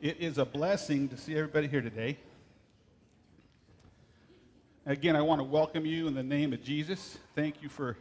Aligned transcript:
It 0.00 0.16
is 0.18 0.38
a 0.38 0.46
blessing 0.46 1.10
to 1.10 1.16
see 1.18 1.36
everybody 1.36 1.68
here 1.68 1.82
today. 1.82 2.16
Again, 4.86 5.14
I 5.14 5.20
want 5.20 5.40
to 5.40 5.44
welcome 5.44 5.84
you 5.84 6.06
in 6.06 6.14
the 6.14 6.22
name 6.22 6.54
of 6.54 6.64
Jesus. 6.64 7.18
Thank 7.34 7.62
you 7.62 7.68
for 7.68 7.98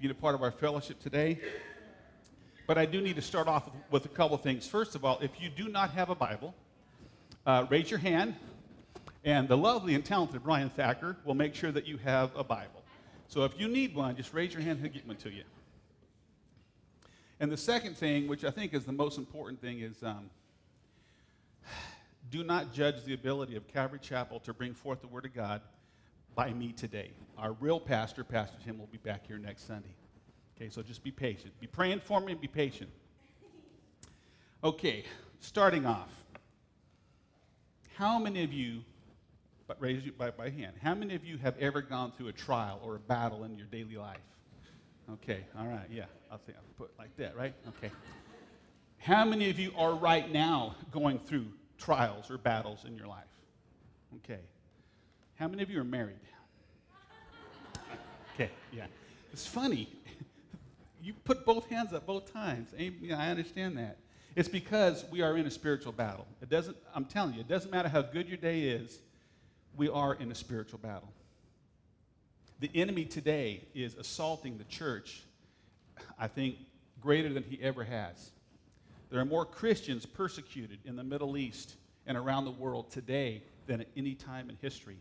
being 0.00 0.10
a 0.10 0.14
part 0.14 0.34
of 0.34 0.42
our 0.42 0.50
fellowship 0.50 0.98
today. 1.00 1.38
But 2.66 2.78
I 2.78 2.86
do 2.86 3.02
need 3.02 3.16
to 3.16 3.20
start 3.20 3.46
off 3.46 3.68
with 3.90 4.06
a 4.06 4.08
couple 4.08 4.38
things. 4.38 4.66
First 4.66 4.94
of 4.94 5.04
all, 5.04 5.18
if 5.20 5.38
you 5.38 5.50
do 5.50 5.68
not 5.68 5.90
have 5.90 6.08
a 6.08 6.14
Bible, 6.14 6.54
uh, 7.44 7.66
raise 7.68 7.90
your 7.90 8.00
hand, 8.00 8.34
and 9.22 9.46
the 9.48 9.56
lovely 9.58 9.94
and 9.94 10.02
talented 10.02 10.42
Brian 10.42 10.70
Thacker 10.70 11.14
will 11.26 11.34
make 11.34 11.54
sure 11.54 11.72
that 11.72 11.86
you 11.86 11.98
have 11.98 12.34
a 12.36 12.42
Bible. 12.42 12.82
So 13.26 13.44
if 13.44 13.52
you 13.60 13.68
need 13.68 13.94
one, 13.94 14.16
just 14.16 14.32
raise 14.32 14.54
your 14.54 14.62
hand, 14.62 14.80
he'll 14.80 14.90
get 14.90 15.06
one 15.06 15.16
to 15.16 15.30
you. 15.30 15.44
And 17.38 17.52
the 17.52 17.58
second 17.58 17.98
thing, 17.98 18.28
which 18.28 18.44
I 18.44 18.50
think 18.50 18.72
is 18.72 18.86
the 18.86 18.92
most 18.92 19.18
important 19.18 19.60
thing, 19.60 19.80
is 19.80 20.02
um, 20.02 20.30
do 22.30 22.44
not 22.44 22.72
judge 22.72 23.04
the 23.04 23.14
ability 23.14 23.56
of 23.56 23.66
Calvary 23.68 23.98
Chapel 24.00 24.40
to 24.40 24.52
bring 24.52 24.74
forth 24.74 25.00
the 25.00 25.06
Word 25.06 25.24
of 25.24 25.34
God 25.34 25.62
by 26.34 26.52
me 26.52 26.72
today. 26.72 27.10
Our 27.36 27.52
real 27.54 27.80
pastor, 27.80 28.24
Pastor 28.24 28.56
Tim, 28.64 28.78
will 28.78 28.86
be 28.86 28.98
back 28.98 29.26
here 29.26 29.38
next 29.38 29.66
Sunday. 29.66 29.94
Okay, 30.56 30.68
so 30.68 30.82
just 30.82 31.02
be 31.02 31.10
patient. 31.10 31.58
Be 31.60 31.66
praying 31.66 32.00
for 32.00 32.20
me 32.20 32.32
and 32.32 32.40
be 32.40 32.48
patient. 32.48 32.90
Okay, 34.62 35.04
starting 35.40 35.86
off. 35.86 36.10
How 37.94 38.18
many 38.18 38.44
of 38.44 38.52
you, 38.52 38.82
but 39.66 39.80
raise 39.80 40.04
you 40.04 40.12
by, 40.12 40.30
by 40.30 40.50
hand, 40.50 40.74
how 40.82 40.94
many 40.94 41.14
of 41.14 41.24
you 41.24 41.38
have 41.38 41.56
ever 41.58 41.80
gone 41.80 42.12
through 42.16 42.28
a 42.28 42.32
trial 42.32 42.80
or 42.84 42.96
a 42.96 43.00
battle 43.00 43.44
in 43.44 43.56
your 43.56 43.66
daily 43.66 43.96
life? 43.96 44.18
Okay, 45.14 45.40
all 45.58 45.66
right, 45.66 45.86
yeah, 45.90 46.04
I'll, 46.30 46.38
think 46.38 46.58
I'll 46.58 46.64
put 46.76 46.90
it 46.90 46.98
like 46.98 47.16
that, 47.16 47.36
right? 47.36 47.54
Okay. 47.68 47.90
How 48.98 49.24
many 49.24 49.48
of 49.48 49.58
you 49.58 49.72
are 49.76 49.94
right 49.94 50.30
now 50.30 50.74
going 50.90 51.18
through 51.18 51.46
trials 51.78 52.30
or 52.30 52.38
battles 52.38 52.84
in 52.84 52.96
your 52.96 53.06
life? 53.06 53.24
Okay. 54.16 54.40
How 55.36 55.48
many 55.48 55.62
of 55.62 55.70
you 55.70 55.80
are 55.80 55.84
married? 55.84 56.16
Okay, 58.34 58.50
yeah. 58.72 58.86
It's 59.32 59.46
funny. 59.46 59.88
You 61.02 61.14
put 61.24 61.44
both 61.46 61.68
hands 61.68 61.92
up 61.92 62.06
both 62.06 62.32
times. 62.32 62.70
I 62.78 63.30
understand 63.30 63.78
that. 63.78 63.98
It's 64.36 64.48
because 64.48 65.04
we 65.10 65.22
are 65.22 65.36
in 65.36 65.46
a 65.46 65.50
spiritual 65.50 65.92
battle. 65.92 66.26
It 66.42 66.48
doesn't, 66.48 66.76
I'm 66.94 67.04
telling 67.04 67.34
you, 67.34 67.40
it 67.40 67.48
doesn't 67.48 67.70
matter 67.70 67.88
how 67.88 68.02
good 68.02 68.28
your 68.28 68.36
day 68.36 68.62
is, 68.62 68.98
we 69.76 69.88
are 69.88 70.14
in 70.14 70.30
a 70.30 70.34
spiritual 70.34 70.78
battle. 70.80 71.12
The 72.60 72.70
enemy 72.74 73.04
today 73.04 73.64
is 73.74 73.94
assaulting 73.94 74.58
the 74.58 74.64
church, 74.64 75.22
I 76.18 76.28
think, 76.28 76.56
greater 77.00 77.32
than 77.32 77.44
he 77.44 77.60
ever 77.62 77.84
has. 77.84 78.30
There 79.10 79.20
are 79.20 79.24
more 79.24 79.46
Christians 79.46 80.04
persecuted 80.04 80.78
in 80.84 80.96
the 80.96 81.04
Middle 81.04 81.36
East 81.36 81.76
and 82.06 82.16
around 82.16 82.44
the 82.44 82.50
world 82.50 82.90
today 82.90 83.42
than 83.66 83.80
at 83.80 83.88
any 83.96 84.14
time 84.14 84.50
in 84.50 84.56
history. 84.60 84.98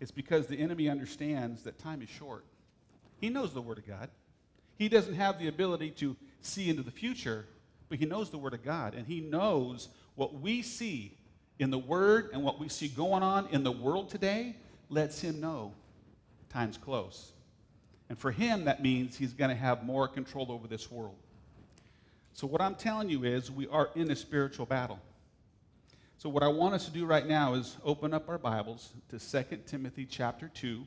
It's 0.00 0.10
because 0.10 0.46
the 0.46 0.58
enemy 0.58 0.88
understands 0.88 1.62
that 1.64 1.78
time 1.78 2.02
is 2.02 2.08
short. 2.08 2.44
He 3.20 3.28
knows 3.28 3.52
the 3.52 3.60
Word 3.60 3.78
of 3.78 3.86
God. 3.86 4.08
He 4.76 4.88
doesn't 4.88 5.14
have 5.14 5.38
the 5.38 5.48
ability 5.48 5.90
to 5.92 6.16
see 6.40 6.70
into 6.70 6.82
the 6.82 6.90
future, 6.90 7.46
but 7.88 7.98
he 7.98 8.06
knows 8.06 8.30
the 8.30 8.38
Word 8.38 8.54
of 8.54 8.64
God, 8.64 8.94
and 8.94 9.06
he 9.06 9.20
knows 9.20 9.88
what 10.14 10.40
we 10.40 10.62
see 10.62 11.16
in 11.58 11.70
the 11.70 11.78
Word 11.78 12.30
and 12.32 12.42
what 12.42 12.58
we 12.58 12.68
see 12.68 12.88
going 12.88 13.22
on 13.22 13.46
in 13.48 13.62
the 13.62 13.72
world 13.72 14.08
today 14.08 14.56
lets 14.88 15.20
him 15.20 15.40
know 15.40 15.74
time's 16.48 16.78
close. 16.78 17.32
And 18.08 18.18
for 18.18 18.32
him, 18.32 18.64
that 18.64 18.82
means 18.82 19.16
he's 19.16 19.32
going 19.32 19.50
to 19.50 19.56
have 19.56 19.84
more 19.84 20.08
control 20.08 20.50
over 20.50 20.66
this 20.66 20.90
world. 20.90 21.14
So, 22.32 22.46
what 22.46 22.60
I'm 22.60 22.74
telling 22.74 23.08
you 23.08 23.24
is, 23.24 23.50
we 23.50 23.66
are 23.68 23.90
in 23.94 24.10
a 24.10 24.16
spiritual 24.16 24.66
battle. 24.66 25.00
So, 26.18 26.28
what 26.28 26.42
I 26.42 26.48
want 26.48 26.74
us 26.74 26.84
to 26.84 26.90
do 26.90 27.06
right 27.06 27.26
now 27.26 27.54
is 27.54 27.76
open 27.84 28.14
up 28.14 28.28
our 28.28 28.38
Bibles 28.38 28.92
to 29.08 29.18
2 29.18 29.58
Timothy 29.66 30.06
chapter 30.06 30.48
2, 30.48 30.86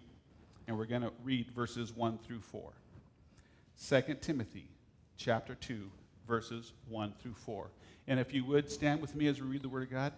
and 0.68 0.78
we're 0.78 0.86
going 0.86 1.02
to 1.02 1.12
read 1.24 1.52
verses 1.52 1.96
1 1.96 2.20
through 2.20 2.42
4. 2.42 2.72
2 3.90 4.02
Timothy 4.22 4.68
chapter 5.18 5.56
2, 5.56 5.90
verses 6.28 6.74
1 6.88 7.14
through 7.22 7.34
4. 7.34 7.68
And 8.08 8.20
if 8.20 8.34
you 8.34 8.46
would 8.46 8.70
stand 8.70 9.02
with 9.02 9.16
me 9.16 9.28
as 9.28 9.42
we 9.42 9.48
read 9.48 9.62
the 9.62 9.70
Word 9.70 9.84
of 9.84 9.92
God. 9.92 10.14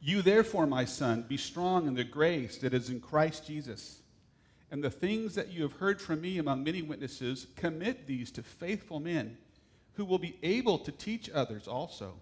You, 0.00 0.22
therefore, 0.22 0.66
my 0.66 0.84
son, 0.84 1.24
be 1.28 1.36
strong 1.36 1.86
in 1.86 1.94
the 1.94 2.04
grace 2.04 2.58
that 2.58 2.72
is 2.72 2.88
in 2.88 3.00
Christ 3.00 3.46
Jesus. 3.46 4.00
And 4.70 4.84
the 4.84 4.90
things 4.90 5.34
that 5.34 5.50
you 5.50 5.62
have 5.62 5.72
heard 5.72 6.00
from 6.00 6.20
me 6.20 6.38
among 6.38 6.62
many 6.62 6.82
witnesses, 6.82 7.46
commit 7.56 8.06
these 8.06 8.30
to 8.32 8.42
faithful 8.42 9.00
men 9.00 9.38
who 9.94 10.04
will 10.04 10.18
be 10.18 10.36
able 10.42 10.78
to 10.78 10.92
teach 10.92 11.30
others 11.30 11.66
also. 11.66 12.14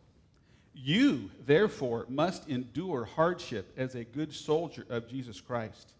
You, 0.72 1.30
therefore, 1.44 2.06
must 2.08 2.48
endure 2.48 3.04
hardship 3.04 3.72
as 3.76 3.94
a 3.94 4.04
good 4.04 4.32
soldier 4.32 4.86
of 4.88 5.08
Jesus 5.08 5.40
Christ. 5.40 5.92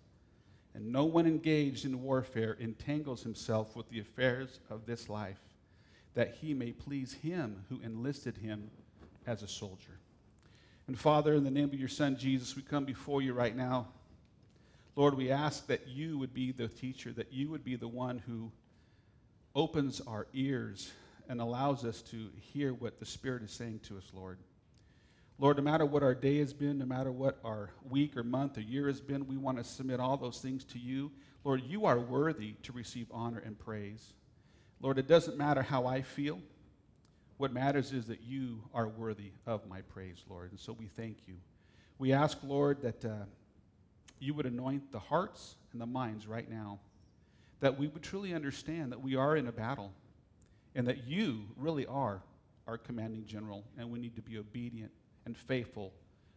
And 0.75 0.93
no 0.93 1.07
one 1.07 1.27
engaged 1.27 1.85
in 1.87 2.03
warfare 2.03 2.57
entangles 2.61 3.23
himself 3.23 3.75
with 3.75 3.89
the 3.89 4.01
affairs 4.01 4.61
of 4.69 4.85
this 4.87 5.09
life, 5.09 5.41
that 6.15 6.37
he 6.41 6.55
may 6.55 6.73
please 6.73 7.15
him 7.15 7.65
who 7.69 7.81
enlisted 7.83 8.37
him 8.37 8.71
as 9.27 9.43
a 9.43 9.49
soldier. 9.49 9.99
And 10.87 10.99
Father, 10.99 11.35
in 11.35 11.45
the 11.45 11.51
name 11.51 11.65
of 11.65 11.75
your 11.75 11.89
Son 11.89 12.17
Jesus, 12.17 12.55
we 12.55 12.63
come 12.63 12.85
before 12.85 13.23
you 13.23 13.33
right 13.33 13.57
now. 13.57 13.89
Lord, 14.97 15.15
we 15.15 15.31
ask 15.31 15.67
that 15.67 15.87
you 15.87 16.19
would 16.19 16.33
be 16.33 16.53
the 16.53 16.69
teacher, 16.69 17.13
that 17.13 17.31
you 17.31 17.51
would 17.51 17.63
be 17.63 17.77
the 17.77 17.87
one 17.87 18.19
who 18.27 18.51
opens 19.55 20.01
our 20.01 20.27
ears 20.33 20.91
and 21.29 21.39
allows 21.39 21.85
us 21.85 22.01
to 22.01 22.29
hear 22.41 22.73
what 22.73 22.99
the 22.99 23.05
Spirit 23.05 23.43
is 23.43 23.51
saying 23.51 23.81
to 23.81 23.99
us, 23.99 24.11
Lord. 24.15 24.39
Lord, 25.39 25.59
no 25.59 25.63
matter 25.63 25.85
what 25.85 26.03
our 26.03 26.15
day 26.15 26.39
has 26.39 26.55
been, 26.55 26.79
no 26.79 26.87
matter 26.87 27.13
what 27.13 27.39
our 27.45 27.71
week 27.91 28.17
or 28.17 28.23
month 28.23 28.57
or 28.57 28.63
year 28.63 28.87
has 28.87 29.03
been, 29.03 29.27
we 29.27 29.37
want 29.37 29.59
to 29.59 29.65
submit 29.65 30.01
all 30.01 30.17
those 30.17 30.39
things 30.41 30.65
to 30.65 30.79
you. 30.79 31.13
Lord, 31.45 31.63
you 31.67 31.85
are 31.85 31.99
worthy 31.99 32.55
to 32.63 32.73
receive 32.73 33.07
honor 33.11 33.43
and 33.45 33.59
praise. 33.59 34.15
Lord, 34.81 34.99
it 34.99 35.07
doesn't 35.07 35.37
matter 35.37 35.61
how 35.61 35.87
I 35.87 36.01
feel. 36.01 36.41
What 37.37 37.53
matters 37.53 37.93
is 37.93 38.07
that 38.07 38.23
you 38.23 38.63
are 38.73 38.89
worthy 38.89 39.33
of 39.47 39.69
my 39.69 39.83
praise, 39.83 40.25
Lord. 40.29 40.53
And 40.53 40.61
so 40.61 40.73
we 40.73 40.87
thank 40.87 41.19
you. 41.27 41.35
We 41.99 42.15
ask, 42.15 42.39
Lord, 42.43 42.81
that 42.81 43.05
uh, 43.05 43.25
you 44.19 44.35
would 44.35 44.47
anoint 44.47 44.93
the 44.93 44.99
hearts 44.99 45.57
and 45.73 45.81
the 45.81 45.87
minds 45.87 46.27
right 46.27 46.51
now, 46.51 46.79
that 47.61 47.79
we 47.79 47.87
would 47.89 48.03
truly 48.03 48.35
understand 48.35 48.93
that 48.93 49.01
we 49.01 49.17
are 49.17 49.37
in 49.37 49.47
a 49.47 49.53
battle 49.53 49.93
and 50.75 50.87
that 50.87 51.07
you 51.07 51.45
really 51.57 51.87
are 51.87 52.23
our 52.67 52.77
commanding 52.77 53.25
general, 53.25 53.65
and 53.79 53.91
we 53.91 53.99
need 53.99 54.17
to 54.17 54.23
be 54.23 54.39
obedient 54.39 54.91
and 55.25 55.37
faithful 55.37 55.93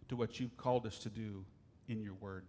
to 0.07 0.15
what 0.15 0.39
you've 0.39 0.55
called 0.57 0.85
us 0.85 0.99
to 0.99 1.09
do 1.09 1.43
in 1.87 2.01
your 2.01 2.13
word. 2.15 2.45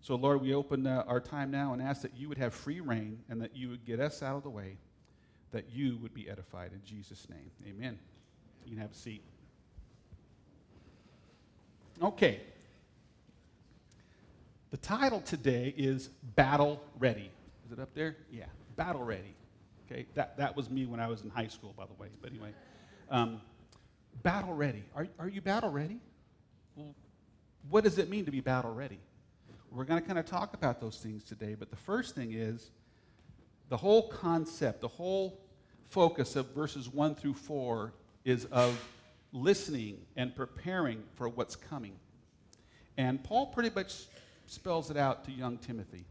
So, 0.00 0.16
Lord, 0.16 0.40
we 0.40 0.54
open 0.54 0.86
uh, 0.86 1.04
our 1.06 1.20
time 1.20 1.50
now 1.50 1.72
and 1.72 1.80
ask 1.80 2.02
that 2.02 2.16
you 2.16 2.28
would 2.28 2.38
have 2.38 2.52
free 2.54 2.80
rein 2.80 3.20
and 3.28 3.40
that 3.40 3.54
you 3.56 3.68
would 3.68 3.84
get 3.84 4.00
us 4.00 4.22
out 4.22 4.36
of 4.36 4.42
the 4.42 4.50
way 4.50 4.78
that 5.52 5.70
you 5.70 5.98
would 5.98 6.14
be 6.14 6.28
edified 6.28 6.72
in 6.72 6.80
Jesus' 6.84 7.28
name. 7.28 7.50
Amen. 7.68 7.98
You 8.64 8.72
can 8.72 8.80
have 8.80 8.90
a 8.90 8.94
seat. 8.94 9.22
Okay. 12.02 12.40
The 14.72 14.78
title 14.78 15.20
today 15.20 15.74
is 15.76 16.08
Battle 16.34 16.82
Ready. 16.98 17.30
Is 17.66 17.72
it 17.72 17.78
up 17.78 17.90
there? 17.94 18.16
Yeah, 18.30 18.46
Battle 18.74 19.04
Ready. 19.04 19.34
Okay, 19.84 20.06
that, 20.14 20.34
that 20.38 20.56
was 20.56 20.70
me 20.70 20.86
when 20.86 20.98
I 20.98 21.08
was 21.08 21.20
in 21.20 21.28
high 21.28 21.48
school, 21.48 21.74
by 21.76 21.84
the 21.84 21.92
way. 22.02 22.08
But 22.22 22.30
anyway, 22.30 22.54
um, 23.10 23.42
battle 24.22 24.54
ready. 24.54 24.82
Are, 24.96 25.06
are 25.18 25.28
you 25.28 25.42
battle 25.42 25.68
ready? 25.68 26.00
Well, 26.74 26.94
what 27.68 27.84
does 27.84 27.98
it 27.98 28.08
mean 28.08 28.24
to 28.24 28.30
be 28.30 28.40
battle 28.40 28.72
ready? 28.72 28.98
We're 29.70 29.84
going 29.84 30.00
to 30.00 30.06
kind 30.06 30.18
of 30.18 30.24
talk 30.24 30.54
about 30.54 30.80
those 30.80 30.96
things 30.96 31.22
today, 31.22 31.54
but 31.54 31.68
the 31.68 31.76
first 31.76 32.14
thing 32.14 32.32
is 32.32 32.70
the 33.68 33.76
whole 33.76 34.08
concept, 34.08 34.80
the 34.80 34.88
whole 34.88 35.38
focus 35.90 36.34
of 36.34 36.46
verses 36.54 36.88
1 36.88 37.14
through 37.16 37.34
4 37.34 37.92
is 38.24 38.46
of 38.46 38.82
listening 39.32 39.98
and 40.16 40.34
preparing 40.34 41.02
for 41.14 41.28
what's 41.28 41.56
coming. 41.56 41.92
And 42.96 43.22
Paul 43.22 43.48
pretty 43.48 43.70
much 43.74 44.06
spells 44.52 44.90
it 44.90 44.96
out 44.96 45.24
to 45.24 45.32
young 45.32 45.56
Timothy. 45.56 46.04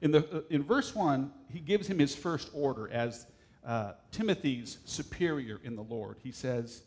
In, 0.00 0.10
the, 0.10 0.20
uh, 0.34 0.40
in 0.48 0.62
verse 0.62 0.94
1, 0.94 1.30
he 1.52 1.60
gives 1.60 1.86
him 1.86 1.98
his 1.98 2.14
first 2.14 2.48
order 2.54 2.88
as 2.90 3.26
uh, 3.66 3.92
Timothy's 4.10 4.78
superior 4.86 5.60
in 5.62 5.76
the 5.76 5.82
Lord. 5.82 6.16
He 6.22 6.32
says, 6.32 6.82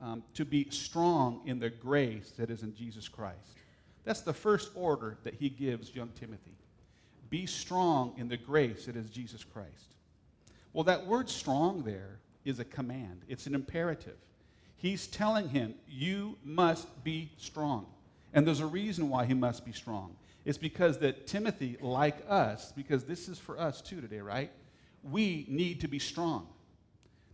um, 0.00 0.22
to 0.34 0.44
be 0.44 0.68
strong 0.70 1.42
in 1.44 1.58
the 1.58 1.70
grace 1.70 2.32
that 2.38 2.50
is 2.50 2.62
in 2.62 2.74
Jesus 2.74 3.08
Christ. 3.08 3.58
That's 4.04 4.20
the 4.20 4.32
first 4.32 4.70
order 4.74 5.18
that 5.24 5.34
he 5.34 5.48
gives 5.48 5.94
young 5.94 6.10
Timothy. 6.18 6.56
Be 7.28 7.46
strong 7.46 8.14
in 8.16 8.28
the 8.28 8.36
grace 8.36 8.86
that 8.86 8.96
is 8.96 9.10
Jesus 9.10 9.42
Christ. 9.42 9.94
Well, 10.72 10.84
that 10.84 11.06
word 11.06 11.28
strong 11.28 11.82
there 11.82 12.20
is 12.44 12.58
a 12.60 12.64
command, 12.64 13.22
it's 13.28 13.46
an 13.46 13.54
imperative. 13.54 14.16
He's 14.76 15.06
telling 15.06 15.48
him, 15.48 15.74
You 15.88 16.36
must 16.44 17.04
be 17.04 17.30
strong. 17.38 17.86
And 18.32 18.46
there's 18.46 18.60
a 18.60 18.66
reason 18.66 19.08
why 19.08 19.26
he 19.26 19.34
must 19.34 19.64
be 19.64 19.72
strong. 19.72 20.16
It's 20.44 20.58
because 20.58 20.98
that 20.98 21.26
Timothy, 21.26 21.76
like 21.80 22.16
us, 22.28 22.72
because 22.72 23.04
this 23.04 23.28
is 23.28 23.38
for 23.38 23.58
us 23.58 23.80
too 23.80 24.00
today, 24.00 24.20
right? 24.20 24.50
We 25.02 25.46
need 25.48 25.80
to 25.82 25.88
be 25.88 25.98
strong. 25.98 26.48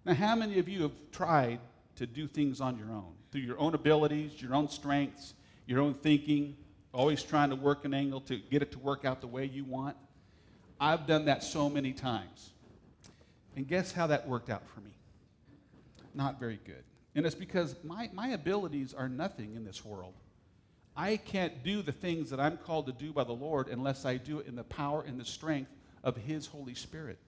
Now, 0.05 0.15
how 0.15 0.35
many 0.35 0.59
of 0.59 0.69
you 0.69 0.83
have 0.83 0.93
tried 1.13 1.61
to 1.97 2.07
do 2.07 2.27
things 2.27 2.61
on 2.61 2.79
your 2.79 2.91
own, 2.91 3.13
through 3.31 3.43
your 3.43 3.59
own 3.59 3.75
abilities, 3.75 4.41
your 4.41 4.55
own 4.55 4.69
strengths, 4.69 5.35
your 5.67 5.81
own 5.81 5.95
thinking, 5.95 6.57
always 6.93 7.23
trying 7.23 7.51
to 7.51 7.57
work 7.57 7.85
an 7.85 7.95
angle 7.95 8.21
to 8.23 8.37
get 8.37 8.63
it 8.63 8.73
to 8.73 8.79
work 8.79 9.05
out 9.05 9.21
the 9.21 9.27
way 9.27 9.45
you 9.45 9.65
want? 9.65 9.97
I've 10.81 11.07
done 11.07 11.25
that 11.27 11.43
so 11.43 11.69
many 11.69 11.93
times. 11.93 12.51
And 13.57 13.67
guess 13.67 13.91
how 13.93 14.07
that 14.09 14.29
worked 14.29 14.51
out 14.51 14.63
for 14.69 14.81
me? 14.81 14.93
Not 16.15 16.39
very 16.39 16.61
good. 16.65 16.85
And 17.15 17.27
it's 17.27 17.35
because 17.35 17.75
my, 17.83 18.09
my 18.13 18.29
abilities 18.29 18.95
are 18.95 19.09
nothing 19.09 19.57
in 19.57 19.65
this 19.65 19.85
world. 19.85 20.15
I 20.99 21.17
can't 21.17 21.63
do 21.63 21.81
the 21.81 21.93
things 21.93 22.29
that 22.31 22.41
I'm 22.41 22.57
called 22.57 22.87
to 22.87 22.93
do 22.93 23.13
by 23.13 23.23
the 23.23 23.33
Lord 23.33 23.69
unless 23.69 24.05
I 24.05 24.17
do 24.17 24.41
it 24.41 24.49
in 24.49 24.57
the 24.57 24.65
power 24.65 25.05
and 25.07 25.19
the 25.19 25.25
strength 25.25 25.71
of 26.03 26.17
His 26.17 26.47
Holy 26.47 26.75
Spirit. 26.75 27.19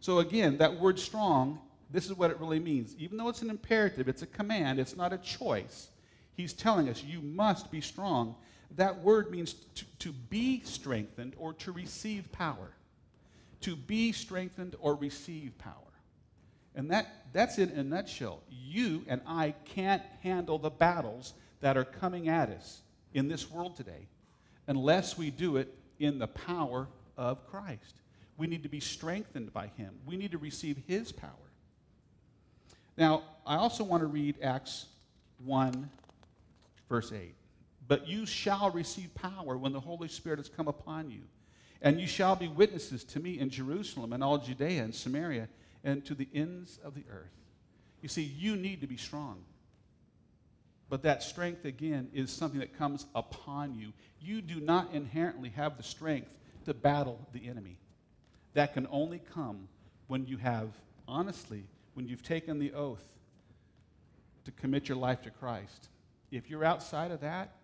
So, 0.00 0.18
again, 0.18 0.58
that 0.58 0.78
word 0.78 0.98
strong, 0.98 1.60
this 1.90 2.04
is 2.04 2.12
what 2.12 2.30
it 2.30 2.38
really 2.38 2.60
means. 2.60 2.94
Even 2.98 3.16
though 3.16 3.30
it's 3.30 3.40
an 3.40 3.48
imperative, 3.48 4.06
it's 4.06 4.20
a 4.20 4.26
command, 4.26 4.78
it's 4.78 4.96
not 4.96 5.14
a 5.14 5.18
choice. 5.18 5.88
He's 6.34 6.52
telling 6.52 6.90
us, 6.90 7.02
you 7.02 7.22
must 7.22 7.70
be 7.70 7.80
strong. 7.80 8.34
That 8.76 9.00
word 9.00 9.30
means 9.30 9.54
to, 9.76 9.84
to 10.00 10.12
be 10.12 10.60
strengthened 10.64 11.32
or 11.38 11.54
to 11.54 11.72
receive 11.72 12.30
power. 12.32 12.74
To 13.62 13.76
be 13.76 14.12
strengthened 14.12 14.76
or 14.78 14.94
receive 14.94 15.56
power. 15.56 15.72
And 16.74 16.90
that, 16.90 17.06
that's 17.32 17.56
it 17.58 17.70
in 17.70 17.78
a 17.78 17.84
nutshell. 17.84 18.42
You 18.50 19.04
and 19.08 19.22
I 19.26 19.54
can't 19.64 20.02
handle 20.22 20.58
the 20.58 20.68
battles 20.68 21.32
that 21.64 21.78
are 21.78 21.84
coming 21.84 22.28
at 22.28 22.50
us 22.50 22.82
in 23.14 23.26
this 23.26 23.50
world 23.50 23.74
today 23.74 24.06
unless 24.66 25.16
we 25.16 25.30
do 25.30 25.56
it 25.56 25.74
in 25.98 26.18
the 26.18 26.26
power 26.26 26.86
of 27.16 27.46
Christ. 27.46 28.02
We 28.36 28.46
need 28.46 28.64
to 28.64 28.68
be 28.68 28.80
strengthened 28.80 29.50
by 29.50 29.68
Him, 29.78 29.94
we 30.04 30.18
need 30.18 30.32
to 30.32 30.38
receive 30.38 30.76
His 30.86 31.10
power. 31.10 31.30
Now, 32.98 33.22
I 33.46 33.56
also 33.56 33.82
want 33.82 34.02
to 34.02 34.06
read 34.06 34.36
Acts 34.42 34.88
1, 35.42 35.88
verse 36.90 37.10
8. 37.10 37.34
But 37.88 38.06
you 38.06 38.26
shall 38.26 38.70
receive 38.70 39.14
power 39.14 39.56
when 39.56 39.72
the 39.72 39.80
Holy 39.80 40.08
Spirit 40.08 40.40
has 40.40 40.50
come 40.50 40.68
upon 40.68 41.10
you. 41.10 41.22
And 41.80 41.98
you 41.98 42.06
shall 42.06 42.36
be 42.36 42.46
witnesses 42.46 43.04
to 43.04 43.20
me 43.20 43.38
in 43.38 43.48
Jerusalem 43.48 44.12
and 44.12 44.22
all 44.22 44.36
Judea 44.36 44.84
and 44.84 44.94
Samaria 44.94 45.48
and 45.82 46.04
to 46.04 46.14
the 46.14 46.28
ends 46.34 46.78
of 46.84 46.94
the 46.94 47.04
earth. 47.10 47.32
You 48.02 48.10
see, 48.10 48.22
you 48.22 48.54
need 48.54 48.82
to 48.82 48.86
be 48.86 48.98
strong. 48.98 49.44
But 50.88 51.02
that 51.02 51.22
strength, 51.22 51.64
again, 51.64 52.08
is 52.12 52.30
something 52.30 52.60
that 52.60 52.76
comes 52.76 53.06
upon 53.14 53.74
you. 53.74 53.92
You 54.20 54.42
do 54.42 54.60
not 54.60 54.92
inherently 54.92 55.48
have 55.50 55.76
the 55.76 55.82
strength 55.82 56.30
to 56.66 56.74
battle 56.74 57.18
the 57.32 57.48
enemy. 57.48 57.78
That 58.54 58.74
can 58.74 58.86
only 58.90 59.20
come 59.32 59.68
when 60.06 60.26
you 60.26 60.36
have, 60.36 60.68
honestly, 61.08 61.64
when 61.94 62.06
you've 62.06 62.22
taken 62.22 62.58
the 62.58 62.72
oath 62.72 63.04
to 64.44 64.52
commit 64.52 64.88
your 64.88 64.98
life 64.98 65.22
to 65.22 65.30
Christ. 65.30 65.88
If 66.30 66.50
you're 66.50 66.64
outside 66.64 67.10
of 67.10 67.20
that, 67.20 67.56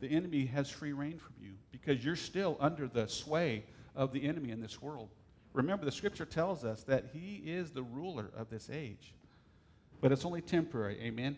the 0.00 0.08
enemy 0.08 0.46
has 0.46 0.70
free 0.70 0.92
rein 0.92 1.18
from 1.18 1.34
you 1.40 1.54
because 1.72 2.04
you're 2.04 2.16
still 2.16 2.56
under 2.60 2.86
the 2.86 3.08
sway 3.08 3.64
of 3.96 4.12
the 4.12 4.24
enemy 4.24 4.50
in 4.50 4.60
this 4.60 4.80
world. 4.80 5.08
Remember, 5.52 5.84
the 5.84 5.92
scripture 5.92 6.26
tells 6.26 6.64
us 6.64 6.84
that 6.84 7.06
he 7.12 7.42
is 7.44 7.70
the 7.70 7.82
ruler 7.82 8.30
of 8.36 8.50
this 8.50 8.70
age. 8.72 9.14
But 10.00 10.12
it's 10.12 10.24
only 10.24 10.40
temporary, 10.40 11.00
amen? 11.00 11.36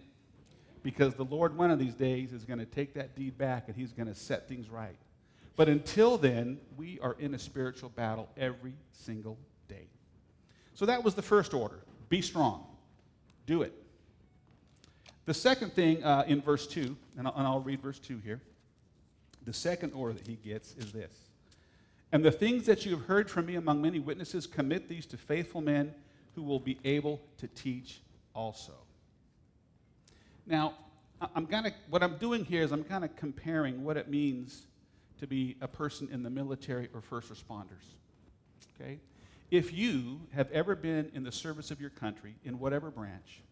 Because 0.82 1.15
the 1.15 1.25
Lord, 1.25 1.56
one 1.56 1.71
of 1.71 1.79
these 1.79 1.94
days, 1.94 2.32
is 2.32 2.44
going 2.44 2.59
to 2.59 2.67
take 2.67 2.94
that 2.94 3.15
deed 3.15 3.37
back 3.37 3.65
and 3.67 3.77
he's 3.77 3.93
going 3.93 4.09
to 4.09 4.15
set 4.15 4.49
things 4.49 4.71
right. 4.71 4.97
But 5.56 5.69
until 5.69 6.17
then, 6.17 6.59
we 6.77 6.99
are 7.00 7.17
in 7.19 7.35
a 7.35 7.38
spiritual 7.38 7.91
battle 7.91 8.29
every 8.37 8.75
single 8.93 9.37
day. 9.69 9.88
So 10.75 10.87
that 10.87 11.05
was 11.05 11.15
the 11.15 11.23
first 11.23 11.53
order 11.53 11.81
be 12.09 12.23
strong, 12.23 12.65
do 13.47 13.62
it. 13.62 13.73
The 15.27 15.35
second 15.35 15.75
thing 15.75 16.03
uh, 16.03 16.25
in 16.27 16.41
verse 16.41 16.67
2, 16.67 16.97
and 17.17 17.29
I'll, 17.29 17.35
and 17.37 17.47
I'll 17.47 17.61
read 17.61 17.81
verse 17.81 17.99
2 17.99 18.19
here. 18.25 18.41
The 19.44 19.53
second 19.53 19.93
order 19.93 20.15
that 20.15 20.27
he 20.27 20.35
gets 20.37 20.75
is 20.77 20.93
this 20.93 21.12
And 22.11 22.25
the 22.25 22.32
things 22.32 22.67
that 22.67 22.85
you 22.85 22.93
have 22.93 23.06
heard 23.06 23.31
from 23.31 23.47
me 23.47 23.56
among 23.56 23.81
many 23.81 23.99
witnesses, 23.99 24.47
commit 24.47 24.88
these 24.88 25.06
to 25.06 25.17
faithful 25.17 25.61
men 25.61 25.94
who 26.35 26.43
will 26.43 26.59
be 26.59 26.79
able 26.85 27.21
to 27.38 27.47
teach 27.49 28.00
also. 28.35 28.73
Now, 30.50 30.75
I'm 31.37 31.47
what 31.88 32.02
I'm 32.02 32.19
doing 32.19 32.44
here 32.44 32.62
is 32.62 32.73
I'm 32.73 32.82
kind 32.82 33.05
of 33.05 33.14
comparing 33.14 33.85
what 33.85 33.97
it 33.97 34.08
means 34.08 34.67
to 35.20 35.26
be 35.29 35.56
a 35.61 35.69
person 35.69 36.08
in 36.11 36.25
the 36.25 36.31
military 36.31 36.88
or 36.93 37.00
first 37.00 37.32
responders. 37.32 37.94
Okay? 38.75 38.99
If 39.52 39.73
you 39.73 40.20
have 40.35 40.50
ever 40.50 40.75
been 40.75 41.11
in 41.14 41.23
the 41.23 41.31
service 41.31 41.70
of 41.70 41.81
your 41.81 41.91
country 41.91 42.35
in 42.44 42.58
whatever 42.58 42.91
branch, 42.91 43.43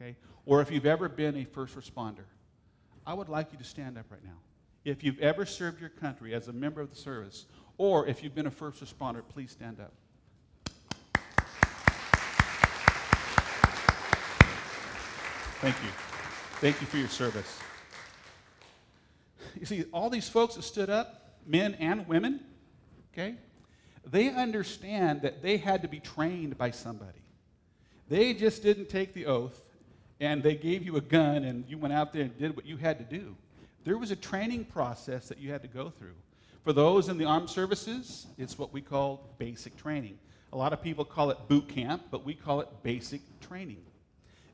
okay, 0.00 0.16
or 0.44 0.60
if 0.60 0.70
you've 0.70 0.86
ever 0.86 1.08
been 1.08 1.36
a 1.36 1.44
first 1.44 1.76
responder, 1.76 2.24
I 3.06 3.14
would 3.14 3.28
like 3.28 3.52
you 3.52 3.58
to 3.58 3.64
stand 3.64 3.98
up 3.98 4.06
right 4.10 4.24
now. 4.24 4.38
If 4.84 5.02
you've 5.02 5.18
ever 5.18 5.46
served 5.46 5.80
your 5.80 5.90
country 5.90 6.32
as 6.32 6.46
a 6.48 6.52
member 6.52 6.80
of 6.80 6.90
the 6.90 6.96
service, 6.96 7.46
or 7.76 8.06
if 8.06 8.22
you've 8.22 8.34
been 8.34 8.46
a 8.46 8.50
first 8.52 8.84
responder, 8.84 9.22
please 9.28 9.50
stand 9.50 9.80
up. 9.80 9.92
Thank 15.60 15.76
you. 15.82 16.05
Thank 16.60 16.80
you 16.80 16.86
for 16.86 16.96
your 16.96 17.08
service. 17.08 17.58
You 19.60 19.66
see, 19.66 19.84
all 19.92 20.08
these 20.08 20.26
folks 20.26 20.54
that 20.54 20.62
stood 20.62 20.88
up, 20.88 21.36
men 21.46 21.74
and 21.74 22.08
women, 22.08 22.40
okay, 23.12 23.34
they 24.06 24.30
understand 24.30 25.20
that 25.20 25.42
they 25.42 25.58
had 25.58 25.82
to 25.82 25.88
be 25.88 26.00
trained 26.00 26.56
by 26.56 26.70
somebody. 26.70 27.20
They 28.08 28.32
just 28.32 28.62
didn't 28.62 28.88
take 28.88 29.12
the 29.12 29.26
oath 29.26 29.60
and 30.18 30.42
they 30.42 30.54
gave 30.54 30.82
you 30.82 30.96
a 30.96 31.02
gun 31.02 31.44
and 31.44 31.64
you 31.68 31.76
went 31.76 31.92
out 31.92 32.14
there 32.14 32.22
and 32.22 32.38
did 32.38 32.56
what 32.56 32.64
you 32.64 32.78
had 32.78 32.98
to 32.98 33.04
do. 33.04 33.36
There 33.84 33.98
was 33.98 34.10
a 34.10 34.16
training 34.16 34.64
process 34.64 35.28
that 35.28 35.36
you 35.36 35.52
had 35.52 35.60
to 35.60 35.68
go 35.68 35.90
through. 35.90 36.14
For 36.64 36.72
those 36.72 37.10
in 37.10 37.18
the 37.18 37.26
armed 37.26 37.50
services, 37.50 38.26
it's 38.38 38.58
what 38.58 38.72
we 38.72 38.80
call 38.80 39.34
basic 39.36 39.76
training. 39.76 40.18
A 40.54 40.56
lot 40.56 40.72
of 40.72 40.80
people 40.80 41.04
call 41.04 41.30
it 41.30 41.36
boot 41.48 41.68
camp, 41.68 42.04
but 42.10 42.24
we 42.24 42.32
call 42.32 42.60
it 42.60 42.68
basic 42.82 43.20
training. 43.40 43.82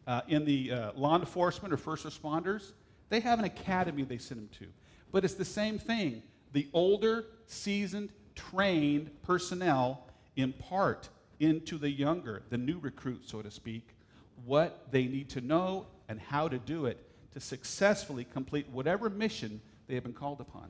Uh, 0.07 0.21
in 0.29 0.45
the 0.45 0.73
uh, 0.73 0.93
law 0.97 1.19
enforcement 1.19 1.73
or 1.73 1.77
first 1.77 2.05
responders, 2.05 2.73
they 3.09 3.21
have 3.21 3.39
an 3.39 3.45
academy 3.45 4.03
they 4.03 4.19
send 4.19 4.41
them 4.41 4.49
to. 4.59 4.67
But 5.13 5.25
it's 5.25 5.35
the 5.35 5.45
same 5.45 5.79
thing. 5.79 6.23
The 6.53 6.69
older, 6.73 7.27
seasoned, 7.47 8.11
trained 8.35 9.11
personnel 9.23 10.07
impart 10.37 11.09
into 11.39 11.79
the 11.79 11.91
younger, 11.91 12.43
the 12.51 12.59
new 12.59 12.79
recruit, 12.79 13.29
so 13.29 13.43
to 13.43 13.51
speak, 13.51 13.97
what 14.45 14.87
they 14.91 15.05
need 15.05 15.29
to 15.31 15.41
know 15.41 15.87
and 16.09 16.21
how 16.21 16.49
to 16.49 16.59
do 16.59 16.87
it 16.87 16.99
to 17.33 17.41
successfully 17.41 18.25
complete 18.25 18.69
whatever 18.71 19.09
mission 19.09 19.61
they 19.87 19.95
have 19.95 20.03
been 20.03 20.13
called 20.13 20.41
upon. 20.41 20.69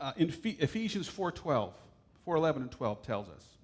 Uh, 0.00 0.12
in 0.16 0.28
Ephesians 0.44 1.08
4:12, 1.08 1.72
4:11 2.26 2.56
and 2.56 2.70
12 2.70 3.02
tells 3.02 3.28
us, 3.28 3.55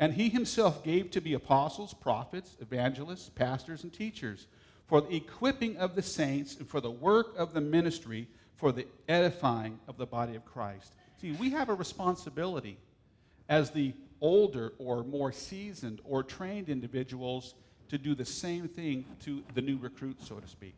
and 0.00 0.14
he 0.14 0.30
himself 0.30 0.82
gave 0.82 1.10
to 1.10 1.20
be 1.20 1.34
apostles, 1.34 1.92
prophets, 1.92 2.56
evangelists, 2.60 3.28
pastors, 3.28 3.84
and 3.84 3.92
teachers 3.92 4.46
for 4.88 5.02
the 5.02 5.14
equipping 5.14 5.76
of 5.76 5.94
the 5.94 6.02
saints 6.02 6.56
and 6.56 6.66
for 6.66 6.80
the 6.80 6.90
work 6.90 7.38
of 7.38 7.52
the 7.52 7.60
ministry 7.60 8.26
for 8.56 8.72
the 8.72 8.86
edifying 9.08 9.78
of 9.86 9.98
the 9.98 10.06
body 10.06 10.34
of 10.34 10.44
Christ. 10.44 10.94
See, 11.20 11.32
we 11.32 11.50
have 11.50 11.68
a 11.68 11.74
responsibility 11.74 12.78
as 13.48 13.70
the 13.70 13.92
older 14.22 14.72
or 14.78 15.04
more 15.04 15.32
seasoned 15.32 16.00
or 16.04 16.22
trained 16.22 16.70
individuals 16.70 17.54
to 17.90 17.98
do 17.98 18.14
the 18.14 18.24
same 18.24 18.68
thing 18.68 19.04
to 19.24 19.42
the 19.54 19.60
new 19.60 19.76
recruits, 19.76 20.26
so 20.26 20.36
to 20.36 20.48
speak. 20.48 20.74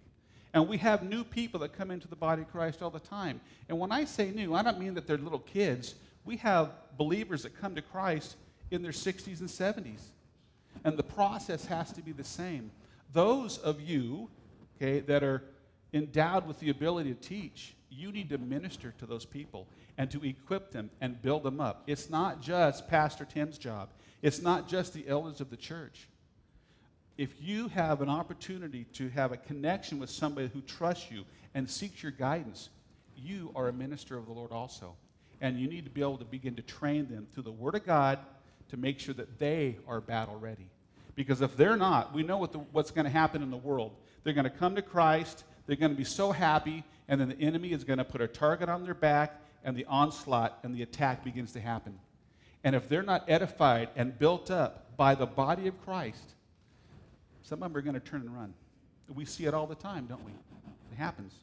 And 0.52 0.68
we 0.68 0.78
have 0.78 1.04
new 1.04 1.22
people 1.22 1.60
that 1.60 1.72
come 1.72 1.92
into 1.92 2.08
the 2.08 2.16
body 2.16 2.42
of 2.42 2.50
Christ 2.50 2.82
all 2.82 2.90
the 2.90 3.00
time. 3.00 3.40
And 3.68 3.78
when 3.78 3.92
I 3.92 4.04
say 4.04 4.32
new, 4.32 4.52
I 4.54 4.62
don't 4.62 4.80
mean 4.80 4.94
that 4.94 5.06
they're 5.06 5.16
little 5.16 5.38
kids. 5.38 5.94
We 6.24 6.36
have 6.38 6.72
believers 6.98 7.44
that 7.44 7.58
come 7.58 7.74
to 7.76 7.82
Christ 7.82 8.36
in 8.72 8.82
their 8.82 8.92
60s 8.92 9.40
and 9.40 9.48
70s. 9.48 10.00
And 10.84 10.96
the 10.96 11.02
process 11.02 11.66
has 11.66 11.92
to 11.92 12.02
be 12.02 12.12
the 12.12 12.24
same. 12.24 12.70
Those 13.12 13.58
of 13.58 13.80
you, 13.80 14.30
okay, 14.76 15.00
that 15.00 15.22
are 15.22 15.42
endowed 15.92 16.46
with 16.46 16.58
the 16.58 16.70
ability 16.70 17.14
to 17.14 17.20
teach, 17.20 17.74
you 17.90 18.10
need 18.10 18.30
to 18.30 18.38
minister 18.38 18.94
to 18.98 19.06
those 19.06 19.26
people 19.26 19.66
and 19.98 20.10
to 20.10 20.24
equip 20.24 20.72
them 20.72 20.90
and 21.00 21.20
build 21.20 21.42
them 21.42 21.60
up. 21.60 21.82
It's 21.86 22.08
not 22.08 22.40
just 22.40 22.88
Pastor 22.88 23.26
Tim's 23.26 23.58
job, 23.58 23.90
it's 24.22 24.40
not 24.40 24.68
just 24.68 24.94
the 24.94 25.06
elders 25.06 25.40
of 25.40 25.50
the 25.50 25.56
church. 25.56 26.08
If 27.18 27.42
you 27.42 27.68
have 27.68 28.00
an 28.00 28.08
opportunity 28.08 28.84
to 28.94 29.10
have 29.10 29.32
a 29.32 29.36
connection 29.36 29.98
with 29.98 30.08
somebody 30.08 30.48
who 30.48 30.62
trusts 30.62 31.10
you 31.10 31.24
and 31.54 31.68
seeks 31.68 32.02
your 32.02 32.12
guidance, 32.12 32.70
you 33.14 33.52
are 33.54 33.68
a 33.68 33.72
minister 33.72 34.16
of 34.16 34.24
the 34.24 34.32
Lord 34.32 34.50
also. 34.50 34.94
And 35.42 35.58
you 35.58 35.68
need 35.68 35.84
to 35.84 35.90
be 35.90 36.00
able 36.00 36.18
to 36.18 36.24
begin 36.24 36.54
to 36.54 36.62
train 36.62 37.08
them 37.08 37.26
through 37.34 37.42
the 37.42 37.52
Word 37.52 37.74
of 37.74 37.84
God 37.84 38.18
to 38.72 38.78
make 38.78 38.98
sure 38.98 39.12
that 39.12 39.38
they 39.38 39.76
are 39.86 40.00
battle 40.00 40.34
ready. 40.36 40.66
Because 41.14 41.42
if 41.42 41.58
they're 41.58 41.76
not, 41.76 42.14
we 42.14 42.22
know 42.22 42.38
what 42.38 42.52
the, 42.52 42.58
what's 42.58 42.90
going 42.90 43.04
to 43.04 43.10
happen 43.10 43.42
in 43.42 43.50
the 43.50 43.56
world. 43.58 43.94
They're 44.24 44.32
going 44.32 44.44
to 44.44 44.50
come 44.50 44.76
to 44.76 44.82
Christ, 44.82 45.44
they're 45.66 45.76
going 45.76 45.92
to 45.92 45.96
be 45.96 46.04
so 46.04 46.32
happy, 46.32 46.82
and 47.06 47.20
then 47.20 47.28
the 47.28 47.38
enemy 47.38 47.72
is 47.72 47.84
going 47.84 47.98
to 47.98 48.04
put 48.04 48.22
a 48.22 48.26
target 48.26 48.70
on 48.70 48.82
their 48.82 48.94
back, 48.94 49.38
and 49.62 49.76
the 49.76 49.84
onslaught 49.84 50.58
and 50.62 50.74
the 50.74 50.80
attack 50.80 51.22
begins 51.22 51.52
to 51.52 51.60
happen. 51.60 51.98
And 52.64 52.74
if 52.74 52.88
they're 52.88 53.02
not 53.02 53.24
edified 53.28 53.90
and 53.94 54.18
built 54.18 54.50
up 54.50 54.96
by 54.96 55.16
the 55.16 55.26
body 55.26 55.68
of 55.68 55.78
Christ, 55.84 56.32
some 57.42 57.62
of 57.62 57.68
them 57.68 57.76
are 57.76 57.82
going 57.82 57.92
to 57.92 58.00
turn 58.00 58.22
and 58.22 58.34
run. 58.34 58.54
We 59.14 59.26
see 59.26 59.44
it 59.44 59.52
all 59.52 59.66
the 59.66 59.74
time, 59.74 60.06
don't 60.06 60.24
we? 60.24 60.32
It 60.92 60.96
happens. 60.96 61.34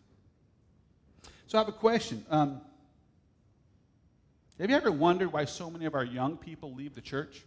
So 1.45 1.59
I 1.59 1.61
have 1.61 1.69
a 1.69 1.73
question. 1.73 2.25
Um, 2.31 2.61
have 4.59 4.69
you 4.69 4.75
ever 4.75 4.91
wondered 4.91 5.31
why 5.31 5.45
so 5.45 5.69
many 5.69 5.85
of 5.85 5.95
our 5.95 6.03
young 6.03 6.37
people 6.37 6.73
leave 6.73 6.95
the 6.95 7.01
church? 7.01 7.43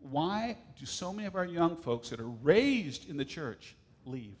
Why 0.00 0.56
do 0.78 0.86
so 0.86 1.12
many 1.12 1.26
of 1.26 1.36
our 1.36 1.44
young 1.44 1.76
folks 1.76 2.10
that 2.10 2.20
are 2.20 2.28
raised 2.28 3.08
in 3.08 3.16
the 3.16 3.24
church 3.24 3.76
leave? 4.06 4.36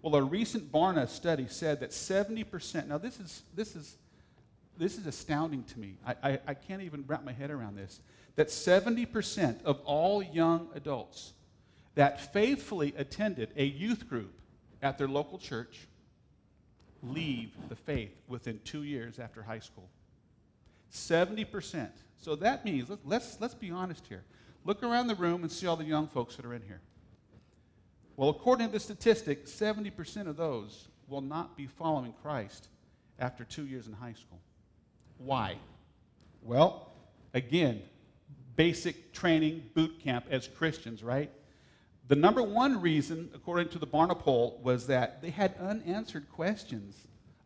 Well, 0.00 0.14
a 0.16 0.22
recent 0.22 0.72
Barna 0.72 1.08
study 1.08 1.46
said 1.48 1.80
that 1.80 1.90
70%, 1.90 2.88
now 2.88 2.98
this 2.98 3.20
is, 3.20 3.42
this 3.54 3.76
is, 3.76 3.96
this 4.76 4.98
is 4.98 5.06
astounding 5.06 5.64
to 5.64 5.78
me. 5.78 5.96
I, 6.06 6.14
I, 6.22 6.38
I 6.48 6.54
can't 6.54 6.82
even 6.82 7.04
wrap 7.06 7.24
my 7.24 7.32
head 7.32 7.50
around 7.50 7.76
this. 7.76 8.00
That 8.36 8.48
70% 8.48 9.62
of 9.64 9.80
all 9.84 10.22
young 10.22 10.68
adults 10.74 11.32
that 11.94 12.32
faithfully 12.32 12.92
attended 12.96 13.50
a 13.56 13.64
youth 13.64 14.08
group 14.08 14.34
at 14.82 14.98
their 14.98 15.08
local 15.08 15.38
church 15.38 15.86
leave 17.02 17.50
the 17.68 17.76
faith 17.76 18.14
within 18.28 18.60
two 18.64 18.82
years 18.82 19.18
after 19.18 19.42
high 19.42 19.58
school. 19.58 19.88
70%. 20.94 21.88
So 22.16 22.36
that 22.36 22.64
means, 22.64 22.88
let's, 23.04 23.36
let's 23.40 23.54
be 23.54 23.70
honest 23.70 24.06
here. 24.06 24.24
Look 24.64 24.82
around 24.82 25.08
the 25.08 25.14
room 25.14 25.42
and 25.42 25.52
see 25.52 25.66
all 25.66 25.76
the 25.76 25.84
young 25.84 26.08
folks 26.08 26.36
that 26.36 26.46
are 26.46 26.54
in 26.54 26.62
here. 26.62 26.80
Well, 28.16 28.30
according 28.30 28.68
to 28.68 28.72
the 28.72 28.80
statistic, 28.80 29.46
70% 29.46 30.28
of 30.28 30.36
those 30.36 30.88
will 31.08 31.20
not 31.20 31.56
be 31.56 31.66
following 31.66 32.14
Christ 32.22 32.68
after 33.18 33.44
two 33.44 33.66
years 33.66 33.88
in 33.88 33.92
high 33.92 34.14
school. 34.14 34.40
Why? 35.18 35.56
Well, 36.42 36.92
again, 37.34 37.82
basic 38.56 39.12
training 39.12 39.64
boot 39.74 40.00
camp 40.02 40.26
as 40.30 40.48
Christians, 40.48 41.02
right? 41.02 41.30
The 42.06 42.16
number 42.16 42.42
one 42.42 42.80
reason, 42.80 43.30
according 43.34 43.68
to 43.70 43.78
the 43.78 43.86
Barna 43.86 44.18
poll, 44.18 44.60
was 44.62 44.86
that 44.86 45.20
they 45.22 45.30
had 45.30 45.56
unanswered 45.58 46.30
questions 46.30 46.96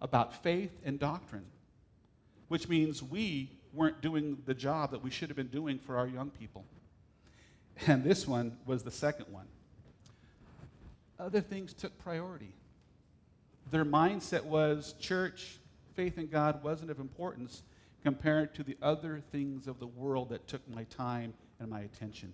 about 0.01 0.43
faith 0.43 0.73
and 0.85 0.99
doctrine, 0.99 1.47
which 2.49 2.69
means 2.69 3.03
we 3.03 3.51
weren't 3.73 4.01
doing 4.01 4.39
the 4.47 4.55
job 4.55 4.91
that 4.91 5.03
we 5.03 5.11
should 5.11 5.29
have 5.29 5.37
been 5.37 5.49
doing 5.49 5.79
for 5.79 5.97
our 5.97 6.07
young 6.07 6.31
people. 6.31 6.65
And 7.87 8.03
this 8.03 8.27
one 8.27 8.57
was 8.67 8.83
the 8.83 8.91
second 8.91 9.27
one. 9.31 9.47
Other 11.19 11.41
things 11.41 11.75
took 11.75 11.97
priority. 11.99 12.55
Their 13.71 13.85
mindset 13.85 14.45
was 14.45 14.95
church, 14.99 15.59
faith 15.95 16.17
in 16.17 16.29
God 16.29 16.63
wasn't 16.63 16.91
of 16.91 16.99
importance 16.99 17.63
compared 18.03 18.55
to 18.55 18.63
the 18.63 18.77
other 18.81 19.21
things 19.33 19.67
of 19.67 19.79
the 19.81 19.87
world 19.87 20.31
that 20.31 20.47
took 20.47 20.67
my 20.69 20.85
time 20.85 21.35
and 21.61 21.69
my 21.69 21.81
attention. 21.81 22.33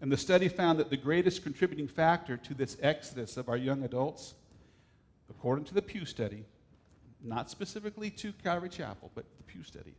And 0.00 0.10
the 0.10 0.16
study 0.16 0.48
found 0.48 0.80
that 0.80 0.90
the 0.90 0.96
greatest 0.96 1.44
contributing 1.44 1.86
factor 1.86 2.36
to 2.36 2.54
this 2.54 2.76
exodus 2.82 3.36
of 3.36 3.48
our 3.48 3.56
young 3.56 3.84
adults, 3.84 4.34
according 5.30 5.64
to 5.66 5.74
the 5.74 5.80
Pew 5.80 6.04
study, 6.04 6.44
not 7.22 7.50
specifically 7.50 8.10
to 8.10 8.32
Calvary 8.32 8.68
Chapel, 8.68 9.10
but 9.14 9.24
the 9.36 9.44
Pew 9.44 9.62
study, 9.62 9.94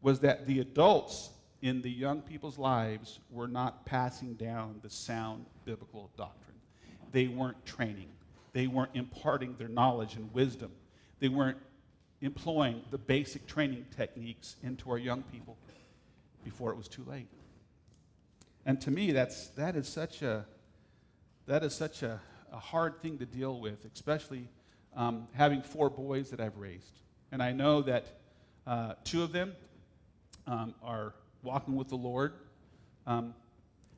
was 0.00 0.20
that 0.20 0.46
the 0.46 0.60
adults 0.60 1.30
in 1.60 1.82
the 1.82 1.90
young 1.90 2.20
people's 2.22 2.58
lives 2.58 3.18
were 3.30 3.48
not 3.48 3.84
passing 3.84 4.34
down 4.34 4.78
the 4.82 4.90
sound 4.90 5.44
biblical 5.64 6.10
doctrine. 6.16 6.56
They 7.12 7.26
weren't 7.26 7.64
training, 7.66 8.08
they 8.52 8.66
weren't 8.66 8.94
imparting 8.94 9.56
their 9.58 9.68
knowledge 9.68 10.14
and 10.14 10.32
wisdom, 10.32 10.70
they 11.20 11.28
weren't 11.28 11.58
employing 12.20 12.82
the 12.90 12.98
basic 12.98 13.46
training 13.46 13.86
techniques 13.96 14.56
into 14.62 14.90
our 14.90 14.98
young 14.98 15.22
people 15.22 15.56
before 16.44 16.70
it 16.70 16.76
was 16.76 16.88
too 16.88 17.04
late. 17.04 17.28
And 18.66 18.80
to 18.82 18.90
me, 18.90 19.12
that's, 19.12 19.48
that 19.50 19.76
is 19.76 19.88
such 19.88 20.22
a, 20.22 20.44
that 21.46 21.62
is 21.62 21.74
such 21.74 22.02
a, 22.02 22.20
a 22.52 22.58
hard 22.58 23.00
thing 23.00 23.18
to 23.18 23.26
deal 23.26 23.60
with, 23.60 23.84
especially 23.92 24.48
um, 24.96 25.28
having 25.32 25.62
four 25.62 25.90
boys 25.90 26.30
that 26.30 26.40
I've 26.40 26.56
raised. 26.56 27.00
And 27.32 27.42
I 27.42 27.52
know 27.52 27.82
that 27.82 28.06
uh, 28.66 28.94
two 29.04 29.22
of 29.22 29.32
them 29.32 29.54
um, 30.46 30.74
are 30.82 31.14
walking 31.42 31.76
with 31.76 31.88
the 31.88 31.96
Lord, 31.96 32.34
um, 33.06 33.34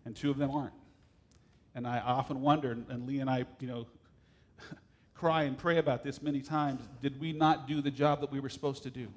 and 0.04 0.14
two 0.14 0.30
of 0.30 0.38
them 0.38 0.50
aren't. 0.50 0.74
And 1.74 1.86
I 1.86 2.00
often 2.00 2.40
wonder, 2.40 2.72
and 2.88 3.06
Lee 3.06 3.20
and 3.20 3.30
I, 3.30 3.44
you 3.60 3.68
know, 3.68 3.86
cry 5.14 5.44
and 5.44 5.56
pray 5.56 5.78
about 5.78 6.02
this 6.02 6.20
many 6.20 6.40
times 6.40 6.82
did 7.00 7.20
we 7.20 7.32
not 7.32 7.68
do 7.68 7.80
the 7.80 7.90
job 7.90 8.20
that 8.20 8.32
we 8.32 8.40
were 8.40 8.48
supposed 8.48 8.82
to 8.82 8.90
do? 8.90 9.08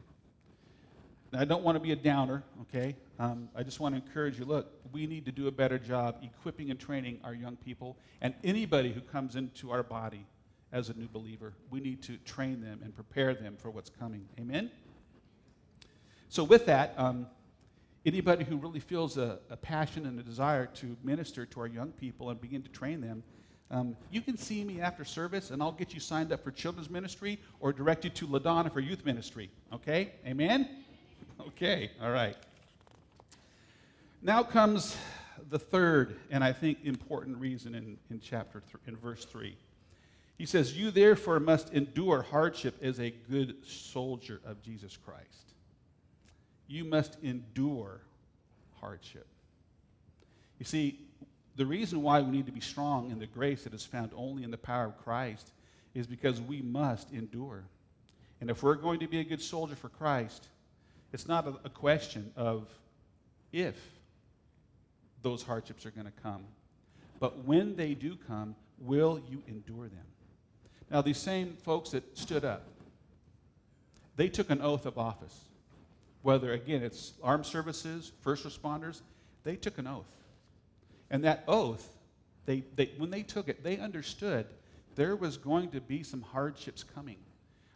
Now, 1.31 1.39
I 1.39 1.45
don't 1.45 1.63
want 1.63 1.75
to 1.77 1.79
be 1.79 1.91
a 1.91 1.95
downer, 1.95 2.43
okay? 2.61 2.95
Um, 3.17 3.49
I 3.55 3.63
just 3.63 3.79
want 3.79 3.95
to 3.95 4.01
encourage 4.01 4.37
you 4.37 4.45
look, 4.45 4.71
we 4.91 5.07
need 5.07 5.25
to 5.25 5.31
do 5.31 5.47
a 5.47 5.51
better 5.51 5.79
job 5.79 6.17
equipping 6.21 6.69
and 6.69 6.79
training 6.79 7.19
our 7.23 7.33
young 7.33 7.55
people 7.55 7.97
and 8.21 8.35
anybody 8.43 8.93
who 8.93 9.01
comes 9.01 9.35
into 9.35 9.71
our 9.71 9.81
body 9.81 10.27
as 10.73 10.89
a 10.89 10.93
new 10.95 11.07
believer. 11.07 11.53
We 11.69 11.79
need 11.79 12.01
to 12.03 12.17
train 12.25 12.59
them 12.59 12.81
and 12.83 12.93
prepare 12.93 13.33
them 13.33 13.55
for 13.55 13.69
what's 13.69 13.89
coming. 13.89 14.27
Amen? 14.39 14.71
So, 16.27 16.43
with 16.43 16.65
that, 16.65 16.95
um, 16.97 17.27
anybody 18.05 18.43
who 18.43 18.57
really 18.57 18.79
feels 18.79 19.17
a, 19.17 19.39
a, 19.51 19.55
passion 19.55 20.07
and 20.07 20.19
a 20.19 20.23
desire 20.23 20.65
to 20.65 20.97
minister 21.03 21.45
to 21.45 21.59
our 21.59 21.67
young 21.67 21.91
people 21.91 22.31
and 22.31 22.41
begin 22.41 22.63
to 22.63 22.69
train 22.69 23.01
them, 23.01 23.23
um, 23.69 23.95
you 24.11 24.19
can 24.19 24.35
see 24.35 24.63
me 24.63 24.81
after 24.81 25.05
service 25.05 25.51
and 25.51 25.61
I'll 25.61 25.71
get 25.71 25.93
you 25.93 25.99
signed 25.99 26.31
up 26.31 26.43
for 26.43 26.51
children's 26.51 26.89
ministry 26.89 27.39
or 27.59 27.71
direct 27.71 28.03
you 28.03 28.09
to 28.09 28.27
LaDonna 28.27 28.73
for 28.73 28.79
youth 28.79 29.05
ministry. 29.05 29.49
Okay? 29.71 30.11
Amen? 30.25 30.67
Okay, 31.47 31.89
all 32.01 32.11
right. 32.11 32.37
Now 34.21 34.43
comes 34.43 34.95
the 35.49 35.57
third 35.57 36.19
and 36.29 36.43
I 36.43 36.53
think 36.53 36.77
important 36.83 37.37
reason 37.37 37.73
in, 37.73 37.97
in 38.11 38.19
chapter 38.19 38.61
th- 38.61 38.77
in 38.87 38.95
verse 38.95 39.25
3. 39.25 39.57
He 40.37 40.45
says, 40.45 40.77
You 40.77 40.91
therefore 40.91 41.39
must 41.39 41.73
endure 41.73 42.21
hardship 42.21 42.75
as 42.81 42.99
a 42.99 43.11
good 43.11 43.55
soldier 43.65 44.41
of 44.45 44.61
Jesus 44.61 44.97
Christ. 44.97 45.53
You 46.67 46.85
must 46.85 47.17
endure 47.23 48.01
hardship. 48.79 49.27
You 50.59 50.65
see, 50.65 50.99
the 51.55 51.65
reason 51.65 52.01
why 52.01 52.21
we 52.21 52.31
need 52.31 52.47
to 52.47 52.51
be 52.51 52.61
strong 52.61 53.11
in 53.11 53.19
the 53.19 53.27
grace 53.27 53.63
that 53.63 53.73
is 53.73 53.85
found 53.85 54.11
only 54.15 54.43
in 54.43 54.51
the 54.51 54.57
power 54.57 54.85
of 54.85 54.97
Christ 55.03 55.51
is 55.93 56.07
because 56.07 56.41
we 56.41 56.61
must 56.61 57.11
endure. 57.11 57.63
And 58.41 58.49
if 58.49 58.63
we're 58.63 58.75
going 58.75 58.99
to 59.01 59.07
be 59.07 59.19
a 59.19 59.23
good 59.23 59.41
soldier 59.41 59.75
for 59.75 59.89
Christ, 59.89 60.47
it's 61.11 61.27
not 61.27 61.47
a, 61.63 61.69
question 61.69 62.31
of 62.35 62.67
if 63.51 63.75
those 65.21 65.43
hardships 65.43 65.85
are 65.85 65.91
going 65.91 66.07
to 66.07 66.21
come, 66.23 66.43
but 67.19 67.45
when 67.45 67.75
they 67.75 67.93
do 67.93 68.17
come, 68.27 68.55
will 68.79 69.21
you 69.29 69.43
endure 69.47 69.87
them? 69.87 70.05
Now, 70.93 71.01
these 71.01 71.17
same 71.17 71.57
folks 71.63 71.89
that 71.89 72.15
stood 72.15 72.45
up, 72.45 72.67
they 74.15 74.29
took 74.29 74.51
an 74.51 74.61
oath 74.61 74.85
of 74.85 74.99
office. 74.99 75.35
Whether, 76.21 76.53
again, 76.53 76.83
it's 76.83 77.13
armed 77.23 77.47
services, 77.47 78.11
first 78.21 78.45
responders, 78.45 79.01
they 79.43 79.55
took 79.55 79.79
an 79.79 79.87
oath. 79.87 80.05
And 81.09 81.23
that 81.23 81.45
oath, 81.47 81.89
they, 82.45 82.63
they, 82.75 82.91
when 82.99 83.09
they 83.09 83.23
took 83.23 83.49
it, 83.49 83.63
they 83.63 83.79
understood 83.79 84.45
there 84.93 85.15
was 85.15 85.35
going 85.35 85.71
to 85.71 85.81
be 85.81 86.03
some 86.03 86.21
hardships 86.21 86.83
coming. 86.83 87.17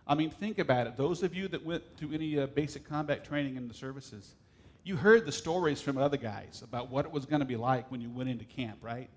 I 0.05 0.13
mean, 0.13 0.29
think 0.29 0.59
about 0.59 0.85
it. 0.85 0.95
Those 0.95 1.23
of 1.23 1.33
you 1.33 1.47
that 1.47 1.65
went 1.65 1.83
through 1.97 2.13
any 2.13 2.37
uh, 2.37 2.45
basic 2.45 2.87
combat 2.87 3.25
training 3.25 3.57
in 3.57 3.67
the 3.67 3.73
services, 3.73 4.35
you 4.83 4.95
heard 4.95 5.25
the 5.25 5.31
stories 5.31 5.81
from 5.81 5.97
other 5.97 6.17
guys 6.17 6.61
about 6.63 6.91
what 6.91 7.03
it 7.03 7.11
was 7.11 7.25
going 7.25 7.39
to 7.39 7.47
be 7.47 7.55
like 7.55 7.89
when 7.89 7.99
you 7.99 8.11
went 8.11 8.29
into 8.29 8.45
camp, 8.45 8.77
right? 8.83 9.09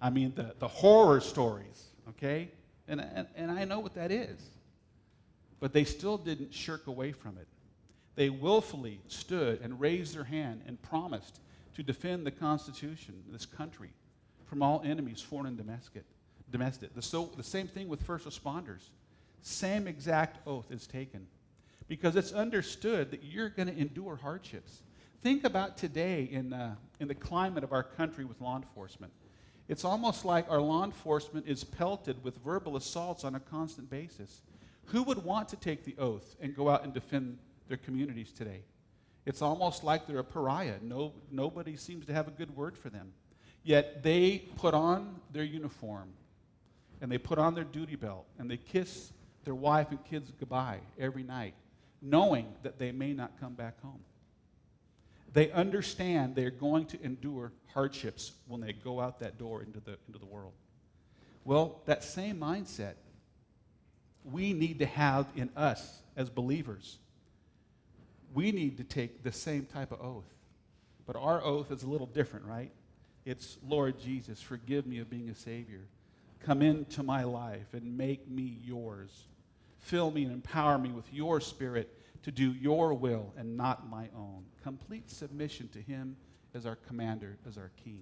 I 0.00 0.08
mean, 0.08 0.32
the, 0.34 0.54
the 0.58 0.68
horror 0.68 1.20
stories, 1.20 1.84
okay? 2.08 2.48
And, 2.88 3.00
and, 3.00 3.26
and 3.34 3.50
I 3.50 3.64
know 3.64 3.80
what 3.80 3.94
that 3.94 4.10
is. 4.10 4.38
But 5.58 5.72
they 5.72 5.84
still 5.84 6.18
didn't 6.18 6.52
shirk 6.52 6.86
away 6.86 7.12
from 7.12 7.38
it. 7.38 7.46
They 8.14 8.30
willfully 8.30 9.00
stood 9.08 9.60
and 9.60 9.80
raised 9.80 10.14
their 10.14 10.24
hand 10.24 10.62
and 10.66 10.80
promised 10.80 11.40
to 11.74 11.82
defend 11.82 12.26
the 12.26 12.30
Constitution, 12.30 13.22
this 13.30 13.44
country, 13.44 13.90
from 14.46 14.62
all 14.62 14.82
enemies, 14.84 15.20
foreign 15.20 15.46
and 15.46 15.56
domestic. 15.56 16.04
domestic. 16.50 16.94
The, 16.94 17.02
so, 17.02 17.30
the 17.36 17.42
same 17.42 17.68
thing 17.68 17.88
with 17.88 18.02
first 18.02 18.26
responders. 18.26 18.88
Same 19.42 19.86
exact 19.86 20.46
oath 20.46 20.70
is 20.70 20.86
taken 20.86 21.26
because 21.88 22.16
it's 22.16 22.32
understood 22.32 23.10
that 23.10 23.22
you're 23.22 23.48
going 23.48 23.68
to 23.68 23.78
endure 23.78 24.16
hardships. 24.16 24.82
Think 25.22 25.44
about 25.44 25.76
today 25.76 26.28
in, 26.30 26.52
uh, 26.52 26.74
in 27.00 27.08
the 27.08 27.14
climate 27.14 27.64
of 27.64 27.72
our 27.72 27.82
country 27.82 28.24
with 28.24 28.40
law 28.40 28.56
enforcement. 28.56 29.12
It's 29.68 29.84
almost 29.84 30.24
like 30.24 30.48
our 30.50 30.60
law 30.60 30.84
enforcement 30.84 31.46
is 31.48 31.64
pelted 31.64 32.22
with 32.22 32.36
verbal 32.44 32.76
assaults 32.76 33.24
on 33.24 33.34
a 33.34 33.40
constant 33.40 33.90
basis. 33.90 34.42
Who 34.86 35.02
would 35.02 35.24
want 35.24 35.48
to 35.48 35.56
take 35.56 35.84
the 35.84 35.96
oath 35.98 36.36
and 36.40 36.54
go 36.54 36.68
out 36.68 36.84
and 36.84 36.94
defend 36.94 37.38
their 37.68 37.76
communities 37.76 38.32
today? 38.32 38.62
It's 39.24 39.42
almost 39.42 39.82
like 39.82 40.06
they're 40.06 40.20
a 40.20 40.24
pariah. 40.24 40.76
No, 40.80 41.12
nobody 41.32 41.76
seems 41.76 42.06
to 42.06 42.12
have 42.12 42.28
a 42.28 42.30
good 42.30 42.54
word 42.56 42.78
for 42.78 42.90
them. 42.90 43.12
Yet 43.64 44.04
they 44.04 44.38
put 44.54 44.72
on 44.72 45.16
their 45.32 45.42
uniform 45.42 46.10
and 47.00 47.10
they 47.10 47.18
put 47.18 47.38
on 47.38 47.56
their 47.56 47.64
duty 47.64 47.96
belt 47.96 48.26
and 48.38 48.48
they 48.48 48.56
kiss 48.56 49.12
their 49.44 49.56
wife 49.56 49.90
and 49.90 50.02
kids 50.04 50.30
goodbye 50.38 50.78
every 50.98 51.24
night, 51.24 51.54
knowing 52.00 52.46
that 52.62 52.78
they 52.78 52.92
may 52.92 53.12
not 53.12 53.32
come 53.40 53.54
back 53.54 53.80
home. 53.82 54.00
They 55.32 55.50
understand 55.50 56.34
they're 56.34 56.50
going 56.50 56.86
to 56.86 57.02
endure 57.02 57.52
hardships 57.74 58.32
when 58.46 58.60
they 58.60 58.72
go 58.72 59.00
out 59.00 59.20
that 59.20 59.38
door 59.38 59.62
into 59.62 59.80
the, 59.80 59.98
into 60.06 60.18
the 60.18 60.26
world. 60.26 60.52
Well, 61.44 61.82
that 61.86 62.02
same 62.02 62.38
mindset 62.38 62.94
we 64.24 64.52
need 64.52 64.80
to 64.80 64.86
have 64.86 65.26
in 65.36 65.50
us 65.56 66.00
as 66.16 66.28
believers. 66.28 66.98
We 68.34 68.50
need 68.50 68.78
to 68.78 68.84
take 68.84 69.22
the 69.22 69.32
same 69.32 69.66
type 69.66 69.92
of 69.92 70.00
oath. 70.00 70.24
But 71.06 71.16
our 71.16 71.42
oath 71.42 71.70
is 71.70 71.84
a 71.84 71.86
little 71.86 72.08
different, 72.08 72.46
right? 72.46 72.72
It's, 73.24 73.58
Lord 73.66 74.00
Jesus, 74.00 74.40
forgive 74.40 74.86
me 74.86 74.98
of 74.98 75.08
being 75.08 75.30
a 75.30 75.34
Savior. 75.34 75.82
Come 76.40 76.62
into 76.62 77.02
my 77.02 77.24
life 77.24 77.72
and 77.72 77.96
make 77.96 78.28
me 78.28 78.58
yours. 78.64 79.10
Fill 79.78 80.10
me 80.10 80.24
and 80.24 80.32
empower 80.32 80.78
me 80.78 80.90
with 80.90 81.12
your 81.12 81.40
Spirit 81.40 81.92
to 82.26 82.32
do 82.32 82.50
your 82.54 82.92
will 82.92 83.32
and 83.38 83.56
not 83.56 83.88
my 83.88 84.08
own. 84.16 84.42
Complete 84.60 85.08
submission 85.08 85.68
to 85.68 85.80
Him 85.80 86.16
as 86.54 86.66
our 86.66 86.74
commander, 86.74 87.38
as 87.46 87.56
our 87.56 87.70
king. 87.84 88.00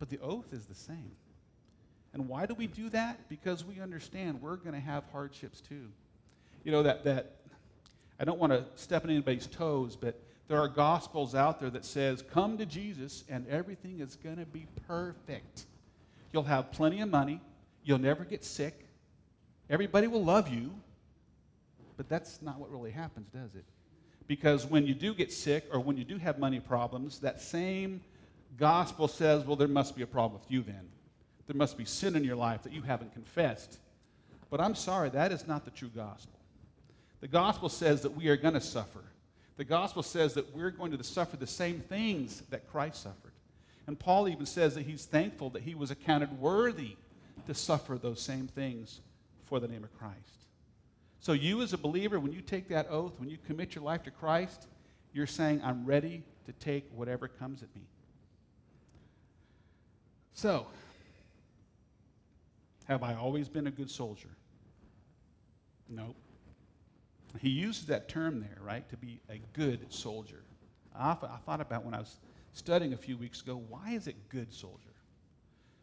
But 0.00 0.10
the 0.10 0.18
oath 0.18 0.52
is 0.52 0.66
the 0.66 0.74
same. 0.74 1.12
And 2.12 2.28
why 2.28 2.46
do 2.46 2.54
we 2.54 2.66
do 2.66 2.88
that? 2.90 3.28
Because 3.28 3.64
we 3.64 3.80
understand 3.80 4.42
we're 4.42 4.56
going 4.56 4.74
to 4.74 4.80
have 4.80 5.04
hardships 5.12 5.60
too. 5.60 5.86
You 6.64 6.72
know, 6.72 6.82
that, 6.82 7.04
that 7.04 7.36
I 8.18 8.24
don't 8.24 8.40
want 8.40 8.52
to 8.52 8.64
step 8.74 9.04
on 9.04 9.10
anybody's 9.10 9.46
toes, 9.46 9.94
but 9.94 10.20
there 10.48 10.58
are 10.58 10.66
gospels 10.66 11.36
out 11.36 11.60
there 11.60 11.70
that 11.70 11.84
says, 11.84 12.24
come 12.32 12.58
to 12.58 12.66
Jesus 12.66 13.22
and 13.28 13.46
everything 13.46 14.00
is 14.00 14.16
going 14.16 14.38
to 14.38 14.46
be 14.46 14.66
perfect. 14.88 15.66
You'll 16.32 16.42
have 16.42 16.72
plenty 16.72 17.02
of 17.02 17.08
money. 17.08 17.40
You'll 17.84 17.98
never 17.98 18.24
get 18.24 18.44
sick. 18.44 18.86
Everybody 19.70 20.08
will 20.08 20.24
love 20.24 20.48
you. 20.48 20.72
But 21.98 22.08
that's 22.08 22.40
not 22.40 22.58
what 22.58 22.70
really 22.70 22.92
happens, 22.92 23.28
does 23.28 23.54
it? 23.54 23.64
Because 24.28 24.64
when 24.64 24.86
you 24.86 24.94
do 24.94 25.12
get 25.12 25.32
sick 25.32 25.66
or 25.72 25.80
when 25.80 25.98
you 25.98 26.04
do 26.04 26.16
have 26.16 26.38
money 26.38 26.60
problems, 26.60 27.18
that 27.18 27.40
same 27.42 28.00
gospel 28.56 29.08
says, 29.08 29.44
well, 29.44 29.56
there 29.56 29.68
must 29.68 29.96
be 29.96 30.02
a 30.02 30.06
problem 30.06 30.40
with 30.40 30.50
you 30.50 30.62
then. 30.62 30.88
There 31.48 31.56
must 31.56 31.76
be 31.76 31.84
sin 31.84 32.14
in 32.14 32.22
your 32.22 32.36
life 32.36 32.62
that 32.62 32.72
you 32.72 32.82
haven't 32.82 33.12
confessed. 33.12 33.78
But 34.48 34.60
I'm 34.60 34.76
sorry, 34.76 35.10
that 35.10 35.32
is 35.32 35.48
not 35.48 35.64
the 35.64 35.70
true 35.70 35.90
gospel. 35.94 36.38
The 37.20 37.28
gospel 37.28 37.68
says 37.68 38.02
that 38.02 38.16
we 38.16 38.28
are 38.28 38.36
going 38.36 38.54
to 38.54 38.60
suffer. 38.60 39.02
The 39.56 39.64
gospel 39.64 40.04
says 40.04 40.34
that 40.34 40.54
we're 40.54 40.70
going 40.70 40.96
to 40.96 41.02
suffer 41.02 41.36
the 41.36 41.48
same 41.48 41.80
things 41.80 42.42
that 42.50 42.70
Christ 42.70 43.02
suffered. 43.02 43.32
And 43.88 43.98
Paul 43.98 44.28
even 44.28 44.46
says 44.46 44.76
that 44.76 44.86
he's 44.86 45.04
thankful 45.04 45.50
that 45.50 45.62
he 45.62 45.74
was 45.74 45.90
accounted 45.90 46.38
worthy 46.38 46.96
to 47.46 47.54
suffer 47.54 47.98
those 47.98 48.20
same 48.20 48.46
things 48.46 49.00
for 49.46 49.58
the 49.58 49.66
name 49.66 49.82
of 49.82 49.98
Christ. 49.98 50.47
So, 51.20 51.32
you 51.32 51.62
as 51.62 51.72
a 51.72 51.78
believer, 51.78 52.20
when 52.20 52.32
you 52.32 52.40
take 52.40 52.68
that 52.68 52.88
oath, 52.90 53.18
when 53.18 53.28
you 53.28 53.38
commit 53.46 53.74
your 53.74 53.84
life 53.84 54.04
to 54.04 54.10
Christ, 54.10 54.68
you're 55.12 55.26
saying, 55.26 55.60
I'm 55.64 55.84
ready 55.84 56.22
to 56.46 56.52
take 56.52 56.88
whatever 56.94 57.28
comes 57.28 57.62
at 57.62 57.74
me. 57.74 57.82
So, 60.32 60.66
have 62.86 63.02
I 63.02 63.14
always 63.14 63.48
been 63.48 63.66
a 63.66 63.70
good 63.70 63.90
soldier? 63.90 64.28
Nope. 65.88 66.16
He 67.40 67.50
uses 67.50 67.86
that 67.86 68.08
term 68.08 68.40
there, 68.40 68.58
right, 68.62 68.88
to 68.88 68.96
be 68.96 69.20
a 69.28 69.40
good 69.52 69.92
soldier. 69.92 70.42
I, 70.94 71.14
thought 71.14 71.60
about 71.60 71.84
when 71.84 71.94
I 71.94 71.98
was 71.98 72.18
studying 72.52 72.92
a 72.92 72.96
few 72.96 73.16
weeks 73.16 73.42
ago, 73.42 73.62
why 73.68 73.90
is 73.90 74.06
it 74.06 74.16
good 74.28 74.52
soldier? 74.52 74.94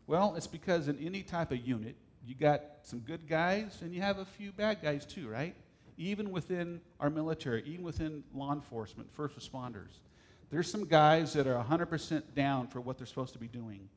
Well, 0.08 0.36
it's 0.36 0.48
because 0.48 0.88
in 0.88 0.98
any 1.00 1.24
type 1.24 1.52
of 1.52 1.60
unit, 1.60 1.96
you 2.26 2.36
got 2.36 2.62
some 2.84 3.00
good 3.00 3.28
guys 3.28 3.80
and 3.82 3.94
you 3.94 4.02
have 4.02 4.20
a 4.20 4.26
few 4.26 4.52
bad 4.52 4.82
guys 4.82 5.06
too, 5.06 5.28
right? 5.28 5.56
Even 5.98 6.32
within 6.32 6.82
our 7.00 7.10
military, 7.10 7.64
even 7.66 7.84
within 7.84 8.24
law 8.34 8.54
enforcement, 8.54 9.10
first 9.14 9.38
responders. 9.38 10.00
There's 10.50 10.70
some 10.70 10.86
guys 10.86 11.34
that 11.34 11.48
are 11.48 11.64
100% 11.64 12.24
down 12.36 12.68
for 12.68 12.82
what 12.82 12.98
they're 12.98 13.08
supposed 13.08 13.34
to 13.34 13.40
be 13.40 13.48
doing. 13.48 13.90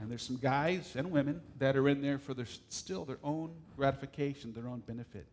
And 0.00 0.10
there's 0.10 0.22
some 0.22 0.36
guys 0.36 0.94
and 0.96 1.10
women 1.10 1.40
that 1.58 1.76
are 1.76 1.88
in 1.88 2.00
there 2.00 2.18
for 2.18 2.34
their, 2.34 2.46
still 2.68 3.04
their 3.04 3.18
own 3.22 3.52
gratification, 3.76 4.52
their 4.52 4.66
own 4.66 4.80
benefit. 4.80 5.26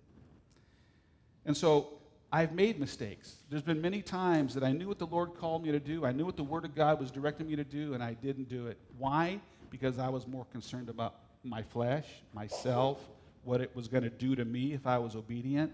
And 1.45 1.55
so 1.55 1.99
I've 2.31 2.53
made 2.53 2.79
mistakes. 2.79 3.37
There's 3.49 3.61
been 3.61 3.81
many 3.81 4.01
times 4.01 4.53
that 4.55 4.63
I 4.63 4.73
knew 4.73 4.87
what 4.87 4.99
the 4.99 5.07
Lord 5.07 5.35
called 5.35 5.63
me 5.63 5.71
to 5.71 5.79
do. 5.79 6.05
I 6.05 6.11
knew 6.11 6.25
what 6.25 6.35
the 6.35 6.43
Word 6.43 6.65
of 6.65 6.75
God 6.75 6.99
was 6.99 7.11
directing 7.11 7.47
me 7.47 7.55
to 7.55 7.63
do, 7.63 7.93
and 7.93 8.03
I 8.03 8.13
didn't 8.15 8.49
do 8.49 8.67
it. 8.67 8.77
Why? 8.97 9.39
Because 9.69 9.99
I 9.99 10.09
was 10.09 10.27
more 10.27 10.45
concerned 10.51 10.89
about 10.89 11.15
my 11.49 11.63
flesh, 11.63 12.05
myself, 12.33 12.99
what 13.43 13.61
it 13.61 13.75
was 13.75 13.87
going 13.87 14.03
to 14.03 14.09
do 14.09 14.35
to 14.35 14.45
me 14.45 14.73
if 14.73 14.85
I 14.85 14.97
was 14.97 15.15
obedient. 15.15 15.71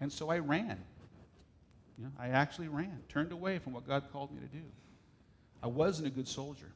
And 0.00 0.12
so 0.12 0.28
I 0.28 0.38
ran. 0.38 0.78
You 1.98 2.04
know, 2.04 2.10
I 2.18 2.28
actually 2.28 2.68
ran, 2.68 3.00
turned 3.08 3.32
away 3.32 3.58
from 3.58 3.72
what 3.72 3.86
God 3.86 4.04
called 4.12 4.32
me 4.32 4.40
to 4.40 4.46
do. 4.46 4.64
I 5.62 5.68
wasn't 5.68 6.08
a 6.08 6.10
good 6.10 6.28
soldier. 6.28 6.72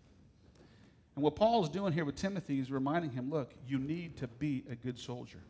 And 1.14 1.24
what 1.24 1.34
Paul 1.34 1.64
is 1.64 1.70
doing 1.70 1.92
here 1.92 2.04
with 2.04 2.16
Timothy 2.16 2.60
is 2.60 2.70
reminding 2.70 3.10
him 3.10 3.30
look, 3.30 3.52
you 3.66 3.78
need 3.78 4.16
to 4.18 4.28
be 4.28 4.64
a 4.70 4.74
good 4.74 4.98
soldier. 4.98 5.40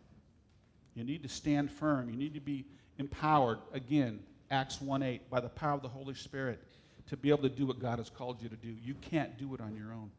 You 0.94 1.04
need 1.04 1.22
to 1.24 1.28
stand 1.28 1.70
firm. 1.70 2.08
You 2.08 2.16
need 2.16 2.34
to 2.34 2.40
be 2.40 2.64
empowered, 2.98 3.58
again, 3.72 4.20
Acts 4.50 4.80
1 4.80 5.02
8, 5.02 5.28
by 5.28 5.40
the 5.40 5.48
power 5.48 5.74
of 5.74 5.82
the 5.82 5.88
Holy 5.88 6.14
Spirit 6.14 6.62
to 7.08 7.16
be 7.16 7.28
able 7.30 7.42
to 7.42 7.48
do 7.48 7.66
what 7.66 7.78
God 7.78 7.98
has 7.98 8.10
called 8.10 8.42
you 8.42 8.48
to 8.48 8.56
do. 8.56 8.74
You 8.82 8.94
can't 8.94 9.36
do 9.38 9.54
it 9.54 9.60
on 9.60 9.76
your 9.76 9.92
own. 9.92 10.10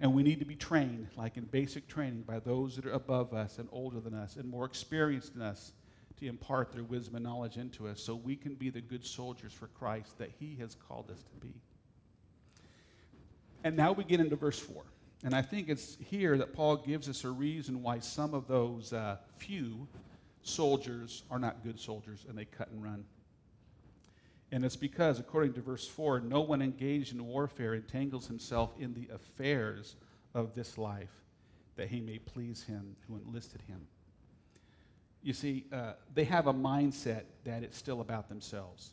And 0.00 0.12
we 0.12 0.22
need 0.22 0.40
to 0.40 0.44
be 0.44 0.56
trained, 0.56 1.08
like 1.16 1.36
in 1.36 1.44
basic 1.44 1.86
training, 1.86 2.22
by 2.26 2.40
those 2.40 2.76
that 2.76 2.86
are 2.86 2.92
above 2.92 3.32
us 3.32 3.58
and 3.58 3.68
older 3.70 4.00
than 4.00 4.14
us 4.14 4.36
and 4.36 4.48
more 4.48 4.64
experienced 4.64 5.34
than 5.34 5.42
us 5.42 5.72
to 6.18 6.26
impart 6.26 6.72
their 6.72 6.82
wisdom 6.82 7.16
and 7.16 7.24
knowledge 7.24 7.56
into 7.56 7.88
us 7.88 8.00
so 8.00 8.14
we 8.14 8.36
can 8.36 8.54
be 8.54 8.70
the 8.70 8.80
good 8.80 9.04
soldiers 9.04 9.52
for 9.52 9.68
Christ 9.68 10.18
that 10.18 10.30
He 10.38 10.56
has 10.60 10.74
called 10.74 11.10
us 11.10 11.22
to 11.22 11.46
be. 11.46 11.54
And 13.62 13.76
now 13.76 13.92
we 13.92 14.04
get 14.04 14.20
into 14.20 14.36
verse 14.36 14.58
4. 14.58 14.82
And 15.24 15.34
I 15.34 15.40
think 15.40 15.68
it's 15.70 15.96
here 16.00 16.36
that 16.36 16.52
Paul 16.52 16.76
gives 16.76 17.08
us 17.08 17.24
a 17.24 17.30
reason 17.30 17.82
why 17.82 18.00
some 18.00 18.34
of 18.34 18.46
those 18.46 18.92
uh, 18.92 19.16
few 19.38 19.88
soldiers 20.42 21.22
are 21.30 21.38
not 21.38 21.64
good 21.64 21.80
soldiers 21.80 22.26
and 22.28 22.36
they 22.36 22.44
cut 22.44 22.70
and 22.70 22.82
run. 22.82 23.04
And 24.52 24.64
it's 24.64 24.76
because, 24.76 25.18
according 25.18 25.54
to 25.54 25.60
verse 25.60 25.86
4, 25.86 26.20
no 26.20 26.40
one 26.40 26.62
engaged 26.62 27.12
in 27.12 27.26
warfare 27.26 27.74
entangles 27.74 28.26
himself 28.26 28.72
in 28.78 28.94
the 28.94 29.08
affairs 29.12 29.96
of 30.34 30.54
this 30.54 30.78
life 30.78 31.10
that 31.76 31.88
he 31.88 32.00
may 32.00 32.18
please 32.18 32.62
him 32.62 32.94
who 33.08 33.16
enlisted 33.16 33.62
him. 33.62 33.80
You 35.22 35.32
see, 35.32 35.64
uh, 35.72 35.94
they 36.12 36.24
have 36.24 36.46
a 36.46 36.52
mindset 36.52 37.22
that 37.44 37.62
it's 37.62 37.76
still 37.76 38.00
about 38.00 38.28
themselves. 38.28 38.90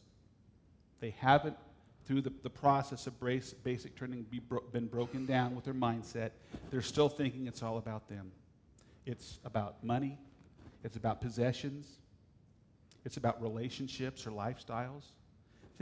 They 1.00 1.12
haven't, 1.20 1.58
through 2.06 2.22
the, 2.22 2.32
the 2.42 2.50
process 2.50 3.06
of 3.06 3.20
brace, 3.20 3.54
basic 3.54 3.96
training, 3.96 4.26
be 4.30 4.40
bro- 4.40 4.64
been 4.72 4.88
broken 4.88 5.26
down 5.26 5.56
with 5.56 5.66
their 5.66 5.74
mindset. 5.74 6.32
They're 6.70 6.82
still 6.82 7.10
thinking 7.10 7.48
it's 7.48 7.62
all 7.62 7.78
about 7.78 8.08
them. 8.08 8.32
It's 9.06 9.40
about 9.46 9.84
money, 9.84 10.18
it's 10.84 10.96
about 10.96 11.22
possessions, 11.22 11.88
it's 13.04 13.18
about 13.18 13.42
relationships 13.42 14.26
or 14.26 14.32
lifestyles 14.32 15.06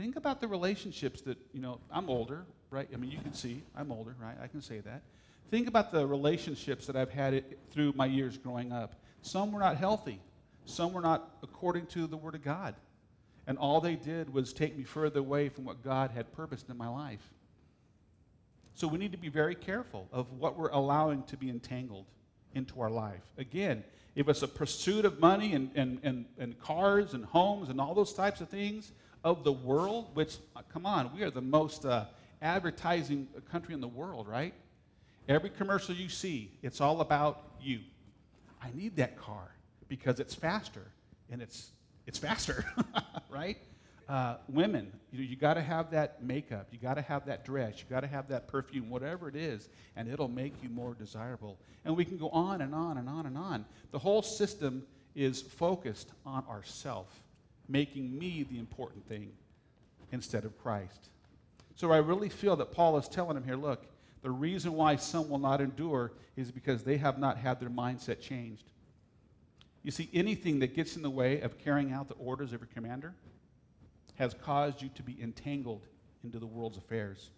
think 0.00 0.16
about 0.16 0.40
the 0.40 0.48
relationships 0.48 1.20
that, 1.20 1.36
you 1.52 1.60
know, 1.60 1.78
I'm 1.90 2.08
older, 2.08 2.46
right? 2.70 2.88
I 2.90 2.96
mean, 2.96 3.10
you 3.10 3.18
can 3.18 3.34
see 3.34 3.62
I'm 3.76 3.92
older, 3.92 4.16
right? 4.18 4.34
I 4.42 4.46
can 4.46 4.62
say 4.62 4.80
that. 4.80 5.02
Think 5.50 5.68
about 5.68 5.92
the 5.92 6.06
relationships 6.06 6.86
that 6.86 6.96
I've 6.96 7.10
had 7.10 7.34
it 7.34 7.58
through 7.70 7.92
my 7.94 8.06
years 8.06 8.38
growing 8.38 8.72
up. 8.72 8.94
Some 9.20 9.52
were 9.52 9.60
not 9.60 9.76
healthy, 9.76 10.18
some 10.64 10.94
were 10.94 11.02
not 11.02 11.28
according 11.42 11.84
to 11.88 12.06
the 12.06 12.16
Word 12.16 12.34
of 12.34 12.42
God. 12.42 12.76
And 13.46 13.58
all 13.58 13.80
they 13.82 13.94
did 13.94 14.32
was 14.32 14.54
take 14.54 14.74
me 14.74 14.84
further 14.84 15.20
away 15.20 15.50
from 15.50 15.66
what 15.66 15.82
God 15.82 16.12
had 16.12 16.32
purposed 16.32 16.70
in 16.70 16.78
my 16.78 16.88
life. 16.88 17.34
So 18.72 18.88
we 18.88 18.96
need 18.96 19.12
to 19.12 19.18
be 19.18 19.28
very 19.28 19.54
careful 19.54 20.08
of 20.12 20.32
what 20.32 20.56
we're 20.56 20.70
allowing 20.70 21.24
to 21.24 21.36
be 21.36 21.50
entangled 21.50 22.06
into 22.54 22.80
our 22.80 22.90
life. 22.90 23.22
Again, 23.36 23.84
if 24.14 24.30
it's 24.30 24.42
a 24.42 24.48
pursuit 24.48 25.04
of 25.04 25.20
money 25.20 25.52
and, 25.54 25.70
and, 25.74 25.98
and, 26.02 26.24
and 26.38 26.58
cars 26.58 27.12
and 27.12 27.24
homes 27.26 27.68
and 27.68 27.78
all 27.78 27.94
those 27.94 28.14
types 28.14 28.40
of 28.40 28.48
things, 28.48 28.92
of 29.24 29.44
the 29.44 29.52
world, 29.52 30.10
which, 30.14 30.36
uh, 30.56 30.62
come 30.72 30.86
on, 30.86 31.14
we 31.14 31.22
are 31.22 31.30
the 31.30 31.40
most 31.40 31.84
uh, 31.84 32.04
advertising 32.40 33.28
country 33.50 33.74
in 33.74 33.80
the 33.80 33.88
world, 33.88 34.26
right? 34.26 34.54
Every 35.28 35.50
commercial 35.50 35.94
you 35.94 36.08
see, 36.08 36.50
it's 36.62 36.80
all 36.80 37.00
about 37.00 37.42
you. 37.60 37.80
I 38.62 38.68
need 38.74 38.96
that 38.96 39.16
car 39.18 39.54
because 39.88 40.20
it's 40.20 40.34
faster 40.34 40.86
and 41.30 41.42
it's, 41.42 41.70
it's 42.06 42.18
faster, 42.18 42.64
right? 43.30 43.58
Uh, 44.08 44.36
women, 44.48 44.90
you, 45.12 45.22
you 45.22 45.36
got 45.36 45.54
to 45.54 45.62
have 45.62 45.90
that 45.92 46.22
makeup, 46.22 46.66
you 46.72 46.78
got 46.78 46.94
to 46.94 47.02
have 47.02 47.26
that 47.26 47.44
dress, 47.44 47.78
you 47.78 47.84
got 47.88 48.00
to 48.00 48.08
have 48.08 48.26
that 48.28 48.48
perfume, 48.48 48.90
whatever 48.90 49.28
it 49.28 49.36
is, 49.36 49.68
and 49.94 50.08
it'll 50.08 50.26
make 50.26 50.52
you 50.62 50.68
more 50.68 50.94
desirable. 50.94 51.58
And 51.84 51.96
we 51.96 52.04
can 52.04 52.18
go 52.18 52.28
on 52.30 52.60
and 52.60 52.74
on 52.74 52.98
and 52.98 53.08
on 53.08 53.26
and 53.26 53.38
on. 53.38 53.64
The 53.92 53.98
whole 53.98 54.22
system 54.22 54.82
is 55.14 55.40
focused 55.42 56.10
on 56.26 56.44
ourself 56.48 57.06
making 57.70 58.18
me 58.18 58.42
the 58.42 58.58
important 58.58 59.06
thing 59.08 59.32
instead 60.12 60.44
of 60.44 60.58
Christ. 60.58 61.08
So 61.76 61.92
I 61.92 61.98
really 61.98 62.28
feel 62.28 62.56
that 62.56 62.72
Paul 62.72 62.98
is 62.98 63.08
telling 63.08 63.36
him 63.36 63.44
here 63.44 63.56
look, 63.56 63.86
the 64.22 64.30
reason 64.30 64.74
why 64.74 64.96
some 64.96 65.30
will 65.30 65.38
not 65.38 65.60
endure 65.60 66.12
is 66.36 66.50
because 66.50 66.82
they 66.82 66.98
have 66.98 67.18
not 67.18 67.38
had 67.38 67.58
their 67.58 67.70
mindset 67.70 68.20
changed. 68.20 68.64
You 69.82 69.90
see, 69.90 70.10
anything 70.12 70.58
that 70.58 70.74
gets 70.74 70.96
in 70.96 71.02
the 71.02 71.10
way 71.10 71.40
of 71.40 71.58
carrying 71.58 71.92
out 71.92 72.08
the 72.08 72.14
orders 72.14 72.52
of 72.52 72.60
your 72.60 72.68
commander, 72.74 73.14
has 74.16 74.34
caused 74.34 74.82
you 74.82 74.90
to 74.94 75.02
be 75.02 75.16
entangled 75.22 75.86
into 76.22 76.38
the 76.38 76.46
world's 76.46 76.76
affairs. 76.76 77.30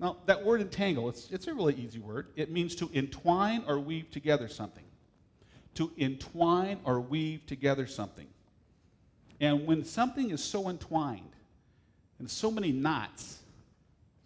Now, 0.00 0.16
that 0.26 0.44
word 0.44 0.60
entangle, 0.60 1.08
it's, 1.08 1.30
it's 1.30 1.46
a 1.46 1.54
really 1.54 1.74
easy 1.74 2.00
word. 2.00 2.26
It 2.34 2.50
means 2.50 2.74
to 2.76 2.90
entwine 2.92 3.62
or 3.68 3.78
weave 3.78 4.10
together 4.10 4.48
something. 4.48 4.82
To 5.76 5.92
entwine 5.96 6.80
or 6.82 7.00
weave 7.00 7.46
together 7.46 7.86
something. 7.86 8.26
And 9.44 9.66
when 9.66 9.84
something 9.84 10.30
is 10.30 10.42
so 10.42 10.70
entwined 10.70 11.36
and 12.18 12.30
so 12.30 12.50
many 12.50 12.72
knots, 12.72 13.40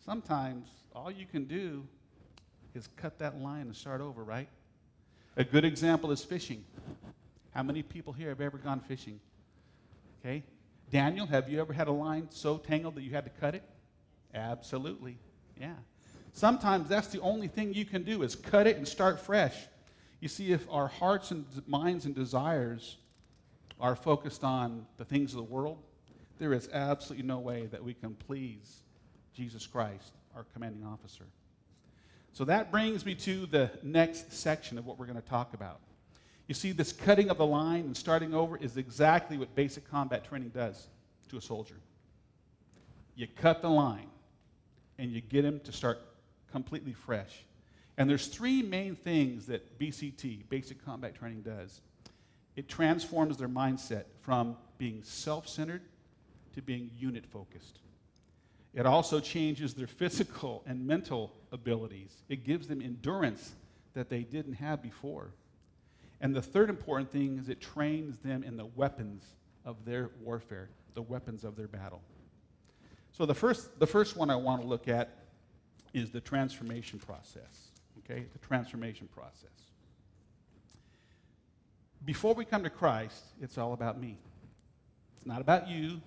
sometimes 0.05 0.69
all 0.95 1.11
you 1.11 1.27
can 1.27 1.45
do 1.45 1.85
is 2.73 2.89
cut 2.97 3.19
that 3.19 3.41
line 3.41 3.63
and 3.63 3.75
start 3.75 4.01
over, 4.01 4.23
right? 4.23 4.49
A 5.37 5.43
good 5.43 5.65
example 5.65 6.13
is 6.13 6.23
fishing. 6.23 6.65
How 7.51 7.65
many 7.65 7.83
people 7.83 8.13
here 8.13 8.29
have 8.29 8.41
ever 8.41 8.59
gone 8.59 8.79
fishing? 8.79 9.19
Okay. 10.21 10.45
Daniel, 10.93 11.27
have 11.27 11.49
you 11.49 11.61
ever 11.61 11.73
had 11.73 11.89
a 11.89 11.93
line 11.93 12.29
so 12.31 12.57
tangled 12.57 12.95
that 12.95 13.03
you 13.03 13.11
had 13.11 13.25
to 13.25 13.33
cut 13.41 13.57
it? 13.57 13.65
Absolutely. 14.33 15.19
Yeah. 15.61 15.75
Sometimes 16.33 16.89
that's 16.89 17.09
the 17.09 17.21
only 17.23 17.49
thing 17.49 17.75
you 17.75 17.85
can 17.85 18.05
do 18.05 18.23
is 18.23 18.37
cut 18.37 18.69
it 18.69 18.77
and 18.77 18.87
start 18.87 19.19
fresh. 19.19 19.57
You 20.21 20.29
see, 20.29 20.53
if 20.53 20.65
our 20.71 20.87
hearts 20.87 21.33
and 21.33 21.45
minds 21.67 22.05
and 22.05 22.15
desires 22.15 22.99
are 23.81 23.97
focused 23.97 24.45
on 24.45 24.87
the 24.97 25.05
things 25.05 25.33
of 25.33 25.39
the 25.39 25.45
world, 25.45 25.79
there 26.39 26.53
is 26.53 26.69
absolutely 26.73 27.27
no 27.27 27.39
way 27.39 27.67
that 27.67 27.83
we 27.83 27.95
can 27.95 28.15
please 28.15 28.83
Jesus 29.35 29.67
Christ, 29.67 30.13
our 30.35 30.45
commanding 30.53 30.85
officer. 30.85 31.25
So 32.33 32.45
that 32.45 32.71
brings 32.71 33.05
me 33.05 33.15
to 33.17 33.47
the 33.47 33.71
next 33.83 34.33
section 34.33 34.79
of 34.79 34.87
what 34.87 34.99
we're 34.99 35.07
going 35.07 35.21
to 35.21 35.29
talk 35.29 35.55
about. 35.55 35.81
You 36.47 36.55
see, 36.55 36.73
this 36.73 36.93
cutting 36.93 37.31
of 37.31 37.39
the 37.39 37.47
line 37.47 37.85
and 37.85 37.97
starting 37.97 38.35
over 38.35 38.57
is 38.57 38.77
exactly 38.77 39.37
what 39.37 39.55
basic 39.55 39.89
combat 39.91 40.25
training 40.25 40.51
does 40.51 40.89
to 41.29 41.37
a 41.37 41.41
soldier. 41.43 41.77
You 43.15 43.27
cut 43.37 43.61
the 43.61 43.69
line 43.69 44.09
and 44.99 45.11
you 45.13 45.21
get 45.21 45.45
him 45.45 45.61
to 45.61 45.73
start 45.73 45.99
completely 46.51 46.93
fresh. 46.93 47.45
And 47.97 48.09
there's 48.09 48.29
three 48.29 48.63
main 48.63 48.95
things 48.95 49.47
that 49.47 49.79
BCT, 49.79 50.49
basic 50.49 50.85
combat 50.85 51.15
training, 51.15 51.43
does. 51.43 51.81
It 52.59 52.67
transforms 52.67 53.37
their 53.37 53.49
mindset 53.49 54.07
from 54.21 54.57
being 54.79 55.05
self-centered 55.05 55.83
to 56.57 56.61
being 56.61 56.91
unit 56.99 57.25
focused. 57.25 57.79
It 58.75 58.85
also 58.85 59.21
changes 59.21 59.75
their 59.75 59.87
physical 59.87 60.65
and 60.67 60.85
mental 60.85 61.33
abilities. 61.53 62.13
It 62.29 62.43
gives 62.43 62.67
them 62.67 62.83
endurance 62.83 63.53
that 63.95 64.09
they 64.09 64.25
didn't 64.25 64.55
have 64.55 64.83
before. 64.83 65.31
And 66.21 66.35
the 66.35 66.43
third 66.43 66.69
important 66.69 67.13
thing 67.13 67.39
is 67.39 67.49
it 67.49 67.61
trains 67.61 68.19
them 68.19 68.43
in 68.43 68.57
the 68.57 68.67
weapons 68.67 69.23
of 69.65 69.85
their 69.85 70.11
warfare, 70.21 70.69
the 70.95 71.03
weapons 71.03 71.45
of 71.45 71.55
their 71.55 71.69
battle. 71.69 72.03
So 73.13 73.25
the 73.25 73.37
first, 73.37 73.79
the 73.79 73.87
first 73.87 74.17
one 74.17 74.31
I 74.31 74.37
want 74.37 74.63
to 74.63 74.67
look 74.67 74.89
at 74.89 75.11
is 75.95 76.11
the 76.11 76.21
transformation 76.21 76.99
process. 76.99 77.69
Okay, 78.01 78.27
the 78.33 78.39
transformation 78.41 79.09
process. 79.15 79.68
Before 82.05 82.35
we 82.35 82.45
come 82.45 82.63
to 82.63 82.71
Christ, 82.71 83.25
it's 83.41 83.59
all 83.59 83.73
about 83.73 84.01
me. 84.01 84.19
It's 85.17 85.27
not 85.27 85.41
about 85.41 85.69
you. 85.69 86.01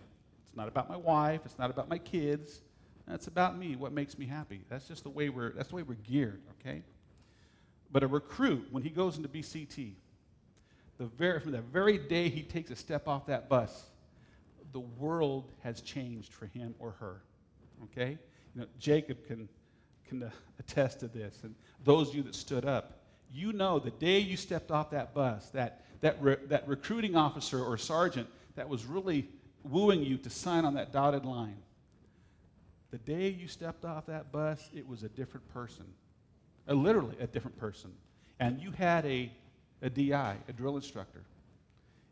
It's 0.46 0.56
not 0.56 0.68
about 0.68 0.90
my 0.90 0.98
wife. 0.98 1.42
It's 1.46 1.60
not 1.60 1.70
about 1.70 1.90
my 1.90 1.98
kids. 1.98 2.62
It's 3.08 3.28
about 3.28 3.58
me. 3.58 3.76
What 3.76 3.92
makes 3.92 4.18
me 4.18 4.26
happy? 4.26 4.62
That's 4.70 4.88
just 4.88 5.04
the 5.04 5.10
way 5.10 5.30
we're. 5.30 5.52
That's 5.52 5.70
the 5.70 5.76
way 5.76 5.84
we're 5.84 5.96
geared. 5.96 6.42
Okay. 6.60 6.84
But 7.92 8.04
a 8.04 8.08
recruit, 8.08 8.68
when 8.72 8.84
he 8.84 8.90
goes 8.90 9.18
into 9.18 9.28
BCT, 9.28 9.94
the 10.98 11.06
very, 11.06 11.40
from 11.40 11.52
the 11.52 11.62
very 11.62 11.98
day 11.98 12.30
he 12.30 12.42
takes 12.44 12.72
a 12.72 12.76
step 12.76 13.08
off 13.08 13.26
that 13.26 13.50
bus, 13.50 13.90
the 14.72 14.80
world 14.80 15.52
has 15.64 15.82
changed 15.82 16.32
for 16.32 16.46
him 16.46 16.74
or 16.80 16.92
her. 17.00 17.22
Okay? 17.86 18.18
You 18.56 18.62
know, 18.62 18.68
Jacob 18.80 19.26
can, 19.28 19.50
can 20.08 20.32
attest 20.60 21.02
to 21.02 21.08
this. 21.08 21.40
And 21.44 21.56
those 21.84 22.10
of 22.10 22.16
you 22.16 22.24
that 22.24 22.36
stood 22.36 22.66
up, 22.66 23.01
you 23.34 23.54
know 23.54 23.80
the 23.80 23.92
day 23.92 24.20
you 24.20 24.38
stepped 24.38 24.72
off 24.72 24.92
that 24.92 25.14
bus, 25.14 25.50
that, 25.52 25.86
that, 26.02 26.22
re, 26.22 26.36
that 26.48 26.68
recruiting 26.68 27.16
officer 27.16 27.64
or 27.64 27.78
sergeant 27.78 28.28
that 28.56 28.68
was 28.68 28.86
really 28.86 29.28
wooing 29.64 30.04
you 30.04 30.18
to 30.18 30.30
sign 30.30 30.66
on 30.66 30.74
that 30.74 30.92
dotted 30.92 31.26
line, 31.26 31.58
the 32.92 32.98
day 32.98 33.30
you 33.30 33.48
stepped 33.48 33.86
off 33.86 34.08
that 34.08 34.32
bus, 34.32 34.70
it 34.74 34.88
was 34.88 35.04
a 35.04 35.10
different 35.10 35.48
person 35.54 35.86
a, 36.68 36.74
literally 36.76 37.16
a 37.20 37.28
different 37.28 37.58
person, 37.58 37.92
and 38.40 38.60
you 38.62 38.72
had 38.72 39.06
a, 39.06 39.32
a 39.82 39.90
DI, 39.90 40.36
a 40.48 40.54
drill 40.54 40.76
instructor. 40.76 41.24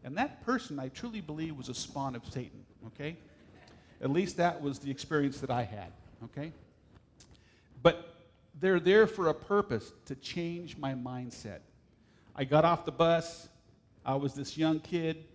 And 0.04 0.18
that 0.18 0.46
person, 0.46 0.80
I 0.80 0.90
truly 0.90 1.22
believe, 1.22 1.58
was 1.58 1.70
a 1.70 1.74
spawn 1.74 2.16
of 2.16 2.26
Satan, 2.26 2.66
okay? 2.88 3.18
At 4.02 4.12
least 4.12 4.38
that 4.38 4.62
was 4.62 4.80
the 4.80 4.90
experience 4.90 5.40
that 5.42 5.50
I 5.50 5.64
had, 5.64 5.92
okay? 6.26 6.52
But 7.82 8.19
they're 8.60 8.80
there 8.80 9.08
for 9.08 9.28
a 9.28 9.34
purpose 9.34 9.94
to 10.06 10.16
change 10.16 10.78
my 10.78 10.94
mindset. 10.94 11.60
I 12.36 12.44
got 12.44 12.66
off 12.66 12.86
the 12.86 12.92
bus. 12.92 13.48
I 14.06 14.16
was 14.16 14.34
this 14.34 14.58
young 14.58 14.80
kid. 14.80 15.26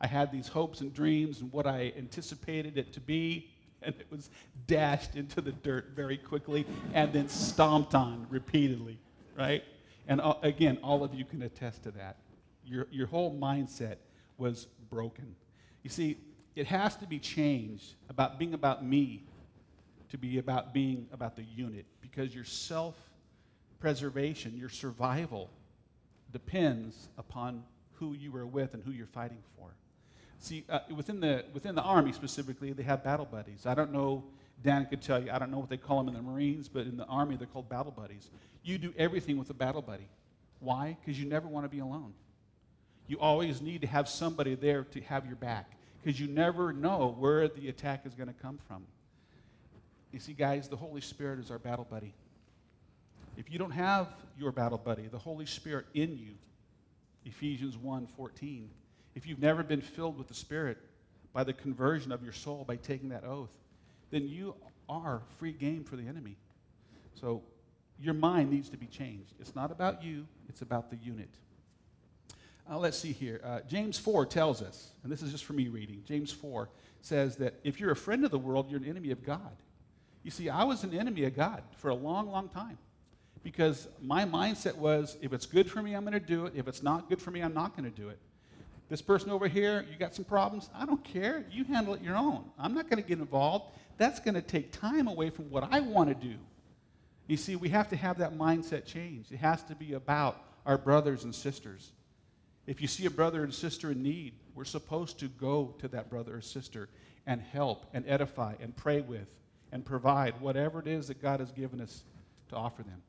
I 0.00 0.06
had 0.06 0.30
these 0.30 0.48
hopes 0.48 0.80
and 0.80 0.92
dreams 0.92 1.40
and 1.40 1.52
what 1.52 1.66
I 1.66 1.92
anticipated 1.96 2.76
it 2.76 2.92
to 2.92 3.00
be 3.00 3.50
and 3.82 3.94
it 3.98 4.06
was 4.10 4.30
dashed 4.66 5.16
into 5.16 5.40
the 5.40 5.52
dirt 5.52 5.90
very 5.94 6.16
quickly 6.16 6.66
and 6.94 7.12
then 7.12 7.28
stomped 7.28 7.94
on 7.94 8.26
repeatedly, 8.30 8.98
right? 9.36 9.62
And 10.08 10.20
uh, 10.20 10.34
again, 10.42 10.78
all 10.82 11.04
of 11.04 11.14
you 11.14 11.24
can 11.24 11.42
attest 11.42 11.82
to 11.84 11.90
that. 11.92 12.16
Your, 12.64 12.86
your 12.90 13.06
whole 13.06 13.36
mindset 13.38 13.96
was 14.38 14.66
broken. 14.90 15.34
You 15.82 15.90
see, 15.90 16.18
it 16.54 16.66
has 16.66 16.96
to 16.96 17.06
be 17.06 17.18
changed 17.18 17.94
about 18.08 18.38
being 18.38 18.54
about 18.54 18.84
me 18.84 19.24
to 20.10 20.18
be 20.18 20.38
about 20.38 20.72
being 20.72 21.06
about 21.12 21.36
the 21.36 21.44
unit 21.54 21.86
because 22.00 22.34
your 22.34 22.44
self 22.44 22.94
preservation, 23.80 24.56
your 24.56 24.68
survival 24.68 25.50
depends 26.32 27.08
upon 27.18 27.62
who 27.94 28.14
you 28.14 28.34
are 28.36 28.46
with 28.46 28.74
and 28.74 28.82
who 28.82 28.90
you're 28.90 29.06
fighting 29.06 29.38
for. 29.56 29.68
See, 30.38 30.64
uh, 30.68 30.80
within, 30.94 31.20
the, 31.20 31.44
within 31.52 31.74
the 31.74 31.82
Army 31.82 32.12
specifically, 32.12 32.72
they 32.72 32.82
have 32.82 33.02
battle 33.02 33.24
buddies. 33.24 33.66
I 33.66 33.74
don't 33.74 33.92
know, 33.92 34.24
Dan 34.62 34.86
could 34.86 35.02
tell 35.02 35.22
you, 35.22 35.30
I 35.30 35.38
don't 35.38 35.50
know 35.50 35.58
what 35.58 35.70
they 35.70 35.76
call 35.76 35.98
them 35.98 36.08
in 36.08 36.14
the 36.14 36.22
Marines, 36.22 36.68
but 36.68 36.86
in 36.86 36.96
the 36.96 37.06
Army, 37.06 37.36
they're 37.36 37.46
called 37.46 37.68
battle 37.68 37.92
buddies. 37.92 38.30
You 38.62 38.78
do 38.78 38.92
everything 38.98 39.38
with 39.38 39.50
a 39.50 39.54
battle 39.54 39.82
buddy. 39.82 40.08
Why? 40.60 40.96
Because 41.00 41.18
you 41.18 41.26
never 41.26 41.48
want 41.48 41.64
to 41.64 41.68
be 41.68 41.78
alone. 41.78 42.12
You 43.06 43.18
always 43.20 43.62
need 43.62 43.82
to 43.82 43.86
have 43.86 44.08
somebody 44.08 44.54
there 44.54 44.84
to 44.84 45.00
have 45.02 45.26
your 45.26 45.36
back 45.36 45.70
because 46.02 46.20
you 46.20 46.26
never 46.26 46.72
know 46.72 47.14
where 47.18 47.48
the 47.48 47.68
attack 47.68 48.04
is 48.04 48.14
going 48.14 48.28
to 48.28 48.34
come 48.34 48.58
from. 48.66 48.84
You 50.16 50.20
see, 50.20 50.32
guys, 50.32 50.66
the 50.66 50.76
Holy 50.76 51.02
Spirit 51.02 51.40
is 51.40 51.50
our 51.50 51.58
battle 51.58 51.86
buddy. 51.90 52.14
If 53.36 53.52
you 53.52 53.58
don't 53.58 53.72
have 53.72 54.08
your 54.38 54.50
battle 54.50 54.78
buddy, 54.78 55.08
the 55.08 55.18
Holy 55.18 55.44
Spirit 55.44 55.84
in 55.92 56.16
you, 56.16 56.30
Ephesians 57.26 57.76
1 57.76 58.06
14, 58.06 58.70
if 59.14 59.26
you've 59.26 59.42
never 59.42 59.62
been 59.62 59.82
filled 59.82 60.16
with 60.16 60.26
the 60.26 60.32
Spirit 60.32 60.78
by 61.34 61.44
the 61.44 61.52
conversion 61.52 62.12
of 62.12 62.22
your 62.22 62.32
soul 62.32 62.64
by 62.66 62.76
taking 62.76 63.10
that 63.10 63.24
oath, 63.24 63.54
then 64.10 64.26
you 64.26 64.54
are 64.88 65.20
free 65.38 65.52
game 65.52 65.84
for 65.84 65.96
the 65.96 66.08
enemy. 66.08 66.38
So 67.12 67.42
your 68.00 68.14
mind 68.14 68.50
needs 68.50 68.70
to 68.70 68.78
be 68.78 68.86
changed. 68.86 69.34
It's 69.38 69.54
not 69.54 69.70
about 69.70 70.02
you, 70.02 70.26
it's 70.48 70.62
about 70.62 70.88
the 70.88 70.96
unit. 70.96 71.28
Uh, 72.70 72.78
let's 72.78 72.98
see 72.98 73.12
here. 73.12 73.42
Uh, 73.44 73.60
James 73.68 73.98
4 73.98 74.24
tells 74.24 74.62
us, 74.62 74.92
and 75.02 75.12
this 75.12 75.20
is 75.20 75.30
just 75.30 75.44
for 75.44 75.52
me 75.52 75.68
reading, 75.68 76.02
James 76.06 76.32
4 76.32 76.70
says 77.02 77.36
that 77.36 77.60
if 77.64 77.80
you're 77.80 77.90
a 77.90 77.96
friend 77.96 78.24
of 78.24 78.30
the 78.30 78.38
world, 78.38 78.70
you're 78.70 78.80
an 78.80 78.88
enemy 78.88 79.10
of 79.10 79.22
God. 79.22 79.52
You 80.26 80.32
see, 80.32 80.48
I 80.48 80.64
was 80.64 80.82
an 80.82 80.92
enemy 80.92 81.22
of 81.22 81.36
God 81.36 81.62
for 81.76 81.90
a 81.90 81.94
long, 81.94 82.32
long 82.32 82.48
time 82.48 82.78
because 83.44 83.86
my 84.02 84.24
mindset 84.24 84.74
was 84.74 85.16
if 85.22 85.32
it's 85.32 85.46
good 85.46 85.70
for 85.70 85.80
me, 85.80 85.94
I'm 85.94 86.02
going 86.02 86.14
to 86.14 86.18
do 86.18 86.46
it. 86.46 86.54
If 86.56 86.66
it's 86.66 86.82
not 86.82 87.08
good 87.08 87.22
for 87.22 87.30
me, 87.30 87.42
I'm 87.42 87.54
not 87.54 87.76
going 87.76 87.88
to 87.88 87.96
do 87.96 88.08
it. 88.08 88.18
This 88.88 89.00
person 89.00 89.30
over 89.30 89.46
here, 89.46 89.86
you 89.88 89.96
got 89.96 90.16
some 90.16 90.24
problems? 90.24 90.68
I 90.74 90.84
don't 90.84 91.04
care. 91.04 91.44
You 91.48 91.62
handle 91.62 91.94
it 91.94 92.02
your 92.02 92.16
own. 92.16 92.42
I'm 92.58 92.74
not 92.74 92.90
going 92.90 93.00
to 93.00 93.08
get 93.08 93.20
involved. 93.20 93.66
That's 93.98 94.18
going 94.18 94.34
to 94.34 94.42
take 94.42 94.72
time 94.72 95.06
away 95.06 95.30
from 95.30 95.48
what 95.48 95.68
I 95.70 95.78
want 95.78 96.08
to 96.08 96.14
do. 96.16 96.34
You 97.28 97.36
see, 97.36 97.54
we 97.54 97.68
have 97.68 97.88
to 97.90 97.96
have 97.96 98.18
that 98.18 98.36
mindset 98.36 98.84
change. 98.84 99.30
It 99.30 99.36
has 99.36 99.62
to 99.62 99.76
be 99.76 99.92
about 99.92 100.42
our 100.66 100.76
brothers 100.76 101.22
and 101.22 101.32
sisters. 101.32 101.92
If 102.66 102.82
you 102.82 102.88
see 102.88 103.06
a 103.06 103.10
brother 103.10 103.44
and 103.44 103.54
sister 103.54 103.92
in 103.92 104.02
need, 104.02 104.34
we're 104.56 104.64
supposed 104.64 105.20
to 105.20 105.28
go 105.28 105.76
to 105.78 105.86
that 105.86 106.10
brother 106.10 106.38
or 106.38 106.40
sister 106.40 106.88
and 107.28 107.40
help 107.40 107.86
and 107.94 108.04
edify 108.08 108.54
and 108.60 108.74
pray 108.74 109.02
with 109.02 109.28
and 109.72 109.84
provide 109.84 110.40
whatever 110.40 110.80
it 110.80 110.86
is 110.86 111.08
that 111.08 111.20
God 111.20 111.40
has 111.40 111.50
given 111.52 111.80
us 111.80 112.04
to 112.48 112.56
offer 112.56 112.82
them. 112.82 113.02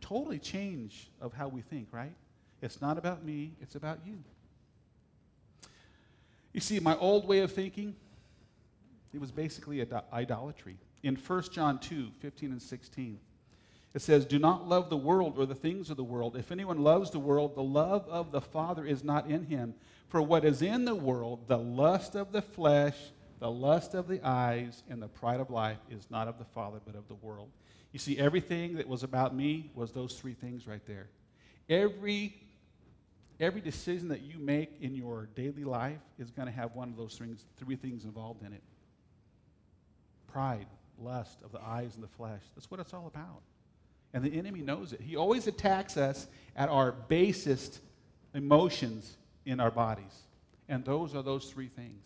Totally 0.00 0.38
change 0.38 1.10
of 1.20 1.32
how 1.32 1.48
we 1.48 1.60
think, 1.60 1.88
right? 1.90 2.12
It's 2.62 2.80
not 2.80 2.98
about 2.98 3.24
me, 3.24 3.52
it's 3.60 3.74
about 3.74 3.98
you. 4.06 4.18
You 6.52 6.60
see, 6.60 6.80
my 6.80 6.96
old 6.96 7.28
way 7.28 7.40
of 7.40 7.52
thinking, 7.52 7.94
it 9.12 9.20
was 9.20 9.30
basically 9.30 9.84
idolatry. 10.12 10.76
In 11.02 11.16
1 11.16 11.42
John 11.52 11.78
2 11.78 12.10
15 12.20 12.52
and 12.52 12.62
16, 12.62 13.18
it 13.94 14.02
says, 14.02 14.24
Do 14.24 14.38
not 14.38 14.68
love 14.68 14.90
the 14.90 14.96
world 14.96 15.34
or 15.38 15.46
the 15.46 15.54
things 15.54 15.90
of 15.90 15.96
the 15.96 16.04
world. 16.04 16.36
If 16.36 16.52
anyone 16.52 16.82
loves 16.82 17.10
the 17.10 17.18
world, 17.18 17.54
the 17.54 17.62
love 17.62 18.06
of 18.08 18.32
the 18.32 18.40
Father 18.40 18.84
is 18.84 19.02
not 19.02 19.28
in 19.28 19.44
him. 19.44 19.74
For 20.08 20.22
what 20.22 20.44
is 20.44 20.62
in 20.62 20.84
the 20.84 20.94
world, 20.94 21.48
the 21.48 21.58
lust 21.58 22.14
of 22.14 22.32
the 22.32 22.42
flesh, 22.42 22.96
The 23.38 23.50
lust 23.50 23.94
of 23.94 24.08
the 24.08 24.20
eyes 24.26 24.82
and 24.88 25.00
the 25.00 25.08
pride 25.08 25.40
of 25.40 25.50
life 25.50 25.78
is 25.90 26.06
not 26.10 26.28
of 26.28 26.38
the 26.38 26.44
Father, 26.44 26.80
but 26.84 26.96
of 26.96 27.06
the 27.08 27.14
world. 27.14 27.50
You 27.92 27.98
see, 27.98 28.18
everything 28.18 28.76
that 28.76 28.88
was 28.88 29.02
about 29.02 29.34
me 29.34 29.70
was 29.74 29.92
those 29.92 30.14
three 30.14 30.34
things 30.34 30.66
right 30.66 30.84
there. 30.86 31.08
Every, 31.68 32.34
every 33.38 33.60
decision 33.60 34.08
that 34.08 34.22
you 34.22 34.38
make 34.38 34.70
in 34.80 34.94
your 34.94 35.28
daily 35.34 35.64
life 35.64 36.00
is 36.18 36.30
going 36.30 36.46
to 36.46 36.52
have 36.52 36.74
one 36.74 36.88
of 36.88 36.96
those 36.96 37.16
things, 37.16 37.44
three 37.56 37.76
things 37.76 38.04
involved 38.04 38.42
in 38.44 38.52
it 38.52 38.62
pride, 40.26 40.66
lust 41.00 41.38
of 41.42 41.52
the 41.52 41.60
eyes 41.60 41.94
and 41.94 42.04
the 42.04 42.08
flesh. 42.08 42.42
That's 42.54 42.70
what 42.70 42.80
it's 42.80 42.92
all 42.92 43.06
about. 43.06 43.40
And 44.12 44.22
the 44.22 44.38
enemy 44.38 44.60
knows 44.60 44.92
it. 44.92 45.00
He 45.00 45.16
always 45.16 45.46
attacks 45.46 45.96
us 45.96 46.26
at 46.54 46.68
our 46.68 46.92
basest 46.92 47.80
emotions 48.34 49.16
in 49.44 49.58
our 49.58 49.70
bodies. 49.70 50.14
And 50.68 50.84
those 50.84 51.14
are 51.14 51.22
those 51.22 51.50
three 51.50 51.68
things. 51.68 52.04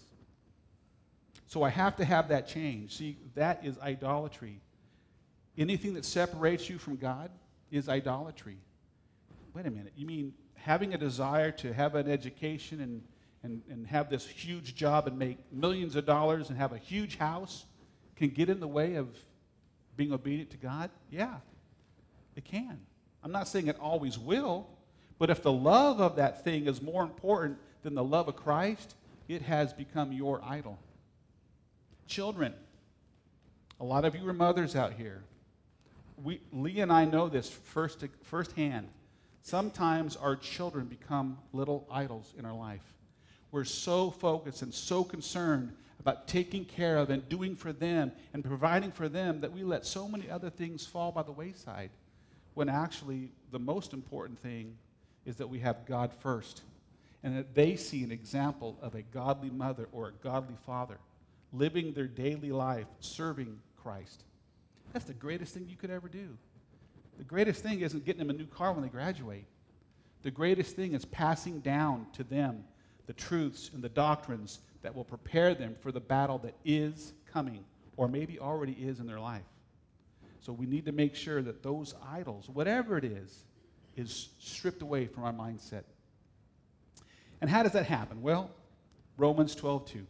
So 1.52 1.62
I 1.62 1.68
have 1.68 1.96
to 1.96 2.04
have 2.06 2.28
that 2.28 2.48
change. 2.48 2.96
See, 2.96 3.18
that 3.34 3.60
is 3.62 3.78
idolatry. 3.78 4.58
Anything 5.58 5.92
that 5.92 6.06
separates 6.06 6.70
you 6.70 6.78
from 6.78 6.96
God 6.96 7.30
is 7.70 7.90
idolatry. 7.90 8.56
Wait 9.52 9.66
a 9.66 9.70
minute. 9.70 9.92
You 9.94 10.06
mean 10.06 10.32
having 10.54 10.94
a 10.94 10.96
desire 10.96 11.50
to 11.50 11.74
have 11.74 11.94
an 11.94 12.10
education 12.10 12.80
and, 12.80 13.02
and, 13.42 13.60
and 13.68 13.86
have 13.86 14.08
this 14.08 14.26
huge 14.26 14.74
job 14.74 15.06
and 15.06 15.18
make 15.18 15.36
millions 15.52 15.94
of 15.94 16.06
dollars 16.06 16.48
and 16.48 16.56
have 16.56 16.72
a 16.72 16.78
huge 16.78 17.18
house 17.18 17.66
can 18.16 18.30
get 18.30 18.48
in 18.48 18.58
the 18.58 18.66
way 18.66 18.94
of 18.94 19.08
being 19.94 20.14
obedient 20.14 20.48
to 20.52 20.56
God? 20.56 20.88
Yeah, 21.10 21.34
it 22.34 22.46
can. 22.46 22.80
I'm 23.22 23.30
not 23.30 23.46
saying 23.46 23.66
it 23.66 23.76
always 23.78 24.18
will, 24.18 24.70
but 25.18 25.28
if 25.28 25.42
the 25.42 25.52
love 25.52 26.00
of 26.00 26.16
that 26.16 26.44
thing 26.44 26.66
is 26.66 26.80
more 26.80 27.02
important 27.02 27.58
than 27.82 27.94
the 27.94 28.02
love 28.02 28.28
of 28.28 28.36
Christ, 28.36 28.94
it 29.28 29.42
has 29.42 29.74
become 29.74 30.12
your 30.12 30.40
idol. 30.42 30.78
Children, 32.12 32.52
a 33.80 33.84
lot 33.84 34.04
of 34.04 34.14
you 34.14 34.28
are 34.28 34.34
mothers 34.34 34.76
out 34.76 34.92
here. 34.92 35.22
We, 36.22 36.42
Lee 36.52 36.80
and 36.80 36.92
I 36.92 37.06
know 37.06 37.30
this 37.30 37.48
first, 37.48 38.04
firsthand. 38.24 38.88
Sometimes 39.40 40.14
our 40.16 40.36
children 40.36 40.84
become 40.84 41.38
little 41.54 41.88
idols 41.90 42.34
in 42.38 42.44
our 42.44 42.52
life. 42.52 42.82
We're 43.50 43.64
so 43.64 44.10
focused 44.10 44.60
and 44.60 44.74
so 44.74 45.02
concerned 45.02 45.72
about 46.00 46.28
taking 46.28 46.66
care 46.66 46.98
of 46.98 47.08
and 47.08 47.26
doing 47.30 47.56
for 47.56 47.72
them 47.72 48.12
and 48.34 48.44
providing 48.44 48.92
for 48.92 49.08
them 49.08 49.40
that 49.40 49.50
we 49.50 49.64
let 49.64 49.86
so 49.86 50.06
many 50.06 50.28
other 50.28 50.50
things 50.50 50.84
fall 50.84 51.12
by 51.12 51.22
the 51.22 51.32
wayside 51.32 51.88
when 52.52 52.68
actually 52.68 53.32
the 53.52 53.58
most 53.58 53.94
important 53.94 54.38
thing 54.38 54.76
is 55.24 55.36
that 55.36 55.48
we 55.48 55.60
have 55.60 55.86
God 55.86 56.12
first 56.12 56.60
and 57.22 57.34
that 57.38 57.54
they 57.54 57.74
see 57.74 58.04
an 58.04 58.12
example 58.12 58.76
of 58.82 58.94
a 58.94 59.00
godly 59.00 59.48
mother 59.48 59.88
or 59.92 60.08
a 60.08 60.12
godly 60.22 60.56
father 60.66 60.98
living 61.52 61.92
their 61.92 62.06
daily 62.06 62.50
life 62.50 62.86
serving 63.00 63.58
Christ. 63.82 64.24
That's 64.92 65.04
the 65.04 65.14
greatest 65.14 65.54
thing 65.54 65.66
you 65.68 65.76
could 65.76 65.90
ever 65.90 66.08
do. 66.08 66.36
The 67.18 67.24
greatest 67.24 67.62
thing 67.62 67.80
isn't 67.80 68.04
getting 68.04 68.20
them 68.20 68.30
a 68.30 68.38
new 68.38 68.46
car 68.46 68.72
when 68.72 68.82
they 68.82 68.88
graduate. 68.88 69.44
The 70.22 70.30
greatest 70.30 70.76
thing 70.76 70.92
is 70.92 71.04
passing 71.04 71.60
down 71.60 72.06
to 72.14 72.24
them 72.24 72.64
the 73.06 73.12
truths 73.12 73.70
and 73.74 73.82
the 73.82 73.88
doctrines 73.88 74.60
that 74.82 74.94
will 74.94 75.04
prepare 75.04 75.54
them 75.54 75.74
for 75.80 75.92
the 75.92 76.00
battle 76.00 76.38
that 76.38 76.54
is 76.64 77.12
coming 77.30 77.64
or 77.96 78.08
maybe 78.08 78.38
already 78.38 78.72
is 78.72 79.00
in 79.00 79.06
their 79.06 79.20
life. 79.20 79.42
So 80.40 80.52
we 80.52 80.66
need 80.66 80.86
to 80.86 80.92
make 80.92 81.14
sure 81.14 81.42
that 81.42 81.62
those 81.62 81.94
idols, 82.08 82.48
whatever 82.48 82.96
it 82.96 83.04
is, 83.04 83.44
is 83.96 84.30
stripped 84.38 84.82
away 84.82 85.06
from 85.06 85.24
our 85.24 85.32
mindset. 85.32 85.84
And 87.40 87.50
how 87.50 87.62
does 87.62 87.72
that 87.72 87.86
happen? 87.86 88.22
Well, 88.22 88.50
Romans 89.16 89.54
12, 89.54 89.86
2. 89.86 90.06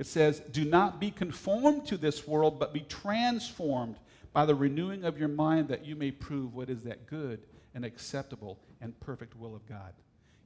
It 0.00 0.06
says, 0.06 0.40
Do 0.50 0.64
not 0.64 0.98
be 0.98 1.10
conformed 1.10 1.84
to 1.88 1.98
this 1.98 2.26
world, 2.26 2.58
but 2.58 2.72
be 2.72 2.80
transformed 2.80 3.96
by 4.32 4.46
the 4.46 4.54
renewing 4.54 5.04
of 5.04 5.18
your 5.18 5.28
mind 5.28 5.68
that 5.68 5.84
you 5.84 5.94
may 5.94 6.10
prove 6.10 6.54
what 6.54 6.70
is 6.70 6.84
that 6.84 7.06
good 7.06 7.42
and 7.74 7.84
acceptable 7.84 8.58
and 8.80 8.98
perfect 9.00 9.36
will 9.36 9.54
of 9.54 9.68
God. 9.68 9.92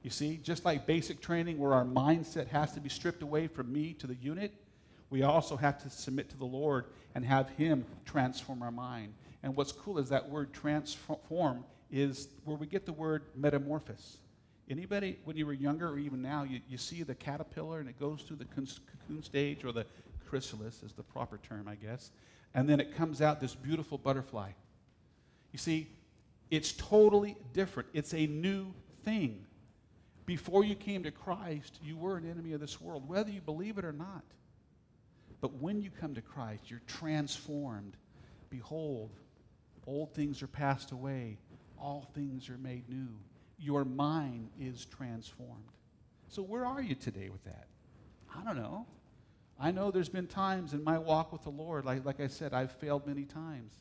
You 0.03 0.09
see, 0.09 0.35
just 0.43 0.65
like 0.65 0.85
basic 0.85 1.21
training, 1.21 1.57
where 1.57 1.73
our 1.73 1.85
mindset 1.85 2.49
has 2.49 2.73
to 2.73 2.81
be 2.81 2.89
stripped 2.89 3.23
away 3.23 3.47
from 3.47 3.71
me 3.71 3.93
to 3.93 4.07
the 4.07 4.15
unit, 4.15 4.53
we 5.09 5.23
also 5.23 5.55
have 5.55 5.81
to 5.83 5.89
submit 5.89 6.29
to 6.31 6.37
the 6.37 6.43
Lord 6.43 6.87
and 7.15 7.23
have 7.23 7.47
Him 7.51 7.85
transform 8.03 8.61
our 8.61 8.71
mind. 8.71 9.13
And 9.41 9.55
what's 9.55 9.71
cool 9.71 9.99
is 9.99 10.09
that 10.09 10.29
word 10.29 10.51
transform 10.51 11.63
is 11.89 12.27
where 12.43 12.57
we 12.57 12.67
get 12.67 12.85
the 12.85 12.91
word 12.91 13.23
metamorphosis. 13.37 14.17
Anybody, 14.69 15.19
when 15.25 15.37
you 15.37 15.45
were 15.45 15.53
younger 15.53 15.89
or 15.89 15.99
even 15.99 16.21
now, 16.21 16.43
you, 16.43 16.59
you 16.67 16.77
see 16.77 17.03
the 17.03 17.13
caterpillar 17.13 17.79
and 17.79 17.87
it 17.87 17.99
goes 17.99 18.23
through 18.23 18.37
the 18.37 18.45
cocoon 18.45 19.21
stage, 19.21 19.63
or 19.63 19.71
the 19.71 19.85
chrysalis 20.27 20.81
is 20.83 20.93
the 20.93 21.03
proper 21.03 21.37
term, 21.37 21.67
I 21.67 21.75
guess, 21.75 22.11
and 22.53 22.67
then 22.67 22.79
it 22.79 22.95
comes 22.95 23.21
out 23.21 23.39
this 23.39 23.53
beautiful 23.53 23.97
butterfly. 23.97 24.51
You 25.51 25.59
see, 25.59 25.87
it's 26.49 26.71
totally 26.73 27.37
different. 27.53 27.89
It's 27.93 28.13
a 28.13 28.25
new 28.25 28.73
thing. 29.03 29.45
Before 30.25 30.63
you 30.63 30.73
came 30.73 31.03
to 31.03 31.11
Christ, 31.11 31.79
you 31.83 31.95
were 31.95 32.17
an 32.17 32.29
enemy 32.29 32.53
of 32.53 32.59
this 32.59 32.81
world, 32.81 33.07
whether 33.07 33.29
you 33.29 33.41
believe 33.41 33.77
it 33.77 33.85
or 33.85 33.93
not. 33.93 34.23
But 35.41 35.53
when 35.61 35.79
you 35.79 35.91
come 35.91 36.15
to 36.15 36.21
Christ, 36.21 36.71
you're 36.71 36.81
transformed. 36.87 37.95
Behold, 38.49 39.11
old 39.85 40.13
things 40.15 40.41
are 40.41 40.47
passed 40.47 40.91
away, 40.91 41.37
all 41.77 42.09
things 42.15 42.49
are 42.49 42.57
made 42.57 42.89
new. 42.89 43.09
Your 43.57 43.85
mind 43.85 44.49
is 44.59 44.85
transformed. 44.85 45.71
So, 46.29 46.41
where 46.41 46.65
are 46.65 46.81
you 46.81 46.95
today 46.95 47.29
with 47.29 47.43
that? 47.45 47.67
I 48.35 48.43
don't 48.43 48.57
know. 48.57 48.85
I 49.59 49.71
know 49.71 49.91
there's 49.91 50.09
been 50.09 50.27
times 50.27 50.73
in 50.73 50.83
my 50.83 50.97
walk 50.97 51.31
with 51.31 51.43
the 51.43 51.49
Lord, 51.49 51.85
like, 51.85 52.03
like 52.03 52.19
I 52.19 52.27
said, 52.27 52.53
I've 52.53 52.73
failed 52.73 53.07
many 53.07 53.23
times. 53.23 53.73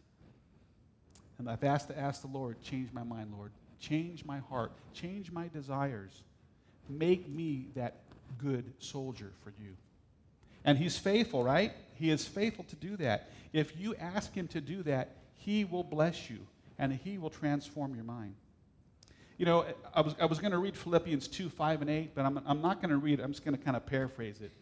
And 1.39 1.51
I've 1.51 1.65
asked 1.65 1.89
to 1.89 1.99
ask 1.99 2.21
the 2.21 2.29
Lord, 2.29 2.63
change 2.63 2.93
my 2.93 3.03
mind, 3.03 3.33
Lord. 3.37 3.51
Change 3.81 4.25
my 4.25 4.39
heart. 4.39 4.73
Change 4.93 5.33
my 5.33 5.49
desires. 5.49 6.23
Make 6.89 7.29
me 7.29 7.69
that 7.75 8.03
good 8.39 8.73
soldier 8.79 9.33
for 9.43 9.53
you. 9.61 9.77
And 10.65 10.79
he's 10.79 10.97
faithful, 10.97 11.43
right? 11.43 11.73
He 11.95 12.11
is 12.11 12.27
faithful 12.27 12.65
to 12.65 12.77
do 12.77 12.97
that. 12.99 13.31
If 13.53 13.79
you 13.79 13.95
ask 13.97 14.33
him 14.33 14.47
to 14.49 14.61
do 14.61 14.83
that, 14.85 15.17
he 15.35 15.65
will 15.65 15.85
bless 15.85 16.31
you 16.31 16.39
and 16.79 16.93
he 16.93 17.19
will 17.19 17.31
transform 17.31 17.95
your 17.95 18.05
mind. 18.05 18.35
You 19.37 19.47
know, 19.47 19.64
I 19.92 20.01
was, 20.01 20.14
I 20.20 20.27
was 20.27 20.38
going 20.38 20.53
to 20.53 20.59
read 20.59 20.77
Philippians 20.77 21.29
2 21.29 21.49
5 21.49 21.81
and 21.83 21.90
8, 21.90 22.14
but 22.14 22.25
I'm, 22.25 22.40
I'm 22.47 22.62
not 22.62 22.81
going 22.81 22.90
to 22.90 22.99
read 22.99 23.18
it. 23.18 23.23
I'm 23.23 23.33
just 23.33 23.44
going 23.44 23.57
to 23.57 23.62
kind 23.62 23.77
of 23.77 23.85
paraphrase 23.85 24.40
it. 24.40 24.53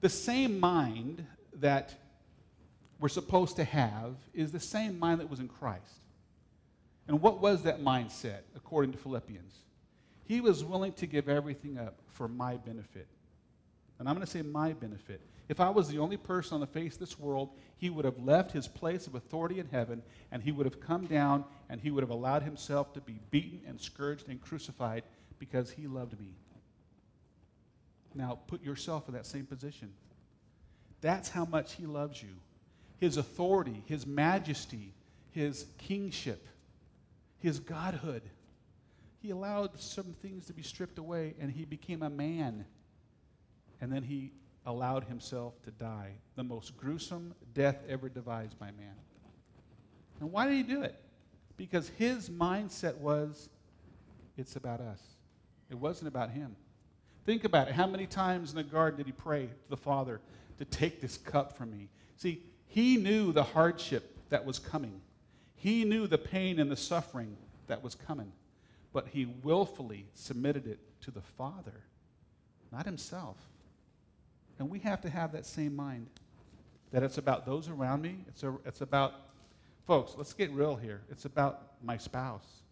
The 0.00 0.08
same 0.08 0.58
mind 0.60 1.26
that 1.54 1.94
we're 3.00 3.08
supposed 3.08 3.56
to 3.56 3.64
have 3.64 4.14
is 4.34 4.52
the 4.52 4.60
same 4.60 4.98
mind 4.98 5.20
that 5.20 5.28
was 5.28 5.40
in 5.40 5.48
Christ. 5.48 6.02
And 7.06 7.20
what 7.22 7.40
was 7.40 7.62
that 7.62 7.82
mindset, 7.82 8.40
according 8.54 8.92
to 8.92 8.98
Philippians? 8.98 9.54
He 10.24 10.40
was 10.40 10.62
willing 10.62 10.92
to 10.94 11.06
give 11.06 11.28
everything 11.28 11.78
up 11.78 11.98
for 12.12 12.28
my 12.28 12.56
benefit. 12.56 13.08
And 13.98 14.08
I'm 14.08 14.14
going 14.14 14.26
to 14.26 14.30
say 14.30 14.42
my 14.42 14.72
benefit. 14.72 15.20
If 15.48 15.60
I 15.60 15.70
was 15.70 15.88
the 15.88 15.98
only 15.98 16.18
person 16.18 16.54
on 16.54 16.60
the 16.60 16.66
face 16.66 16.94
of 16.94 17.00
this 17.00 17.18
world, 17.18 17.50
he 17.78 17.88
would 17.88 18.04
have 18.04 18.18
left 18.18 18.52
his 18.52 18.68
place 18.68 19.06
of 19.06 19.14
authority 19.14 19.58
in 19.58 19.68
heaven 19.68 20.02
and 20.30 20.42
he 20.42 20.52
would 20.52 20.66
have 20.66 20.80
come 20.80 21.06
down 21.06 21.44
and 21.70 21.80
he 21.80 21.90
would 21.90 22.02
have 22.02 22.10
allowed 22.10 22.42
himself 22.42 22.92
to 22.94 23.00
be 23.00 23.20
beaten 23.30 23.62
and 23.66 23.80
scourged 23.80 24.28
and 24.28 24.42
crucified 24.42 25.04
because 25.38 25.70
he 25.70 25.86
loved 25.86 26.18
me. 26.20 26.34
Now, 28.14 28.40
put 28.46 28.62
yourself 28.62 29.08
in 29.08 29.14
that 29.14 29.26
same 29.26 29.46
position. 29.46 29.92
That's 31.00 31.30
how 31.30 31.46
much 31.46 31.74
he 31.74 31.86
loves 31.86 32.22
you. 32.22 32.34
His 32.98 33.16
authority, 33.16 33.82
his 33.86 34.06
majesty, 34.06 34.92
his 35.30 35.66
kingship, 35.78 36.46
his 37.38 37.58
godhood. 37.58 38.22
He 39.20 39.30
allowed 39.30 39.80
some 39.80 40.14
things 40.20 40.46
to 40.46 40.52
be 40.52 40.62
stripped 40.62 40.98
away 40.98 41.34
and 41.40 41.50
he 41.50 41.64
became 41.64 42.02
a 42.02 42.10
man. 42.10 42.66
And 43.80 43.90
then 43.90 44.02
he 44.02 44.32
allowed 44.68 45.04
himself 45.04 45.60
to 45.62 45.70
die, 45.70 46.12
the 46.36 46.44
most 46.44 46.76
gruesome 46.76 47.34
death 47.54 47.78
ever 47.88 48.08
devised 48.10 48.58
by 48.58 48.66
man. 48.66 48.94
And 50.20 50.30
why 50.30 50.46
did 50.46 50.56
he 50.56 50.62
do 50.62 50.82
it? 50.82 50.94
Because 51.56 51.88
his 51.96 52.28
mindset 52.28 52.96
was 52.98 53.48
it's 54.36 54.56
about 54.56 54.80
us, 54.80 55.00
it 55.70 55.74
wasn't 55.74 56.08
about 56.08 56.30
him. 56.30 56.54
Think 57.24 57.44
about 57.44 57.68
it. 57.68 57.74
How 57.74 57.86
many 57.86 58.06
times 58.06 58.50
in 58.50 58.56
the 58.56 58.62
garden 58.62 58.98
did 58.98 59.06
he 59.06 59.12
pray 59.12 59.46
to 59.46 59.70
the 59.70 59.76
Father 59.76 60.20
to 60.58 60.64
take 60.64 61.00
this 61.00 61.16
cup 61.16 61.56
from 61.56 61.70
me? 61.70 61.88
See, 62.16 62.42
he 62.66 62.96
knew 62.98 63.32
the 63.32 63.42
hardship 63.42 64.16
that 64.28 64.44
was 64.44 64.58
coming, 64.58 65.00
he 65.56 65.84
knew 65.84 66.06
the 66.06 66.18
pain 66.18 66.60
and 66.60 66.70
the 66.70 66.76
suffering 66.76 67.36
that 67.68 67.82
was 67.82 67.94
coming, 67.94 68.32
but 68.92 69.08
he 69.08 69.24
willfully 69.42 70.06
submitted 70.14 70.66
it 70.66 70.78
to 71.00 71.10
the 71.10 71.22
Father, 71.22 71.80
not 72.70 72.84
himself. 72.84 73.36
And 74.58 74.68
we 74.70 74.78
have 74.80 75.00
to 75.02 75.10
have 75.10 75.32
that 75.32 75.46
same 75.46 75.74
mind 75.74 76.08
that 76.92 77.02
it's 77.02 77.18
about 77.18 77.46
those 77.46 77.68
around 77.68 78.02
me. 78.02 78.24
It's, 78.28 78.42
a, 78.42 78.54
it's 78.64 78.80
about, 78.80 79.14
folks, 79.86 80.14
let's 80.16 80.32
get 80.32 80.50
real 80.52 80.74
here. 80.74 81.02
It's 81.10 81.24
about 81.24 81.74
my 81.82 81.96
spouse. 81.96 82.62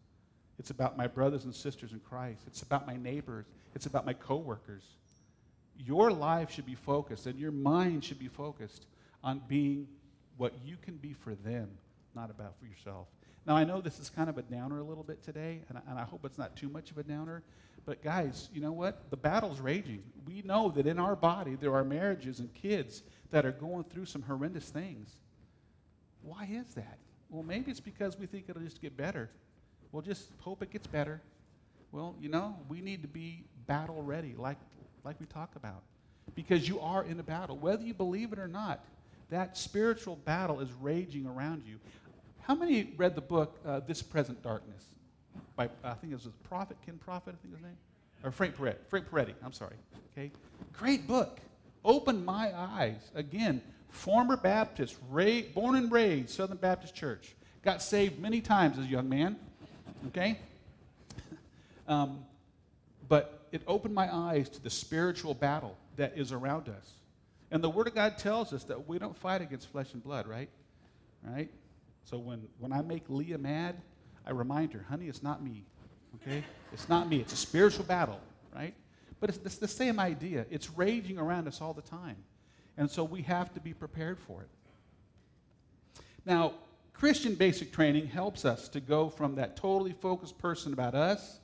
It's 0.59 0.71
about 0.71 0.97
my 0.97 1.07
brothers 1.07 1.45
and 1.45 1.55
sisters 1.55 1.93
in 1.93 2.01
Christ. 2.01 2.43
It's 2.47 2.63
about 2.63 2.87
my 2.87 2.97
neighbors. 2.97 3.47
It's 3.75 3.87
about 3.87 4.07
my 4.07 4.15
coworkers. 4.15 4.85
Your 5.79 6.11
life 6.11 6.51
should 6.51 6.67
be 6.67 6.75
focused 6.75 7.27
and 7.27 7.39
your 7.39 7.53
mind 7.53 8.05
should 8.05 8.19
be 8.19 8.29
focused 8.29 8.87
on 9.23 9.43
being 9.47 9.87
what 10.39 10.55
you 10.65 10.77
can 10.81 10.97
be 10.97 11.13
for 11.13 11.35
them, 11.35 11.69
not 12.15 12.31
about 12.31 12.59
for 12.59 12.67
yourself. 12.67 13.09
Now, 13.47 13.57
I 13.57 13.65
know 13.65 13.81
this 13.81 14.01
is 14.01 14.11
kind 14.11 14.29
of 14.29 14.39
a 14.39 14.43
downer 14.43 14.79
a 14.79 14.83
little 14.83 15.05
bit 15.05 15.23
today, 15.23 15.61
and 15.69 15.79
I, 15.79 15.83
and 15.89 15.99
I 15.99 16.03
hope 16.03 16.25
it's 16.25 16.39
not 16.39 16.57
too 16.57 16.69
much 16.69 16.91
of 16.91 16.99
a 16.99 17.03
downer. 17.03 17.43
But, 17.87 18.03
guys, 18.03 18.51
you 18.53 18.61
know 18.61 18.73
what? 18.73 19.11
The 19.11 19.17
battle's 19.17 19.61
raging. 19.61 20.03
We 20.27 20.43
know 20.43 20.71
that 20.71 20.87
in 20.87 20.99
our 20.99 21.15
body 21.15 21.55
there 21.55 21.75
are 21.75 21.85
marriages 21.85 22.41
and 22.41 22.53
kids 22.53 23.05
that 23.31 23.47
are 23.47 23.53
going 23.53 23.85
through 23.85 24.07
some 24.07 24.23
horrendous 24.23 24.69
things. 24.69 25.09
Why 26.23 26.49
is 26.51 26.75
that? 26.75 26.99
Well, 27.31 27.45
maybe 27.45 27.71
it's 27.71 27.81
because 27.81 28.19
we 28.19 28.27
think 28.27 28.47
it'll 28.49 28.63
just 28.63 28.83
get 28.83 28.97
better. 28.97 29.31
We'll 29.93 30.03
just 30.03 30.31
hope 30.41 30.63
it 30.63 30.71
gets 30.71 30.89
better. 30.89 31.23
Well, 31.93 32.17
you 32.21 32.29
know, 32.29 32.57
we 32.69 32.81
need 32.81 33.03
to 33.03 33.09
be 33.09 33.45
battle 33.69 34.03
ready, 34.03 34.35
like, 34.37 34.59
like 35.05 35.19
we 35.21 35.27
talk 35.27 35.55
about. 35.55 35.83
Because 36.35 36.69
you 36.69 36.81
are 36.81 37.05
in 37.05 37.21
a 37.21 37.23
battle. 37.23 37.57
Whether 37.57 37.85
you 37.85 37.95
believe 37.95 38.33
it 38.33 38.41
or 38.41 38.49
not, 38.49 38.85
that 39.31 39.57
spiritual 39.57 40.17
battle 40.17 40.61
is 40.61 40.73
raging 40.81 41.27
around 41.27 41.63
you. 41.65 41.79
How 42.43 42.57
many 42.57 42.95
read 42.97 43.15
the 43.15 43.21
book 43.21 43.59
uh, 43.65 43.81
This 43.81 44.03
Present 44.03 44.43
Darkness? 44.43 44.85
By 45.57 45.69
I 45.83 45.95
think 45.95 46.13
it 46.13 46.17
was 46.17 46.29
Prophet 46.45 46.77
Ken 46.85 46.99
Prophet, 46.99 47.35
I 47.35 47.43
think 47.43 47.55
his 47.55 47.63
name, 47.63 47.77
or 48.23 48.31
Frank 48.31 48.57
Peretti. 48.57 48.77
Frank 48.89 49.11
Peretti. 49.11 49.35
I'm 49.43 49.53
sorry. 49.53 49.77
Okay, 50.13 50.31
great 50.73 51.07
book. 51.07 51.41
Opened 51.85 52.25
my 52.25 52.53
eyes 52.57 53.11
again. 53.15 53.63
Former 53.89 54.37
Baptist, 54.37 54.97
ra- 55.11 55.43
born 55.55 55.77
and 55.77 55.91
raised 55.91 56.31
Southern 56.31 56.59
Baptist 56.59 56.95
Church. 56.95 57.35
Got 57.63 57.81
saved 57.81 58.19
many 58.21 58.41
times 58.41 58.79
as 58.79 58.85
a 58.85 58.89
young 58.89 59.09
man. 59.09 59.37
Okay, 60.09 60.39
um, 61.89 62.25
but 63.09 63.49
it 63.53 63.63
opened 63.67 63.95
my 63.95 64.15
eyes 64.15 64.49
to 64.51 64.63
the 64.63 64.71
spiritual 64.71 65.33
battle 65.33 65.77
that 65.97 66.13
is 66.17 66.33
around 66.33 66.69
us. 66.69 66.93
And 67.51 67.63
the 67.63 67.71
Word 67.71 67.87
of 67.87 67.95
God 67.95 68.19
tells 68.19 68.53
us 68.53 68.65
that 68.65 68.89
we 68.89 68.99
don't 68.99 69.17
fight 69.17 69.41
against 69.41 69.69
flesh 69.69 69.95
and 69.95 70.03
blood, 70.03 70.27
right? 70.27 70.51
Right? 71.23 71.51
So 72.05 72.19
when, 72.19 72.47
when 72.59 72.73
I 72.73 72.83
make 72.83 73.05
Leah 73.09 73.39
mad, 73.39 73.77
I 74.27 74.33
remind 74.33 74.73
her, 74.73 74.85
honey, 74.89 75.07
it's 75.07 75.23
not 75.23 75.43
me. 75.43 75.65
Okay? 76.17 76.43
It's 76.73 76.89
not 76.89 77.09
me. 77.09 77.21
It's 77.21 77.33
a 77.33 77.37
spiritual 77.37 77.85
battle, 77.85 78.21
right? 78.55 78.75
But 79.21 79.31
it's, 79.31 79.39
it's 79.45 79.59
the 79.59 79.69
same 79.69 80.01
idea. 80.01 80.47
It's 80.51 80.71
raging 80.71 81.19
around 81.19 81.47
us 81.47 81.61
all 81.61 81.73
the 81.73 81.83
time. 81.83 82.17
And 82.77 82.91
so 82.91 83.05
we 83.05 83.23
have 83.23 83.53
to 83.55 83.61
be 83.61 83.73
prepared 83.73 84.19
for 84.19 84.43
it. 84.43 84.49
Now, 86.25 86.55
Christian 86.93 87.35
basic 87.35 87.73
training 87.73 88.07
helps 88.09 88.45
us 88.45 88.69
to 88.71 88.81
go 88.81 89.09
from 89.09 89.37
that 89.37 89.57
totally 89.57 89.93
focused 89.93 90.39
person 90.39 90.73
about 90.73 90.95
us 90.95 91.41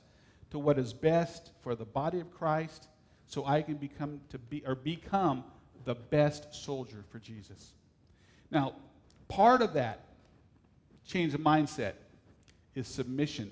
to 0.51 0.59
what 0.59 0.77
is 0.77 0.93
best 0.93 1.51
for 1.61 1.75
the 1.75 1.85
body 1.85 2.19
of 2.19 2.31
Christ 2.31 2.87
so 3.27 3.45
I 3.45 3.61
can 3.61 3.75
become 3.75 4.19
to 4.29 4.37
be 4.37 4.63
or 4.65 4.75
become 4.75 5.43
the 5.85 5.95
best 5.95 6.53
soldier 6.53 7.03
for 7.09 7.19
Jesus. 7.19 7.71
Now, 8.51 8.73
part 9.27 9.61
of 9.61 9.73
that 9.73 10.05
change 11.05 11.33
of 11.33 11.41
mindset 11.41 11.93
is 12.75 12.87
submission 12.87 13.51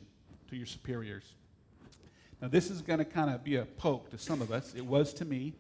to 0.50 0.56
your 0.56 0.66
superiors. 0.66 1.24
Now, 2.42 2.48
this 2.48 2.72
is 2.72 2.82
going 2.82 3.00
to 3.00 3.06
kind 3.06 3.30
of 3.30 3.44
be 3.44 3.58
a 3.58 3.66
poke 3.66 4.10
to 4.12 4.18
some 4.18 4.42
of 4.42 4.52
us. 4.52 4.74
It 4.76 4.86
was 4.86 5.14
to 5.16 5.26
me. 5.26 5.54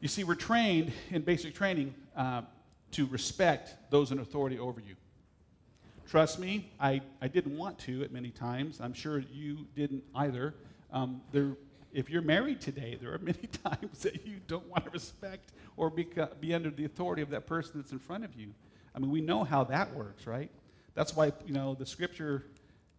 You 0.00 0.08
see, 0.08 0.22
we're 0.24 0.34
trained 0.34 0.92
in 1.10 1.22
basic 1.22 1.54
training 1.54 1.94
uh, 2.14 2.42
to 2.92 3.06
respect 3.06 3.74
those 3.90 4.12
in 4.12 4.18
authority 4.18 4.58
over 4.58 4.80
you. 4.80 4.94
Trust 6.06 6.38
me, 6.38 6.70
I, 6.78 7.00
I 7.20 7.28
didn't 7.28 7.56
want 7.56 7.78
to 7.80 8.02
at 8.04 8.12
many 8.12 8.30
times. 8.30 8.80
I'm 8.80 8.92
sure 8.92 9.24
you 9.32 9.66
didn't 9.74 10.04
either. 10.14 10.54
Um, 10.92 11.22
there, 11.32 11.56
if 11.92 12.10
you're 12.10 12.22
married 12.22 12.60
today, 12.60 12.96
there 13.00 13.12
are 13.12 13.18
many 13.22 13.48
times 13.64 14.00
that 14.02 14.26
you 14.26 14.36
don't 14.46 14.68
want 14.68 14.84
to 14.84 14.90
respect 14.90 15.52
or 15.76 15.90
be, 15.90 16.06
be 16.40 16.54
under 16.54 16.70
the 16.70 16.84
authority 16.84 17.22
of 17.22 17.30
that 17.30 17.46
person 17.46 17.72
that's 17.76 17.92
in 17.92 17.98
front 17.98 18.24
of 18.24 18.34
you. 18.34 18.52
I 18.94 18.98
mean, 18.98 19.10
we 19.10 19.20
know 19.20 19.42
how 19.42 19.64
that 19.64 19.94
works, 19.94 20.26
right? 20.26 20.50
That's 20.96 21.14
why, 21.14 21.32
you 21.46 21.54
know, 21.54 21.74
the 21.74 21.86
scripture 21.86 22.46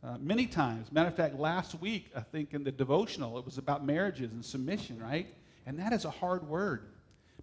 uh, 0.01 0.17
many 0.21 0.45
times, 0.45 0.89
matter 0.93 1.09
of 1.09 1.15
fact, 1.15 1.37
last 1.37 1.81
week, 1.81 2.11
I 2.15 2.21
think 2.21 2.53
in 2.53 2.63
the 2.63 2.71
devotional, 2.71 3.37
it 3.37 3.43
was 3.43 3.57
about 3.57 3.85
marriages 3.85 4.31
and 4.31 4.45
submission, 4.45 5.01
right? 5.01 5.27
And 5.65 5.77
that 5.79 5.91
is 5.91 6.05
a 6.05 6.09
hard 6.09 6.47
word. 6.47 6.85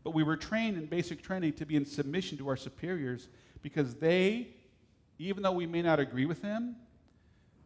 But 0.02 0.14
we 0.14 0.22
were 0.22 0.38
trained 0.38 0.78
in 0.78 0.86
basic 0.86 1.20
training 1.20 1.52
to 1.54 1.66
be 1.66 1.76
in 1.76 1.84
submission 1.84 2.38
to 2.38 2.48
our 2.48 2.56
superiors 2.56 3.28
because 3.60 3.96
they 3.96 4.48
even 5.18 5.42
though 5.42 5.52
we 5.52 5.66
may 5.66 5.82
not 5.82 6.00
agree 6.00 6.26
with 6.26 6.42
them, 6.42 6.76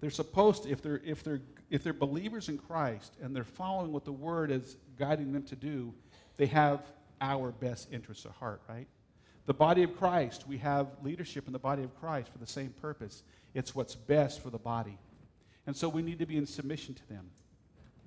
they're 0.00 0.10
supposed 0.10 0.64
to, 0.64 0.70
if 0.70 0.82
they're, 0.82 1.00
if 1.04 1.24
they're, 1.24 1.40
if 1.70 1.82
they're 1.82 1.92
believers 1.92 2.48
in 2.48 2.58
Christ 2.58 3.14
and 3.20 3.34
they're 3.34 3.44
following 3.44 3.92
what 3.92 4.04
the 4.04 4.12
Word 4.12 4.50
is 4.50 4.76
guiding 4.98 5.32
them 5.32 5.42
to 5.44 5.56
do, 5.56 5.92
they 6.36 6.46
have 6.46 6.82
our 7.20 7.50
best 7.50 7.92
interests 7.92 8.26
at 8.26 8.32
heart, 8.32 8.62
right? 8.68 8.86
The 9.48 9.54
body 9.54 9.82
of 9.82 9.96
Christ, 9.96 10.46
we 10.46 10.58
have 10.58 10.88
leadership 11.02 11.46
in 11.46 11.54
the 11.54 11.58
body 11.58 11.82
of 11.82 11.98
Christ 11.98 12.30
for 12.30 12.36
the 12.36 12.46
same 12.46 12.68
purpose. 12.82 13.22
It's 13.54 13.74
what's 13.74 13.94
best 13.94 14.42
for 14.42 14.50
the 14.50 14.58
body. 14.58 14.98
And 15.66 15.74
so 15.74 15.88
we 15.88 16.02
need 16.02 16.18
to 16.18 16.26
be 16.26 16.36
in 16.36 16.44
submission 16.44 16.92
to 16.92 17.08
them. 17.08 17.30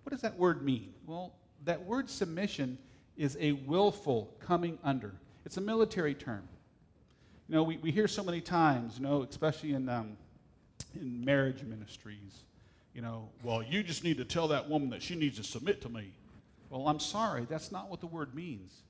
What 0.04 0.12
does 0.12 0.22
that 0.22 0.38
word 0.38 0.62
mean? 0.62 0.94
Well, 1.08 1.34
that 1.66 1.84
word 1.84 2.12
submission 2.12 2.78
is 3.18 3.40
a 3.42 3.54
willful 3.54 4.36
coming 4.40 4.78
under. 4.84 5.16
It's 5.44 5.58
a 5.58 5.62
military 5.62 6.14
term. 6.14 6.48
You 7.50 7.56
know, 7.56 7.64
we, 7.64 7.78
we 7.78 7.90
hear 7.90 8.08
so 8.08 8.24
many 8.24 8.40
times, 8.40 9.00
you 9.00 9.04
know, 9.04 9.24
especially 9.24 9.74
in, 9.74 9.90
um, 9.90 10.18
in 10.94 11.26
marriage 11.26 11.64
ministries, 11.64 12.44
you 12.94 13.02
know, 13.02 13.30
well, 13.42 13.64
you 13.64 13.82
just 13.82 14.04
need 14.04 14.18
to 14.18 14.26
tell 14.26 14.50
that 14.50 14.70
woman 14.70 14.92
that 14.92 15.02
she 15.02 15.16
needs 15.16 15.38
to 15.38 15.44
submit 15.44 15.82
to 15.82 15.90
me. 15.90 16.14
Well, 16.70 16.88
I'm 16.88 17.00
sorry, 17.00 17.48
that's 17.50 17.72
not 17.72 17.90
what 17.90 18.00
the 18.00 18.06
word 18.06 18.36
means. 18.36 18.84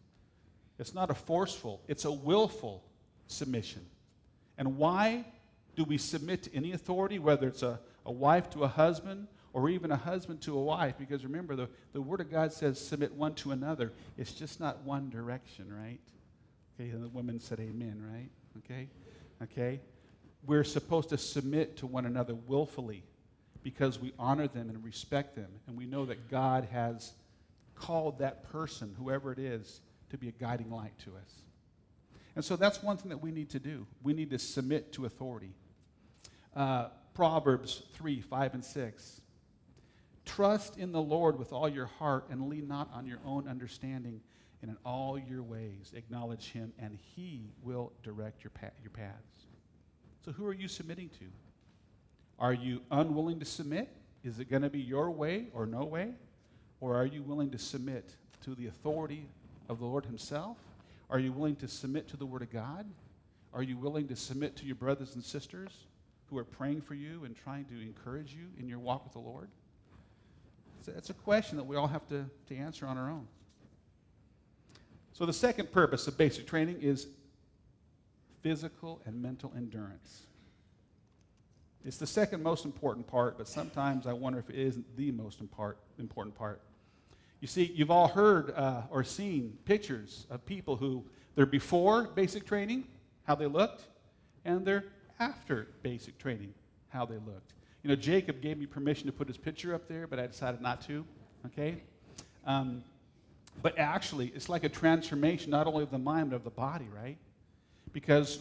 It's 0.82 0.96
not 0.96 1.12
a 1.12 1.14
forceful, 1.14 1.80
it's 1.88 2.06
a 2.06 2.12
willful 2.12 2.84
submission. 3.28 3.86
And 4.58 4.78
why 4.78 5.26
do 5.76 5.84
we 5.84 6.00
submit 6.00 6.44
to 6.44 6.56
any 6.56 6.72
authority, 6.72 7.20
whether 7.20 7.48
it's 7.48 7.62
a, 7.62 7.80
a 8.04 8.12
wife 8.12 8.50
to 8.52 8.64
a 8.64 8.68
husband 8.68 9.28
or 9.54 9.70
even 9.70 9.92
a 9.92 9.96
husband 9.96 10.42
to 10.42 10.58
a 10.58 10.62
wife? 10.62 10.96
Because 10.98 11.24
remember, 11.24 11.56
the, 11.56 11.70
the 11.94 12.02
Word 12.02 12.20
of 12.20 12.32
God 12.32 12.52
says 12.52 12.80
submit 12.80 13.14
one 13.14 13.36
to 13.36 13.52
another. 13.52 13.94
It's 14.18 14.34
just 14.34 14.60
not 14.60 14.82
one 14.82 15.12
direction, 15.12 15.72
right? 15.72 16.00
Okay, 16.80 16.90
and 16.90 17.04
the 17.04 17.10
women 17.10 17.40
said 17.40 17.60
amen, 17.60 18.02
right? 18.12 18.30
okay? 18.58 18.88
Okay? 19.44 19.80
We're 20.48 20.64
supposed 20.64 21.10
to 21.10 21.18
submit 21.20 21.78
to 21.78 21.86
one 21.86 22.08
another 22.08 22.34
willfully 22.34 23.04
because 23.62 24.00
we 24.00 24.14
honor 24.18 24.48
them 24.48 24.72
and 24.72 24.84
respect 24.84 25.36
them. 25.36 25.50
And 25.68 25.78
we 25.78 25.86
know 25.86 26.06
that 26.06 26.28
God 26.32 26.68
has 26.72 27.14
called 27.76 28.18
that 28.18 28.52
person, 28.52 28.96
whoever 28.98 29.32
it 29.32 29.38
is, 29.38 29.82
to 30.12 30.18
be 30.18 30.30
a 30.30 30.32
guiding 30.32 30.70
light 30.70 30.98
to 31.00 31.12
us. 31.12 31.34
And 32.36 32.46
so 32.46 32.56
that's 32.56 32.82
one 32.82 32.98
thing 32.98 33.10
that 33.10 33.22
we 33.22 33.32
need 33.32 33.50
to 33.50 33.60
do. 33.60 33.86
We 34.04 34.14
need 34.14 34.30
to 34.30 34.40
submit 34.40 34.94
to 34.94 35.06
authority. 35.06 35.54
Uh, 36.56 36.90
Proverbs 37.14 37.84
3 37.94 38.22
5 38.22 38.54
and 38.54 38.64
6. 38.64 39.22
Trust 40.26 40.78
in 40.78 40.92
the 40.92 41.02
Lord 41.02 41.38
with 41.38 41.52
all 41.52 41.68
your 41.68 41.88
heart 41.88 42.28
and 42.30 42.48
lean 42.48 42.68
not 42.68 42.90
on 42.94 43.06
your 43.06 43.20
own 43.26 43.48
understanding 43.48 44.22
and 44.62 44.72
in 44.72 44.78
all 44.86 45.18
your 45.18 45.42
ways 45.42 45.92
acknowledge 45.96 46.52
him, 46.52 46.72
and 46.78 46.98
he 47.16 47.50
will 47.64 47.92
direct 48.04 48.44
your, 48.44 48.52
path, 48.52 48.74
your 48.84 48.92
paths. 48.92 49.48
So, 50.24 50.32
who 50.32 50.46
are 50.46 50.54
you 50.54 50.68
submitting 50.68 51.10
to? 51.20 51.26
Are 52.38 52.54
you 52.54 52.82
unwilling 52.92 53.40
to 53.40 53.46
submit? 53.46 53.90
Is 54.24 54.40
it 54.40 54.50
going 54.50 54.62
to 54.62 54.70
be 54.70 54.80
your 54.80 55.10
way 55.10 55.48
or 55.54 55.66
no 55.66 55.84
way? 55.84 56.14
Or 56.80 56.96
are 56.96 57.06
you 57.06 57.24
willing 57.24 57.50
to 57.52 57.58
submit 57.58 58.16
to 58.44 58.56
the 58.56 58.68
authority 58.68 59.28
of 59.72 59.80
the 59.80 59.86
Lord 59.86 60.06
Himself? 60.06 60.58
Are 61.10 61.18
you 61.18 61.32
willing 61.32 61.56
to 61.58 61.68
submit 61.68 62.10
to 62.10 62.18
the 62.18 62.26
Word 62.26 62.42
of 62.42 62.52
God? 62.52 62.86
Are 63.54 63.64
you 63.64 63.78
willing 63.78 64.08
to 64.10 64.16
submit 64.18 64.58
to 64.58 64.66
your 64.66 64.76
brothers 64.76 65.16
and 65.16 65.24
sisters 65.24 65.72
who 66.30 66.38
are 66.38 66.44
praying 66.44 66.82
for 66.82 66.94
you 66.94 67.24
and 67.24 67.36
trying 67.36 67.66
to 67.66 67.82
encourage 67.82 68.34
you 68.34 68.48
in 68.60 68.68
your 68.68 68.80
walk 68.80 69.06
with 69.06 69.14
the 69.14 69.20
Lord? 69.20 69.48
It's 70.80 71.10
a, 71.10 71.14
a 71.14 71.16
question 71.16 71.58
that 71.58 71.64
we 71.64 71.78
all 71.78 71.88
have 71.88 72.06
to, 72.10 72.26
to 72.50 72.56
answer 72.56 72.86
on 72.86 72.98
our 72.98 73.10
own. 73.10 73.28
So, 75.14 75.26
the 75.26 75.34
second 75.34 75.72
purpose 75.72 76.06
of 76.08 76.18
basic 76.18 76.48
training 76.48 76.82
is 76.82 77.08
physical 78.42 79.02
and 79.06 79.22
mental 79.22 79.54
endurance. 79.56 80.24
It's 81.86 81.98
the 81.98 82.08
second 82.08 82.44
most 82.44 82.66
important 82.66 83.08
part, 83.08 83.38
but 83.38 83.48
sometimes 83.48 84.06
I 84.06 84.14
wonder 84.14 84.40
if 84.40 84.50
it 84.50 84.56
isn't 84.56 84.98
the 84.98 85.12
most 85.12 85.40
important 85.40 86.36
part. 86.36 86.62
You 87.42 87.48
see, 87.48 87.72
you've 87.76 87.92
all 87.92 88.08
heard 88.08 88.52
uh, 88.56 88.84
or 88.92 89.04
seen 89.04 89.58
pictures 89.66 90.28
of 90.30 90.46
people 90.46 90.76
who 90.76 91.04
they're 91.36 91.48
before 91.48 92.04
basic 92.04 92.46
training, 92.46 92.86
how 93.24 93.36
they 93.36 93.48
looked, 93.48 93.84
and 94.46 94.66
they're 94.66 94.86
after 95.20 95.68
basic 95.82 96.18
training, 96.20 96.54
how 96.90 97.06
they 97.06 97.16
looked. 97.16 97.54
You 97.84 97.90
know, 97.90 97.96
Jacob 97.96 98.42
gave 98.42 98.60
me 98.60 98.68
permission 98.68 99.08
to 99.08 99.12
put 99.12 99.28
his 99.28 99.38
picture 99.38 99.74
up 99.74 99.88
there, 99.88 100.06
but 100.06 100.20
I 100.20 100.28
decided 100.28 100.62
not 100.62 100.82
to. 100.82 101.04
Okay? 101.48 101.82
Um, 102.46 102.84
but 103.64 103.78
actually, 103.78 104.28
it's 104.36 104.48
like 104.48 104.64
a 104.64 104.70
transformation, 104.70 105.50
not 105.50 105.66
only 105.66 105.82
of 105.84 105.90
the 105.90 105.98
mind, 105.98 106.30
but 106.30 106.36
of 106.36 106.44
the 106.44 106.52
body, 106.52 106.88
right? 106.96 107.18
Because 107.92 108.40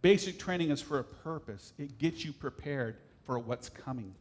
basic 0.00 0.38
training 0.38 0.70
is 0.70 0.80
for 0.80 0.98
a 0.98 1.04
purpose, 1.04 1.74
it 1.78 1.98
gets 1.98 2.24
you 2.24 2.32
prepared 2.32 2.96
for 3.24 3.38
what's 3.38 3.68
coming. 3.68 4.14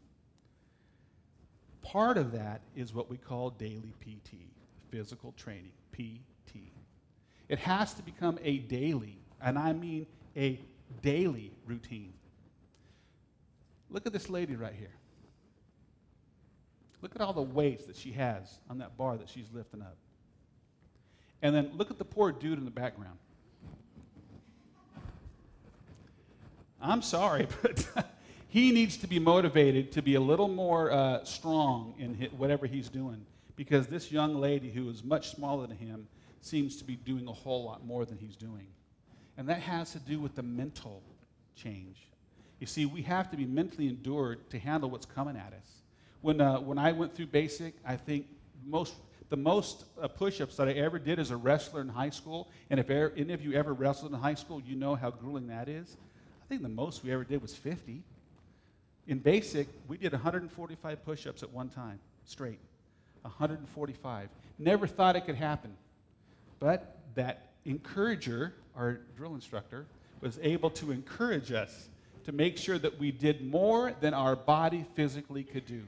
Part 1.86 2.18
of 2.18 2.32
that 2.32 2.62
is 2.76 2.94
what 2.94 3.10
we 3.12 3.18
call 3.18 3.52
daily 3.52 3.94
PT, 4.02 4.34
physical 4.90 5.34
training, 5.38 5.72
PT. 5.94 6.58
It 7.48 7.60
has 7.60 7.94
to 7.94 8.02
become 8.02 8.40
a 8.44 8.58
daily, 8.58 9.20
and 9.40 9.58
I 9.58 9.72
mean 9.74 10.08
a 10.36 10.60
daily 11.04 11.52
routine. 11.66 12.14
Look 13.92 14.08
at 14.08 14.14
this 14.14 14.30
lady 14.30 14.56
right 14.56 14.74
here. 14.74 14.96
Look 17.04 17.14
at 17.16 17.22
all 17.22 17.34
the 17.34 17.42
weights 17.44 17.86
that 17.86 17.96
she 17.96 18.12
has 18.14 18.60
on 18.68 18.80
that 18.80 18.98
bar 18.98 19.16
that 19.18 19.30
she's 19.30 19.52
lifting 19.54 19.84
up. 19.84 19.96
And 21.44 21.54
then 21.54 21.72
look 21.76 21.92
at 21.92 22.00
the 22.00 22.06
poor 22.06 22.32
dude 22.32 22.58
in 22.58 22.66
the 22.66 22.72
background. 22.72 23.20
I'm 26.82 27.04
sorry, 27.04 27.48
but 27.62 27.86
he 28.56 28.72
needs 28.72 28.96
to 28.96 29.06
be 29.06 29.20
motivated 29.20 29.92
to 29.92 30.02
be 30.02 30.16
a 30.16 30.20
little 30.22 30.48
more 30.48 30.90
uh, 30.90 31.22
strong 31.26 31.94
in 32.00 32.14
whatever 32.38 32.66
he's 32.66 32.88
doing 32.88 33.26
because 33.58 33.88
this 33.88 34.14
young 34.14 34.34
lady 34.34 34.72
who 34.72 34.90
is 34.90 35.04
much 35.04 35.36
smaller 35.36 35.68
than 35.68 35.76
him 35.76 36.08
seems 36.40 36.78
to 36.78 36.86
be 36.86 36.96
doing 36.96 37.28
a 37.28 37.34
whole 37.34 37.66
lot 37.66 37.86
more 37.86 38.06
than 38.06 38.18
he's 38.18 38.38
doing. 38.38 38.66
And 39.38 39.50
that 39.50 39.60
has 39.60 39.92
to 39.92 40.00
do 40.00 40.22
with 40.22 40.36
the 40.36 40.42
mental 40.42 41.04
change. 41.54 41.98
You 42.62 42.66
see, 42.66 42.86
we 42.86 43.02
have 43.02 43.30
to 43.32 43.36
be 43.36 43.46
mentally 43.46 43.90
endured 43.90 44.50
to 44.52 44.58
handle 44.58 44.90
what's 44.90 45.06
coming 45.06 45.36
at 45.36 45.52
us. 45.52 45.82
When, 46.22 46.40
uh, 46.40 46.62
when 46.62 46.78
I 46.78 46.94
went 46.94 47.14
through 47.14 47.28
basic, 47.28 47.74
I 47.86 47.98
think 47.98 48.26
most, 48.66 48.94
the 49.28 49.36
most 49.36 49.84
uh, 50.02 50.08
push 50.08 50.40
ups 50.40 50.56
that 50.56 50.70
I 50.70 50.72
ever 50.72 50.98
did 50.98 51.20
as 51.20 51.30
a 51.30 51.36
wrestler 51.36 51.82
in 51.82 51.90
high 51.90 52.10
school, 52.10 52.48
and 52.70 52.80
if 52.80 52.90
er, 52.90 53.12
any 53.18 53.34
of 53.34 53.44
you 53.44 53.52
ever 53.52 53.74
wrestled 53.74 54.14
in 54.14 54.18
high 54.18 54.34
school, 54.34 54.62
you 54.62 54.78
know 54.78 54.96
how 54.96 55.12
grueling 55.12 55.48
that 55.48 55.68
is. 55.68 55.98
I 56.42 56.48
think 56.48 56.62
the 56.62 56.70
most 56.70 57.04
we 57.04 57.12
ever 57.12 57.26
did 57.26 57.42
was 57.42 57.54
50. 57.54 58.02
In 59.08 59.20
basic, 59.20 59.68
we 59.88 59.98
did 59.98 60.12
145 60.12 61.06
push 61.06 61.28
ups 61.28 61.44
at 61.44 61.52
one 61.52 61.70
time, 61.70 62.00
straight. 62.26 62.60
145. 63.22 64.30
Never 64.60 64.88
thought 64.88 65.16
it 65.16 65.26
could 65.26 65.36
happen. 65.36 65.76
But 66.60 66.98
that 67.16 67.50
encourager, 67.66 68.54
our 68.76 69.00
drill 69.18 69.36
instructor, 69.36 69.86
was 70.22 70.40
able 70.42 70.70
to 70.72 70.92
encourage 70.92 71.52
us 71.52 71.90
to 72.26 72.32
make 72.32 72.58
sure 72.58 72.80
that 72.80 72.98
we 73.00 73.12
did 73.12 73.46
more 73.46 73.94
than 74.00 74.14
our 74.14 74.36
body 74.36 74.86
physically 74.96 75.44
could 75.44 75.66
do. 75.66 75.84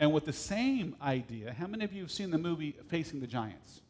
And 0.00 0.12
with 0.12 0.24
the 0.24 0.32
same 0.32 0.96
idea, 1.02 1.52
how 1.52 1.66
many 1.66 1.84
of 1.84 1.92
you 1.92 2.02
have 2.02 2.10
seen 2.10 2.30
the 2.30 2.38
movie 2.38 2.76
Facing 2.88 3.20
the 3.20 3.26
Giants? 3.26 3.80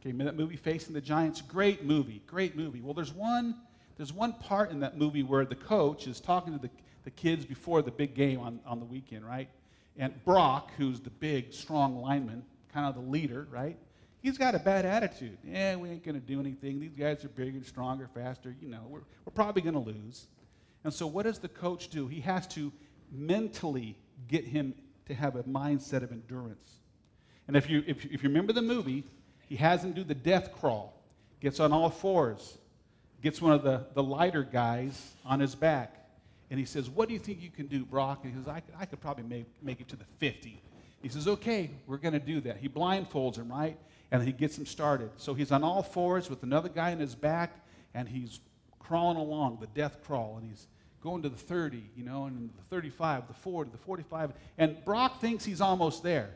Okay, 0.00 0.12
that 0.12 0.36
movie 0.36 0.56
Facing 0.56 0.94
the 0.94 1.00
Giants, 1.00 1.42
great 1.42 1.84
movie, 1.84 2.22
great 2.26 2.56
movie. 2.56 2.80
Well, 2.80 2.94
there's 2.94 3.12
one, 3.12 3.56
there's 3.96 4.12
one 4.12 4.32
part 4.34 4.70
in 4.70 4.80
that 4.80 4.96
movie 4.96 5.24
where 5.24 5.44
the 5.44 5.56
coach 5.56 6.06
is 6.06 6.20
talking 6.20 6.52
to 6.52 6.58
the, 6.60 6.70
the 7.08 7.12
kids 7.12 7.46
before 7.46 7.80
the 7.80 7.90
big 7.90 8.14
game 8.14 8.38
on, 8.38 8.60
on 8.66 8.78
the 8.78 8.84
weekend, 8.84 9.24
right? 9.24 9.48
And 9.96 10.12
Brock, 10.26 10.72
who's 10.76 11.00
the 11.00 11.08
big, 11.08 11.54
strong 11.54 12.02
lineman, 12.02 12.42
kind 12.70 12.86
of 12.86 12.94
the 12.94 13.10
leader, 13.10 13.48
right? 13.50 13.78
He's 14.20 14.36
got 14.36 14.54
a 14.54 14.58
bad 14.58 14.84
attitude. 14.84 15.38
Yeah, 15.42 15.76
we 15.76 15.88
ain't 15.88 16.04
going 16.04 16.20
to 16.20 16.26
do 16.26 16.38
anything. 16.38 16.78
These 16.78 16.96
guys 16.98 17.24
are 17.24 17.30
bigger, 17.30 17.64
stronger, 17.64 18.10
faster. 18.14 18.54
You 18.60 18.68
know, 18.68 18.82
we're, 18.90 19.00
we're 19.24 19.32
probably 19.34 19.62
going 19.62 19.72
to 19.72 19.80
lose. 19.80 20.26
And 20.84 20.92
so, 20.92 21.06
what 21.06 21.22
does 21.22 21.38
the 21.38 21.48
coach 21.48 21.88
do? 21.88 22.08
He 22.08 22.20
has 22.20 22.46
to 22.48 22.70
mentally 23.10 23.96
get 24.28 24.44
him 24.44 24.74
to 25.06 25.14
have 25.14 25.34
a 25.36 25.44
mindset 25.44 26.02
of 26.02 26.12
endurance. 26.12 26.74
And 27.46 27.56
if 27.56 27.70
you, 27.70 27.82
if, 27.86 28.04
if 28.04 28.22
you 28.22 28.28
remember 28.28 28.52
the 28.52 28.60
movie, 28.60 29.02
he 29.48 29.56
has 29.56 29.82
him 29.82 29.94
do 29.94 30.04
the 30.04 30.14
death 30.14 30.52
crawl, 30.52 31.02
gets 31.40 31.58
on 31.58 31.72
all 31.72 31.88
fours, 31.88 32.58
gets 33.22 33.40
one 33.40 33.52
of 33.52 33.62
the, 33.62 33.86
the 33.94 34.02
lighter 34.02 34.42
guys 34.42 35.14
on 35.24 35.40
his 35.40 35.54
back, 35.54 35.97
and 36.50 36.58
he 36.58 36.66
says, 36.66 36.88
What 36.88 37.08
do 37.08 37.14
you 37.14 37.20
think 37.20 37.42
you 37.42 37.50
can 37.50 37.66
do, 37.66 37.84
Brock? 37.84 38.20
And 38.24 38.32
he 38.32 38.38
says, 38.38 38.48
I, 38.48 38.62
I 38.78 38.86
could 38.86 39.00
probably 39.00 39.24
make, 39.24 39.46
make 39.62 39.80
it 39.80 39.88
to 39.88 39.96
the 39.96 40.04
50. 40.18 40.60
He 41.02 41.08
says, 41.08 41.28
Okay, 41.28 41.70
we're 41.86 41.98
going 41.98 42.14
to 42.14 42.18
do 42.18 42.40
that. 42.42 42.58
He 42.58 42.68
blindfolds 42.68 43.36
him, 43.36 43.50
right? 43.50 43.78
And 44.10 44.22
he 44.22 44.32
gets 44.32 44.56
him 44.56 44.66
started. 44.66 45.10
So 45.16 45.34
he's 45.34 45.52
on 45.52 45.62
all 45.62 45.82
fours 45.82 46.30
with 46.30 46.42
another 46.42 46.68
guy 46.68 46.90
in 46.90 46.98
his 46.98 47.14
back, 47.14 47.64
and 47.94 48.08
he's 48.08 48.40
crawling 48.78 49.18
along, 49.18 49.58
the 49.60 49.66
death 49.68 49.98
crawl, 50.02 50.38
and 50.40 50.48
he's 50.48 50.66
going 51.02 51.22
to 51.22 51.28
the 51.28 51.36
30, 51.36 51.82
you 51.96 52.04
know, 52.04 52.24
and 52.24 52.50
the 52.56 52.62
35, 52.74 53.28
the 53.28 53.34
40, 53.34 53.70
the 53.70 53.78
45. 53.78 54.32
And 54.56 54.82
Brock 54.84 55.20
thinks 55.20 55.44
he's 55.44 55.60
almost 55.60 56.02
there. 56.02 56.30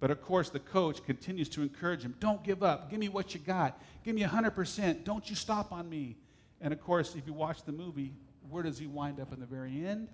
But 0.00 0.10
of 0.10 0.20
course, 0.20 0.50
the 0.50 0.58
coach 0.58 1.04
continues 1.04 1.48
to 1.50 1.62
encourage 1.62 2.02
him 2.02 2.14
don't 2.20 2.42
give 2.42 2.62
up. 2.62 2.90
Give 2.90 2.98
me 2.98 3.08
what 3.08 3.32
you 3.32 3.40
got. 3.40 3.80
Give 4.04 4.14
me 4.14 4.22
100%. 4.22 5.04
Don't 5.04 5.30
you 5.30 5.36
stop 5.36 5.72
on 5.72 5.88
me. 5.88 6.16
And 6.60 6.72
of 6.72 6.80
course, 6.80 7.14
if 7.14 7.26
you 7.26 7.32
watch 7.32 7.62
the 7.62 7.72
movie, 7.72 8.12
where 8.54 8.62
does 8.62 8.78
he 8.78 8.86
wind 8.86 9.18
up 9.18 9.32
in 9.32 9.40
the 9.40 9.46
very 9.46 9.84
end? 9.84 10.06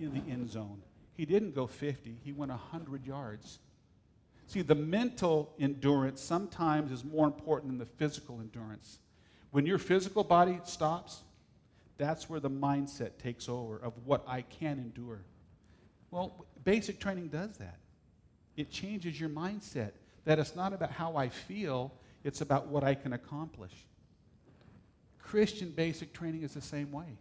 In 0.00 0.12
the 0.12 0.28
end 0.28 0.50
zone. 0.50 0.82
He 1.16 1.24
didn't 1.24 1.54
go 1.54 1.68
50, 1.68 2.18
he 2.24 2.32
went 2.32 2.50
100 2.50 3.06
yards. 3.06 3.60
See, 4.48 4.60
the 4.60 4.74
mental 4.74 5.54
endurance 5.60 6.20
sometimes 6.20 6.90
is 6.90 7.04
more 7.04 7.26
important 7.28 7.70
than 7.70 7.78
the 7.78 7.86
physical 7.86 8.40
endurance. 8.40 8.98
When 9.52 9.66
your 9.66 9.78
physical 9.78 10.24
body 10.24 10.58
stops, 10.64 11.22
that's 11.96 12.28
where 12.28 12.40
the 12.40 12.50
mindset 12.50 13.18
takes 13.22 13.48
over 13.48 13.78
of 13.78 13.92
what 14.04 14.24
I 14.26 14.42
can 14.42 14.80
endure. 14.80 15.22
Well, 16.10 16.46
basic 16.64 16.98
training 16.98 17.28
does 17.28 17.56
that. 17.58 17.78
It 18.56 18.72
changes 18.72 19.20
your 19.20 19.30
mindset 19.30 19.92
that 20.24 20.40
it's 20.40 20.56
not 20.56 20.72
about 20.72 20.90
how 20.90 21.16
I 21.16 21.28
feel, 21.28 21.94
it's 22.24 22.40
about 22.40 22.66
what 22.66 22.82
I 22.82 22.96
can 22.96 23.12
accomplish. 23.12 23.86
Christian 25.20 25.70
basic 25.70 26.12
training 26.12 26.42
is 26.42 26.54
the 26.54 26.60
same 26.60 26.90
way. 26.90 27.16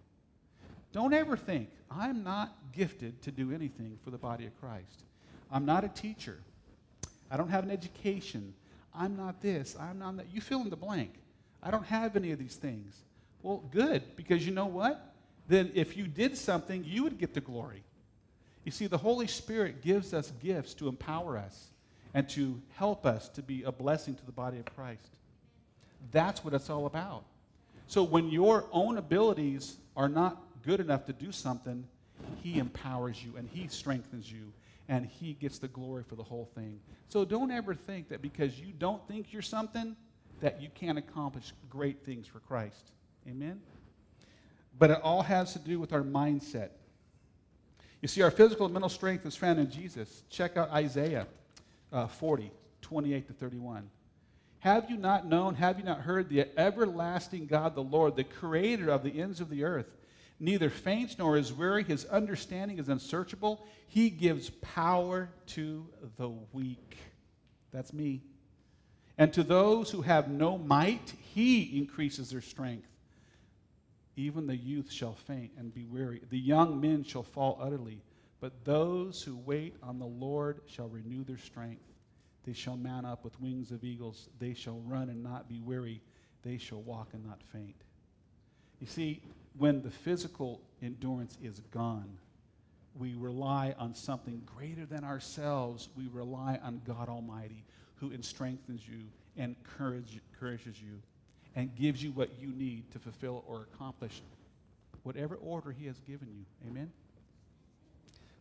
Don't 0.94 1.14
ever 1.14 1.36
think, 1.36 1.70
I'm 1.92 2.24
not 2.24 2.56
gifted 2.72 3.22
to 3.24 3.32
do 3.32 3.52
anything 3.52 3.98
for 4.04 4.12
the 4.12 4.18
body 4.18 4.46
of 4.46 4.58
Christ. 4.62 5.04
I'm 5.52 5.66
not 5.66 5.84
a 5.84 5.90
teacher. 5.90 6.38
I 7.30 7.36
don't 7.36 7.50
have 7.50 7.64
an 7.64 7.72
education. 7.72 8.54
I'm 8.96 9.18
not 9.18 9.42
this. 9.42 9.76
I'm 9.80 10.00
not 10.00 10.18
that. 10.18 10.28
You 10.32 10.40
fill 10.40 10.62
in 10.62 10.70
the 10.70 10.76
blank. 10.76 11.14
I 11.62 11.72
don't 11.72 11.86
have 11.86 12.16
any 12.16 12.32
of 12.32 12.40
these 12.40 12.56
things. 12.56 12.96
Well, 13.42 13.64
good, 13.72 14.04
because 14.16 14.46
you 14.46 14.54
know 14.54 14.68
what? 14.68 15.14
Then 15.48 15.72
if 15.74 15.98
you 15.98 16.08
did 16.08 16.38
something, 16.38 16.86
you 16.86 17.04
would 17.04 17.18
get 17.18 17.34
the 17.34 17.42
glory. 17.42 17.84
You 18.64 18.72
see, 18.72 18.88
the 18.88 18.98
Holy 18.98 19.28
Spirit 19.28 19.82
gives 19.82 20.14
us 20.14 20.32
gifts 20.42 20.74
to 20.76 20.88
empower 20.88 21.38
us 21.38 21.72
and 22.14 22.30
to 22.30 22.62
help 22.76 23.06
us 23.06 23.30
to 23.30 23.42
be 23.42 23.64
a 23.64 23.72
blessing 23.72 24.16
to 24.16 24.26
the 24.26 24.32
body 24.32 24.60
of 24.60 24.66
Christ. 24.66 25.18
That's 26.12 26.44
what 26.44 26.54
it's 26.54 26.70
all 26.70 26.86
about. 26.86 27.24
So 27.88 28.04
when 28.04 28.30
your 28.30 28.66
own 28.72 28.98
abilities 28.98 29.78
are 29.98 30.08
not 30.08 30.42
good 30.66 30.80
enough 30.80 31.06
to 31.06 31.14
do 31.14 31.32
something, 31.32 31.86
He 32.42 32.60
empowers 32.60 33.24
you 33.24 33.34
and 33.38 33.48
He 33.48 33.68
strengthens 33.68 34.32
you 34.32 34.54
and 34.90 35.06
He 35.06 35.34
gets 35.34 35.60
the 35.60 35.68
glory 35.68 36.04
for 36.04 36.16
the 36.16 36.24
whole 36.24 36.50
thing. 36.56 36.80
So 37.10 37.26
don't 37.26 37.52
ever 37.52 37.74
think 37.74 38.10
that 38.10 38.22
because 38.22 38.60
you 38.60 38.74
don't 38.78 39.06
think 39.08 39.32
you're 39.32 39.42
something, 39.42 39.96
that 40.42 40.62
you 40.62 40.70
can't 40.74 40.98
accomplish 40.98 41.54
great 41.70 42.06
things 42.06 42.28
for 42.28 42.40
Christ. 42.40 42.92
Amen? 43.28 43.62
But 44.78 44.92
it 44.92 45.00
all 45.02 45.22
has 45.22 45.54
to 45.54 45.60
do 45.60 45.80
with 45.80 45.94
our 45.94 46.02
mindset. 46.02 46.70
You 48.02 48.08
see, 48.08 48.22
our 48.22 48.32
physical 48.32 48.66
and 48.66 48.74
mental 48.74 48.90
strength 48.90 49.26
is 49.26 49.36
found 49.36 49.60
in 49.60 49.72
Jesus. 49.72 50.24
Check 50.30 50.58
out 50.58 50.70
Isaiah 50.72 51.28
uh, 51.94 52.08
40, 52.08 52.52
28 52.82 53.28
to 53.28 53.34
31. 53.34 53.90
Have 54.60 54.90
you 54.90 54.98
not 54.98 55.26
known, 55.26 55.56
have 55.56 55.78
you 55.78 55.86
not 55.86 56.02
heard 56.02 56.30
the 56.30 56.48
everlasting 56.58 57.46
God, 57.46 57.76
the 57.76 57.84
Lord, 57.84 58.16
the 58.16 58.24
creator 58.24 58.90
of 58.90 59.04
the 59.04 59.22
ends 59.22 59.40
of 59.40 59.50
the 59.50 59.64
earth? 59.64 59.88
Neither 60.44 60.70
faints 60.70 61.18
nor 61.18 61.38
is 61.38 61.54
weary. 61.54 61.84
His 61.84 62.06
understanding 62.06 62.78
is 62.78 62.90
unsearchable. 62.90 63.66
He 63.88 64.10
gives 64.10 64.50
power 64.62 65.30
to 65.48 65.88
the 66.18 66.30
weak. 66.52 66.98
That's 67.72 67.94
me. 67.94 68.22
And 69.18 69.32
to 69.34 69.44
those 69.44 69.90
who 69.90 70.02
have 70.02 70.30
no 70.30 70.58
might, 70.58 71.14
he 71.34 71.78
increases 71.78 72.30
their 72.30 72.42
strength. 72.42 72.88
Even 74.16 74.46
the 74.46 74.56
youth 74.56 74.92
shall 74.92 75.14
faint 75.14 75.52
and 75.58 75.74
be 75.74 75.86
weary. 75.86 76.22
The 76.30 76.38
young 76.38 76.82
men 76.82 77.04
shall 77.04 77.24
fall 77.24 77.58
utterly. 77.62 78.02
But 78.42 78.66
those 78.66 79.24
who 79.24 79.38
wait 79.38 79.76
on 79.82 79.98
the 79.98 80.06
Lord 80.06 80.62
shall 80.68 80.90
renew 80.90 81.24
their 81.24 81.38
strength. 81.38 81.86
They 82.44 82.54
shall 82.54 82.76
mount 82.76 83.06
up 83.06 83.24
with 83.24 83.40
wings 83.40 83.72
of 83.72 83.86
eagles. 83.86 84.28
They 84.40 84.54
shall 84.54 84.82
run 84.86 85.08
and 85.10 85.24
not 85.24 85.48
be 85.48 85.62
weary. 85.62 86.02
They 86.42 86.58
shall 86.58 86.82
walk 86.82 87.10
and 87.14 87.26
not 87.26 87.42
faint. 87.54 87.78
You 88.82 88.88
see, 88.88 89.22
when 89.58 89.82
the 89.82 89.90
physical 89.90 90.62
endurance 90.82 91.38
is 91.42 91.60
gone, 91.72 92.18
we 92.96 93.16
rely 93.16 93.76
on 93.78 93.96
something 93.96 94.42
greater 94.56 94.86
than 94.86 95.04
ourselves. 95.04 95.90
We 95.96 96.08
rely 96.08 96.60
on 96.64 96.82
God 96.86 97.10
Almighty, 97.10 97.64
who 97.96 98.12
strengthens 98.22 98.88
you 98.88 99.06
and 99.38 99.56
encourages 99.66 100.82
you 100.82 101.00
and 101.56 101.76
gives 101.76 102.04
you 102.04 102.12
what 102.12 102.30
you 102.40 102.48
need 102.48 102.92
to 102.92 103.00
fulfill 103.00 103.44
or 103.48 103.68
accomplish 103.74 104.22
whatever 105.04 105.36
order 105.36 105.72
He 105.72 105.86
has 105.88 106.00
given 106.02 106.28
you. 106.32 106.70
Amen? 106.70 106.92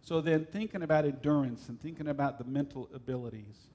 So 0.03 0.21
then, 0.21 0.47
thinking 0.47 0.83
about 0.83 1.05
endurance 1.05 1.69
and 1.69 1.81
thinking 1.81 2.09
about 2.09 2.39
the 2.39 2.45
mental 2.45 2.89
abilities, 2.95 3.69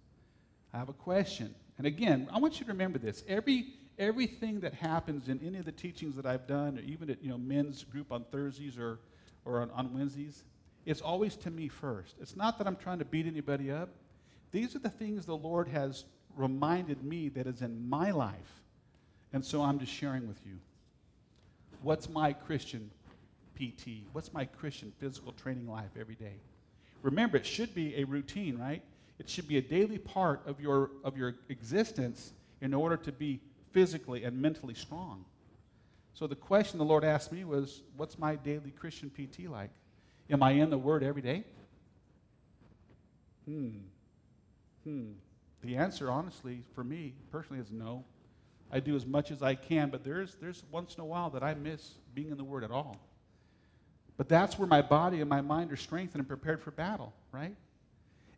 I 0.73 0.77
have 0.77 0.89
a 0.89 0.93
question. 0.93 1.55
And 1.77 1.87
again, 1.87 2.27
I 2.33 2.39
want 2.39 2.59
you 2.59 2.65
to 2.65 2.71
remember 2.71 2.99
this. 2.99 3.23
Every 3.27 3.67
everything 3.97 4.59
that 4.61 4.73
happens 4.73 5.29
in 5.29 5.39
any 5.45 5.57
of 5.57 5.65
the 5.65 5.71
teachings 5.71 6.15
that 6.15 6.25
I've 6.25 6.47
done, 6.47 6.77
or 6.77 6.81
even 6.81 7.09
at 7.09 7.23
you 7.23 7.29
know 7.29 7.37
men's 7.37 7.83
group 7.83 8.11
on 8.11 8.23
Thursdays 8.31 8.77
or, 8.77 8.99
or 9.45 9.61
on, 9.61 9.71
on 9.71 9.93
Wednesdays, 9.93 10.43
it's 10.85 11.01
always 11.01 11.35
to 11.37 11.51
me 11.51 11.67
first. 11.67 12.15
It's 12.21 12.35
not 12.35 12.57
that 12.57 12.67
I'm 12.67 12.75
trying 12.75 12.99
to 12.99 13.05
beat 13.05 13.25
anybody 13.25 13.71
up, 13.71 13.89
These 14.51 14.75
are 14.75 14.79
the 14.79 14.89
things 14.89 15.25
the 15.25 15.35
Lord 15.35 15.67
has 15.67 16.05
reminded 16.35 17.03
me 17.03 17.29
that 17.29 17.47
is 17.47 17.61
in 17.61 17.89
my 17.89 18.11
life. 18.11 18.61
And 19.33 19.43
so 19.43 19.61
I'm 19.61 19.79
just 19.79 19.91
sharing 19.91 20.27
with 20.27 20.39
you. 20.45 20.59
What's 21.81 22.09
my 22.09 22.33
Christian 22.33 22.89
PT? 23.57 24.03
What's 24.13 24.33
my 24.33 24.45
Christian 24.45 24.93
physical 24.99 25.33
training 25.33 25.67
life 25.67 25.91
every 25.99 26.15
day? 26.15 26.35
Remember, 27.01 27.37
it 27.37 27.45
should 27.45 27.75
be 27.75 27.95
a 27.97 28.03
routine, 28.05 28.57
right? 28.57 28.81
It 29.19 29.29
should 29.29 29.47
be 29.47 29.57
a 29.57 29.61
daily 29.61 29.97
part 29.97 30.41
of 30.45 30.61
your, 30.61 30.91
of 31.03 31.17
your 31.17 31.35
existence 31.49 32.33
in 32.61 32.73
order 32.73 32.97
to 32.97 33.11
be 33.11 33.41
physically 33.77 34.23
and 34.23 34.41
mentally 34.41 34.73
strong. 34.73 35.23
So 36.15 36.25
the 36.25 36.35
question 36.35 36.79
the 36.79 36.83
Lord 36.83 37.03
asked 37.03 37.31
me 37.31 37.43
was, 37.43 37.83
What's 37.95 38.17
my 38.17 38.35
daily 38.35 38.71
Christian 38.71 39.11
PT 39.11 39.47
like? 39.47 39.69
Am 40.31 40.41
I 40.41 40.53
in 40.53 40.71
the 40.71 40.79
Word 40.79 41.03
every 41.03 41.21
day? 41.21 41.43
Hmm. 43.45 43.69
Hmm. 44.83 45.11
The 45.61 45.75
answer, 45.75 46.09
honestly, 46.09 46.63
for 46.73 46.83
me 46.83 47.13
personally, 47.31 47.61
is 47.61 47.69
no. 47.69 48.03
I 48.71 48.79
do 48.79 48.95
as 48.95 49.05
much 49.05 49.29
as 49.29 49.43
I 49.43 49.53
can, 49.53 49.91
but 49.91 50.03
there's, 50.03 50.33
there's 50.41 50.63
once 50.71 50.95
in 50.95 51.01
a 51.01 51.05
while 51.05 51.29
that 51.29 51.43
I 51.43 51.53
miss 51.53 51.91
being 52.15 52.31
in 52.31 52.37
the 52.37 52.43
Word 52.43 52.63
at 52.63 52.71
all. 52.71 52.97
But 54.17 54.27
that's 54.27 54.57
where 54.57 54.67
my 54.67 54.81
body 54.81 55.21
and 55.21 55.29
my 55.29 55.41
mind 55.41 55.71
are 55.71 55.77
strengthened 55.77 56.21
and 56.21 56.27
prepared 56.27 56.63
for 56.63 56.71
battle, 56.71 57.13
right? 57.31 57.55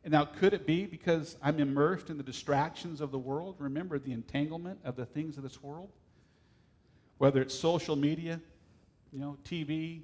And 0.03 0.13
now, 0.13 0.25
could 0.25 0.53
it 0.53 0.65
be 0.65 0.85
because 0.85 1.35
I'm 1.41 1.59
immersed 1.59 2.09
in 2.09 2.17
the 2.17 2.23
distractions 2.23 3.01
of 3.01 3.11
the 3.11 3.19
world? 3.19 3.55
Remember 3.59 3.99
the 3.99 4.13
entanglement 4.13 4.79
of 4.83 4.95
the 4.95 5.05
things 5.05 5.37
of 5.37 5.43
this 5.43 5.61
world? 5.61 5.89
Whether 7.17 7.41
it's 7.41 7.53
social 7.53 7.97
media, 7.97 8.39
you 9.11 9.19
know, 9.19 9.37
TV, 9.43 10.01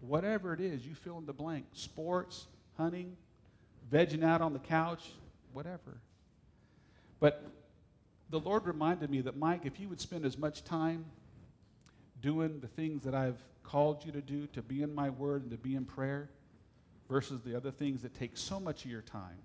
whatever 0.00 0.52
it 0.52 0.60
is, 0.60 0.86
you 0.86 0.94
fill 0.94 1.18
in 1.18 1.26
the 1.26 1.32
blank. 1.32 1.66
Sports, 1.72 2.46
hunting, 2.76 3.16
vegging 3.92 4.22
out 4.22 4.40
on 4.40 4.52
the 4.52 4.60
couch, 4.60 5.10
whatever. 5.52 5.98
But 7.18 7.44
the 8.30 8.38
Lord 8.38 8.66
reminded 8.66 9.10
me 9.10 9.20
that, 9.22 9.36
Mike, 9.36 9.62
if 9.64 9.80
you 9.80 9.88
would 9.88 10.00
spend 10.00 10.24
as 10.24 10.38
much 10.38 10.62
time 10.64 11.04
doing 12.20 12.60
the 12.60 12.68
things 12.68 13.02
that 13.02 13.14
I've 13.14 13.42
called 13.62 14.04
you 14.04 14.12
to 14.12 14.20
do, 14.20 14.46
to 14.48 14.62
be 14.62 14.82
in 14.82 14.94
my 14.94 15.10
word 15.10 15.42
and 15.42 15.50
to 15.50 15.56
be 15.56 15.74
in 15.74 15.84
prayer, 15.84 16.28
versus 17.14 17.42
the 17.42 17.54
other 17.56 17.70
things 17.70 18.02
that 18.02 18.12
take 18.12 18.36
so 18.36 18.58
much 18.58 18.84
of 18.84 18.90
your 18.90 19.00
time, 19.00 19.38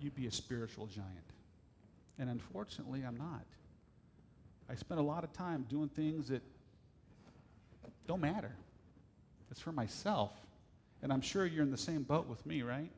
you'd 0.00 0.14
be 0.14 0.28
a 0.28 0.30
spiritual 0.30 0.86
giant. 0.86 1.10
And 2.20 2.30
unfortunately, 2.30 3.02
I'm 3.04 3.16
not. 3.16 3.44
I 4.70 4.76
spend 4.76 5.00
a 5.00 5.02
lot 5.02 5.24
of 5.24 5.32
time 5.32 5.66
doing 5.68 5.88
things 5.88 6.28
that 6.28 6.40
don't 8.06 8.20
matter. 8.20 8.52
It's 9.50 9.60
for 9.60 9.72
myself. 9.72 10.30
And 11.02 11.12
I'm 11.12 11.20
sure 11.20 11.46
you're 11.46 11.64
in 11.64 11.72
the 11.72 11.76
same 11.76 12.04
boat 12.04 12.28
with 12.28 12.46
me, 12.46 12.62
right? 12.62 12.92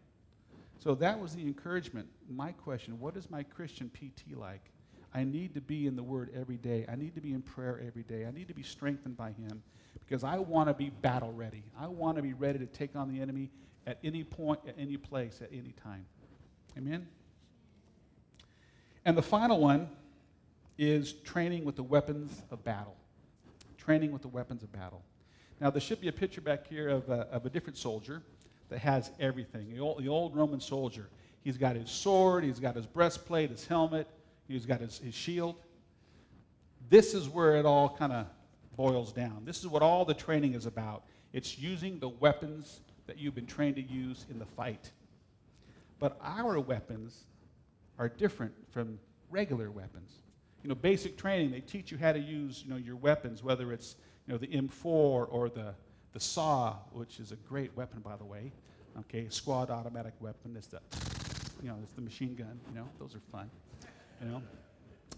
So 0.79 0.95
that 0.97 1.19
was 1.19 1.35
the 1.35 1.41
encouragement. 1.41 2.07
My 2.29 2.53
question 2.53 3.01
what 3.01 3.17
is 3.17 3.31
my 3.31 3.45
Christian 3.45 3.91
PT 3.91 4.37
like? 4.37 4.74
I 5.15 5.23
need 5.23 5.55
to 5.55 5.61
be 5.61 5.87
in 5.87 5.95
the 5.95 6.03
Word 6.03 6.31
every 6.35 6.57
day. 6.57 6.85
I 6.89 6.97
need 6.97 7.15
to 7.15 7.21
be 7.21 7.33
in 7.33 7.43
prayer 7.43 7.81
every 7.87 8.03
day. 8.03 8.27
I 8.27 8.33
need 8.33 8.49
to 8.49 8.55
be 8.55 8.65
strengthened 8.65 9.17
by 9.17 9.31
Him 9.31 9.63
because 10.01 10.25
I 10.25 10.39
want 10.39 10.69
to 10.69 10.75
be 10.75 10.91
battle 10.91 11.33
ready. 11.33 11.63
I 11.79 11.87
want 11.87 12.17
to 12.17 12.23
be 12.23 12.33
ready 12.33 12.59
to 12.59 12.67
take 12.67 12.97
on 12.97 13.13
the 13.13 13.21
enemy 13.21 13.51
at 13.87 13.99
any 14.03 14.25
point, 14.25 14.61
at 14.67 14.75
any 14.77 14.97
place, 14.97 15.41
at 15.41 15.51
any 15.53 15.73
time. 15.83 16.05
Amen? 16.77 17.07
And 19.05 19.17
the 19.17 19.23
final 19.23 19.61
one 19.61 19.89
is 20.79 21.13
training 21.13 21.65
with 21.65 21.77
the 21.77 21.83
weapons 21.83 22.43
of 22.51 22.65
battle. 22.65 22.97
Training 23.79 24.11
with 24.11 24.23
the 24.23 24.29
weapons 24.29 24.63
of 24.63 24.73
battle. 24.73 25.03
Now, 25.61 25.71
there 25.71 25.81
should 25.81 26.01
be 26.01 26.09
a 26.09 26.13
picture 26.13 26.41
back 26.41 26.67
here 26.67 26.89
of 26.89 27.09
a, 27.09 27.29
of 27.31 27.47
a 27.47 27.51
different 27.51 27.79
soldier 27.79 28.23
that 28.71 28.81
has 28.81 29.13
everything. 29.21 29.73
The 29.73 29.79
old, 29.79 30.03
the 30.03 30.09
old 30.09 30.35
Roman 30.35 30.61
soldier. 30.61 31.09
He's 31.45 31.59
got 31.59 31.77
his 31.77 31.91
sword, 31.91 32.43
he's 32.43 32.59
got 32.59 32.75
his 32.75 32.87
breastplate, 32.87 33.51
his 33.51 33.67
helmet, 33.67 34.09
he's 34.49 34.67
got 34.67 34.81
his, 34.81 34.99
his 34.99 35.15
shield. 35.15 35.57
This 36.91 37.15
is 37.15 37.29
where 37.29 37.57
it 37.57 37.67
all 37.67 37.89
kind 37.89 38.13
of 38.13 38.27
boils 38.77 39.13
down. 39.13 39.43
This 39.45 39.59
is 39.61 39.67
what 39.67 39.83
all 39.83 40.05
the 40.05 40.15
training 40.15 40.55
is 40.55 40.67
about. 40.67 41.05
It's 41.33 41.59
using 41.59 41.99
the 41.99 42.09
weapons 42.09 42.81
that 43.07 43.19
you've 43.19 43.35
been 43.35 43.47
trained 43.47 43.77
to 43.77 43.83
use 43.83 44.27
in 44.31 44.39
the 44.39 44.47
fight. 44.47 44.91
But 45.99 46.19
our 46.23 46.59
weapons 46.61 47.25
are 47.99 48.09
different 48.09 48.53
from 48.71 48.99
regular 49.31 49.71
weapons. 49.71 50.13
You 50.63 50.69
know, 50.69 50.75
basic 50.75 51.17
training, 51.17 51.51
they 51.51 51.61
teach 51.61 51.91
you 51.91 51.99
how 51.99 52.13
to 52.13 52.19
use, 52.19 52.63
you 52.65 52.71
know, 52.71 52.77
your 52.77 52.97
weapons, 52.97 53.43
whether 53.43 53.73
it's, 53.73 53.97
you 54.27 54.33
know, 54.33 54.39
the 54.39 54.47
M4 54.47 54.85
or 54.85 55.49
the, 55.49 55.75
the 56.13 56.21
SAW, 56.21 56.77
which 56.93 57.21
is 57.21 57.33
a 57.33 57.37
great 57.37 57.77
weapon, 57.77 58.01
by 58.01 58.17
the 58.17 58.25
way. 58.25 58.53
Okay, 59.01 59.27
squad 59.29 59.71
automatic 59.71 60.15
weapon. 60.21 60.55
It's 60.57 60.69
the, 60.69 60.81
you 61.63 61.69
know, 61.69 61.77
it's 61.83 61.93
the 61.93 62.01
machine 62.01 62.35
gun. 62.35 62.59
You 62.69 62.77
know, 62.77 62.89
those 62.99 63.15
are 63.15 63.21
fun. 63.33 63.51
You 64.25 64.31
know, 64.31 64.43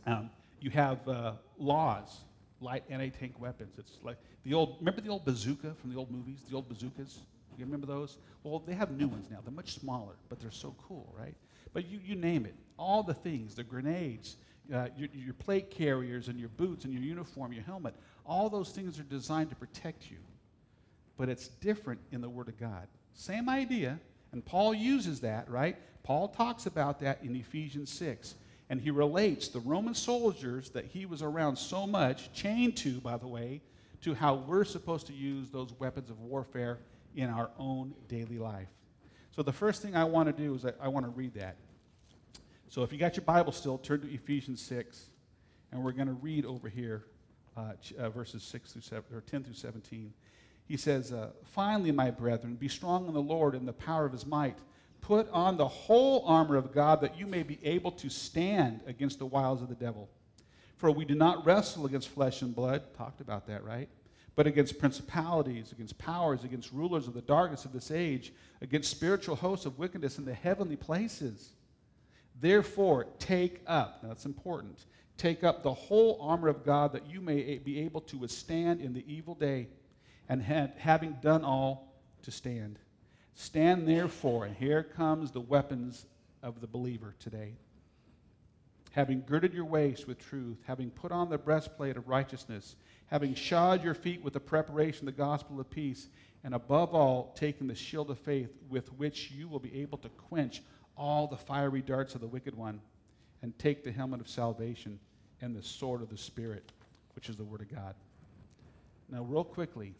um, 0.06 0.30
you 0.60 0.70
have 0.70 1.06
uh, 1.08 1.32
LAWs 1.60 2.22
light 2.60 2.82
anti-tank 2.90 3.38
weapons. 3.38 3.74
It's 3.78 3.98
like 4.02 4.16
the 4.42 4.52
old, 4.54 4.78
remember 4.80 5.00
the 5.00 5.10
old 5.10 5.24
bazooka 5.24 5.74
from 5.80 5.92
the 5.92 5.96
old 5.96 6.10
movies, 6.10 6.40
the 6.48 6.56
old 6.56 6.68
bazookas? 6.68 7.20
You 7.56 7.64
remember 7.64 7.86
those? 7.86 8.18
Well, 8.42 8.62
they 8.66 8.74
have 8.74 8.90
new 8.90 9.06
ones 9.06 9.28
now. 9.30 9.38
They're 9.44 9.54
much 9.54 9.78
smaller, 9.78 10.14
but 10.28 10.40
they're 10.40 10.50
so 10.50 10.74
cool, 10.88 11.14
right? 11.16 11.34
But 11.72 11.86
you, 11.86 12.00
you 12.04 12.16
name 12.16 12.46
it. 12.46 12.54
All 12.78 13.04
the 13.04 13.14
things, 13.14 13.54
the 13.54 13.62
grenades, 13.62 14.36
uh, 14.74 14.88
your, 14.96 15.08
your 15.14 15.34
plate 15.34 15.70
carriers 15.70 16.26
and 16.26 16.38
your 16.40 16.48
boots 16.48 16.84
and 16.84 16.92
your 16.92 17.02
uniform, 17.02 17.52
your 17.52 17.62
helmet, 17.62 17.94
all 18.26 18.50
those 18.50 18.70
things 18.70 18.98
are 18.98 19.04
designed 19.04 19.50
to 19.50 19.56
protect 19.56 20.10
you. 20.10 20.18
But 21.16 21.28
it's 21.28 21.46
different 21.48 22.00
in 22.10 22.20
the 22.20 22.28
Word 22.28 22.48
of 22.48 22.58
God. 22.58 22.88
Same 23.14 23.48
idea, 23.48 24.00
and 24.32 24.44
Paul 24.44 24.74
uses 24.74 25.20
that, 25.20 25.48
right? 25.48 25.76
Paul 26.02 26.28
talks 26.28 26.66
about 26.66 26.98
that 27.00 27.22
in 27.22 27.36
Ephesians 27.36 27.90
6 27.92 28.34
and 28.68 28.80
he 28.80 28.90
relates 28.90 29.48
the 29.48 29.60
Roman 29.60 29.94
soldiers 29.94 30.70
that 30.70 30.86
he 30.86 31.06
was 31.06 31.22
around 31.22 31.56
so 31.56 31.86
much, 31.86 32.32
chained 32.32 32.76
to, 32.78 33.00
by 33.00 33.16
the 33.16 33.28
way, 33.28 33.62
to 34.02 34.14
how 34.14 34.34
we're 34.34 34.64
supposed 34.64 35.06
to 35.06 35.12
use 35.12 35.50
those 35.50 35.72
weapons 35.78 36.10
of 36.10 36.20
warfare 36.20 36.78
in 37.14 37.30
our 37.30 37.50
own 37.58 37.94
daily 38.08 38.38
life. 38.38 38.68
So 39.30 39.42
the 39.42 39.52
first 39.52 39.82
thing 39.82 39.94
I 39.94 40.04
want 40.04 40.28
to 40.28 40.32
do 40.32 40.54
is 40.54 40.64
I, 40.64 40.72
I 40.80 40.88
want 40.88 41.06
to 41.06 41.10
read 41.10 41.34
that. 41.34 41.56
So 42.68 42.82
if 42.82 42.92
you 42.92 42.98
got 42.98 43.16
your 43.16 43.24
Bible 43.24 43.52
still, 43.52 43.78
turn 43.78 44.00
to 44.00 44.12
Ephesians 44.12 44.60
6, 44.62 45.06
and 45.70 45.82
we're 45.82 45.92
going 45.92 46.08
to 46.08 46.14
read 46.14 46.44
over 46.44 46.68
here 46.68 47.04
uh, 47.56 47.72
uh, 47.98 48.10
verses 48.10 48.42
6 48.42 48.72
through 48.72 48.82
7, 48.82 49.04
or 49.14 49.20
10 49.20 49.44
through 49.44 49.54
17. 49.54 50.12
He 50.66 50.76
says, 50.76 51.12
uh, 51.12 51.30
Finally, 51.44 51.92
my 51.92 52.10
brethren, 52.10 52.56
be 52.56 52.68
strong 52.68 53.06
in 53.06 53.14
the 53.14 53.22
Lord 53.22 53.54
and 53.54 53.66
the 53.66 53.72
power 53.72 54.04
of 54.04 54.12
his 54.12 54.26
might 54.26 54.58
Put 55.06 55.30
on 55.30 55.56
the 55.56 55.68
whole 55.68 56.24
armor 56.26 56.56
of 56.56 56.72
God 56.72 57.00
that 57.02 57.16
you 57.16 57.28
may 57.28 57.44
be 57.44 57.60
able 57.62 57.92
to 57.92 58.10
stand 58.10 58.80
against 58.88 59.20
the 59.20 59.26
wiles 59.26 59.62
of 59.62 59.68
the 59.68 59.76
devil. 59.76 60.08
For 60.78 60.90
we 60.90 61.04
do 61.04 61.14
not 61.14 61.46
wrestle 61.46 61.86
against 61.86 62.08
flesh 62.08 62.42
and 62.42 62.52
blood, 62.52 62.92
talked 62.92 63.20
about 63.20 63.46
that, 63.46 63.62
right? 63.62 63.88
But 64.34 64.48
against 64.48 64.80
principalities, 64.80 65.70
against 65.70 65.96
powers, 65.96 66.42
against 66.42 66.72
rulers 66.72 67.06
of 67.06 67.14
the 67.14 67.20
darkness 67.20 67.64
of 67.64 67.72
this 67.72 67.92
age, 67.92 68.32
against 68.60 68.90
spiritual 68.90 69.36
hosts 69.36 69.64
of 69.64 69.78
wickedness 69.78 70.18
in 70.18 70.24
the 70.24 70.34
heavenly 70.34 70.74
places. 70.74 71.50
Therefore, 72.40 73.06
take 73.20 73.62
up, 73.68 74.02
now 74.02 74.08
that's 74.08 74.26
important, 74.26 74.86
take 75.18 75.44
up 75.44 75.62
the 75.62 75.72
whole 75.72 76.18
armor 76.20 76.48
of 76.48 76.64
God 76.64 76.92
that 76.94 77.08
you 77.08 77.20
may 77.20 77.58
be 77.58 77.78
able 77.78 78.00
to 78.00 78.18
withstand 78.18 78.80
in 78.80 78.92
the 78.92 79.04
evil 79.06 79.36
day, 79.36 79.68
and 80.28 80.42
having 80.42 81.16
done 81.22 81.44
all, 81.44 81.94
to 82.22 82.32
stand. 82.32 82.80
Stand 83.38 83.86
therefore, 83.86 84.46
and 84.46 84.56
here 84.56 84.82
comes 84.82 85.30
the 85.30 85.42
weapons 85.42 86.06
of 86.42 86.62
the 86.62 86.66
believer 86.66 87.14
today. 87.20 87.52
Having 88.92 89.24
girded 89.26 89.52
your 89.52 89.66
waist 89.66 90.08
with 90.08 90.18
truth, 90.18 90.56
having 90.66 90.88
put 90.88 91.12
on 91.12 91.28
the 91.28 91.36
breastplate 91.36 91.98
of 91.98 92.08
righteousness, 92.08 92.76
having 93.08 93.34
shod 93.34 93.84
your 93.84 93.92
feet 93.92 94.24
with 94.24 94.32
the 94.32 94.40
preparation 94.40 95.06
of 95.06 95.14
the 95.14 95.22
gospel 95.22 95.60
of 95.60 95.68
peace, 95.68 96.08
and 96.44 96.54
above 96.54 96.94
all, 96.94 97.34
taking 97.36 97.66
the 97.66 97.74
shield 97.74 98.10
of 98.10 98.18
faith 98.18 98.56
with 98.70 98.90
which 98.94 99.30
you 99.30 99.48
will 99.48 99.58
be 99.58 99.82
able 99.82 99.98
to 99.98 100.08
quench 100.08 100.62
all 100.96 101.26
the 101.26 101.36
fiery 101.36 101.82
darts 101.82 102.14
of 102.14 102.22
the 102.22 102.26
wicked 102.26 102.56
one, 102.56 102.80
and 103.42 103.56
take 103.58 103.84
the 103.84 103.92
helmet 103.92 104.22
of 104.22 104.30
salvation 104.30 104.98
and 105.42 105.54
the 105.54 105.62
sword 105.62 106.00
of 106.00 106.08
the 106.08 106.16
Spirit, 106.16 106.72
which 107.14 107.28
is 107.28 107.36
the 107.36 107.44
Word 107.44 107.60
of 107.60 107.68
God. 107.68 107.94
Now, 109.10 109.24
real 109.24 109.44
quickly, 109.44 109.94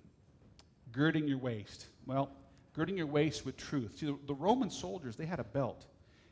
girding 0.91 1.29
your 1.29 1.37
waist. 1.37 1.85
Well, 2.07 2.31
girding 2.77 2.97
your 2.97 3.07
waist 3.07 3.47
with 3.47 3.57
truth. 3.57 3.99
See, 3.99 4.07
the, 4.07 4.19
the 4.27 4.35
Roman 4.35 4.71
soldiers, 4.71 5.17
they 5.17 5.27
had 5.27 5.41
a 5.41 5.45
belt. 5.45 5.87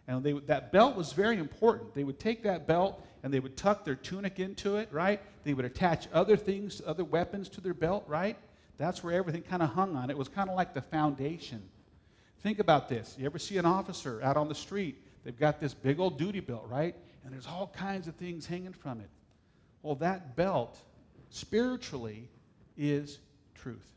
And 0.06 0.22
they, 0.22 0.32
that 0.32 0.70
belt 0.70 0.96
was 0.96 1.12
very 1.12 1.38
important. 1.38 1.94
They 1.94 2.04
would 2.04 2.18
take 2.18 2.42
that 2.42 2.66
belt 2.66 3.02
and 3.22 3.32
they 3.32 3.40
would 3.40 3.56
tuck 3.56 3.84
their 3.84 3.94
tunic 3.94 4.38
into 4.38 4.76
it, 4.76 4.90
right? 4.92 5.20
They 5.44 5.54
would 5.54 5.64
attach 5.64 6.06
other 6.12 6.36
things, 6.36 6.82
other 6.86 7.04
weapons 7.04 7.48
to 7.50 7.62
their 7.62 7.72
belt, 7.72 8.04
right? 8.06 8.36
That's 8.76 9.02
where 9.02 9.14
everything 9.14 9.42
kind 9.42 9.62
of 9.62 9.70
hung 9.70 9.96
on. 9.96 10.10
It 10.10 10.18
was 10.18 10.28
kind 10.28 10.50
of 10.50 10.56
like 10.56 10.74
the 10.74 10.82
foundation. 10.82 11.62
Think 12.42 12.58
about 12.58 12.90
this. 12.90 13.16
You 13.18 13.24
ever 13.24 13.38
see 13.38 13.56
an 13.56 13.64
officer 13.64 14.20
out 14.22 14.36
on 14.36 14.48
the 14.48 14.54
street? 14.54 15.00
They've 15.24 15.38
got 15.38 15.58
this 15.58 15.72
big 15.72 15.98
old 15.98 16.18
duty 16.18 16.40
belt, 16.40 16.66
right? 16.68 16.94
And 17.24 17.32
there's 17.32 17.46
all 17.46 17.72
kinds 17.74 18.06
of 18.06 18.14
things 18.16 18.44
hanging 18.44 18.74
from 18.74 19.00
it. 19.00 19.08
Well, 19.82 19.94
that 19.96 20.36
belt, 20.36 20.78
spiritually, 21.30 22.28
is 22.76 23.20
truth. 23.54 23.93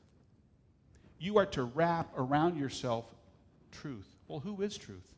You 1.20 1.38
are 1.38 1.46
to 1.48 1.64
wrap 1.64 2.12
around 2.18 2.58
yourself 2.58 3.06
truth. 3.72 4.08
Well, 4.28 4.40
who 4.40 4.62
is 4.62 4.78
truth? 4.78 5.14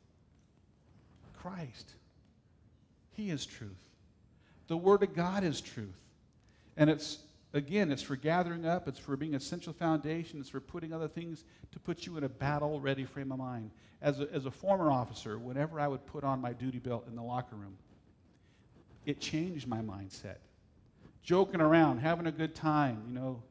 Christ. 1.37 1.93
He 3.11 3.29
is 3.29 3.45
truth. 3.45 3.89
The 4.67 4.77
Word 4.77 5.03
of 5.03 5.13
God 5.13 5.43
is 5.43 5.61
truth. 5.61 6.01
And 6.77 6.89
it's, 6.89 7.19
again, 7.53 7.91
it's 7.91 8.01
for 8.01 8.15
gathering 8.15 8.65
up, 8.65 8.87
it's 8.87 8.99
for 8.99 9.17
being 9.17 9.35
essential 9.35 9.73
foundation, 9.73 10.39
it's 10.39 10.49
for 10.49 10.61
putting 10.61 10.93
other 10.93 11.07
things 11.07 11.43
to 11.71 11.79
put 11.79 12.05
you 12.05 12.17
in 12.17 12.23
a 12.23 12.29
battle 12.29 12.79
ready 12.79 13.03
frame 13.03 13.31
of 13.31 13.39
mind. 13.39 13.71
As 14.01 14.21
a, 14.21 14.31
as 14.31 14.45
a 14.45 14.51
former 14.51 14.89
officer, 14.89 15.37
whenever 15.37 15.79
I 15.79 15.87
would 15.87 16.05
put 16.05 16.23
on 16.23 16.39
my 16.39 16.53
duty 16.53 16.79
belt 16.79 17.05
in 17.09 17.15
the 17.15 17.21
locker 17.21 17.55
room, 17.55 17.75
it 19.05 19.19
changed 19.19 19.67
my 19.67 19.79
mindset. 19.79 20.37
Joking 21.23 21.59
around, 21.59 21.99
having 21.99 22.27
a 22.27 22.31
good 22.31 22.55
time, 22.55 23.03
you 23.07 23.13
know, 23.13 23.43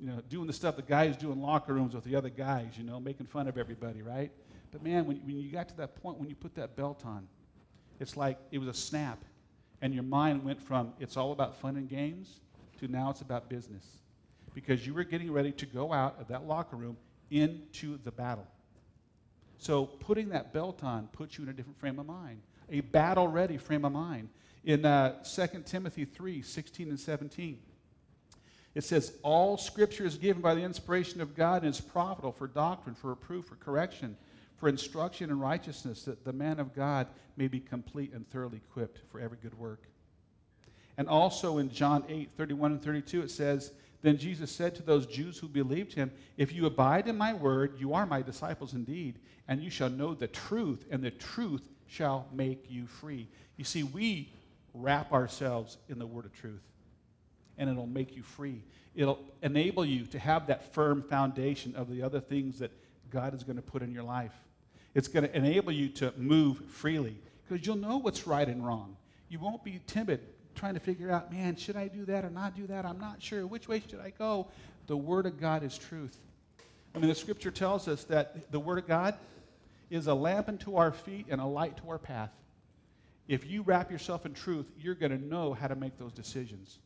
you 0.00 0.08
know, 0.08 0.20
doing 0.28 0.46
the 0.46 0.52
stuff 0.52 0.76
the 0.76 0.82
guys 0.82 1.16
do 1.16 1.32
in 1.32 1.40
locker 1.40 1.72
rooms 1.72 1.94
with 1.94 2.04
the 2.04 2.16
other 2.16 2.28
guys, 2.28 2.72
you 2.76 2.84
know, 2.84 3.00
making 3.00 3.26
fun 3.26 3.48
of 3.48 3.56
everybody, 3.56 4.02
right? 4.02 4.30
But 4.70 4.82
man, 4.82 5.06
when, 5.06 5.16
when 5.18 5.38
you 5.38 5.50
got 5.50 5.68
to 5.68 5.76
that 5.78 6.00
point, 6.02 6.18
when 6.18 6.28
you 6.28 6.34
put 6.34 6.54
that 6.56 6.76
belt 6.76 7.04
on, 7.06 7.26
it's 7.98 8.16
like 8.16 8.38
it 8.50 8.58
was 8.58 8.68
a 8.68 8.74
snap. 8.74 9.18
And 9.80 9.94
your 9.94 10.02
mind 10.02 10.44
went 10.44 10.60
from 10.62 10.92
it's 11.00 11.16
all 11.16 11.32
about 11.32 11.56
fun 11.60 11.76
and 11.76 11.88
games 11.88 12.40
to 12.80 12.88
now 12.88 13.10
it's 13.10 13.20
about 13.20 13.48
business. 13.48 13.84
Because 14.54 14.86
you 14.86 14.94
were 14.94 15.04
getting 15.04 15.30
ready 15.32 15.52
to 15.52 15.66
go 15.66 15.92
out 15.92 16.20
of 16.20 16.28
that 16.28 16.46
locker 16.46 16.76
room 16.76 16.96
into 17.30 17.98
the 18.04 18.10
battle. 18.10 18.46
So 19.58 19.86
putting 19.86 20.30
that 20.30 20.52
belt 20.52 20.84
on 20.84 21.08
puts 21.08 21.38
you 21.38 21.44
in 21.44 21.50
a 21.50 21.52
different 21.52 21.78
frame 21.78 21.98
of 21.98 22.06
mind, 22.06 22.40
a 22.70 22.80
battle 22.80 23.28
ready 23.28 23.56
frame 23.56 23.84
of 23.84 23.92
mind. 23.92 24.28
In 24.64 24.84
uh, 24.84 25.22
2 25.22 25.62
Timothy 25.64 26.04
3 26.04 26.42
16 26.42 26.88
and 26.88 26.98
17, 26.98 27.58
it 28.76 28.84
says, 28.84 29.14
All 29.22 29.56
scripture 29.56 30.04
is 30.04 30.18
given 30.18 30.42
by 30.42 30.54
the 30.54 30.60
inspiration 30.60 31.22
of 31.22 31.34
God 31.34 31.62
and 31.62 31.70
is 31.70 31.80
profitable 31.80 32.32
for 32.32 32.46
doctrine, 32.46 32.94
for 32.94 33.08
reproof, 33.08 33.46
for 33.46 33.54
correction, 33.54 34.18
for 34.58 34.68
instruction 34.68 35.30
in 35.30 35.40
righteousness, 35.40 36.02
that 36.02 36.26
the 36.26 36.32
man 36.34 36.60
of 36.60 36.74
God 36.74 37.06
may 37.38 37.48
be 37.48 37.58
complete 37.58 38.12
and 38.12 38.28
thoroughly 38.28 38.58
equipped 38.58 39.00
for 39.10 39.18
every 39.18 39.38
good 39.42 39.58
work. 39.58 39.84
And 40.98 41.08
also 41.08 41.56
in 41.56 41.70
John 41.70 42.04
8 42.06 42.28
31 42.36 42.72
and 42.72 42.82
32, 42.82 43.22
it 43.22 43.30
says, 43.30 43.72
Then 44.02 44.18
Jesus 44.18 44.52
said 44.52 44.74
to 44.74 44.82
those 44.82 45.06
Jews 45.06 45.38
who 45.38 45.48
believed 45.48 45.94
him, 45.94 46.12
If 46.36 46.52
you 46.52 46.66
abide 46.66 47.08
in 47.08 47.16
my 47.16 47.32
word, 47.32 47.80
you 47.80 47.94
are 47.94 48.04
my 48.04 48.20
disciples 48.20 48.74
indeed, 48.74 49.18
and 49.48 49.62
you 49.62 49.70
shall 49.70 49.88
know 49.88 50.12
the 50.12 50.28
truth, 50.28 50.84
and 50.90 51.02
the 51.02 51.12
truth 51.12 51.66
shall 51.86 52.26
make 52.30 52.66
you 52.68 52.86
free. 52.86 53.26
You 53.56 53.64
see, 53.64 53.84
we 53.84 54.34
wrap 54.74 55.14
ourselves 55.14 55.78
in 55.88 55.98
the 55.98 56.06
word 56.06 56.26
of 56.26 56.34
truth 56.34 56.60
and 57.58 57.70
it'll 57.70 57.86
make 57.86 58.16
you 58.16 58.22
free. 58.22 58.62
It'll 58.94 59.18
enable 59.42 59.84
you 59.84 60.06
to 60.06 60.18
have 60.18 60.46
that 60.46 60.72
firm 60.72 61.02
foundation 61.02 61.74
of 61.76 61.90
the 61.90 62.02
other 62.02 62.20
things 62.20 62.58
that 62.60 62.70
God 63.10 63.34
is 63.34 63.44
going 63.44 63.56
to 63.56 63.62
put 63.62 63.82
in 63.82 63.92
your 63.92 64.02
life. 64.02 64.32
It's 64.94 65.08
going 65.08 65.26
to 65.28 65.36
enable 65.36 65.72
you 65.72 65.88
to 65.90 66.12
move 66.16 66.64
freely 66.70 67.16
because 67.46 67.66
you'll 67.66 67.76
know 67.76 67.98
what's 67.98 68.26
right 68.26 68.48
and 68.48 68.64
wrong. 68.66 68.96
You 69.28 69.38
won't 69.38 69.62
be 69.62 69.80
timid 69.86 70.20
trying 70.54 70.74
to 70.74 70.80
figure 70.80 71.10
out, 71.10 71.30
man, 71.30 71.56
should 71.56 71.76
I 71.76 71.88
do 71.88 72.04
that 72.06 72.24
or 72.24 72.30
not 72.30 72.56
do 72.56 72.66
that? 72.68 72.86
I'm 72.86 72.98
not 72.98 73.22
sure. 73.22 73.46
Which 73.46 73.68
way 73.68 73.82
should 73.88 74.00
I 74.00 74.10
go? 74.18 74.48
The 74.86 74.96
Word 74.96 75.26
of 75.26 75.38
God 75.38 75.62
is 75.62 75.76
truth. 75.76 76.16
I 76.94 76.98
mean, 76.98 77.08
the 77.08 77.14
scripture 77.14 77.50
tells 77.50 77.88
us 77.88 78.04
that 78.04 78.50
the 78.50 78.58
Word 78.58 78.78
of 78.78 78.88
God 78.88 79.14
is 79.90 80.06
a 80.06 80.14
lamp 80.14 80.48
unto 80.48 80.76
our 80.76 80.92
feet 80.92 81.26
and 81.28 81.40
a 81.40 81.44
light 81.44 81.76
to 81.78 81.90
our 81.90 81.98
path. 81.98 82.30
If 83.28 83.46
you 83.46 83.62
wrap 83.62 83.90
yourself 83.90 84.24
in 84.24 84.32
truth, 84.32 84.66
you're 84.80 84.94
going 84.94 85.12
to 85.12 85.22
know 85.22 85.52
how 85.52 85.66
to 85.66 85.74
make 85.74 85.98
those 85.98 86.12
decisions. 86.12 86.78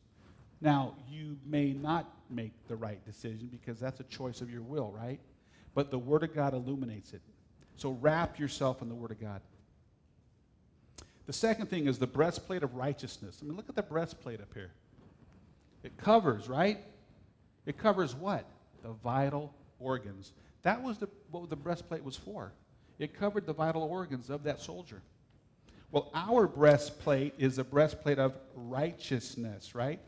Now, 0.61 0.95
you 1.09 1.39
may 1.47 1.73
not 1.73 2.11
make 2.29 2.53
the 2.69 2.77
right 2.77 3.05
decision 3.05 3.49
because 3.51 3.81
that's 3.81 4.01
a 4.01 4.05
choice 4.05 4.41
of 4.41 4.51
your 4.51 4.63
will, 4.63 4.93
right? 4.93 5.19
But 5.75 5.91
the 5.91 5.99
Word 5.99 6.23
of 6.23 6.35
God 6.35 6.55
illuminates 6.55 7.13
it. 7.13 7.23
So 7.77 7.93
wrap 8.01 8.39
yourself 8.39 8.83
in 8.83 8.89
the 8.89 8.95
Word 8.95 9.11
of 9.11 9.21
God. 9.21 9.41
The 11.27 11.33
second 11.33 11.69
thing 11.71 11.87
is 11.87 11.99
the 11.99 12.07
breastplate 12.07 12.63
of 12.63 12.75
righteousness. 12.75 13.39
I 13.41 13.47
mean, 13.47 13.57
look 13.57 13.69
at 13.69 13.77
the 13.77 13.83
breastplate 13.83 14.41
up 14.41 14.53
here. 14.53 14.73
It 15.83 15.97
covers, 15.97 16.49
right? 16.49 16.79
It 17.67 17.79
covers 17.79 18.15
what? 18.15 18.45
The 18.83 18.93
vital 19.05 19.55
organs. 19.79 20.33
That 20.63 20.83
was 20.83 20.99
the, 20.99 21.09
what 21.31 21.49
the 21.49 21.57
breastplate 21.57 22.05
was 22.05 22.17
for. 22.17 22.53
It 22.99 23.15
covered 23.15 23.47
the 23.47 23.53
vital 23.53 23.83
organs 23.83 24.29
of 24.29 24.43
that 24.43 24.61
soldier. 24.61 25.01
Well, 25.91 26.11
our 26.15 26.47
breastplate 26.47 27.35
is 27.39 27.59
a 27.59 27.65
breastplate 27.65 28.19
of 28.19 28.35
righteousness, 28.55 29.75
right? 29.75 30.01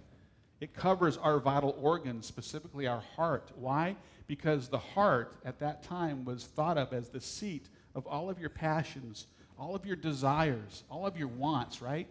It 0.63 0.75
covers 0.75 1.17
our 1.17 1.41
vital 1.41 1.77
organs, 1.83 2.25
specifically 2.25 2.87
our 2.87 3.01
heart. 3.17 3.51
Why? 3.57 3.97
Because 4.29 4.69
the 4.69 4.79
heart 4.79 5.35
at 5.45 5.59
that 5.59 5.83
time 5.83 6.25
was 6.25 6.45
thought 6.45 6.79
of 6.79 6.93
as 6.93 7.09
the 7.09 7.21
seat 7.21 7.69
of 7.97 8.07
all 8.07 8.31
of 8.31 8.39
your 8.39 8.49
passions, 8.49 9.27
all 9.59 9.75
of 9.75 9.85
your 9.85 9.97
desires, 9.97 10.85
all 10.89 11.05
of 11.05 11.17
your 11.17 11.27
wants, 11.27 11.83
right? 11.83 12.07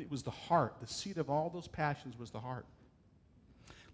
It 0.00 0.10
was 0.10 0.24
the 0.24 0.32
heart. 0.32 0.78
The 0.80 0.88
seat 0.88 1.16
of 1.16 1.30
all 1.30 1.48
those 1.48 1.68
passions 1.68 2.18
was 2.18 2.32
the 2.32 2.40
heart. 2.40 2.66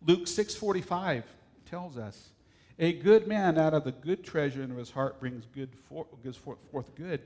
Luke 0.01 0.27
6:45 0.27 1.25
tells 1.67 1.99
us, 1.99 2.31
"A 2.79 2.95
good 2.95 3.29
man 3.29 3.59
out 3.59 3.75
of 3.75 3.85
the 3.85 3.93
good 3.93 4.25
treasure 4.25 4.63
in 4.63 4.71
his 4.71 4.93
heart 4.93 5.21
brings 5.21 5.45
good 5.53 5.75
for, 5.75 6.07
gives 6.23 6.39
forth 6.39 6.95
good, 6.95 7.21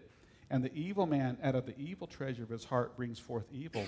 and 0.51 0.65
the 0.65 0.75
evil 0.75 1.07
man 1.07 1.39
out 1.45 1.55
of 1.55 1.67
the 1.67 1.79
evil 1.79 2.09
treasure 2.09 2.43
of 2.43 2.49
his 2.49 2.65
heart 2.65 2.97
brings 2.97 3.21
forth 3.21 3.47
evil." 3.53 3.87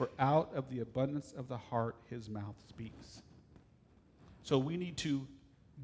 For 0.00 0.08
out 0.18 0.50
of 0.54 0.70
the 0.70 0.80
abundance 0.80 1.34
of 1.36 1.46
the 1.46 1.58
heart, 1.58 1.94
his 2.08 2.30
mouth 2.30 2.54
speaks. 2.70 3.20
So 4.42 4.56
we 4.56 4.78
need 4.78 4.96
to 4.96 5.26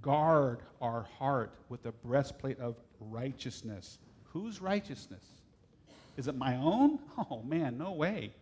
guard 0.01 0.61
our 0.81 1.03
heart 1.19 1.53
with 1.69 1.83
the 1.83 1.93
breastplate 1.93 2.59
of 2.59 2.77
righteousness. 2.99 3.99
Whose 4.33 4.63
righteousness? 4.63 5.23
Is 6.17 6.29
it 6.29 6.35
my 6.35 6.57
own? 6.57 6.99
Oh 7.31 7.43
man, 7.43 7.77
no 7.77 7.93
way. 7.93 8.33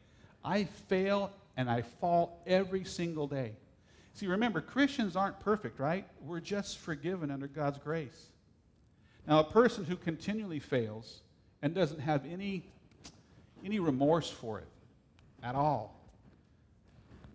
I 0.44 0.62
fail 0.62 1.32
and 1.56 1.68
I 1.68 1.82
fall 1.82 2.40
every 2.46 2.84
single 2.84 3.26
day. 3.26 3.56
See, 4.12 4.28
remember, 4.28 4.60
Christians 4.60 5.16
aren't 5.16 5.40
perfect, 5.40 5.80
right? 5.80 6.06
We're 6.20 6.38
just 6.38 6.78
forgiven 6.78 7.32
under 7.32 7.48
God's 7.48 7.78
grace. 7.78 8.28
Now, 9.26 9.40
a 9.40 9.44
person 9.44 9.84
who 9.84 9.96
continually 9.96 10.60
fails 10.60 11.22
and 11.62 11.74
doesn't 11.74 11.98
have 11.98 12.24
any, 12.26 12.62
any 13.64 13.80
remorse 13.80 14.30
for 14.30 14.60
it, 14.60 14.68
at 15.44 15.54
all. 15.54 16.00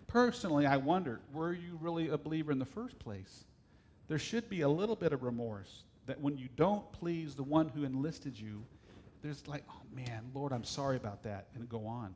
Personally, 0.08 0.66
I 0.66 0.78
wondered 0.78 1.20
were 1.32 1.54
you 1.54 1.78
really 1.80 2.10
a 2.10 2.18
believer 2.18 2.52
in 2.52 2.60
the 2.60 2.66
first 2.66 2.98
place? 3.00 3.46
There 4.08 4.18
should 4.18 4.50
be 4.50 4.62
a 4.62 4.70
little 4.70 4.96
bit 4.96 5.14
of 5.14 5.22
remorse 5.22 5.84
that 6.08 6.20
when 6.20 6.36
you 6.36 6.50
don't 6.56 6.92
please 6.92 7.36
the 7.36 7.44
one 7.44 7.70
who 7.70 7.84
enlisted 7.84 8.38
you, 8.38 8.66
there's 9.22 9.48
like, 9.48 9.64
oh 9.70 9.82
man, 9.96 10.24
Lord, 10.34 10.52
I'm 10.52 10.64
sorry 10.64 10.98
about 10.98 11.24
that, 11.24 11.48
and 11.54 11.70
go 11.70 11.86
on. 11.86 12.16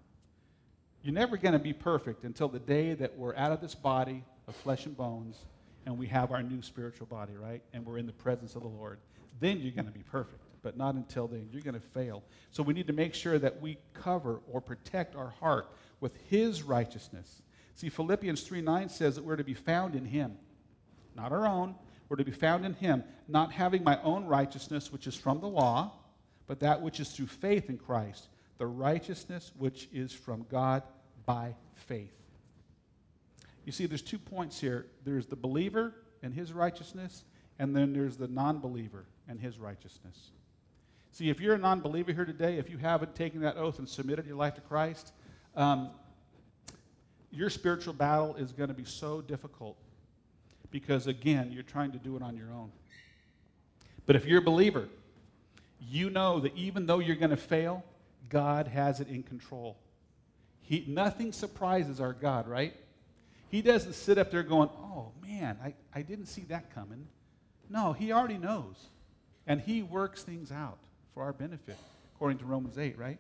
You're 1.04 1.14
never 1.14 1.38
going 1.38 1.54
to 1.54 1.60
be 1.60 1.74
perfect 1.74 2.24
until 2.24 2.48
the 2.48 2.60
day 2.60 2.94
that 2.96 3.16
we're 3.16 3.36
out 3.36 3.52
of 3.52 3.62
this 3.62 3.76
body 3.76 4.24
of 4.48 4.56
flesh 4.56 4.86
and 4.86 4.98
bones 4.98 5.38
and 5.86 5.98
we 5.98 6.08
have 6.08 6.32
our 6.32 6.41
new 6.41 6.62
spiritual 6.62 7.08
body, 7.08 7.34
right? 7.36 7.62
And 7.74 7.86
we're 7.86 7.98
in 7.98 8.06
the 8.08 8.14
presence 8.14 8.56
of 8.56 8.62
the 8.62 8.70
Lord. 8.70 9.00
Then 9.39 9.60
you're 9.60 9.74
going 9.74 9.86
to 9.86 9.91
be 9.91 10.04
perfect 10.04 10.41
but 10.64 10.78
not 10.78 10.95
until 10.95 11.28
then. 11.28 11.49
You're 11.51 11.61
going 11.61 11.76
to 11.76 11.80
fail. 11.80 12.24
So 12.49 12.64
we 12.64 12.74
need 12.74 12.88
to 12.88 12.93
make 12.93 13.14
sure 13.14 13.38
that 13.38 13.61
we 13.61 13.78
cover 13.93 14.39
or 14.51 14.61
protect 14.61 15.16
our 15.16 15.30
heart 15.39 15.68
with 15.99 16.18
His 16.30 16.64
righteousness. 16.64 17.43
See, 17.76 17.89
Philippians 17.89 18.41
3 18.41 18.61
9 18.61 18.89
says 18.89 19.16
that 19.16 19.24
we're 19.24 19.36
to 19.36 19.43
be 19.43 19.53
found 19.53 19.95
in 19.95 20.05
Him, 20.05 20.38
not 21.16 21.32
our 21.32 21.45
own. 21.45 21.76
We're 22.09 22.18
to 22.18 22.26
be 22.26 22.32
found 22.32 22.66
in 22.66 22.74
Him, 22.74 23.03
not 23.28 23.51
having 23.51 23.84
my 23.84 24.01
own 24.01 24.26
righteousness, 24.26 24.91
which 24.91 25.05
is 25.07 25.16
from 25.16 25.39
the 25.39 25.47
law, 25.47 25.93
but 26.47 26.59
that 26.61 26.82
which 26.82 26.99
is 26.99 27.11
through 27.11 27.28
faith 27.28 27.70
in 27.70 27.78
Christ, 27.78 28.28
the 28.57 28.68
righteousness 28.68 29.51
which 29.57 29.89
is 29.91 30.14
from 30.14 30.45
God 30.49 30.84
by 31.26 31.55
faith. 31.76 32.14
You 33.66 33.72
see, 33.72 33.86
there's 33.86 34.01
two 34.01 34.20
points 34.20 34.59
here 34.59 34.88
there's 35.03 35.28
the 35.28 35.36
believer 35.36 35.93
and 36.22 36.34
his 36.34 36.53
righteousness, 36.53 37.24
and 37.59 37.76
then 37.76 37.93
there's 37.93 38.18
the 38.18 38.28
non 38.28 38.59
believer 38.59 39.05
and 39.28 39.39
his 39.39 39.57
righteousness. 39.59 40.32
See, 41.14 41.30
if 41.30 41.39
you're 41.39 41.53
a 41.53 41.59
non 41.59 41.80
believer 41.80 42.11
here 42.11 42.26
today, 42.26 42.57
if 42.57 42.72
you 42.72 42.80
haven't 42.80 43.14
taken 43.14 43.41
that 43.41 43.55
oath 43.55 43.78
and 43.78 43.88
submitted 43.88 44.26
your 44.26 44.36
life 44.36 44.55
to 44.55 44.61
Christ, 44.61 45.14
um, 45.55 45.91
your 47.30 47.51
spiritual 47.51 47.93
battle 47.93 48.36
is 48.36 48.51
going 48.51 48.70
to 48.70 48.74
be 48.74 48.84
so 48.84 49.22
difficult 49.22 49.78
because, 50.72 51.05
again, 51.05 51.51
you're 51.51 51.61
trying 51.61 51.91
to 51.91 51.99
do 51.99 52.16
it 52.16 52.24
on 52.24 52.36
your 52.36 52.51
own. 52.51 52.72
But 54.07 54.16
if 54.16 54.26
you're 54.26 54.39
a 54.39 54.43
believer, 54.43 54.89
you 55.80 56.09
know 56.09 56.39
that 56.39 56.57
even 56.57 56.88
though 56.88 56.97
you're 56.97 57.16
going 57.16 57.30
to 57.30 57.38
fail, 57.38 57.86
God 58.30 58.68
has 58.68 58.99
it 58.99 59.07
in 59.07 59.22
control. 59.22 59.78
He, 60.61 60.84
nothing 60.88 61.32
surprises 61.32 62.01
our 62.01 62.14
God, 62.14 62.47
right? 62.47 62.76
He 63.49 63.61
doesn't 63.61 63.93
sit 63.93 64.18
up 64.18 64.32
there 64.32 64.41
going, 64.41 64.70
oh 64.80 65.11
man, 65.22 65.59
I, 65.64 65.76
I 65.93 66.01
didn't 66.01 66.26
see 66.26 66.45
that 66.45 66.74
coming. 66.74 67.05
No, 67.70 67.93
he 67.93 68.11
already 68.11 68.39
knows. 68.39 68.88
And 69.45 69.61
he 69.61 69.84
works 69.84 70.24
things 70.24 70.51
out 70.51 70.80
for 71.14 71.24
our 71.24 71.34
benefit, 71.34 71.78
according 72.16 72.39
to 72.39 72.45
Romans 72.45 72.78
8, 72.78 72.97
right? 72.97 73.18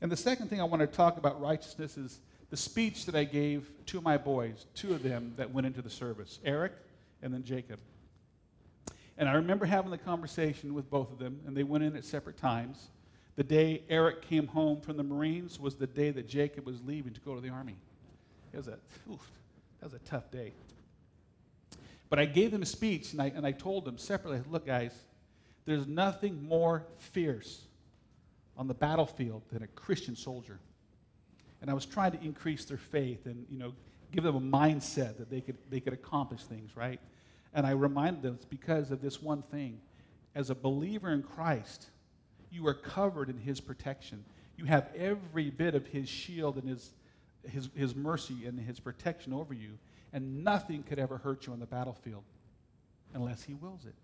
And 0.00 0.10
the 0.10 0.16
second 0.16 0.48
thing 0.48 0.60
I 0.60 0.64
want 0.64 0.80
to 0.80 0.86
talk 0.86 1.16
about 1.16 1.40
righteousness 1.40 1.96
is 1.96 2.20
the 2.50 2.56
speech 2.56 3.06
that 3.06 3.14
I 3.14 3.24
gave 3.24 3.68
to 3.86 4.00
my 4.00 4.16
boys, 4.16 4.66
two 4.74 4.92
of 4.92 5.02
them 5.02 5.34
that 5.36 5.50
went 5.50 5.66
into 5.66 5.82
the 5.82 5.90
service, 5.90 6.38
Eric 6.44 6.72
and 7.22 7.32
then 7.32 7.42
Jacob. 7.42 7.80
And 9.18 9.28
I 9.28 9.32
remember 9.32 9.64
having 9.64 9.90
the 9.90 9.98
conversation 9.98 10.74
with 10.74 10.90
both 10.90 11.10
of 11.10 11.18
them, 11.18 11.40
and 11.46 11.56
they 11.56 11.64
went 11.64 11.82
in 11.82 11.96
at 11.96 12.04
separate 12.04 12.36
times. 12.36 12.88
The 13.36 13.44
day 13.44 13.82
Eric 13.88 14.22
came 14.22 14.46
home 14.46 14.80
from 14.80 14.96
the 14.96 15.02
Marines 15.02 15.58
was 15.58 15.74
the 15.74 15.86
day 15.86 16.10
that 16.10 16.28
Jacob 16.28 16.66
was 16.66 16.82
leaving 16.84 17.12
to 17.14 17.20
go 17.20 17.34
to 17.34 17.40
the 17.40 17.48
army. 17.48 17.76
It 18.52 18.58
was 18.58 18.68
a, 18.68 18.78
oof, 19.10 19.30
that 19.80 19.86
was 19.86 19.94
a 19.94 19.98
tough 20.00 20.30
day. 20.30 20.52
But 22.08 22.18
I 22.18 22.26
gave 22.26 22.50
them 22.50 22.62
a 22.62 22.66
speech 22.66 23.12
and 23.12 23.20
I, 23.20 23.32
and 23.34 23.46
I 23.46 23.52
told 23.52 23.84
them 23.84 23.98
separately 23.98 24.40
look, 24.50 24.66
guys, 24.66 24.92
there's 25.66 25.86
nothing 25.86 26.46
more 26.46 26.86
fierce 26.98 27.62
on 28.56 28.68
the 28.68 28.74
battlefield 28.74 29.42
than 29.52 29.62
a 29.62 29.66
Christian 29.66 30.16
soldier. 30.16 30.58
And 31.60 31.70
I 31.70 31.74
was 31.74 31.84
trying 31.84 32.12
to 32.12 32.22
increase 32.22 32.64
their 32.64 32.78
faith 32.78 33.26
and, 33.26 33.44
you 33.50 33.58
know, 33.58 33.72
give 34.12 34.24
them 34.24 34.36
a 34.36 34.40
mindset 34.40 35.18
that 35.18 35.28
they 35.30 35.40
could, 35.40 35.58
they 35.68 35.80
could 35.80 35.92
accomplish 35.92 36.42
things, 36.44 36.76
right? 36.76 37.00
And 37.52 37.66
I 37.66 37.72
reminded 37.72 38.22
them 38.22 38.34
it's 38.34 38.44
because 38.44 38.90
of 38.90 39.02
this 39.02 39.20
one 39.20 39.42
thing. 39.42 39.80
As 40.34 40.50
a 40.50 40.54
believer 40.54 41.10
in 41.10 41.22
Christ, 41.22 41.86
you 42.50 42.66
are 42.66 42.74
covered 42.74 43.28
in 43.28 43.38
his 43.38 43.60
protection. 43.60 44.24
You 44.56 44.66
have 44.66 44.88
every 44.96 45.50
bit 45.50 45.74
of 45.74 45.86
his 45.86 46.08
shield 46.08 46.56
and 46.56 46.68
his, 46.68 46.92
his, 47.50 47.68
his 47.74 47.94
mercy 47.96 48.46
and 48.46 48.58
his 48.58 48.78
protection 48.78 49.32
over 49.32 49.54
you. 49.54 49.78
And 50.12 50.44
nothing 50.44 50.82
could 50.82 50.98
ever 50.98 51.18
hurt 51.18 51.46
you 51.46 51.52
on 51.52 51.58
the 51.58 51.66
battlefield 51.66 52.24
unless 53.12 53.42
he 53.42 53.54
wills 53.54 53.84
it. 53.86 53.94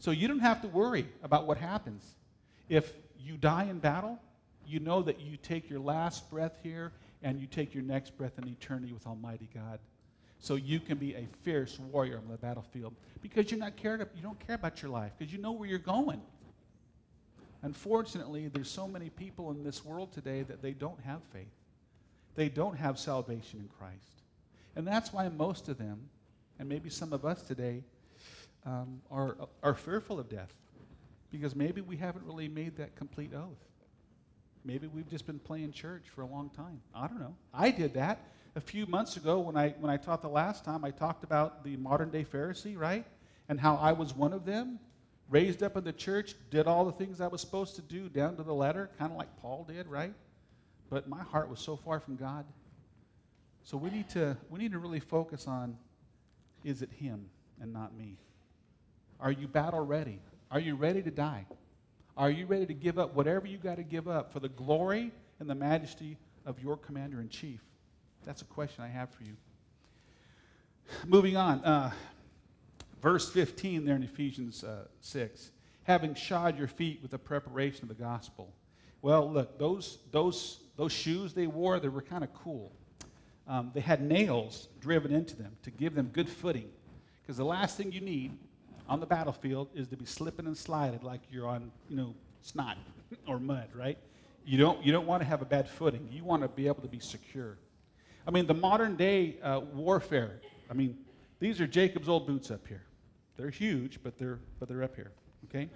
So 0.00 0.10
you 0.10 0.28
don't 0.28 0.40
have 0.40 0.62
to 0.62 0.68
worry 0.68 1.06
about 1.22 1.46
what 1.46 1.58
happens. 1.58 2.02
If 2.68 2.92
you 3.18 3.36
die 3.36 3.64
in 3.64 3.78
battle, 3.78 4.18
you 4.66 4.80
know 4.80 5.02
that 5.02 5.20
you 5.20 5.36
take 5.36 5.68
your 5.68 5.78
last 5.78 6.30
breath 6.30 6.58
here 6.62 6.92
and 7.22 7.38
you 7.38 7.46
take 7.46 7.74
your 7.74 7.82
next 7.82 8.16
breath 8.16 8.38
in 8.38 8.48
eternity 8.48 8.94
with 8.94 9.06
Almighty 9.06 9.48
God. 9.54 9.78
So 10.38 10.54
you 10.54 10.80
can 10.80 10.96
be 10.96 11.14
a 11.14 11.28
fierce 11.42 11.78
warrior 11.78 12.16
on 12.16 12.28
the 12.30 12.38
battlefield 12.38 12.94
because 13.20 13.50
you're 13.50 13.60
not 13.60 13.76
cared 13.76 14.00
you 14.16 14.22
don't 14.22 14.40
care 14.46 14.56
about 14.56 14.80
your 14.80 14.90
life 14.90 15.12
because 15.18 15.32
you 15.32 15.38
know 15.38 15.52
where 15.52 15.68
you're 15.68 15.78
going. 15.78 16.22
Unfortunately, 17.62 18.48
there's 18.48 18.70
so 18.70 18.88
many 18.88 19.10
people 19.10 19.50
in 19.50 19.62
this 19.62 19.84
world 19.84 20.12
today 20.12 20.42
that 20.44 20.62
they 20.62 20.72
don't 20.72 20.98
have 21.00 21.20
faith. 21.30 21.52
They 22.36 22.48
don't 22.48 22.76
have 22.76 22.98
salvation 22.98 23.60
in 23.60 23.68
Christ. 23.78 24.22
And 24.76 24.86
that's 24.86 25.12
why 25.12 25.28
most 25.28 25.68
of 25.68 25.76
them, 25.76 26.08
and 26.58 26.66
maybe 26.66 26.88
some 26.88 27.12
of 27.12 27.26
us 27.26 27.42
today, 27.42 27.84
um, 28.66 29.00
are, 29.10 29.36
are 29.62 29.74
fearful 29.74 30.18
of 30.18 30.28
death 30.28 30.52
because 31.30 31.54
maybe 31.54 31.80
we 31.80 31.96
haven't 31.96 32.24
really 32.24 32.48
made 32.48 32.76
that 32.76 32.96
complete 32.96 33.32
oath. 33.34 33.64
Maybe 34.64 34.86
we've 34.86 35.08
just 35.08 35.26
been 35.26 35.38
playing 35.38 35.72
church 35.72 36.04
for 36.14 36.22
a 36.22 36.26
long 36.26 36.50
time. 36.50 36.80
I 36.94 37.06
don't 37.06 37.20
know. 37.20 37.34
I 37.54 37.70
did 37.70 37.94
that 37.94 38.20
a 38.56 38.60
few 38.60 38.86
months 38.86 39.16
ago 39.16 39.38
when 39.38 39.56
I, 39.56 39.70
when 39.80 39.90
I 39.90 39.96
taught 39.96 40.22
the 40.22 40.28
last 40.28 40.64
time. 40.64 40.84
I 40.84 40.90
talked 40.90 41.24
about 41.24 41.64
the 41.64 41.76
modern 41.76 42.10
day 42.10 42.24
Pharisee, 42.24 42.76
right? 42.76 43.06
And 43.48 43.58
how 43.58 43.76
I 43.76 43.92
was 43.92 44.14
one 44.14 44.32
of 44.32 44.44
them, 44.44 44.78
raised 45.28 45.62
up 45.62 45.76
in 45.76 45.84
the 45.84 45.92
church, 45.92 46.34
did 46.50 46.66
all 46.66 46.84
the 46.84 46.92
things 46.92 47.20
I 47.20 47.28
was 47.28 47.40
supposed 47.40 47.76
to 47.76 47.82
do 47.82 48.08
down 48.08 48.36
to 48.36 48.42
the 48.42 48.52
letter, 48.52 48.90
kind 48.98 49.10
of 49.10 49.16
like 49.16 49.34
Paul 49.40 49.64
did, 49.68 49.86
right? 49.86 50.12
But 50.90 51.08
my 51.08 51.22
heart 51.22 51.48
was 51.48 51.60
so 51.60 51.76
far 51.76 52.00
from 52.00 52.16
God. 52.16 52.44
So 53.62 53.76
we 53.76 53.90
need 53.90 54.08
to, 54.10 54.36
we 54.50 54.58
need 54.58 54.72
to 54.72 54.78
really 54.78 55.00
focus 55.00 55.46
on 55.46 55.76
is 56.64 56.82
it 56.82 56.90
Him 56.92 57.26
and 57.60 57.72
not 57.72 57.96
me? 57.96 58.18
Are 59.20 59.32
you 59.32 59.48
battle 59.48 59.84
ready? 59.84 60.20
Are 60.50 60.60
you 60.60 60.74
ready 60.74 61.02
to 61.02 61.10
die? 61.10 61.46
Are 62.16 62.30
you 62.30 62.46
ready 62.46 62.66
to 62.66 62.74
give 62.74 62.98
up 62.98 63.14
whatever 63.14 63.46
you 63.46 63.58
got 63.58 63.76
to 63.76 63.82
give 63.82 64.08
up 64.08 64.32
for 64.32 64.40
the 64.40 64.48
glory 64.48 65.12
and 65.38 65.48
the 65.48 65.54
majesty 65.54 66.16
of 66.44 66.62
your 66.62 66.76
commander 66.76 67.20
in 67.20 67.28
chief? 67.28 67.60
That's 68.24 68.42
a 68.42 68.46
question 68.46 68.84
I 68.84 68.88
have 68.88 69.10
for 69.10 69.22
you. 69.24 69.36
Moving 71.06 71.36
on, 71.36 71.64
uh, 71.64 71.92
verse 73.00 73.30
15 73.30 73.84
there 73.84 73.96
in 73.96 74.02
Ephesians 74.02 74.64
uh, 74.64 74.86
6 75.00 75.52
having 75.84 76.14
shod 76.14 76.56
your 76.56 76.68
feet 76.68 77.00
with 77.02 77.10
the 77.10 77.18
preparation 77.18 77.82
of 77.82 77.88
the 77.88 78.00
gospel. 78.00 78.52
Well, 79.02 79.30
look, 79.30 79.58
those, 79.58 79.98
those, 80.12 80.60
those 80.76 80.92
shoes 80.92 81.32
they 81.32 81.46
wore, 81.46 81.80
they 81.80 81.88
were 81.88 82.02
kind 82.02 82.22
of 82.22 82.32
cool. 82.34 82.70
Um, 83.48 83.72
they 83.74 83.80
had 83.80 84.02
nails 84.02 84.68
driven 84.80 85.12
into 85.12 85.34
them 85.34 85.56
to 85.64 85.70
give 85.70 85.94
them 85.94 86.10
good 86.12 86.28
footing. 86.28 86.68
Because 87.22 87.36
the 87.36 87.44
last 87.44 87.76
thing 87.76 87.90
you 87.92 88.00
need 88.00 88.38
on 88.90 88.98
the 88.98 89.06
battlefield 89.06 89.68
is 89.72 89.86
to 89.88 89.96
be 89.96 90.04
slipping 90.04 90.46
and 90.46 90.58
sliding 90.58 91.00
like 91.02 91.20
you're 91.30 91.46
on, 91.46 91.70
you 91.88 91.96
know, 91.96 92.14
snot 92.42 92.76
or 93.28 93.38
mud, 93.38 93.68
right? 93.72 93.96
You 94.44 94.58
don't, 94.58 94.84
you 94.84 94.90
don't 94.90 95.06
want 95.06 95.22
to 95.22 95.28
have 95.28 95.42
a 95.42 95.44
bad 95.44 95.68
footing. 95.68 96.08
You 96.10 96.24
want 96.24 96.42
to 96.42 96.48
be 96.48 96.66
able 96.66 96.82
to 96.82 96.88
be 96.88 96.98
secure. 96.98 97.56
I 98.26 98.32
mean, 98.32 98.46
the 98.46 98.54
modern 98.54 98.96
day 98.96 99.36
uh, 99.42 99.60
warfare, 99.72 100.40
I 100.68 100.74
mean, 100.74 100.98
these 101.38 101.60
are 101.60 101.68
Jacob's 101.68 102.08
old 102.08 102.26
boots 102.26 102.50
up 102.50 102.66
here. 102.66 102.82
They're 103.36 103.48
huge, 103.48 104.00
but 104.02 104.18
they're, 104.18 104.40
but 104.58 104.68
they're 104.68 104.82
up 104.82 104.96
here, 104.96 105.12
okay? 105.44 105.68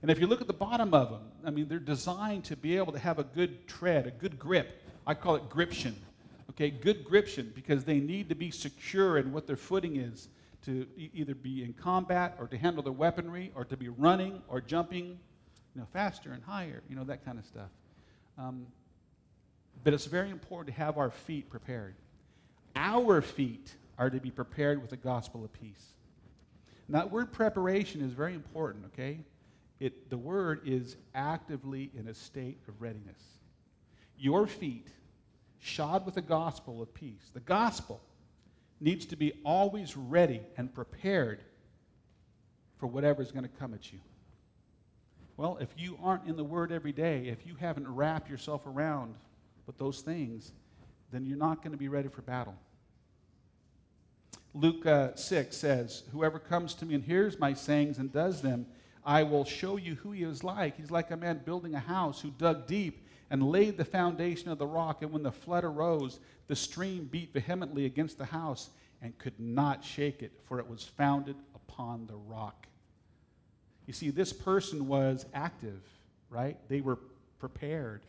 And 0.00 0.10
if 0.10 0.18
you 0.18 0.26
look 0.26 0.40
at 0.40 0.46
the 0.46 0.54
bottom 0.54 0.94
of 0.94 1.10
them, 1.10 1.22
I 1.44 1.50
mean, 1.50 1.68
they're 1.68 1.78
designed 1.78 2.44
to 2.44 2.56
be 2.56 2.76
able 2.78 2.92
to 2.92 2.98
have 2.98 3.18
a 3.18 3.24
good 3.24 3.68
tread, 3.68 4.06
a 4.06 4.10
good 4.10 4.38
grip. 4.38 4.82
I 5.06 5.12
call 5.12 5.34
it 5.36 5.50
gription, 5.50 5.94
okay? 6.50 6.70
Good 6.70 7.04
gription 7.04 7.52
because 7.54 7.84
they 7.84 8.00
need 8.00 8.30
to 8.30 8.34
be 8.34 8.50
secure 8.50 9.18
in 9.18 9.30
what 9.30 9.46
their 9.46 9.56
footing 9.56 9.96
is 9.96 10.28
to 10.64 10.86
e- 10.96 11.10
either 11.14 11.34
be 11.34 11.64
in 11.64 11.72
combat 11.72 12.36
or 12.38 12.46
to 12.48 12.56
handle 12.56 12.82
their 12.82 12.92
weaponry 12.92 13.52
or 13.54 13.64
to 13.64 13.76
be 13.76 13.88
running 13.88 14.42
or 14.48 14.60
jumping, 14.60 15.06
you 15.06 15.80
know, 15.80 15.86
faster 15.92 16.32
and 16.32 16.42
higher, 16.42 16.82
you 16.88 16.96
know, 16.96 17.04
that 17.04 17.24
kind 17.24 17.38
of 17.38 17.46
stuff. 17.46 17.70
Um, 18.38 18.66
but 19.82 19.94
it's 19.94 20.06
very 20.06 20.30
important 20.30 20.74
to 20.74 20.82
have 20.82 20.98
our 20.98 21.10
feet 21.10 21.48
prepared. 21.48 21.94
Our 22.76 23.22
feet 23.22 23.74
are 23.98 24.10
to 24.10 24.20
be 24.20 24.30
prepared 24.30 24.80
with 24.80 24.90
the 24.90 24.96
gospel 24.96 25.44
of 25.44 25.52
peace. 25.52 25.94
Now, 26.88 27.00
that 27.00 27.10
word 27.10 27.32
preparation 27.32 28.00
is 28.02 28.12
very 28.12 28.34
important, 28.34 28.86
okay? 28.86 29.20
It, 29.78 30.10
the 30.10 30.18
word 30.18 30.60
is 30.64 30.96
actively 31.14 31.90
in 31.98 32.08
a 32.08 32.14
state 32.14 32.58
of 32.68 32.80
readiness. 32.82 33.22
Your 34.18 34.46
feet, 34.46 34.88
shod 35.58 36.04
with 36.04 36.16
the 36.16 36.22
gospel 36.22 36.82
of 36.82 36.92
peace. 36.92 37.30
The 37.32 37.40
gospel 37.40 38.00
needs 38.80 39.06
to 39.06 39.16
be 39.16 39.32
always 39.44 39.96
ready 39.96 40.40
and 40.56 40.72
prepared 40.74 41.42
for 42.78 42.86
whatever 42.86 43.20
is 43.22 43.30
going 43.30 43.44
to 43.44 43.56
come 43.58 43.74
at 43.74 43.92
you. 43.92 44.00
Well, 45.36 45.58
if 45.60 45.68
you 45.76 45.98
aren't 46.02 46.26
in 46.26 46.36
the 46.36 46.44
Word 46.44 46.72
every 46.72 46.92
day, 46.92 47.28
if 47.28 47.46
you 47.46 47.54
haven't 47.54 47.88
wrapped 47.88 48.28
yourself 48.28 48.66
around 48.66 49.14
with 49.66 49.78
those 49.78 50.00
things, 50.00 50.52
then 51.12 51.24
you're 51.24 51.38
not 51.38 51.62
going 51.62 51.72
to 51.72 51.78
be 51.78 51.88
ready 51.88 52.08
for 52.08 52.22
battle. 52.22 52.54
Luke 54.52 54.84
uh, 54.84 55.14
6 55.14 55.56
says, 55.56 56.02
Whoever 56.12 56.38
comes 56.38 56.74
to 56.74 56.86
me 56.86 56.94
and 56.94 57.04
hears 57.04 57.38
my 57.38 57.54
sayings 57.54 57.98
and 57.98 58.12
does 58.12 58.42
them, 58.42 58.66
I 59.04 59.22
will 59.22 59.44
show 59.44 59.76
you 59.76 59.94
who 59.96 60.12
he 60.12 60.24
is 60.24 60.44
like. 60.44 60.76
He's 60.76 60.90
like 60.90 61.10
a 61.10 61.16
man 61.16 61.40
building 61.44 61.74
a 61.74 61.80
house 61.80 62.20
who 62.20 62.30
dug 62.30 62.66
deep 62.66 63.06
and 63.30 63.42
laid 63.42 63.76
the 63.76 63.84
foundation 63.84 64.50
of 64.50 64.58
the 64.58 64.66
rock. 64.66 65.02
And 65.02 65.12
when 65.12 65.22
the 65.22 65.32
flood 65.32 65.64
arose, 65.64 66.18
the 66.48 66.56
stream 66.56 67.08
beat 67.10 67.32
vehemently 67.32 67.86
against 67.86 68.18
the 68.18 68.24
house 68.24 68.70
and 69.00 69.16
could 69.18 69.38
not 69.38 69.84
shake 69.84 70.22
it, 70.22 70.32
for 70.44 70.58
it 70.58 70.68
was 70.68 70.84
founded 70.84 71.36
upon 71.54 72.06
the 72.06 72.16
rock. 72.16 72.66
You 73.86 73.92
see, 73.92 74.10
this 74.10 74.32
person 74.32 74.88
was 74.88 75.24
active, 75.32 75.80
right? 76.28 76.56
They 76.68 76.80
were 76.80 76.98
prepared, 77.38 78.02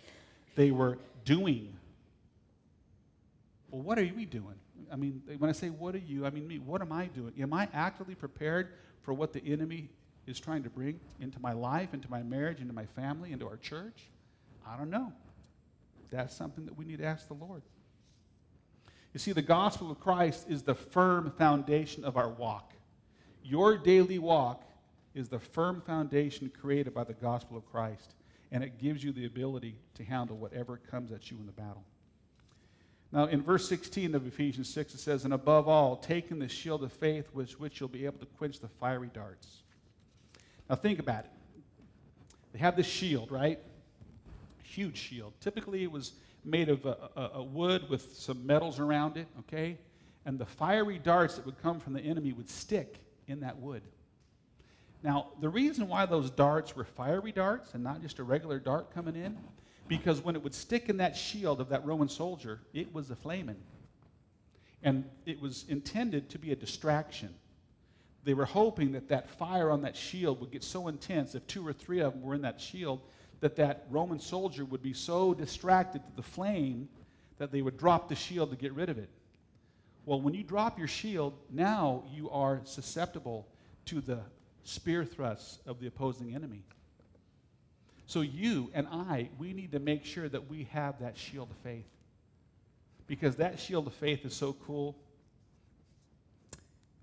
they 0.55 0.72
were 0.72 0.97
doing. 1.24 1.74
Well, 3.69 3.82
what 3.82 3.97
are 3.97 4.09
we 4.15 4.26
doing? 4.26 4.55
I 4.91 4.97
mean, 4.97 5.22
when 5.38 5.49
I 5.49 5.53
say 5.53 5.69
what 5.69 5.95
are 5.95 5.99
you, 5.99 6.26
I 6.26 6.30
mean 6.30 6.47
me. 6.47 6.59
What 6.59 6.82
am 6.82 6.91
I 6.91 7.05
doing? 7.05 7.34
Am 7.39 7.53
I 7.53 7.69
actively 7.74 8.15
prepared 8.15 8.69
for 9.01 9.13
what 9.13 9.32
the 9.32 9.41
enemy 9.45 9.89
is 10.28 10.39
trying 10.39 10.63
to 10.63 10.69
bring 10.69 10.99
into 11.22 11.39
my 11.39 11.53
life, 11.53 11.93
into 11.93 12.11
my 12.11 12.22
marriage, 12.22 12.59
into 12.59 12.74
my 12.74 12.86
family, 12.88 13.32
into 13.32 13.47
our 13.47 13.57
church? 13.57 14.09
I 14.68 14.78
don't 14.78 14.89
know. 14.89 15.12
That's 16.12 16.36
something 16.36 16.66
that 16.66 16.78
we 16.78 16.86
need 16.86 16.99
to 16.99 17.05
ask 17.05 17.28
the 17.28 17.34
Lord. 17.34 17.62
You 19.14 19.20
see, 19.20 19.34
the 19.34 19.41
gospel 19.41 19.91
of 19.91 19.99
Christ 19.99 20.45
is 20.49 20.64
the 20.64 20.76
firm 20.76 21.32
foundation 21.38 22.03
of 22.05 22.18
our 22.18 22.30
walk. 22.30 22.74
Your 23.43 23.78
daily 23.78 24.20
walk 24.20 24.64
is 25.14 25.28
the 25.28 25.39
firm 25.39 25.82
foundation 25.82 26.51
created 26.62 26.93
by 26.93 27.03
the 27.03 27.14
gospel 27.14 27.57
of 27.57 27.66
Christ, 27.70 28.14
and 28.51 28.64
it 28.64 28.78
gives 28.78 29.03
you 29.03 29.12
the 29.12 29.26
ability 29.26 29.76
to 29.95 30.03
handle 30.03 30.38
whatever 30.38 30.78
comes 30.78 31.12
at 31.12 31.30
you 31.30 31.38
in 31.38 31.45
the 31.45 31.51
battle. 31.51 31.84
Now, 33.12 33.26
in 33.26 33.41
verse 33.41 33.68
16 33.68 34.16
of 34.16 34.26
Ephesians 34.26 34.70
6, 34.74 34.93
it 34.93 34.99
says, 34.99 35.26
And 35.26 35.34
above 35.34 35.68
all, 35.68 35.97
taking 35.97 36.39
the 36.39 36.47
shield 36.47 36.82
of 36.82 36.93
faith 36.93 37.30
with 37.34 37.59
which 37.59 37.80
you'll 37.80 37.89
be 37.89 38.05
able 38.05 38.20
to 38.20 38.26
quench 38.26 38.59
the 38.62 38.70
fiery 38.70 39.09
darts. 39.14 39.64
Now, 40.70 40.78
think 40.78 40.99
about 40.99 41.26
it. 41.26 41.32
They 42.53 42.59
have 42.59 42.78
this 42.78 42.88
shield, 42.88 43.32
right? 43.32 43.59
Huge 44.72 44.95
shield. 44.95 45.34
Typically, 45.41 45.84
it 45.84 45.91
was 45.91 46.13
made 46.45 46.69
of 46.69 46.86
a, 46.86 47.09
a, 47.17 47.30
a 47.39 47.43
wood 47.43 47.89
with 47.89 48.15
some 48.15 48.45
metals 48.47 48.80
around 48.80 49.17
it, 49.17 49.28
okay? 49.39 49.78
And 50.26 50.39
the 50.39 50.45
fiery 50.45 50.97
darts 50.97 51.36
that 51.36 51.45
would 51.45 51.61
come 51.61 51.82
from 51.82 51.91
the 51.91 51.99
enemy 51.99 52.32
would 52.32 52.49
stick 52.49 52.99
in 53.28 53.41
that 53.41 53.59
wood. 53.59 53.82
Now, 55.03 55.28
the 55.41 55.49
reason 55.49 55.89
why 55.89 56.05
those 56.05 56.30
darts 56.30 56.74
were 56.74 56.86
fiery 56.86 57.34
darts 57.34 57.74
and 57.74 57.84
not 57.84 58.01
just 58.01 58.19
a 58.19 58.24
regular 58.24 58.59
dart 58.59 58.93
coming 58.93 59.15
in, 59.15 59.38
because 59.89 60.24
when 60.24 60.36
it 60.36 60.43
would 60.43 60.55
stick 60.55 60.88
in 60.88 60.97
that 60.97 61.17
shield 61.17 61.59
of 61.59 61.67
that 61.67 61.86
Roman 61.86 62.07
soldier, 62.07 62.61
it 62.74 62.93
was 62.93 63.11
a 63.11 63.15
flaming. 63.15 63.57
And 64.84 65.03
it 65.26 65.41
was 65.41 65.65
intended 65.67 66.30
to 66.30 66.39
be 66.39 66.53
a 66.53 66.55
distraction. 66.55 67.36
They 68.24 68.34
were 68.34 68.45
hoping 68.45 68.93
that 68.93 69.09
that 69.09 69.30
fire 69.32 69.69
on 69.69 69.82
that 69.82 69.97
shield 69.97 70.39
would 70.39 70.51
get 70.51 70.63
so 70.63 70.88
intense, 70.88 71.36
if 71.36 71.45
two 71.47 71.67
or 71.67 71.74
three 71.74 71.99
of 71.99 72.13
them 72.13 72.22
were 72.22 72.36
in 72.36 72.43
that 72.43 72.61
shield, 72.61 73.01
that 73.41 73.55
that 73.57 73.85
Roman 73.89 74.19
soldier 74.19 74.63
would 74.63 74.81
be 74.81 74.93
so 74.93 75.33
distracted 75.33 75.99
to 76.05 76.15
the 76.15 76.23
flame 76.23 76.87
that 77.37 77.51
they 77.51 77.61
would 77.61 77.77
drop 77.77 78.07
the 78.07 78.15
shield 78.15 78.51
to 78.51 78.55
get 78.55 78.71
rid 78.73 78.89
of 78.89 78.97
it. 78.97 79.09
Well, 80.05 80.21
when 80.21 80.33
you 80.33 80.43
drop 80.43 80.79
your 80.79 80.87
shield, 80.87 81.33
now 81.49 82.03
you 82.11 82.29
are 82.29 82.61
susceptible 82.63 83.47
to 83.85 83.99
the 84.01 84.19
spear 84.63 85.05
thrusts 85.05 85.59
of 85.65 85.79
the 85.79 85.87
opposing 85.87 86.35
enemy. 86.35 86.63
So 88.05 88.21
you 88.21 88.69
and 88.73 88.87
I, 88.87 89.29
we 89.39 89.53
need 89.53 89.71
to 89.71 89.79
make 89.79 90.05
sure 90.05 90.27
that 90.29 90.49
we 90.49 90.67
have 90.71 90.99
that 90.99 91.17
shield 91.17 91.49
of 91.49 91.57
faith. 91.57 91.87
Because 93.07 93.37
that 93.37 93.59
shield 93.59 93.87
of 93.87 93.93
faith 93.93 94.25
is 94.25 94.33
so 94.33 94.53
cool. 94.53 94.95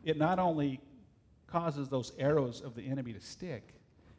It 0.04 0.16
not 0.16 0.38
only 0.38 0.80
causes 1.46 1.88
those 1.88 2.12
arrows 2.18 2.60
of 2.60 2.74
the 2.74 2.82
enemy 2.82 3.12
to 3.12 3.20
stick, 3.20 3.74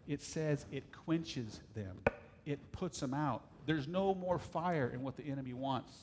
it 0.09 0.23
says 0.23 0.65
it 0.71 0.83
quenches 0.91 1.61
them, 1.75 2.01
it 2.45 2.59
puts 2.71 2.99
them 2.99 3.13
out. 3.13 3.43
There's 3.67 3.87
no 3.87 4.15
more 4.15 4.39
fire 4.39 4.89
in 4.91 5.03
what 5.03 5.15
the 5.15 5.23
enemy 5.23 5.53
wants 5.53 5.95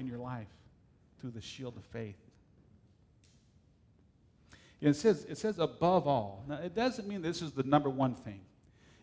in 0.00 0.06
your 0.06 0.18
life 0.18 0.48
through 1.20 1.30
the 1.30 1.40
shield 1.40 1.76
of 1.76 1.84
faith. 1.84 2.16
It 4.80 4.94
says, 4.94 5.24
it 5.28 5.38
says 5.38 5.60
above 5.60 6.08
all. 6.08 6.44
Now, 6.48 6.56
it 6.56 6.74
doesn't 6.74 7.06
mean 7.06 7.22
this 7.22 7.40
is 7.40 7.52
the 7.52 7.62
number 7.62 7.88
one 7.88 8.14
thing. 8.14 8.40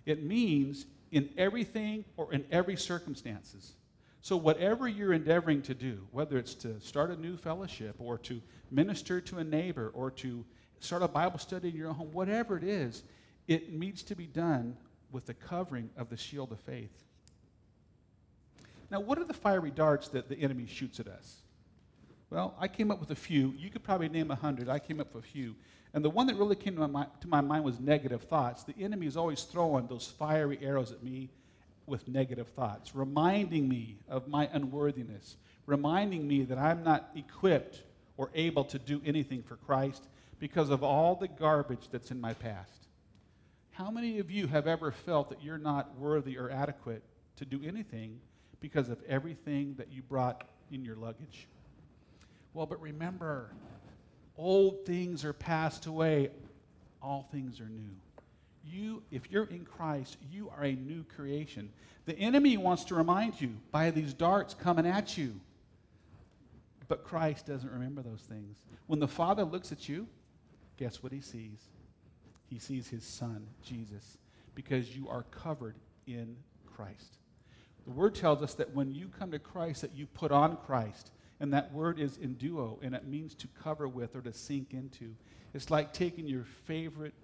It 0.05 0.21
means 0.21 0.85
in 1.11 1.29
everything 1.37 2.03
or 2.17 2.33
in 2.33 2.43
every 2.51 2.75
circumstances. 2.75 3.73
So, 4.21 4.35
whatever 4.35 4.87
you're 4.87 5.13
endeavoring 5.13 5.61
to 5.63 5.73
do, 5.73 6.05
whether 6.11 6.37
it's 6.37 6.53
to 6.55 6.79
start 6.81 7.09
a 7.09 7.15
new 7.15 7.37
fellowship 7.37 7.95
or 7.99 8.17
to 8.19 8.41
minister 8.69 9.21
to 9.21 9.39
a 9.39 9.43
neighbor 9.43 9.91
or 9.95 10.11
to 10.11 10.43
start 10.79 11.01
a 11.01 11.07
Bible 11.07 11.39
study 11.39 11.69
in 11.69 11.75
your 11.75 11.93
home, 11.93 12.11
whatever 12.11 12.57
it 12.57 12.63
is, 12.63 13.03
it 13.51 13.73
needs 13.73 14.01
to 14.03 14.15
be 14.15 14.27
done 14.27 14.77
with 15.11 15.25
the 15.25 15.33
covering 15.33 15.89
of 15.97 16.09
the 16.09 16.15
shield 16.15 16.53
of 16.53 16.59
faith. 16.61 17.03
Now, 18.89 19.01
what 19.01 19.19
are 19.19 19.25
the 19.25 19.33
fiery 19.33 19.71
darts 19.71 20.07
that 20.09 20.29
the 20.29 20.37
enemy 20.37 20.65
shoots 20.67 21.01
at 21.01 21.07
us? 21.07 21.41
Well, 22.29 22.55
I 22.57 22.69
came 22.69 22.91
up 22.91 23.01
with 23.01 23.11
a 23.11 23.15
few. 23.15 23.53
You 23.57 23.69
could 23.69 23.83
probably 23.83 24.07
name 24.07 24.31
a 24.31 24.35
hundred. 24.35 24.69
I 24.69 24.79
came 24.79 25.01
up 25.01 25.13
with 25.13 25.25
a 25.25 25.27
few. 25.27 25.55
And 25.93 26.03
the 26.03 26.09
one 26.09 26.27
that 26.27 26.37
really 26.37 26.55
came 26.55 26.77
to 26.77 26.87
my, 26.87 27.05
to 27.19 27.27
my 27.27 27.41
mind 27.41 27.65
was 27.65 27.77
negative 27.77 28.21
thoughts. 28.21 28.63
The 28.63 28.75
enemy 28.79 29.05
is 29.05 29.17
always 29.17 29.43
throwing 29.43 29.87
those 29.87 30.07
fiery 30.07 30.57
arrows 30.61 30.93
at 30.93 31.03
me 31.03 31.29
with 31.85 32.07
negative 32.07 32.47
thoughts, 32.47 32.95
reminding 32.95 33.67
me 33.67 33.97
of 34.07 34.29
my 34.29 34.49
unworthiness, 34.53 35.35
reminding 35.65 36.25
me 36.25 36.43
that 36.43 36.57
I'm 36.57 36.85
not 36.85 37.09
equipped 37.15 37.81
or 38.15 38.29
able 38.33 38.63
to 38.63 38.79
do 38.79 39.01
anything 39.05 39.43
for 39.43 39.57
Christ 39.57 40.07
because 40.39 40.69
of 40.69 40.83
all 40.83 41.15
the 41.15 41.27
garbage 41.27 41.89
that's 41.91 42.11
in 42.11 42.21
my 42.21 42.33
past. 42.33 42.80
How 43.71 43.89
many 43.89 44.19
of 44.19 44.29
you 44.29 44.47
have 44.47 44.67
ever 44.67 44.91
felt 44.91 45.29
that 45.29 45.43
you're 45.43 45.57
not 45.57 45.97
worthy 45.97 46.37
or 46.37 46.49
adequate 46.49 47.03
to 47.37 47.45
do 47.45 47.61
anything 47.65 48.19
because 48.59 48.89
of 48.89 49.01
everything 49.07 49.75
that 49.77 49.91
you 49.91 50.01
brought 50.01 50.47
in 50.71 50.83
your 50.83 50.95
luggage? 50.95 51.47
Well, 52.53 52.65
but 52.65 52.81
remember, 52.81 53.51
old 54.37 54.85
things 54.85 55.23
are 55.23 55.33
passed 55.33 55.85
away, 55.85 56.29
all 57.01 57.27
things 57.31 57.59
are 57.61 57.69
new. 57.69 57.95
You, 58.63 59.01
if 59.09 59.31
you're 59.31 59.45
in 59.45 59.65
Christ, 59.65 60.17
you 60.31 60.51
are 60.55 60.63
a 60.63 60.73
new 60.73 61.03
creation. 61.15 61.71
The 62.05 62.17
enemy 62.19 62.57
wants 62.57 62.83
to 62.85 62.95
remind 62.95 63.39
you 63.39 63.55
by 63.71 63.89
these 63.89 64.13
darts 64.13 64.53
coming 64.53 64.85
at 64.85 65.17
you. 65.17 65.39
But 66.87 67.03
Christ 67.03 67.47
doesn't 67.47 67.71
remember 67.71 68.01
those 68.01 68.21
things. 68.21 68.65
When 68.87 68.99
the 68.99 69.07
Father 69.07 69.45
looks 69.45 69.71
at 69.71 69.87
you, 69.87 70.07
guess 70.77 71.01
what 71.01 71.13
he 71.13 71.21
sees? 71.21 71.69
He 72.51 72.59
sees 72.59 72.89
his 72.89 73.05
Son, 73.05 73.47
Jesus, 73.63 74.17
because 74.55 74.93
you 74.93 75.07
are 75.07 75.23
covered 75.31 75.75
in 76.05 76.35
Christ. 76.75 77.17
The 77.85 77.91
Word 77.91 78.13
tells 78.13 78.43
us 78.43 78.53
that 78.55 78.75
when 78.75 78.93
you 78.93 79.07
come 79.07 79.31
to 79.31 79.39
Christ, 79.39 79.81
that 79.81 79.95
you 79.95 80.05
put 80.05 80.33
on 80.33 80.57
Christ. 80.57 81.11
And 81.39 81.53
that 81.53 81.73
word 81.73 81.99
is 81.99 82.19
enduo, 82.19 82.77
and 82.83 82.93
it 82.93 83.07
means 83.07 83.33
to 83.33 83.47
cover 83.63 83.87
with 83.87 84.15
or 84.15 84.21
to 84.21 84.31
sink 84.31 84.75
into. 84.75 85.15
It's 85.55 85.71
like 85.71 85.91
taking 85.91 86.27
your 86.27 86.43
favorite, 86.43 87.15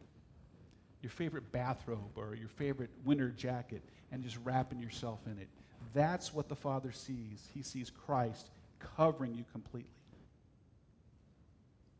your 1.03 1.11
favorite 1.11 1.51
bathrobe 1.51 2.13
or 2.15 2.33
your 2.33 2.49
favorite 2.49 2.89
winter 3.05 3.29
jacket 3.29 3.83
and 4.11 4.23
just 4.23 4.39
wrapping 4.43 4.79
yourself 4.79 5.19
in 5.27 5.37
it. 5.37 5.47
That's 5.93 6.33
what 6.33 6.49
the 6.49 6.55
Father 6.55 6.91
sees. 6.91 7.47
He 7.53 7.61
sees 7.61 7.91
Christ 7.91 8.49
covering 8.79 9.35
you 9.35 9.45
completely. 9.51 9.91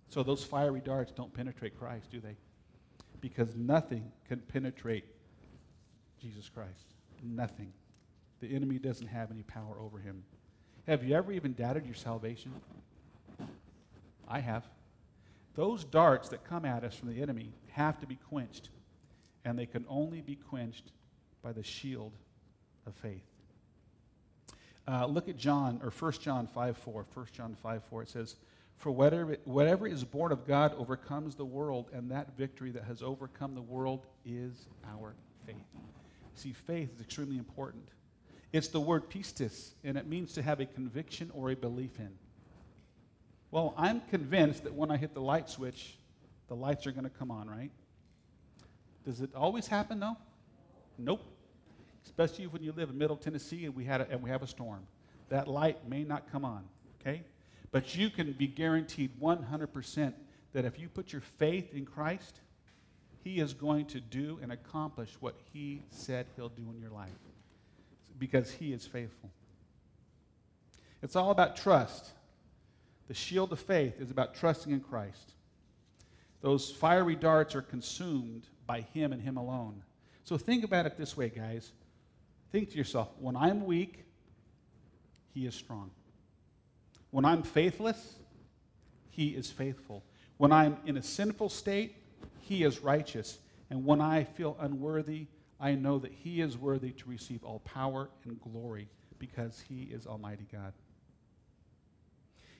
So 0.09 0.23
those 0.23 0.43
fiery 0.43 0.81
darts 0.83 1.11
don't 1.11 1.31
penetrate 1.31 1.77
Christ, 1.77 2.09
do 2.09 2.19
they? 2.19 2.35
Because 3.21 3.55
nothing 3.55 4.11
can 4.27 4.39
penetrate 4.39 5.05
Jesus 6.21 6.49
Christ. 6.49 6.93
Nothing. 7.23 7.73
The 8.39 8.53
enemy 8.53 8.77
doesn't 8.77 9.07
have 9.07 9.31
any 9.31 9.43
power 9.43 9.77
over 9.79 9.97
him. 9.99 10.23
Have 10.87 11.03
you 11.03 11.15
ever 11.15 11.31
even 11.31 11.53
doubted 11.53 11.85
your 11.85 11.95
salvation? 11.95 12.51
I 14.27 14.39
have. 14.39 14.63
Those 15.55 15.83
darts 15.83 16.29
that 16.29 16.43
come 16.43 16.65
at 16.65 16.83
us 16.83 16.95
from 16.95 17.09
the 17.09 17.21
enemy 17.21 17.51
have 17.71 17.99
to 18.01 18.07
be 18.07 18.15
quenched, 18.29 18.69
and 19.43 19.57
they 19.57 19.65
can 19.65 19.85
only 19.89 20.21
be 20.21 20.35
quenched 20.35 20.91
by 21.41 21.51
the 21.51 21.63
shield 21.63 22.13
of 22.85 22.93
faith. 22.95 23.25
Uh, 24.87 25.05
look 25.05 25.27
at 25.27 25.35
John, 25.35 25.81
or 25.83 25.89
1 25.89 26.11
John 26.13 26.47
5 26.47 26.77
4. 26.77 27.05
1 27.13 27.25
John 27.33 27.55
5 27.61 27.83
4. 27.89 28.01
It 28.03 28.09
says, 28.09 28.35
For 28.77 28.91
whatever, 28.91 29.37
whatever 29.45 29.87
is 29.87 30.03
born 30.03 30.31
of 30.31 30.45
God 30.45 30.73
overcomes 30.77 31.35
the 31.35 31.45
world, 31.45 31.89
and 31.93 32.11
that 32.11 32.37
victory 32.37 32.71
that 32.71 32.83
has 32.83 33.01
overcome 33.01 33.55
the 33.55 33.61
world 33.61 34.05
is 34.23 34.67
our 34.87 35.15
faith. 35.45 35.55
See, 36.35 36.53
faith 36.53 36.93
is 36.93 37.01
extremely 37.01 37.37
important. 37.37 37.89
It's 38.53 38.67
the 38.67 38.79
word 38.79 39.09
pistis, 39.09 39.71
and 39.83 39.97
it 39.97 40.07
means 40.07 40.33
to 40.33 40.43
have 40.43 40.59
a 40.59 40.65
conviction 40.65 41.31
or 41.33 41.49
a 41.49 41.55
belief 41.55 41.99
in. 41.99 42.11
Well, 43.49 43.73
I'm 43.77 44.01
convinced 44.01 44.63
that 44.65 44.73
when 44.73 44.91
I 44.91 44.97
hit 44.97 45.13
the 45.13 45.21
light 45.21 45.49
switch, 45.49 45.97
the 46.47 46.55
lights 46.55 46.85
are 46.85 46.91
going 46.91 47.03
to 47.03 47.09
come 47.09 47.31
on, 47.31 47.49
right? 47.49 47.71
Does 49.05 49.21
it 49.21 49.33
always 49.35 49.67
happen, 49.67 49.99
though? 49.99 50.17
Nope. 50.97 51.21
Especially 52.05 52.47
when 52.47 52.61
you 52.61 52.71
live 52.73 52.89
in 52.89 52.97
Middle 52.97 53.17
Tennessee 53.17 53.65
and 53.65 53.75
we, 53.75 53.85
had 53.85 54.01
a, 54.01 54.09
and 54.09 54.21
we 54.21 54.29
have 54.29 54.43
a 54.43 54.47
storm. 54.47 54.85
That 55.29 55.47
light 55.47 55.87
may 55.89 56.03
not 56.03 56.31
come 56.31 56.45
on, 56.45 56.63
okay? 57.01 57.23
But 57.77 57.95
you 57.95 58.09
can 58.09 58.31
be 58.31 58.47
guaranteed 58.47 59.11
100% 59.21 60.13
that 60.53 60.65
if 60.65 60.79
you 60.79 60.89
put 60.89 61.13
your 61.13 61.21
faith 61.21 61.75
in 61.75 61.85
Christ, 61.85 62.39
He 63.23 63.39
is 63.39 63.53
going 63.53 63.85
to 63.85 63.99
do 63.99 64.39
and 64.41 64.51
accomplish 64.51 65.15
what 65.19 65.35
He 65.53 65.83
said 65.91 66.25
He'll 66.35 66.49
do 66.49 66.71
in 66.73 66.81
your 66.81 66.89
life 66.89 67.11
because 68.17 68.49
he 68.49 68.73
is 68.73 68.87
faithful. 68.87 69.29
It's 71.03 71.15
all 71.15 71.29
about 71.29 71.55
trust. 71.55 72.09
The 73.09 73.13
shield 73.13 73.51
of 73.51 73.59
faith 73.59 74.01
is 74.01 74.09
about 74.09 74.33
trusting 74.33 74.71
in 74.71 74.79
Christ. 74.79 75.35
Those 76.41 76.71
fiery 76.71 77.15
darts 77.15 77.53
are 77.53 77.61
consumed 77.61 78.47
by 78.65 78.81
him 78.81 79.13
and 79.13 79.21
him 79.21 79.37
alone. 79.37 79.83
So 80.23 80.35
think 80.35 80.63
about 80.63 80.87
it 80.87 80.97
this 80.97 81.15
way, 81.15 81.29
guys. 81.29 81.71
Think 82.51 82.71
to 82.71 82.75
yourself 82.75 83.09
when 83.19 83.35
I'm 83.35 83.67
weak, 83.67 84.03
he 85.35 85.45
is 85.45 85.53
strong. 85.53 85.91
When 87.17 87.25
I'm 87.25 87.41
faithless, 87.41 88.13
he 89.09 89.29
is 89.29 89.49
faithful. 89.49 90.03
When 90.37 90.51
I'm 90.51 90.77
in 90.85 90.97
a 90.97 91.01
sinful 91.01 91.49
state, 91.49 91.95
he 92.41 92.63
is 92.63 92.83
righteous. 92.83 93.39
And 93.71 93.87
when 93.87 94.01
I 94.01 94.23
feel 94.23 94.55
unworthy, 94.59 95.25
I 95.59 95.73
know 95.73 95.97
that 95.97 96.11
he 96.11 96.41
is 96.41 96.59
worthy 96.59 96.91
to 96.91 97.09
receive 97.09 97.43
all 97.43 97.57
power 97.61 98.11
and 98.23 98.39
glory 98.39 98.87
because 99.17 99.63
he 99.67 99.89
is 99.91 100.05
Almighty 100.05 100.45
God. 100.51 100.73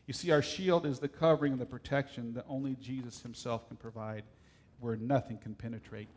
You 0.08 0.16
see, 0.16 0.32
our 0.32 0.42
shield 0.42 0.88
is 0.88 0.98
the 0.98 1.08
covering 1.08 1.52
and 1.52 1.62
the 1.62 1.68
protection 1.68 2.34
that 2.34 2.46
only 2.50 2.78
Jesus 2.82 3.22
himself 3.22 3.68
can 3.68 3.78
provide, 3.78 4.24
where 4.80 4.96
nothing 4.96 5.38
can 5.38 5.54
penetrate. 5.54 6.08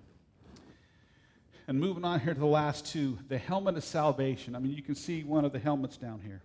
And 1.69 1.79
moving 1.79 2.07
on 2.07 2.21
here 2.21 2.33
to 2.33 2.41
the 2.41 2.47
last 2.47 2.87
two 2.87 3.19
the 3.29 3.37
helmet 3.37 3.77
of 3.77 3.85
salvation. 3.85 4.57
I 4.57 4.61
mean, 4.61 4.73
you 4.73 4.83
can 4.83 4.95
see 4.95 5.25
one 5.25 5.45
of 5.45 5.53
the 5.53 5.59
helmets 5.59 5.99
down 5.99 6.23
here. 6.25 6.41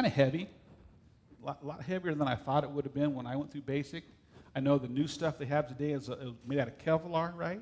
Kind 0.00 0.12
of 0.12 0.16
heavy, 0.16 0.48
a 1.42 1.46
lot, 1.46 1.66
lot, 1.66 1.82
heavier 1.82 2.14
than 2.14 2.26
I 2.26 2.34
thought 2.34 2.64
it 2.64 2.70
would 2.70 2.86
have 2.86 2.94
been 2.94 3.14
when 3.14 3.26
I 3.26 3.36
went 3.36 3.52
through 3.52 3.60
basic. 3.60 4.02
I 4.56 4.60
know 4.60 4.78
the 4.78 4.88
new 4.88 5.06
stuff 5.06 5.36
they 5.38 5.44
have 5.44 5.68
today 5.68 5.90
is, 5.90 6.08
is 6.08 6.32
made 6.46 6.58
out 6.58 6.68
of 6.68 6.78
Kevlar, 6.78 7.36
right? 7.36 7.60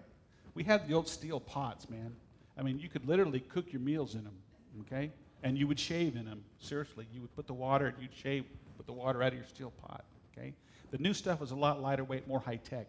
We 0.55 0.63
had 0.63 0.87
the 0.87 0.95
old 0.95 1.09
steel 1.09 1.41
pots, 1.41 1.91
man. 1.91 2.15
I 2.57 2.63
mean, 2.63 2.79
you 2.79 2.89
could 2.89 3.09
literally 3.09 3.41
cook 3.41 3.73
your 3.73 3.81
meals 3.81 4.15
in 4.15 4.23
them, 4.23 4.37
okay? 4.83 5.11
And 5.43 5.59
you 5.59 5.67
would 5.67 5.81
shave 5.81 6.15
in 6.15 6.27
them. 6.27 6.45
Seriously, 6.61 7.09
you 7.13 7.21
would 7.23 7.35
put 7.35 7.49
the 7.49 7.55
water, 7.55 7.89
and 7.89 7.97
you'd 8.01 8.15
shave, 8.15 8.45
put 8.77 8.87
the 8.87 8.93
water 8.93 9.21
out 9.21 9.33
of 9.33 9.35
your 9.35 9.45
steel 9.49 9.73
pot, 9.73 10.05
okay? 10.33 10.55
The 10.93 10.99
new 10.99 11.15
stuff 11.15 11.41
was 11.41 11.51
a 11.51 11.57
lot 11.57 11.83
lighter 11.83 12.05
weight, 12.05 12.29
more 12.29 12.39
high 12.39 12.61
tech. 12.63 12.87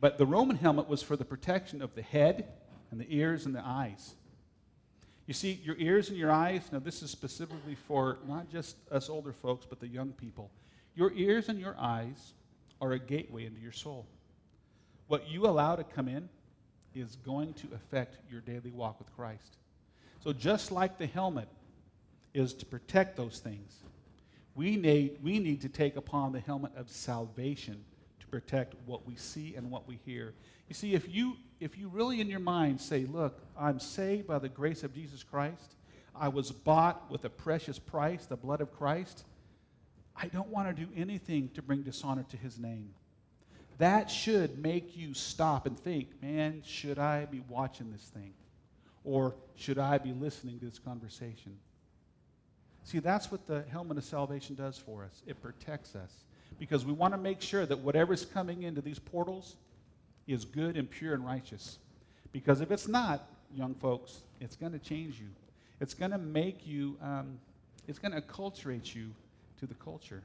But 0.00 0.16
the 0.16 0.24
Roman 0.24 0.56
helmet 0.56 0.88
was 0.88 1.02
for 1.02 1.16
the 1.16 1.26
protection 1.26 1.82
of 1.82 1.94
the 1.94 2.00
head 2.00 2.48
and 2.90 2.98
the 2.98 3.14
ears 3.14 3.44
and 3.44 3.54
the 3.54 3.62
eyes. 3.62 4.14
You 5.26 5.34
see, 5.34 5.60
your 5.64 5.76
ears 5.78 6.08
and 6.08 6.16
your 6.16 6.30
eyes, 6.30 6.62
now 6.70 6.78
this 6.78 7.02
is 7.02 7.10
specifically 7.10 7.74
for 7.74 8.18
not 8.28 8.48
just 8.48 8.76
us 8.92 9.08
older 9.08 9.32
folks, 9.32 9.66
but 9.68 9.80
the 9.80 9.88
young 9.88 10.12
people. 10.12 10.50
Your 10.94 11.12
ears 11.14 11.48
and 11.48 11.58
your 11.58 11.74
eyes 11.78 12.34
are 12.80 12.92
a 12.92 12.98
gateway 12.98 13.44
into 13.44 13.60
your 13.60 13.72
soul. 13.72 14.06
What 15.08 15.28
you 15.28 15.46
allow 15.46 15.76
to 15.76 15.84
come 15.84 16.08
in 16.08 16.28
is 16.94 17.16
going 17.16 17.54
to 17.54 17.68
affect 17.74 18.18
your 18.30 18.40
daily 18.40 18.70
walk 18.70 18.98
with 18.98 19.14
Christ. 19.16 19.58
So, 20.22 20.32
just 20.32 20.72
like 20.72 20.96
the 20.98 21.06
helmet 21.06 21.48
is 22.32 22.54
to 22.54 22.66
protect 22.66 23.16
those 23.16 23.38
things, 23.38 23.80
we 24.54 24.76
need, 24.76 25.18
we 25.22 25.38
need 25.38 25.60
to 25.62 25.68
take 25.68 25.96
upon 25.96 26.32
the 26.32 26.40
helmet 26.40 26.72
of 26.76 26.88
salvation 26.90 27.84
to 28.26 28.30
protect 28.30 28.74
what 28.84 29.06
we 29.06 29.16
see 29.16 29.54
and 29.54 29.70
what 29.70 29.86
we 29.86 29.98
hear. 30.04 30.34
You 30.68 30.74
see, 30.74 30.94
if 30.94 31.12
you, 31.12 31.36
if 31.60 31.78
you 31.78 31.88
really 31.88 32.20
in 32.20 32.28
your 32.28 32.40
mind 32.40 32.80
say, 32.80 33.04
Look, 33.04 33.40
I'm 33.58 33.78
saved 33.78 34.26
by 34.26 34.38
the 34.38 34.48
grace 34.48 34.82
of 34.82 34.94
Jesus 34.94 35.22
Christ, 35.22 35.76
I 36.14 36.28
was 36.28 36.50
bought 36.50 37.10
with 37.10 37.24
a 37.24 37.30
precious 37.30 37.78
price, 37.78 38.26
the 38.26 38.36
blood 38.36 38.60
of 38.60 38.72
Christ, 38.72 39.24
I 40.16 40.28
don't 40.28 40.48
want 40.48 40.74
to 40.74 40.84
do 40.84 40.90
anything 40.96 41.50
to 41.54 41.62
bring 41.62 41.82
dishonor 41.82 42.24
to 42.30 42.36
his 42.36 42.58
name. 42.58 42.94
That 43.78 44.10
should 44.10 44.58
make 44.58 44.96
you 44.96 45.12
stop 45.12 45.66
and 45.66 45.78
think, 45.78 46.22
man, 46.22 46.62
should 46.64 46.98
I 46.98 47.26
be 47.26 47.42
watching 47.48 47.92
this 47.92 48.04
thing? 48.04 48.32
Or 49.04 49.34
should 49.54 49.78
I 49.78 49.98
be 49.98 50.12
listening 50.12 50.58
to 50.60 50.64
this 50.64 50.78
conversation? 50.78 51.58
See, 52.84 53.00
that's 53.00 53.30
what 53.30 53.46
the 53.46 53.64
helmet 53.70 53.98
of 53.98 54.04
salvation 54.04 54.54
does 54.54 54.78
for 54.78 55.04
us. 55.04 55.22
It 55.26 55.42
protects 55.42 55.94
us 55.94 56.24
because 56.58 56.84
we 56.84 56.92
want 56.92 57.12
to 57.14 57.18
make 57.18 57.40
sure 57.40 57.66
that 57.66 57.78
whatever's 57.78 58.24
coming 58.24 58.62
into 58.62 58.80
these 58.80 58.98
portals 58.98 59.56
is 60.26 60.44
good 60.44 60.76
and 60.76 60.90
pure 60.90 61.14
and 61.14 61.24
righteous. 61.24 61.78
Because 62.32 62.60
if 62.60 62.70
it's 62.70 62.88
not, 62.88 63.28
young 63.54 63.74
folks, 63.74 64.20
it's 64.40 64.56
going 64.56 64.72
to 64.72 64.78
change 64.78 65.18
you. 65.20 65.28
It's 65.80 65.94
going 65.94 66.10
to 66.10 66.18
make 66.18 66.66
you, 66.66 66.96
um, 67.02 67.38
it's 67.86 67.98
going 67.98 68.12
to 68.12 68.20
acculturate 68.20 68.94
you 68.94 69.10
to 69.60 69.66
the 69.66 69.74
culture. 69.74 70.22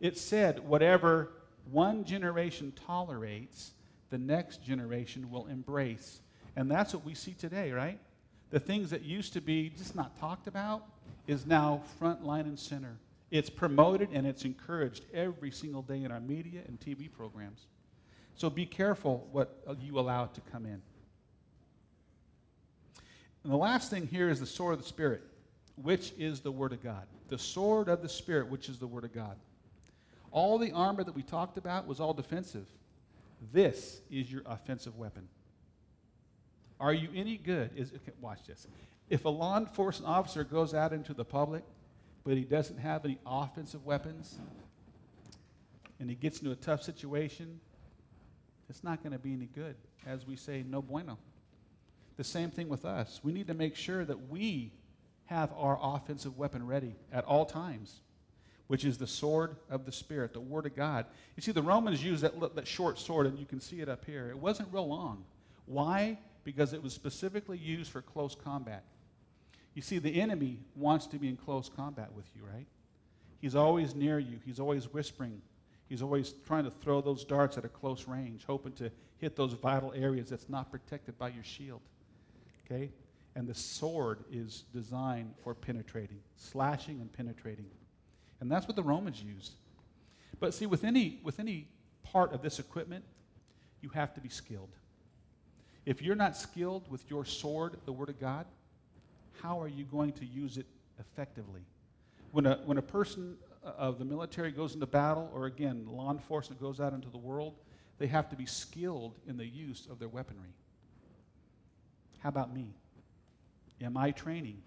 It 0.00 0.18
said, 0.18 0.66
whatever 0.66 1.30
one 1.70 2.04
generation 2.04 2.72
tolerates, 2.86 3.72
the 4.10 4.18
next 4.18 4.62
generation 4.62 5.30
will 5.30 5.46
embrace. 5.46 6.20
And 6.56 6.70
that's 6.70 6.94
what 6.94 7.04
we 7.04 7.14
see 7.14 7.32
today, 7.32 7.72
right? 7.72 7.98
The 8.50 8.60
things 8.60 8.90
that 8.90 9.02
used 9.02 9.32
to 9.32 9.40
be 9.40 9.70
just 9.70 9.96
not 9.96 10.18
talked 10.20 10.46
about 10.46 10.84
is 11.26 11.46
now 11.46 11.82
front 11.98 12.24
line 12.24 12.44
and 12.46 12.58
center. 12.58 12.96
It's 13.30 13.50
promoted 13.50 14.10
and 14.12 14.26
it's 14.26 14.44
encouraged 14.44 15.04
every 15.12 15.50
single 15.50 15.82
day 15.82 16.04
in 16.04 16.12
our 16.12 16.20
media 16.20 16.60
and 16.66 16.78
TV 16.78 17.10
programs. 17.10 17.66
So 18.36 18.50
be 18.50 18.66
careful 18.66 19.28
what 19.32 19.62
you 19.80 19.98
allow 19.98 20.26
to 20.26 20.40
come 20.52 20.66
in. 20.66 20.82
And 23.42 23.52
the 23.52 23.56
last 23.56 23.90
thing 23.90 24.06
here 24.06 24.30
is 24.30 24.40
the 24.40 24.46
sword 24.46 24.74
of 24.74 24.80
the 24.80 24.88
Spirit, 24.88 25.22
which 25.76 26.12
is 26.18 26.40
the 26.40 26.50
Word 26.50 26.72
of 26.72 26.82
God. 26.82 27.06
The 27.28 27.38
sword 27.38 27.88
of 27.88 28.02
the 28.02 28.08
Spirit, 28.08 28.48
which 28.48 28.68
is 28.68 28.78
the 28.78 28.86
Word 28.86 29.04
of 29.04 29.12
God. 29.12 29.36
All 30.30 30.58
the 30.58 30.72
armor 30.72 31.04
that 31.04 31.14
we 31.14 31.22
talked 31.22 31.58
about 31.58 31.86
was 31.86 32.00
all 32.00 32.14
defensive. 32.14 32.66
This 33.52 34.00
is 34.10 34.32
your 34.32 34.42
offensive 34.46 34.96
weapon. 34.96 35.28
Are 36.80 36.92
you 36.92 37.08
any 37.14 37.36
good? 37.36 37.70
Is, 37.76 37.92
okay, 37.94 38.12
watch 38.20 38.40
this. 38.46 38.66
If 39.10 39.26
a 39.26 39.28
law 39.28 39.58
enforcement 39.58 40.10
officer 40.10 40.42
goes 40.42 40.74
out 40.74 40.92
into 40.92 41.14
the 41.14 41.24
public, 41.24 41.62
but 42.24 42.36
he 42.36 42.44
doesn't 42.44 42.78
have 42.78 43.04
any 43.04 43.18
offensive 43.26 43.84
weapons, 43.84 44.38
and 46.00 46.08
he 46.08 46.16
gets 46.16 46.40
into 46.40 46.50
a 46.50 46.56
tough 46.56 46.82
situation, 46.82 47.60
it's 48.68 48.82
not 48.82 49.02
going 49.02 49.12
to 49.12 49.18
be 49.18 49.32
any 49.32 49.46
good. 49.46 49.76
As 50.06 50.26
we 50.26 50.36
say, 50.36 50.64
no 50.66 50.82
bueno. 50.82 51.18
The 52.16 52.24
same 52.24 52.50
thing 52.50 52.68
with 52.68 52.84
us. 52.84 53.20
We 53.22 53.32
need 53.32 53.46
to 53.48 53.54
make 53.54 53.76
sure 53.76 54.04
that 54.04 54.28
we 54.28 54.72
have 55.26 55.50
our 55.56 55.78
offensive 55.80 56.36
weapon 56.36 56.66
ready 56.66 56.96
at 57.12 57.24
all 57.24 57.44
times 57.44 58.00
which 58.66 58.84
is 58.84 58.98
the 58.98 59.06
sword 59.06 59.56
of 59.68 59.84
the 59.84 59.92
Spirit, 59.92 60.32
the 60.32 60.40
Word 60.40 60.66
of 60.66 60.74
God. 60.74 61.06
You 61.36 61.42
see, 61.42 61.52
the 61.52 61.62
Romans 61.62 62.02
used 62.02 62.22
that, 62.22 62.54
that 62.54 62.66
short 62.66 62.98
sword, 62.98 63.26
and 63.26 63.38
you 63.38 63.46
can 63.46 63.60
see 63.60 63.80
it 63.80 63.88
up 63.88 64.04
here. 64.04 64.30
It 64.30 64.38
wasn't 64.38 64.72
real 64.72 64.88
long. 64.88 65.24
Why? 65.66 66.18
Because 66.44 66.72
it 66.72 66.82
was 66.82 66.92
specifically 66.94 67.58
used 67.58 67.90
for 67.90 68.02
close 68.02 68.34
combat. 68.34 68.84
You 69.74 69.82
see, 69.82 69.98
the 69.98 70.20
enemy 70.20 70.60
wants 70.76 71.06
to 71.08 71.18
be 71.18 71.28
in 71.28 71.36
close 71.36 71.68
combat 71.68 72.12
with 72.14 72.26
you, 72.34 72.42
right? 72.44 72.66
He's 73.40 73.54
always 73.54 73.94
near 73.94 74.18
you, 74.18 74.38
he's 74.44 74.60
always 74.60 74.92
whispering. 74.92 75.42
He's 75.88 76.00
always 76.00 76.34
trying 76.46 76.64
to 76.64 76.70
throw 76.70 77.00
those 77.00 77.24
darts 77.24 77.58
at 77.58 77.64
a 77.64 77.68
close 77.68 78.08
range, 78.08 78.44
hoping 78.46 78.72
to 78.72 78.90
hit 79.18 79.36
those 79.36 79.52
vital 79.52 79.92
areas 79.94 80.30
that's 80.30 80.48
not 80.48 80.70
protected 80.70 81.18
by 81.18 81.28
your 81.28 81.44
shield. 81.44 81.82
Okay? 82.64 82.90
And 83.36 83.46
the 83.46 83.54
sword 83.54 84.24
is 84.32 84.64
designed 84.72 85.34
for 85.42 85.54
penetrating, 85.54 86.20
slashing 86.36 87.00
and 87.00 87.12
penetrating. 87.12 87.66
And 88.40 88.50
that's 88.50 88.66
what 88.66 88.76
the 88.76 88.82
Romans 88.82 89.22
used. 89.22 89.52
But 90.40 90.54
see, 90.54 90.66
with 90.66 90.84
any, 90.84 91.20
with 91.22 91.38
any 91.38 91.68
part 92.02 92.32
of 92.32 92.42
this 92.42 92.58
equipment, 92.58 93.04
you 93.82 93.88
have 93.90 94.14
to 94.14 94.20
be 94.20 94.28
skilled. 94.28 94.70
If 95.84 96.00
you're 96.00 96.16
not 96.16 96.36
skilled 96.36 96.90
with 96.90 97.08
your 97.10 97.24
sword, 97.24 97.76
the 97.84 97.92
Word 97.92 98.08
of 98.08 98.18
God, 98.18 98.46
how 99.42 99.60
are 99.60 99.68
you 99.68 99.84
going 99.84 100.12
to 100.12 100.24
use 100.24 100.56
it 100.58 100.66
effectively? 100.98 101.62
When 102.32 102.46
a, 102.46 102.60
when 102.64 102.78
a 102.78 102.82
person 102.82 103.36
uh, 103.64 103.72
of 103.78 103.98
the 103.98 104.04
military 104.04 104.50
goes 104.50 104.74
into 104.74 104.86
battle, 104.86 105.30
or 105.34 105.46
again, 105.46 105.86
law 105.86 106.10
enforcement 106.10 106.60
goes 106.60 106.80
out 106.80 106.92
into 106.92 107.08
the 107.08 107.18
world, 107.18 107.54
they 107.98 108.06
have 108.08 108.28
to 108.30 108.36
be 108.36 108.46
skilled 108.46 109.14
in 109.26 109.36
the 109.36 109.46
use 109.46 109.86
of 109.90 109.98
their 109.98 110.08
weaponry. 110.08 110.54
How 112.18 112.28
about 112.28 112.54
me? 112.54 112.74
Am 113.80 113.96
I 113.96 114.10
training? 114.10 114.62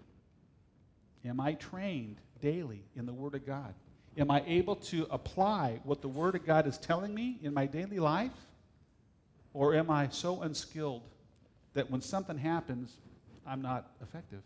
Am 1.24 1.40
I 1.40 1.54
trained 1.54 2.20
daily 2.40 2.84
in 2.96 3.04
the 3.06 3.12
Word 3.12 3.34
of 3.34 3.44
God? 3.44 3.74
Am 4.16 4.30
I 4.30 4.42
able 4.46 4.76
to 4.76 5.06
apply 5.10 5.80
what 5.84 6.00
the 6.00 6.08
Word 6.08 6.34
of 6.34 6.46
God 6.46 6.66
is 6.66 6.78
telling 6.78 7.14
me 7.14 7.38
in 7.42 7.52
my 7.52 7.66
daily 7.66 7.98
life? 7.98 8.32
Or 9.52 9.74
am 9.74 9.90
I 9.90 10.08
so 10.08 10.42
unskilled 10.42 11.02
that 11.74 11.90
when 11.90 12.00
something 12.00 12.38
happens, 12.38 12.96
I'm 13.46 13.62
not 13.62 13.90
effective? 14.02 14.42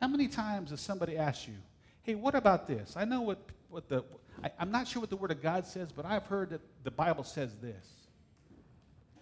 How 0.00 0.08
many 0.08 0.28
times 0.28 0.70
has 0.70 0.80
somebody 0.80 1.16
asked 1.16 1.46
you, 1.46 1.54
hey, 2.02 2.14
what 2.14 2.34
about 2.34 2.66
this? 2.66 2.94
I 2.96 3.04
know 3.04 3.20
what, 3.20 3.38
what 3.68 3.88
the, 3.88 4.02
I, 4.42 4.50
I'm 4.58 4.70
not 4.70 4.88
sure 4.88 5.00
what 5.00 5.10
the 5.10 5.16
Word 5.16 5.30
of 5.30 5.42
God 5.42 5.66
says, 5.66 5.88
but 5.94 6.06
I've 6.06 6.24
heard 6.24 6.50
that 6.50 6.62
the 6.84 6.90
Bible 6.90 7.24
says 7.24 7.54
this. 7.60 7.86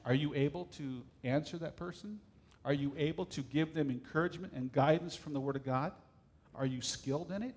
Are 0.04 0.14
you 0.14 0.34
able 0.34 0.66
to 0.76 1.02
answer 1.24 1.58
that 1.58 1.76
person? 1.76 2.20
Are 2.64 2.72
you 2.72 2.94
able 2.96 3.26
to 3.26 3.42
give 3.42 3.74
them 3.74 3.90
encouragement 3.90 4.52
and 4.54 4.72
guidance 4.72 5.16
from 5.16 5.32
the 5.32 5.40
Word 5.40 5.56
of 5.56 5.64
God? 5.64 5.92
Are 6.54 6.66
you 6.66 6.80
skilled 6.80 7.32
in 7.32 7.42
it? 7.42 7.54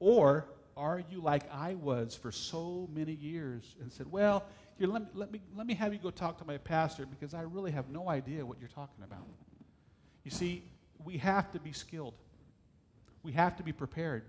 Or 0.00 0.46
are 0.76 1.02
you 1.10 1.20
like 1.20 1.42
I 1.52 1.74
was 1.74 2.14
for 2.14 2.32
so 2.32 2.88
many 2.92 3.12
years 3.12 3.76
and 3.80 3.92
said, 3.92 4.10
well, 4.10 4.44
here, 4.78 4.88
let 4.88 5.02
me, 5.02 5.08
let, 5.14 5.32
me, 5.32 5.40
let 5.56 5.66
me 5.66 5.74
have 5.74 5.92
you 5.92 5.98
go 5.98 6.10
talk 6.10 6.38
to 6.38 6.44
my 6.46 6.56
pastor 6.56 7.04
because 7.04 7.34
I 7.34 7.42
really 7.42 7.72
have 7.72 7.90
no 7.90 8.08
idea 8.08 8.46
what 8.46 8.58
you're 8.60 8.68
talking 8.68 9.04
about. 9.04 9.26
You 10.24 10.30
see, 10.30 10.62
we 11.04 11.18
have 11.18 11.50
to 11.52 11.58
be 11.58 11.72
skilled. 11.72 12.14
We 13.22 13.32
have 13.32 13.56
to 13.56 13.62
be 13.62 13.72
prepared 13.72 14.24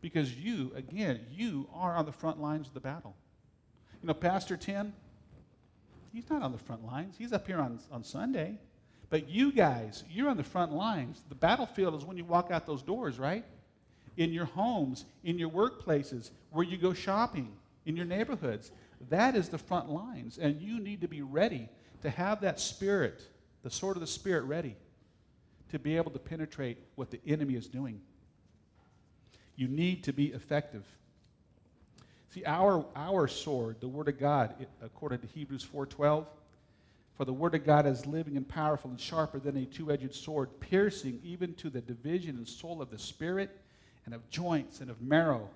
because 0.00 0.34
you, 0.36 0.72
again, 0.74 1.20
you 1.30 1.68
are 1.74 1.94
on 1.94 2.06
the 2.06 2.12
front 2.12 2.40
lines 2.40 2.68
of 2.68 2.74
the 2.74 2.80
battle. 2.80 3.14
You 4.02 4.08
know, 4.08 4.14
Pastor 4.14 4.56
Tim, 4.56 4.92
he's 6.12 6.28
not 6.30 6.42
on 6.42 6.52
the 6.52 6.58
front 6.58 6.84
lines. 6.84 7.16
He's 7.18 7.32
up 7.32 7.46
here 7.46 7.60
on, 7.60 7.78
on 7.92 8.02
Sunday. 8.02 8.58
But 9.10 9.28
you 9.28 9.52
guys, 9.52 10.04
you're 10.08 10.28
on 10.28 10.36
the 10.36 10.44
front 10.44 10.72
lines. 10.72 11.20
The 11.28 11.34
battlefield 11.34 11.94
is 11.96 12.04
when 12.04 12.16
you 12.16 12.24
walk 12.24 12.50
out 12.50 12.66
those 12.66 12.82
doors, 12.82 13.18
right? 13.18 13.44
In 14.16 14.32
your 14.32 14.44
homes, 14.46 15.04
in 15.24 15.38
your 15.38 15.50
workplaces, 15.50 16.30
where 16.50 16.64
you 16.64 16.78
go 16.78 16.92
shopping, 16.92 17.52
in 17.86 17.96
your 17.96 18.06
neighborhoods. 18.06 18.70
That 19.08 19.34
is 19.34 19.48
the 19.48 19.58
front 19.58 19.90
lines. 19.90 20.38
And 20.38 20.60
you 20.60 20.78
need 20.80 21.00
to 21.00 21.08
be 21.08 21.22
ready 21.22 21.68
to 22.02 22.10
have 22.10 22.40
that 22.42 22.60
spirit, 22.60 23.22
the 23.62 23.70
sword 23.70 23.96
of 23.96 24.00
the 24.00 24.06
spirit, 24.06 24.44
ready 24.44 24.76
to 25.70 25.78
be 25.78 25.96
able 25.96 26.10
to 26.12 26.18
penetrate 26.18 26.78
what 26.94 27.10
the 27.10 27.20
enemy 27.26 27.54
is 27.54 27.66
doing. 27.66 28.00
You 29.60 29.68
need 29.68 30.04
to 30.04 30.14
be 30.14 30.28
effective. 30.28 30.86
See, 32.30 32.42
our, 32.46 32.82
our 32.96 33.28
sword, 33.28 33.76
the 33.80 33.88
Word 33.88 34.08
of 34.08 34.18
God, 34.18 34.54
according 34.82 35.18
to 35.18 35.26
Hebrews 35.26 35.66
4.12, 35.70 36.24
for 37.12 37.26
the 37.26 37.34
word 37.34 37.54
of 37.54 37.66
God 37.66 37.84
is 37.84 38.06
living 38.06 38.38
and 38.38 38.48
powerful 38.48 38.88
and 38.88 38.98
sharper 38.98 39.38
than 39.38 39.58
a 39.58 39.66
two 39.66 39.92
edged 39.92 40.14
sword, 40.14 40.48
piercing 40.60 41.20
even 41.22 41.52
to 41.56 41.68
the 41.68 41.82
division 41.82 42.36
and 42.36 42.48
soul 42.48 42.80
of 42.80 42.90
the 42.90 42.98
spirit 42.98 43.50
and 44.06 44.14
of 44.14 44.26
joints 44.30 44.80
and 44.80 44.90
of 44.90 45.02
marrow, 45.02 45.50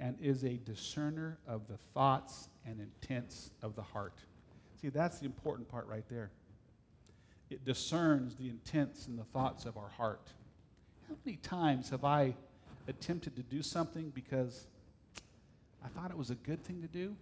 and 0.00 0.16
is 0.18 0.42
a 0.42 0.56
discerner 0.64 1.36
of 1.46 1.68
the 1.68 1.76
thoughts 1.92 2.48
and 2.64 2.80
intents 2.80 3.50
of 3.60 3.76
the 3.76 3.82
heart. 3.82 4.14
See, 4.80 4.88
that's 4.88 5.18
the 5.18 5.26
important 5.26 5.68
part 5.68 5.86
right 5.88 6.08
there. 6.08 6.30
It 7.50 7.66
discerns 7.66 8.34
the 8.36 8.48
intents 8.48 9.08
and 9.08 9.18
the 9.18 9.24
thoughts 9.24 9.66
of 9.66 9.76
our 9.76 9.90
heart. 9.90 10.26
How 11.06 11.16
many 11.26 11.36
times 11.36 11.90
have 11.90 12.02
I 12.02 12.34
attempted 12.88 13.36
to 13.36 13.42
do 13.42 13.62
something 13.62 14.10
because 14.14 14.66
I 15.84 15.88
thought 15.88 16.10
it 16.10 16.16
was 16.16 16.30
a 16.30 16.34
good 16.34 16.62
thing 16.64 16.82
to 16.82 16.88
do, 16.88 17.14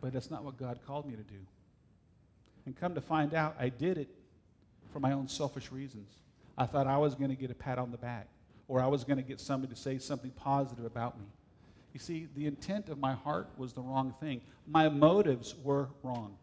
but 0.00 0.12
that's 0.12 0.30
not 0.30 0.44
what 0.44 0.56
God 0.56 0.80
called 0.86 1.06
me 1.06 1.14
to 1.14 1.22
do? 1.22 1.38
And 2.66 2.76
come 2.76 2.94
to 2.94 3.00
find 3.00 3.34
out, 3.34 3.56
I 3.58 3.68
did 3.68 3.98
it 3.98 4.08
for 4.92 5.00
my 5.00 5.12
own 5.12 5.28
selfish 5.28 5.72
reasons. 5.72 6.10
I 6.56 6.66
thought 6.66 6.86
I 6.86 6.98
was 6.98 7.14
going 7.14 7.30
to 7.30 7.36
get 7.36 7.50
a 7.50 7.54
pat 7.54 7.78
on 7.78 7.90
the 7.90 7.98
back, 7.98 8.28
or 8.68 8.80
I 8.80 8.86
was 8.86 9.04
going 9.04 9.16
to 9.16 9.22
get 9.22 9.40
somebody 9.40 9.74
to 9.74 9.80
say 9.80 9.98
something 9.98 10.30
positive 10.32 10.84
about 10.84 11.18
me. 11.18 11.26
You 11.92 12.00
see, 12.00 12.28
the 12.34 12.46
intent 12.46 12.88
of 12.88 12.98
my 12.98 13.12
heart 13.12 13.50
was 13.56 13.72
the 13.72 13.80
wrong 13.82 14.14
thing. 14.20 14.40
My 14.66 14.88
motives 14.88 15.54
were 15.62 15.88
wrong. 16.02 16.36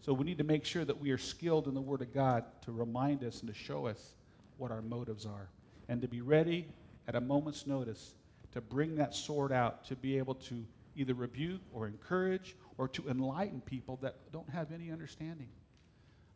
So 0.00 0.12
we 0.12 0.24
need 0.24 0.38
to 0.38 0.44
make 0.44 0.64
sure 0.64 0.84
that 0.84 0.98
we 0.98 1.10
are 1.10 1.18
skilled 1.18 1.66
in 1.66 1.74
the 1.74 1.80
Word 1.80 2.00
of 2.00 2.14
God 2.14 2.44
to 2.62 2.72
remind 2.72 3.22
us 3.22 3.40
and 3.40 3.48
to 3.48 3.54
show 3.54 3.86
us 3.86 4.14
what 4.56 4.70
our 4.70 4.82
motives 4.82 5.26
are. 5.26 5.48
And 5.88 6.00
to 6.02 6.08
be 6.08 6.20
ready 6.20 6.68
at 7.10 7.16
a 7.16 7.20
moment's 7.20 7.66
notice 7.66 8.14
to 8.52 8.60
bring 8.60 8.94
that 8.94 9.12
sword 9.16 9.50
out 9.50 9.84
to 9.84 9.96
be 9.96 10.16
able 10.16 10.36
to 10.36 10.64
either 10.94 11.12
rebuke 11.12 11.60
or 11.72 11.88
encourage 11.88 12.54
or 12.78 12.86
to 12.86 13.08
enlighten 13.08 13.60
people 13.62 13.98
that 14.00 14.14
don't 14.32 14.48
have 14.48 14.70
any 14.70 14.92
understanding. 14.92 15.48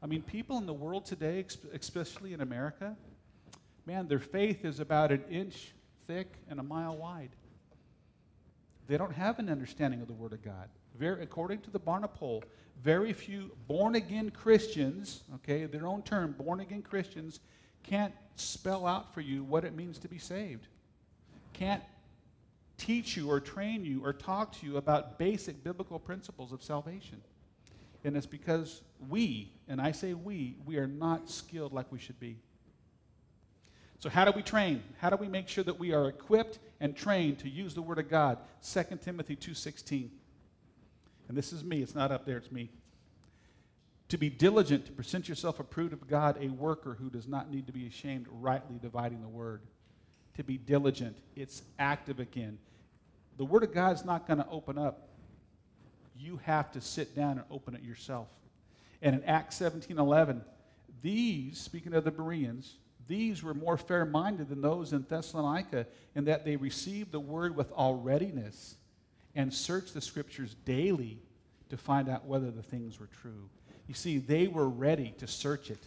I 0.02 0.06
mean, 0.06 0.22
people 0.22 0.58
in 0.58 0.66
the 0.66 0.74
world 0.74 1.06
today, 1.06 1.46
especially 1.72 2.32
in 2.32 2.40
America, 2.40 2.96
man, 3.86 4.08
their 4.08 4.18
faith 4.18 4.64
is 4.64 4.80
about 4.80 5.12
an 5.12 5.22
inch 5.30 5.72
thick 6.08 6.26
and 6.50 6.58
a 6.58 6.64
mile 6.64 6.96
wide. 6.96 7.30
They 8.88 8.96
don't 8.96 9.14
have 9.14 9.38
an 9.38 9.48
understanding 9.48 10.00
of 10.00 10.08
the 10.08 10.12
Word 10.12 10.32
of 10.32 10.42
God. 10.42 10.68
Very, 10.98 11.22
according 11.22 11.60
to 11.60 11.70
the 11.70 11.78
Barna 11.78 12.12
poll, 12.12 12.42
very 12.82 13.12
few 13.12 13.52
born 13.68 13.94
again 13.94 14.32
Christians, 14.32 15.22
okay, 15.36 15.66
their 15.66 15.86
own 15.86 16.02
term, 16.02 16.32
born 16.32 16.58
again 16.58 16.82
Christians, 16.82 17.38
can't 17.85 18.12
spell 18.37 18.87
out 18.87 19.14
for 19.14 19.20
you 19.20 19.45
what 19.45 19.64
it 19.64 19.74
means 19.74 19.99
to 20.01 20.09
be 20.09 20.18
saved. 20.18 20.66
Can't 21.53 21.82
teach 22.76 23.16
you 23.16 23.30
or 23.30 23.41
train 23.41 23.85
you 23.85 24.05
or 24.05 24.12
talk 24.12 24.53
to 24.59 24.66
you 24.66 24.76
about 24.76 25.18
basic 25.18 25.62
biblical 25.62 25.99
principles 25.99 26.53
of 26.53 26.62
salvation. 26.62 27.20
And 28.03 28.16
it's 28.16 28.26
because 28.26 28.82
we, 29.09 29.53
and 29.68 29.80
I 29.80 29.93
say 29.93 30.14
we, 30.14 30.57
we 30.66 30.76
are 30.76 30.87
not 30.87 31.30
skilled 31.30 31.72
like 31.72 31.91
we 31.91 31.99
should 31.99 32.18
be. 32.20 32.37
So 34.01 34.11
how 34.11 34.26
do 34.26 34.32
we 34.32 34.43
train? 34.43 34.82
How 34.99 35.09
do 35.09 35.16
we 35.16 35.28
make 35.28 35.49
sure 35.49 35.64
that 35.64 35.78
we 35.78 35.93
are 35.95 36.09
equipped 36.09 36.59
and 36.80 36.95
trained 36.95 37.39
to 37.39 37.49
use 37.49 37.74
the 37.74 37.80
word 37.80 37.99
of 37.99 38.11
God? 38.11 38.39
2 38.62 38.99
Timothy 39.03 39.37
2:16. 39.37 40.11
And 41.28 41.37
this 41.37 41.55
is 41.55 41.64
me, 41.64 41.80
it's 41.82 41.95
not 41.95 42.12
up 42.12 42.26
there, 42.26 42.37
it's 42.37 42.53
me. 42.53 42.70
To 44.11 44.18
be 44.18 44.28
diligent 44.28 44.86
to 44.86 44.92
present 44.92 45.28
yourself 45.28 45.61
approved 45.61 45.92
of 45.92 46.07
God, 46.07 46.36
a 46.40 46.48
worker 46.48 46.96
who 46.98 47.11
does 47.11 47.26
not 47.26 47.50
need 47.50 47.66
to 47.66 47.72
be 47.72 47.86
ashamed, 47.86 48.26
rightly 48.30 48.78
dividing 48.80 49.22
the 49.22 49.28
word. 49.28 49.62
To 50.36 50.44
be 50.44 50.59
diligent, 50.59 51.16
it's 51.36 51.62
active 51.78 52.20
again. 52.20 52.59
The 53.36 53.44
word 53.44 53.62
of 53.62 53.72
God 53.72 53.96
is 53.96 54.05
not 54.05 54.26
going 54.26 54.38
to 54.38 54.48
open 54.48 54.78
up. 54.78 55.09
You 56.16 56.38
have 56.44 56.70
to 56.72 56.80
sit 56.80 57.16
down 57.16 57.32
and 57.32 57.44
open 57.50 57.74
it 57.74 57.82
yourself. 57.82 58.28
And 59.02 59.14
in 59.16 59.24
Acts 59.24 59.57
17 59.57 59.98
11, 59.98 60.42
these, 61.02 61.59
speaking 61.59 61.94
of 61.94 62.05
the 62.05 62.11
Bereans, 62.11 62.76
these 63.07 63.42
were 63.42 63.55
more 63.55 63.76
fair 63.76 64.05
minded 64.05 64.48
than 64.48 64.61
those 64.61 64.92
in 64.92 65.05
Thessalonica 65.09 65.86
in 66.14 66.24
that 66.24 66.44
they 66.44 66.57
received 66.57 67.12
the 67.12 67.20
word 67.20 67.55
with 67.55 67.70
all 67.72 67.96
readiness 67.96 68.76
and 69.34 69.52
searched 69.52 69.94
the 69.94 70.00
scriptures 70.00 70.55
daily 70.64 71.18
to 71.68 71.76
find 71.76 72.09
out 72.09 72.24
whether 72.24 72.50
the 72.50 72.62
things 72.62 72.98
were 72.98 73.09
true. 73.20 73.48
You 73.87 73.95
see, 73.95 74.18
they 74.18 74.49
were 74.49 74.68
ready 74.68 75.14
to 75.18 75.26
search 75.26 75.70
it. 75.70 75.82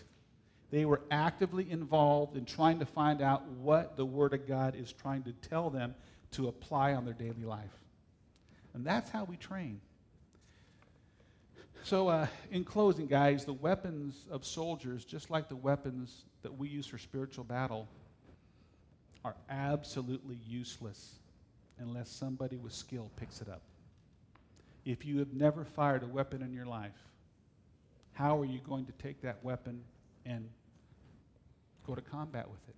They 0.70 0.86
were 0.86 1.02
actively 1.10 1.70
involved 1.70 2.36
in 2.36 2.46
trying 2.46 2.80
to 2.80 2.86
find 2.86 3.22
out 3.22 3.48
what 3.48 3.96
the 3.96 4.06
Word 4.06 4.34
of 4.34 4.48
God 4.48 4.76
is 4.76 4.92
trying 4.92 5.24
to 5.24 5.32
tell 5.32 5.70
them 5.70 5.96
to 6.32 6.48
apply 6.48 6.94
on 6.94 7.06
their 7.06 7.14
daily 7.14 7.46
life. 7.46 7.72
And 8.74 8.86
that's 8.86 9.10
how 9.10 9.24
we 9.24 9.38
train. 9.38 9.80
So, 11.84 12.10
uh, 12.10 12.28
in 12.52 12.66
closing, 12.66 13.08
guys, 13.08 13.46
the 13.46 13.54
weapons 13.54 14.26
of 14.30 14.46
soldiers, 14.46 15.06
just 15.06 15.30
like 15.30 15.48
the 15.48 15.56
weapons 15.56 16.26
that 16.42 16.58
we 16.58 16.68
use 16.68 16.86
for 16.86 16.98
spiritual 16.98 17.46
battle, 17.46 17.88
are 19.24 19.36
absolutely 19.50 20.38
useless 20.48 21.16
unless 21.80 22.10
somebody 22.10 22.58
with 22.58 22.74
skill 22.74 23.10
picks 23.16 23.42
it 23.42 23.48
up. 23.48 23.62
If 24.86 25.06
you 25.06 25.20
have 25.20 25.34
never 25.34 25.64
fired 25.64 26.04
a 26.04 26.08
weapon 26.08 26.42
in 26.42 26.54
your 26.54 26.66
life, 26.66 26.92
how 28.18 28.40
are 28.40 28.46
you 28.46 28.60
going 28.68 28.84
to 28.86 28.92
take 28.94 29.22
that 29.22 29.44
weapon 29.44 29.80
and 30.26 30.50
go 31.86 31.94
to 31.94 32.02
combat 32.02 32.50
with 32.50 32.60
it? 32.68 32.76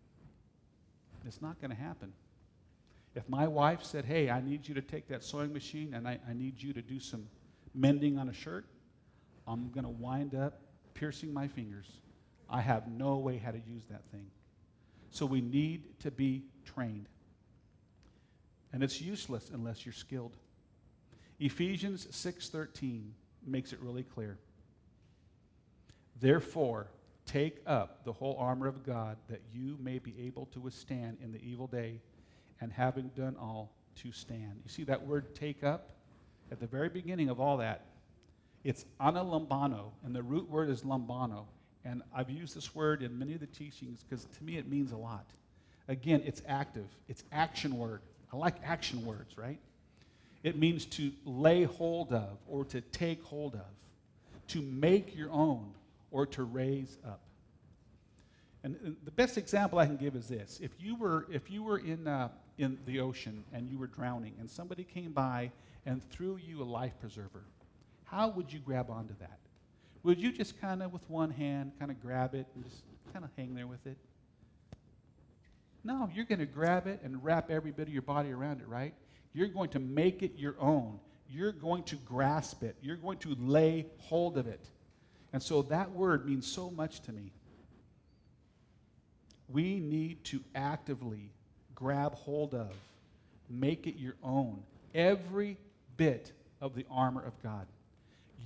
It's 1.26 1.42
not 1.42 1.62
going 1.62 1.72
to 1.72 1.82
happen. 1.82 2.12
If 3.16 3.28
my 3.30 3.48
wife 3.48 3.84
said, 3.84 4.04
Hey, 4.04 4.30
I 4.30 4.42
need 4.42 4.68
you 4.68 4.76
to 4.76 4.82
take 4.82 5.08
that 5.08 5.24
sewing 5.24 5.54
machine 5.54 5.94
and 5.94 6.08
I, 6.08 6.20
I 6.30 6.34
need 6.34 6.62
you 6.62 6.74
to 6.74 6.82
do 6.82 7.00
some 7.00 7.28
mending 7.74 8.18
on 8.18 8.28
a 8.28 8.34
shirt, 8.34 8.66
I'm 9.48 9.72
going 9.72 9.86
to 9.86 9.90
wind 9.90 10.36
up 10.36 10.60
piercing 10.94 11.34
my 11.34 11.48
fingers. 11.48 11.88
I 12.50 12.60
have 12.60 12.90
no 12.90 13.18
way 13.18 13.38
how 13.38 13.52
to 13.52 13.62
use 13.66 13.84
that 13.90 14.04
thing. 14.12 14.28
So 15.12 15.26
we 15.26 15.40
need 15.40 16.00
to 16.02 16.12
be 16.12 16.44
trained. 16.66 17.08
And 18.74 18.84
it's 18.84 19.00
useless 19.00 19.50
unless 19.54 19.86
you're 19.86 19.94
skilled. 19.94 20.36
Ephesians 21.40 22.08
6:13 22.12 23.12
makes 23.46 23.72
it 23.72 23.80
really 23.80 24.04
clear. 24.04 24.38
Therefore, 26.20 26.88
take 27.26 27.58
up 27.68 28.04
the 28.04 28.14
whole 28.14 28.36
armor 28.40 28.68
of 28.68 28.86
God 28.86 29.18
that 29.30 29.42
you 29.54 29.78
may 29.82 30.00
be 30.00 30.16
able 30.26 30.48
to 30.48 30.60
withstand 30.60 31.18
in 31.24 31.32
the 31.32 31.42
evil 31.44 31.68
day, 31.68 32.02
and 32.62 32.72
having 32.72 33.10
done 33.16 33.36
all, 33.40 33.72
to 33.96 34.12
stand. 34.12 34.62
You 34.64 34.70
see 34.70 34.84
that 34.86 35.06
word 35.06 35.36
take 35.36 35.64
up? 35.64 35.92
At 36.52 36.60
the 36.60 36.68
very 36.68 36.90
beginning 36.90 37.30
of 37.30 37.40
all 37.40 37.58
that, 37.58 37.86
it's 38.64 38.86
analambano, 39.00 39.92
and 40.04 40.16
the 40.16 40.24
root 40.24 40.50
word 40.50 40.70
is 40.70 40.82
lambano. 40.82 41.46
And 41.86 42.02
I've 42.14 42.30
used 42.30 42.56
this 42.56 42.76
word 42.76 43.04
in 43.04 43.18
many 43.18 43.34
of 43.34 43.40
the 43.40 43.48
teachings 43.48 44.04
because 44.04 44.26
to 44.26 44.44
me 44.44 44.58
it 44.58 44.70
means 44.70 44.92
a 44.92 44.98
lot. 44.98 45.26
Again, 45.88 46.22
it's 46.26 46.42
active, 46.48 46.88
it's 47.08 47.24
action 47.32 47.78
word. 47.78 48.02
I 48.32 48.38
like 48.38 48.56
action 48.64 49.06
words, 49.06 49.38
right? 49.38 49.60
It 50.44 50.58
means 50.58 50.86
to 50.86 51.12
lay 51.26 51.64
hold 51.64 52.14
of 52.14 52.38
or 52.48 52.66
to 52.66 52.82
take 52.82 53.24
hold 53.24 53.56
of, 53.56 53.62
to 54.50 54.62
make 54.62 55.16
your 55.16 55.32
own 55.32 55.74
or 56.12 56.26
to 56.28 56.44
raise 56.44 56.98
up. 57.06 57.22
And, 58.64 58.98
the 59.06 59.12
best 59.12 59.38
example 59.38 59.80
I 59.80 59.86
can 59.86 59.98
give 59.98 60.16
is 60.16 60.28
this: 60.28 60.60
if 60.62 60.72
you 60.80 60.96
were 60.96 61.28
if 61.32 61.50
you 61.50 61.64
were 61.64 61.78
in 61.78 62.08
uh, 62.08 62.30
in 62.58 62.78
the 62.86 63.00
ocean 63.00 63.44
and 63.54 63.70
you 63.70 63.78
were 63.78 63.88
drowning, 63.88 64.34
and 64.40 64.50
somebody 64.50 64.84
came 64.84 65.12
by 65.12 65.52
and 65.86 66.04
threw 66.12 66.38
you 66.38 66.62
a 66.62 66.66
life 66.66 66.94
preserver, 67.00 67.46
how 68.04 68.30
would 68.30 68.52
you 68.52 68.60
grab 68.60 68.90
onto 68.90 69.14
that? 69.20 69.40
Would 70.04 70.20
you 70.20 70.32
just 70.32 70.60
kind 70.60 70.84
of 70.84 70.92
with 70.94 71.08
one 71.10 71.32
hand 71.32 71.72
kind 71.80 71.92
of 71.92 72.02
grab 72.02 72.34
it 72.36 72.48
and 72.56 72.64
just 72.64 72.84
kind 73.14 73.24
of 73.24 73.32
hang 73.38 73.56
there 73.56 73.68
with 73.68 73.86
it? 73.86 73.98
No, 75.84 76.10
you're 76.14 76.26
going 76.26 76.40
to 76.40 76.46
grab 76.46 76.88
it 76.88 77.00
and 77.04 77.24
wrap 77.24 77.50
every 77.50 77.72
bit 77.72 77.88
of 77.88 77.94
your 77.94 78.02
body 78.02 78.32
around 78.32 78.62
it, 78.62 78.68
right? 78.68 78.94
You're 79.34 79.48
going 79.48 79.70
to 79.70 79.80
make 79.80 80.24
it 80.24 80.34
your 80.38 80.56
own. 80.60 81.00
You're 81.30 81.52
going 81.52 81.84
to 81.84 81.96
grasp 81.98 82.64
it. 82.64 82.76
You're 82.82 82.98
going 82.98 83.20
to 83.20 83.36
lay 83.40 83.88
hold 83.98 84.38
of 84.38 84.48
it. 84.48 84.66
And 85.32 85.42
so 85.42 85.62
that 85.64 85.92
word 85.92 86.26
means 86.26 86.48
so 86.48 86.70
much 86.72 87.02
to 87.02 87.12
me. 87.12 87.32
We 89.48 89.80
need 89.80 90.24
to 90.26 90.42
actively 90.56 91.32
grab 91.76 92.14
hold 92.14 92.54
of, 92.54 92.72
make 93.50 93.88
it 93.88 93.96
your 93.98 94.16
own, 94.24 94.62
every 94.94 95.58
bit 95.98 96.32
of 96.62 96.76
the 96.76 96.86
armor 96.90 97.24
of 97.24 97.42
God. 97.42 97.66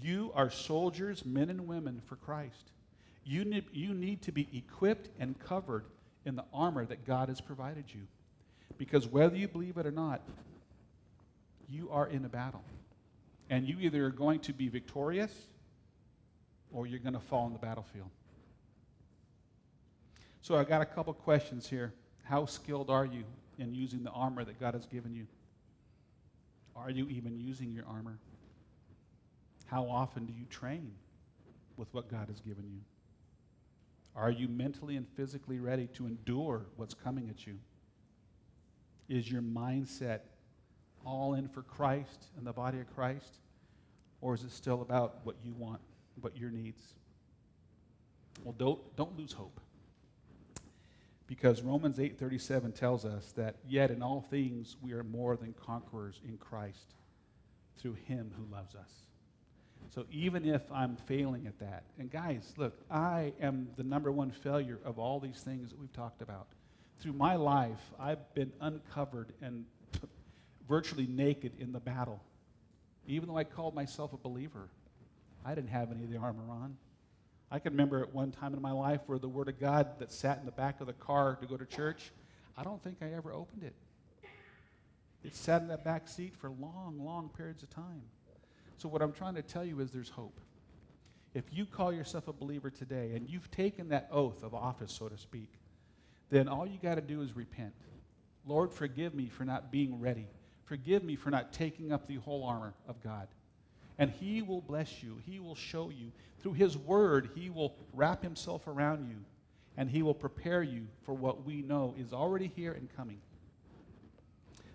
You 0.01 0.31
are 0.35 0.49
soldiers, 0.49 1.26
men 1.26 1.49
and 1.49 1.68
women 1.68 2.01
for 2.05 2.15
Christ. 2.18 2.72
You 3.26 3.45
need, 3.45 3.65
you 3.72 3.93
need 3.93 4.22
to 4.23 4.31
be 4.31 4.47
equipped 4.53 5.10
and 5.19 5.38
covered 5.39 5.85
in 6.26 6.35
the 6.35 6.45
armor 6.53 6.85
that 6.85 7.05
God 7.05 7.30
has 7.30 7.41
provided 7.41 7.85
you. 7.88 8.01
Because 8.77 9.07
whether 9.07 9.35
you 9.35 9.47
believe 9.47 9.77
it 9.77 9.85
or 9.85 9.91
not, 9.91 10.22
you 11.69 11.89
are 11.89 12.07
in 12.07 12.26
a 12.26 12.30
battle. 12.30 12.64
And 13.49 13.68
you 13.68 13.77
either 13.80 14.05
are 14.05 14.11
going 14.11 14.39
to 14.41 14.53
be 14.53 14.68
victorious 14.68 15.34
or 16.74 16.88
you're 16.88 17.00
going 17.00 17.14
to 17.14 17.20
fall 17.20 17.45
on 17.45 17.54
the 17.54 17.60
battlefield. 17.60 18.10
So 20.41 20.58
I've 20.58 20.68
got 20.68 20.82
a 20.82 20.86
couple 20.86 21.14
questions 21.14 21.68
here. 21.70 21.94
How 22.24 22.45
skilled 22.45 22.90
are 22.90 23.06
you 23.06 23.24
in 23.58 23.74
using 23.74 24.04
the 24.04 24.10
armor 24.10 24.44
that 24.44 24.60
God 24.60 24.74
has 24.74 24.86
given 24.86 25.14
you? 25.14 25.28
Are 26.76 26.90
you 26.90 27.08
even 27.08 27.40
using 27.40 27.72
your 27.72 27.86
armor? 27.86 28.18
How 29.68 29.86
often 29.86 30.26
do 30.26 30.34
you 30.34 30.45
train 30.50 30.91
with 31.78 31.88
what 31.94 32.10
God 32.10 32.28
has 32.28 32.41
given 32.41 32.66
you? 32.70 32.82
Are 34.16 34.32
you 34.32 34.48
mentally 34.48 34.95
and 34.95 35.08
physically 35.16 35.60
ready 35.60 35.88
to 35.94 36.08
endure 36.08 36.66
what's 36.76 36.94
coming 36.94 37.30
at 37.30 37.48
you? 37.48 37.58
Is 39.10 39.32
your 39.32 39.41
mindset 39.41 40.20
all 41.06 41.34
in 41.34 41.48
for 41.48 41.62
Christ 41.62 42.28
and 42.38 42.45
the 42.45 42.54
body 42.54 42.80
of 42.80 42.94
Christ? 42.94 43.40
Or 44.22 44.34
is 44.34 44.44
it 44.44 44.52
still 44.52 44.82
about 44.82 45.20
what 45.24 45.36
you 45.44 45.54
want, 45.54 45.82
what 46.22 46.38
your 46.38 46.49
needs? 46.49 46.81
Well, 48.44 48.56
don't, 48.57 48.95
don't 48.95 49.18
lose 49.18 49.34
hope. 49.34 49.60
Because 51.27 51.61
Romans 51.61 51.98
8:37 51.98 52.76
tells 52.76 53.06
us 53.06 53.31
that 53.34 53.56
yet 53.68 53.91
in 53.91 54.03
all 54.03 54.22
things 54.22 54.76
we 54.81 54.91
are 54.91 55.03
more 55.03 55.38
than 55.38 55.53
conquerors 55.53 56.22
in 56.27 56.38
Christ 56.38 56.94
through 57.77 57.94
him 57.94 58.31
who 58.38 58.53
loves 58.53 58.76
us. 58.76 58.91
So 59.90 60.06
even 60.11 60.45
if 60.45 60.61
I'm 60.72 60.95
failing 60.95 61.48
at 61.48 61.60
that, 61.60 61.84
and 61.98 62.11
guys, 62.11 62.53
look, 62.57 62.80
I 62.90 63.34
am 63.41 63.69
the 63.77 63.84
number 63.84 64.11
one 64.11 64.31
failure 64.31 64.80
of 64.84 64.99
all 64.99 65.19
these 65.19 65.41
things 65.41 65.69
that 65.69 65.80
we've 65.80 65.94
talked 65.94 66.22
about. 66.22 66.48
Through 66.99 67.14
my 67.14 67.35
life, 67.35 67.91
I've 67.99 68.34
been 68.34 68.52
uncovered 68.61 69.34
and 69.41 69.65
virtually 70.68 71.07
naked 71.07 71.53
in 71.60 71.72
the 71.72 71.80
battle. 71.80 72.22
Even 73.07 73.30
though 73.30 73.38
I 73.38 73.44
called 73.44 73.76
myself 73.76 74.14
a 74.14 74.18
believer, 74.18 74.69
I 75.45 75.56
didn't 75.56 75.70
have 75.70 75.91
any 75.91 76.03
of 76.03 76.10
the 76.10 76.18
armor 76.18 76.49
on. 76.49 76.78
I 77.52 77.60
can 77.60 77.74
remember 77.74 78.02
at 78.02 78.14
one 78.14 78.32
time 78.32 78.53
in 78.53 78.61
my 78.61 78.72
life 78.72 79.02
where 79.06 79.20
the 79.20 79.30
Word 79.30 79.48
of 79.48 79.60
God 79.60 79.99
that 79.99 80.11
sat 80.11 80.40
in 80.40 80.45
the 80.45 80.52
back 80.52 80.82
of 80.82 80.88
the 80.88 80.94
car 80.94 81.38
to 81.40 81.45
go 81.45 81.56
to 81.56 81.65
church, 81.65 82.11
I 82.57 82.64
don't 82.64 82.84
think 82.84 82.98
I 83.02 83.14
ever 83.14 83.32
opened 83.32 83.64
it. 83.64 83.76
It 85.24 85.36
sat 85.36 85.61
in 85.61 85.68
that 85.70 85.84
back 85.84 86.07
seat 86.07 86.36
for 86.36 86.49
long, 86.49 86.99
long 86.99 87.30
periods 87.30 87.64
of 87.64 87.70
time. 87.70 88.02
So, 88.78 88.90
what 88.90 89.02
I'm 89.02 89.14
trying 89.14 89.36
to 89.36 89.41
tell 89.41 89.64
you 89.64 89.80
is 89.80 89.91
there's 89.91 90.10
hope. 90.10 90.40
If 91.34 91.45
you 91.52 91.65
call 91.65 91.94
yourself 91.94 92.28
a 92.28 92.34
believer 92.34 92.70
today 92.70 93.14
and 93.15 93.30
you've 93.30 93.49
taken 93.49 93.90
that 93.90 94.10
oath 94.11 94.44
of 94.44 94.53
office, 94.53 94.91
so 94.91 95.07
to 95.07 95.18
speak, 95.18 95.49
then 96.30 96.48
all 96.48 96.65
you 96.65 96.78
got 96.82 96.95
to 96.95 97.02
do 97.02 97.22
is 97.22 97.36
repent. 97.36 97.74
Lord, 98.45 98.72
forgive 98.72 99.14
me 99.14 99.30
for 99.30 99.45
not 99.45 99.72
being 99.72 99.99
ready. 99.99 100.28
Forgive 100.65 101.03
me 101.03 101.15
for 101.15 101.30
not 101.30 101.53
taking 101.53 101.91
up 101.91 102.07
the 102.07 102.15
whole 102.15 102.44
armor 102.44 102.74
of 102.88 103.02
God. 103.03 103.28
And 103.98 104.10
He 104.10 104.41
will 104.41 104.61
bless 104.61 105.03
you. 105.03 105.18
He 105.26 105.40
will 105.40 105.56
show 105.56 105.90
you. 105.90 106.11
Through 106.41 106.53
His 106.53 106.78
Word, 106.78 107.30
He 107.36 107.49
will 107.49 107.76
wrap 107.94 108.24
Himself 108.24 108.68
around 108.68 109.07
you. 109.07 109.18
And 109.78 109.90
He 109.90 110.02
will 110.02 110.14
prepare 110.14 110.64
you 110.64 110.88
for 111.03 111.14
what 111.14 111.45
we 111.45 111.61
know 111.61 111.95
is 111.98 112.14
already 112.14 112.52
here 112.56 112.74
and 112.74 112.88
coming. 112.95 113.20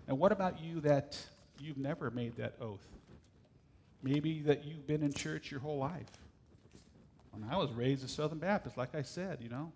And 0.07 0.17
what 0.17 0.31
about 0.31 0.59
you 0.59 0.81
that 0.81 1.17
you've 1.59 1.77
never 1.77 2.09
made 2.09 2.35
that 2.37 2.55
oath? 2.59 2.85
Maybe 4.01 4.41
that 4.41 4.65
you've 4.65 4.87
been 4.87 5.03
in 5.03 5.13
church 5.13 5.51
your 5.51 5.59
whole 5.59 5.77
life. 5.77 6.09
When 7.31 7.43
I 7.49 7.57
was 7.57 7.71
raised 7.71 8.03
a 8.03 8.07
Southern 8.07 8.39
Baptist, 8.39 8.77
like 8.77 8.95
I 8.95 9.03
said, 9.03 9.39
you 9.41 9.49
know, 9.49 9.71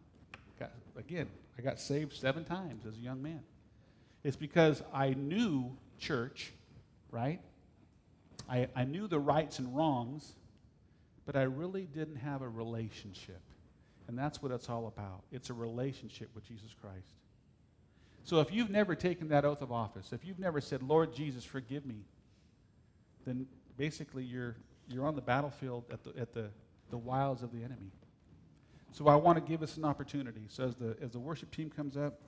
got, 0.60 0.72
again, 0.98 1.28
I 1.57 1.61
got 1.61 1.80
saved 1.80 2.14
seven 2.14 2.45
times 2.45 2.86
as 2.86 2.95
a 2.95 2.99
young 2.99 3.22
man. 3.22 3.41
It's 4.24 4.36
because 4.36 4.82
I 4.94 5.10
knew 5.10 5.78
church, 5.99 6.52
right? 7.11 7.41
I, 8.54 8.68
I 8.76 8.84
knew 8.84 9.08
the 9.08 9.20
rights 9.20 9.58
and 9.58 9.76
wrongs, 9.76 10.36
but 11.26 11.36
I 11.36 11.44
really 11.44 11.88
didn't 11.88 12.18
have 12.18 12.44
a 12.44 12.48
relationship. 12.48 13.42
And 14.08 14.16
that's 14.16 14.44
what 14.44 14.52
it's 14.52 14.70
all 14.70 14.86
about. 14.86 15.24
It's 15.32 15.50
a 15.50 15.54
relationship 15.54 16.30
with 16.36 16.48
Jesus 16.48 16.76
Christ. 16.80 17.16
So 18.24 18.42
if 18.42 18.54
you've 18.54 18.70
never 18.70 18.94
taken 18.94 19.30
that 19.30 19.44
oath 19.44 19.64
of 19.64 19.72
office, 19.72 20.14
if 20.14 20.24
you've 20.24 20.38
never 20.38 20.62
said, 20.62 20.84
Lord 20.84 21.16
Jesus, 21.16 21.44
forgive 21.44 21.84
me, 21.84 22.06
then 23.26 23.48
basically 23.76 24.24
you're, 24.24 24.56
you're 24.88 25.08
on 25.08 25.16
the 25.16 25.22
battlefield 25.22 25.86
at 25.92 26.04
the, 26.04 26.12
at 26.20 26.32
the, 26.34 26.50
the 26.92 26.98
wiles 26.98 27.42
of 27.42 27.52
the 27.52 27.64
enemy. 27.64 27.92
So 28.92 29.08
I 29.08 29.16
want 29.16 29.44
to 29.44 29.50
give 29.50 29.64
us 29.64 29.78
an 29.78 29.86
opportunity. 29.86 30.46
So 30.50 30.66
as 30.66 30.76
the, 30.76 30.96
as 31.02 31.12
the 31.12 31.20
worship 31.20 31.50
team 31.50 31.72
comes 31.72 31.98
up, 31.98 32.20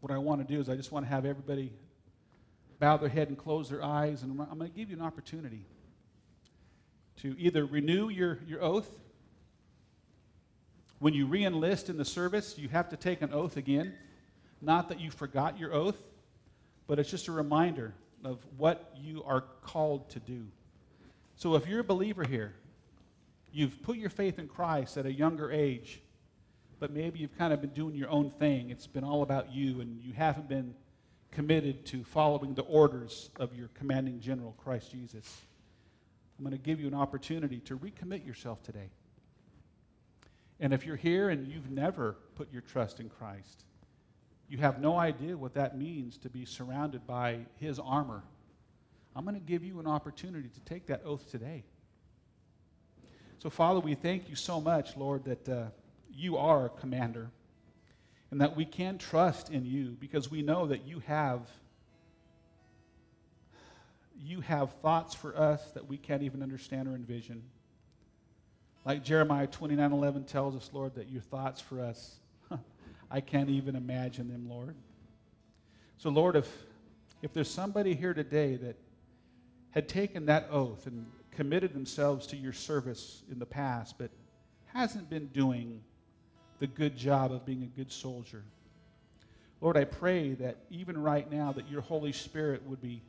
what 0.00 0.10
I 0.10 0.16
want 0.16 0.46
to 0.46 0.54
do 0.54 0.60
is 0.60 0.70
I 0.70 0.76
just 0.76 0.92
want 0.92 1.04
to 1.04 1.10
have 1.10 1.26
everybody 1.26 1.72
bow 2.78 2.96
their 2.96 3.08
head 3.08 3.28
and 3.28 3.36
close 3.36 3.68
their 3.68 3.82
eyes, 3.82 4.22
and 4.22 4.40
I'm 4.40 4.58
going 4.58 4.70
to 4.70 4.76
give 4.76 4.90
you 4.90 4.96
an 4.96 5.02
opportunity 5.02 5.64
to 7.22 7.34
either 7.38 7.66
renew 7.66 8.08
your, 8.08 8.38
your 8.46 8.62
oath. 8.62 8.88
When 11.00 11.14
you 11.14 11.26
re 11.26 11.44
enlist 11.44 11.88
in 11.88 11.96
the 11.96 12.04
service, 12.04 12.56
you 12.58 12.68
have 12.68 12.88
to 12.90 12.96
take 12.96 13.22
an 13.22 13.32
oath 13.32 13.56
again. 13.56 13.94
Not 14.60 14.88
that 14.88 15.00
you 15.00 15.10
forgot 15.10 15.58
your 15.58 15.72
oath, 15.72 15.98
but 16.86 16.98
it's 16.98 17.10
just 17.10 17.28
a 17.28 17.32
reminder 17.32 17.94
of 18.24 18.38
what 18.56 18.92
you 19.00 19.22
are 19.24 19.42
called 19.62 20.10
to 20.10 20.20
do. 20.20 20.46
So 21.36 21.54
if 21.54 21.66
you're 21.66 21.80
a 21.80 21.84
believer 21.84 22.24
here, 22.24 22.54
you've 23.52 23.80
put 23.82 23.96
your 23.96 24.10
faith 24.10 24.38
in 24.38 24.48
Christ 24.48 24.96
at 24.96 25.06
a 25.06 25.12
younger 25.12 25.52
age, 25.52 26.00
but 26.80 26.92
maybe 26.92 27.20
you've 27.20 27.36
kind 27.38 27.52
of 27.52 27.60
been 27.60 27.70
doing 27.70 27.94
your 27.94 28.10
own 28.10 28.30
thing. 28.30 28.70
It's 28.70 28.86
been 28.86 29.04
all 29.04 29.22
about 29.22 29.52
you, 29.52 29.80
and 29.80 30.00
you 30.02 30.12
haven't 30.12 30.48
been 30.48 30.74
committed 31.30 31.84
to 31.86 32.04
following 32.04 32.54
the 32.54 32.62
orders 32.62 33.30
of 33.38 33.54
your 33.54 33.68
commanding 33.74 34.20
general, 34.20 34.54
Christ 34.58 34.90
Jesus. 34.90 35.42
I'm 36.38 36.44
going 36.44 36.56
to 36.56 36.62
give 36.62 36.80
you 36.80 36.86
an 36.86 36.94
opportunity 36.94 37.58
to 37.60 37.76
recommit 37.76 38.26
yourself 38.26 38.62
today. 38.62 38.90
And 40.60 40.72
if 40.72 40.86
you're 40.86 40.96
here 40.96 41.28
and 41.28 41.46
you've 41.46 41.70
never 41.70 42.16
put 42.34 42.52
your 42.52 42.62
trust 42.62 43.00
in 43.00 43.08
Christ, 43.08 43.64
you 44.48 44.58
have 44.58 44.80
no 44.80 44.96
idea 44.96 45.36
what 45.36 45.54
that 45.54 45.76
means 45.76 46.16
to 46.18 46.30
be 46.30 46.44
surrounded 46.44 47.06
by 47.06 47.40
his 47.56 47.78
armor. 47.78 48.22
I'm 49.14 49.24
going 49.24 49.34
to 49.34 49.40
give 49.40 49.64
you 49.64 49.78
an 49.80 49.86
opportunity 49.86 50.48
to 50.48 50.60
take 50.60 50.86
that 50.86 51.02
oath 51.04 51.30
today. 51.30 51.64
So, 53.38 53.50
Father, 53.50 53.80
we 53.80 53.94
thank 53.94 54.28
you 54.28 54.34
so 54.34 54.60
much, 54.60 54.96
Lord, 54.96 55.24
that 55.24 55.48
uh, 55.48 55.64
you 56.12 56.36
are 56.36 56.66
a 56.66 56.70
commander 56.70 57.30
and 58.30 58.40
that 58.40 58.56
we 58.56 58.64
can 58.64 58.98
trust 58.98 59.50
in 59.50 59.64
you 59.64 59.96
because 60.00 60.30
we 60.30 60.42
know 60.42 60.66
that 60.66 60.86
you 60.86 61.00
have 61.00 61.40
you 64.20 64.40
have 64.40 64.72
thoughts 64.82 65.14
for 65.14 65.36
us 65.36 65.62
that 65.72 65.88
we 65.88 65.96
can't 65.96 66.24
even 66.24 66.42
understand 66.42 66.88
or 66.88 66.94
envision. 66.94 67.42
Like 68.84 69.04
Jeremiah 69.04 69.46
29:11 69.46 70.26
tells 70.26 70.56
us, 70.56 70.70
Lord, 70.72 70.96
that 70.96 71.08
your 71.08 71.22
thoughts 71.22 71.60
for 71.60 71.80
us 71.80 72.18
I 73.10 73.20
can't 73.20 73.48
even 73.48 73.74
imagine 73.74 74.28
them, 74.28 74.48
Lord. 74.48 74.74
So, 75.96 76.10
Lord, 76.10 76.36
if, 76.36 76.50
if 77.22 77.32
there's 77.32 77.50
somebody 77.50 77.94
here 77.94 78.14
today 78.14 78.56
that 78.56 78.76
had 79.70 79.88
taken 79.88 80.26
that 80.26 80.48
oath 80.50 80.86
and 80.86 81.06
committed 81.30 81.72
themselves 81.72 82.26
to 82.28 82.36
your 82.36 82.52
service 82.52 83.22
in 83.30 83.38
the 83.38 83.46
past, 83.46 83.96
but 83.98 84.10
hasn't 84.66 85.08
been 85.08 85.26
doing 85.28 85.80
the 86.58 86.66
good 86.66 86.96
job 86.96 87.32
of 87.32 87.44
being 87.44 87.62
a 87.62 87.66
good 87.66 87.92
soldier, 87.92 88.42
Lord, 89.60 89.76
I 89.76 89.84
pray 89.84 90.34
that 90.34 90.56
even 90.70 90.96
right 91.02 91.30
now 91.30 91.52
that 91.52 91.68
your 91.68 91.80
Holy 91.80 92.12
Spirit 92.12 92.62
would 92.66 92.80
be 92.80 93.02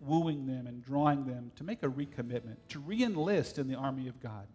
wooing 0.00 0.46
them 0.46 0.66
and 0.66 0.84
drawing 0.84 1.26
them 1.26 1.50
to 1.56 1.64
make 1.64 1.82
a 1.82 1.88
recommitment, 1.88 2.56
to 2.68 2.78
re-enlist 2.80 3.58
in 3.58 3.66
the 3.66 3.76
army 3.76 4.08
of 4.08 4.20
God. 4.20 4.46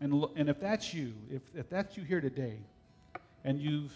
And, 0.00 0.24
and 0.36 0.48
if 0.48 0.60
that's 0.60 0.92
you, 0.92 1.14
if, 1.30 1.42
if 1.54 1.68
that's 1.68 1.96
you 1.96 2.02
here 2.02 2.20
today, 2.20 2.58
and 3.44 3.60
you've 3.60 3.92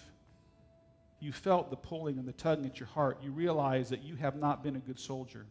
you 1.20 1.32
felt 1.32 1.70
the 1.70 1.76
pulling 1.76 2.18
and 2.18 2.26
the 2.26 2.32
tugging 2.32 2.66
at 2.66 2.80
your 2.80 2.88
heart, 2.88 3.18
you 3.22 3.30
realize 3.30 3.88
that 3.90 4.02
you 4.02 4.16
have 4.16 4.34
not 4.34 4.64
been 4.64 4.74
a 4.74 4.80
good 4.80 4.98
soldier, 4.98 5.46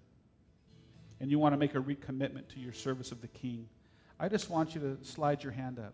and 1.22 1.32
you 1.32 1.40
want 1.40 1.54
to 1.54 1.58
make 1.58 1.76
a 1.76 1.80
recommitment 1.80 2.50
to 2.50 2.60
your 2.60 2.74
service 2.74 3.14
of 3.14 3.22
the 3.22 3.30
King, 3.30 3.70
I 4.20 4.28
just 4.28 4.50
want 4.50 4.76
you 4.76 4.82
to 4.82 4.98
slide 5.02 5.42
your 5.44 5.54
hand 5.54 5.80
up. 5.80 5.94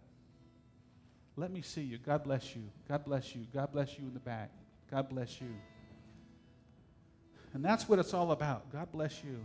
Let 1.37 1.51
me 1.51 1.61
see 1.61 1.81
you. 1.81 1.99
God 1.99 2.23
bless 2.23 2.55
you. 2.55 2.63
God 2.89 3.05
bless 3.05 3.35
you. 3.35 3.45
God 3.53 3.71
bless 3.71 3.97
you 3.99 4.07
in 4.07 4.13
the 4.13 4.19
back. 4.19 4.49
God 4.89 5.07
bless 5.07 5.39
you. 5.39 5.53
And 7.53 7.63
that's 7.63 7.87
what 7.87 7.99
it's 7.99 8.13
all 8.13 8.31
about. 8.31 8.71
God 8.71 8.91
bless 8.91 9.23
you. 9.23 9.37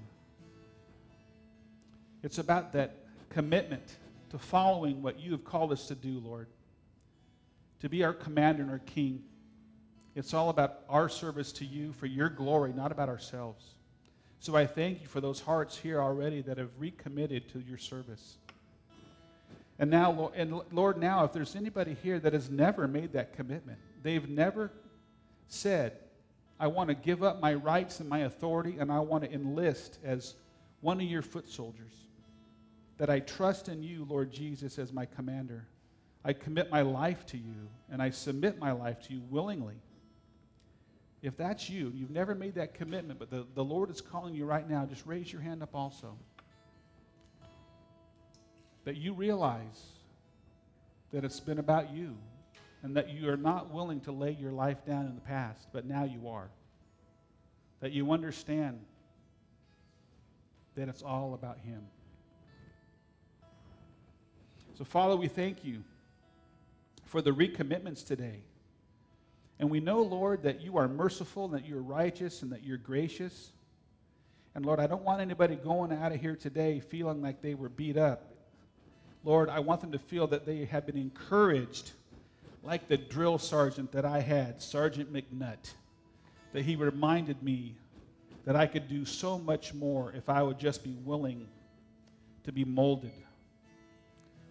It's 2.23 2.39
about 2.39 2.73
that 2.73 2.97
commitment 3.29 3.97
to 4.31 4.39
following 4.39 5.03
what 5.03 5.21
you 5.21 5.33
have 5.33 5.45
called 5.45 5.71
us 5.71 5.89
to 5.89 5.95
do, 5.95 6.19
Lord. 6.19 6.47
To 7.81 7.91
be 7.91 8.05
our 8.05 8.15
commander 8.15 8.63
and 8.63 8.71
our 8.71 8.79
king. 8.79 9.25
It's 10.15 10.33
all 10.33 10.49
about 10.49 10.81
our 10.89 11.11
service 11.11 11.53
to 11.53 11.67
you 11.67 11.93
for 11.93 12.07
your 12.07 12.31
glory, 12.31 12.73
not 12.73 12.91
about 12.91 13.11
ourselves. 13.11 13.65
So 14.41 14.57
I 14.57 14.67
thank 14.67 15.03
you 15.03 15.07
for 15.07 15.21
those 15.21 15.41
hearts 15.41 15.77
here 15.77 16.01
already 16.01 16.41
that 16.43 16.57
have 16.59 16.71
recommitted 16.79 17.51
to 17.51 17.61
your 17.61 17.79
service. 17.79 18.39
And 19.83 19.91
now, 19.91 20.31
and 20.37 20.61
Lord, 20.71 20.97
now, 20.97 21.25
if 21.25 21.33
there's 21.33 21.57
anybody 21.57 21.97
here 22.05 22.21
that 22.21 22.35
has 22.35 22.49
never 22.49 22.87
made 22.87 23.15
that 23.15 23.33
commitment, 23.35 23.81
they've 24.05 24.29
never 24.29 24.71
said, 25.49 25.99
I 26.61 26.69
want 26.69 26.91
to 26.91 26.95
give 26.95 27.25
up 27.25 27.41
my 27.41 27.55
rights 27.55 27.99
and 27.99 28.09
my 28.09 28.21
authority, 28.21 28.77
and 28.79 28.93
I 28.93 29.01
want 29.01 29.25
to 29.25 29.33
enlist 29.33 29.99
as 30.05 30.37
one 30.83 31.01
of 31.01 31.07
your 31.09 31.21
foot 31.21 31.49
soldiers 31.49 31.95
that 32.99 33.11
I 33.11 33.19
trust 33.19 33.69
in 33.69 33.83
you, 33.83 34.07
Lord 34.09 34.31
Jesus, 34.31 34.79
as 34.79 34.93
my 34.93 35.05
commander. 35.05 35.67
I 36.25 36.33
commit 36.33 36.71
my 36.71 36.83
life 36.83 37.27
to 37.27 37.37
you, 37.37 37.69
and 37.91 38.01
I 38.01 38.11
submit 38.11 38.61
my 38.61 38.71
life 38.71 39.01
to 39.09 39.13
you 39.13 39.23
willingly. 39.31 39.83
If 41.23 41.37
that's 41.37 41.69
you, 41.69 41.91
you've 41.93 42.13
never 42.13 42.37
made 42.37 42.55
that 42.55 42.75
commitment, 42.75 43.19
but 43.19 43.31
the, 43.31 43.49
the 43.57 43.65
Lord 43.65 43.91
is 43.91 44.01
calling 44.01 44.33
you 44.33 44.45
right 44.45 44.71
now, 44.71 44.87
just 44.87 45.05
raise 45.07 45.33
your 45.33 45.43
hand 45.43 45.61
up 45.61 45.75
also. 45.75 46.17
That 48.85 48.97
you 48.97 49.13
realize 49.13 49.87
that 51.13 51.25
it's 51.25 51.41
been 51.41 51.59
about 51.59 51.93
you 51.93 52.17
and 52.83 52.97
that 52.97 53.11
you 53.11 53.29
are 53.31 53.37
not 53.37 53.73
willing 53.73 54.01
to 54.01 54.13
lay 54.13 54.33
your 54.33 54.53
life 54.53 54.85
down 54.85 55.07
in 55.07 55.15
the 55.15 55.21
past, 55.21 55.69
but 55.73 55.87
now 55.87 56.05
you 56.05 56.29
are. 56.29 56.49
That 57.81 57.93
you 57.93 58.11
understand 58.11 58.81
that 60.75 60.89
it's 60.89 61.03
all 61.03 61.35
about 61.35 61.59
Him. 61.59 61.83
So, 64.77 64.85
Father, 64.85 65.17
we 65.17 65.29
thank 65.29 65.65
you 65.65 65.85
for 67.05 67.23
the 67.23 67.31
recommitments 67.31 68.05
today. 68.05 68.43
And 69.59 69.71
we 69.71 69.81
know, 69.81 70.03
Lord, 70.03 70.43
that 70.43 70.61
you 70.61 70.79
are 70.79 70.89
merciful, 70.89 71.45
and 71.45 71.55
that 71.55 71.67
you're 71.67 71.83
righteous, 71.83 72.43
and 72.43 72.51
that 72.51 72.65
you're 72.65 72.79
gracious. 72.79 73.53
And 74.55 74.67
Lord, 74.67 74.81
I 74.81 74.87
don't 74.87 75.05
want 75.05 75.21
anybody 75.21 75.55
going 75.55 75.93
out 75.93 76.11
of 76.13 76.21
here 76.21 76.35
today 76.35 76.81
feeling 76.81 77.23
like 77.23 77.43
they 77.43 77.55
were 77.55 77.69
beat 77.69 77.97
up. 77.97 78.32
Lord, 79.25 79.49
I 79.49 79.61
want 79.61 79.81
them 79.81 79.93
to 79.93 79.99
feel 79.99 80.27
that 80.29 80.47
they 80.47 80.65
have 80.65 80.87
been 80.87 80.97
encouraged, 80.97 81.93
like 82.63 82.89
the 82.89 82.97
drill 82.97 83.39
sergeant 83.39 83.93
that 83.93 84.05
I 84.05 84.21
had, 84.21 84.61
Sergeant 84.61 85.13
McNutt, 85.13 85.73
that 86.53 86.65
he 86.65 86.75
reminded 86.77 87.43
me 87.43 87.77
that 88.45 88.57
I 88.57 88.67
could 88.67 88.89
do 88.89 89.05
so 89.05 89.39
much 89.39 89.75
more 89.75 90.13
if 90.13 90.29
I 90.29 90.43
would 90.43 90.59
just 90.59 90.83
be 90.83 90.97
willing 91.05 91.47
to 92.45 92.53
be 92.53 92.65
molded. 92.65 93.13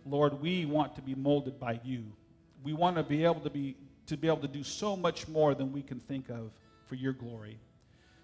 Lord, 0.06 0.42
we 0.42 0.66
want 0.66 0.96
to 0.96 1.02
be 1.02 1.16
molded 1.16 1.60
by 1.60 1.80
you. 1.84 2.06
We 2.64 2.74
want 2.74 2.96
to 2.96 3.04
be 3.04 3.26
able 3.26 3.42
to 3.42 3.50
be 3.50 3.76
to 4.08 4.18
be 4.18 4.28
able 4.28 4.38
to 4.38 4.48
do 4.48 4.64
so 4.64 4.98
much 4.98 5.28
more 5.28 5.54
than 5.54 5.72
we 5.72 5.82
can 5.82 6.00
think 6.00 6.30
of 6.30 6.52
for 6.86 6.96
your 6.96 7.14
glory. 7.14 7.58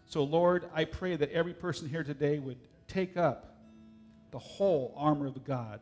So 0.06 0.24
Lord, 0.24 0.70
I 0.74 0.86
pray 0.86 1.16
that 1.16 1.32
every 1.32 1.54
person 1.54 1.88
here 1.88 2.04
today 2.04 2.40
would 2.40 2.58
take 2.88 3.16
up 3.16 3.56
the 4.32 4.40
whole 4.40 4.94
armor 4.98 5.28
of 5.28 5.46
God 5.46 5.80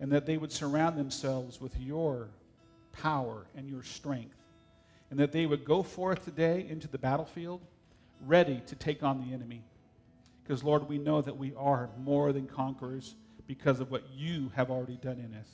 and 0.00 0.12
that 0.12 0.26
they 0.26 0.36
would 0.36 0.52
surround 0.52 0.98
themselves 0.98 1.60
with 1.60 1.78
your 1.78 2.28
power 2.92 3.46
and 3.56 3.68
your 3.68 3.82
strength 3.82 4.36
and 5.10 5.18
that 5.18 5.32
they 5.32 5.46
would 5.46 5.64
go 5.64 5.82
forth 5.82 6.24
today 6.24 6.66
into 6.68 6.88
the 6.88 6.98
battlefield 6.98 7.60
ready 8.24 8.62
to 8.66 8.74
take 8.74 9.02
on 9.02 9.20
the 9.20 9.34
enemy. 9.34 9.62
Because, 10.42 10.64
Lord, 10.64 10.88
we 10.88 10.98
know 10.98 11.20
that 11.22 11.36
we 11.36 11.52
are 11.56 11.90
more 11.98 12.32
than 12.32 12.46
conquerors 12.46 13.14
because 13.46 13.80
of 13.80 13.90
what 13.90 14.04
you 14.14 14.50
have 14.54 14.70
already 14.70 14.96
done 14.96 15.18
in 15.18 15.34
us. 15.38 15.48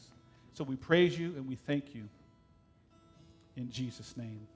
So 0.54 0.64
we 0.64 0.76
praise 0.76 1.18
you 1.18 1.34
and 1.36 1.46
we 1.46 1.56
thank 1.56 1.94
you. 1.94 2.08
In 3.56 3.70
Jesus' 3.70 4.16
name. 4.16 4.46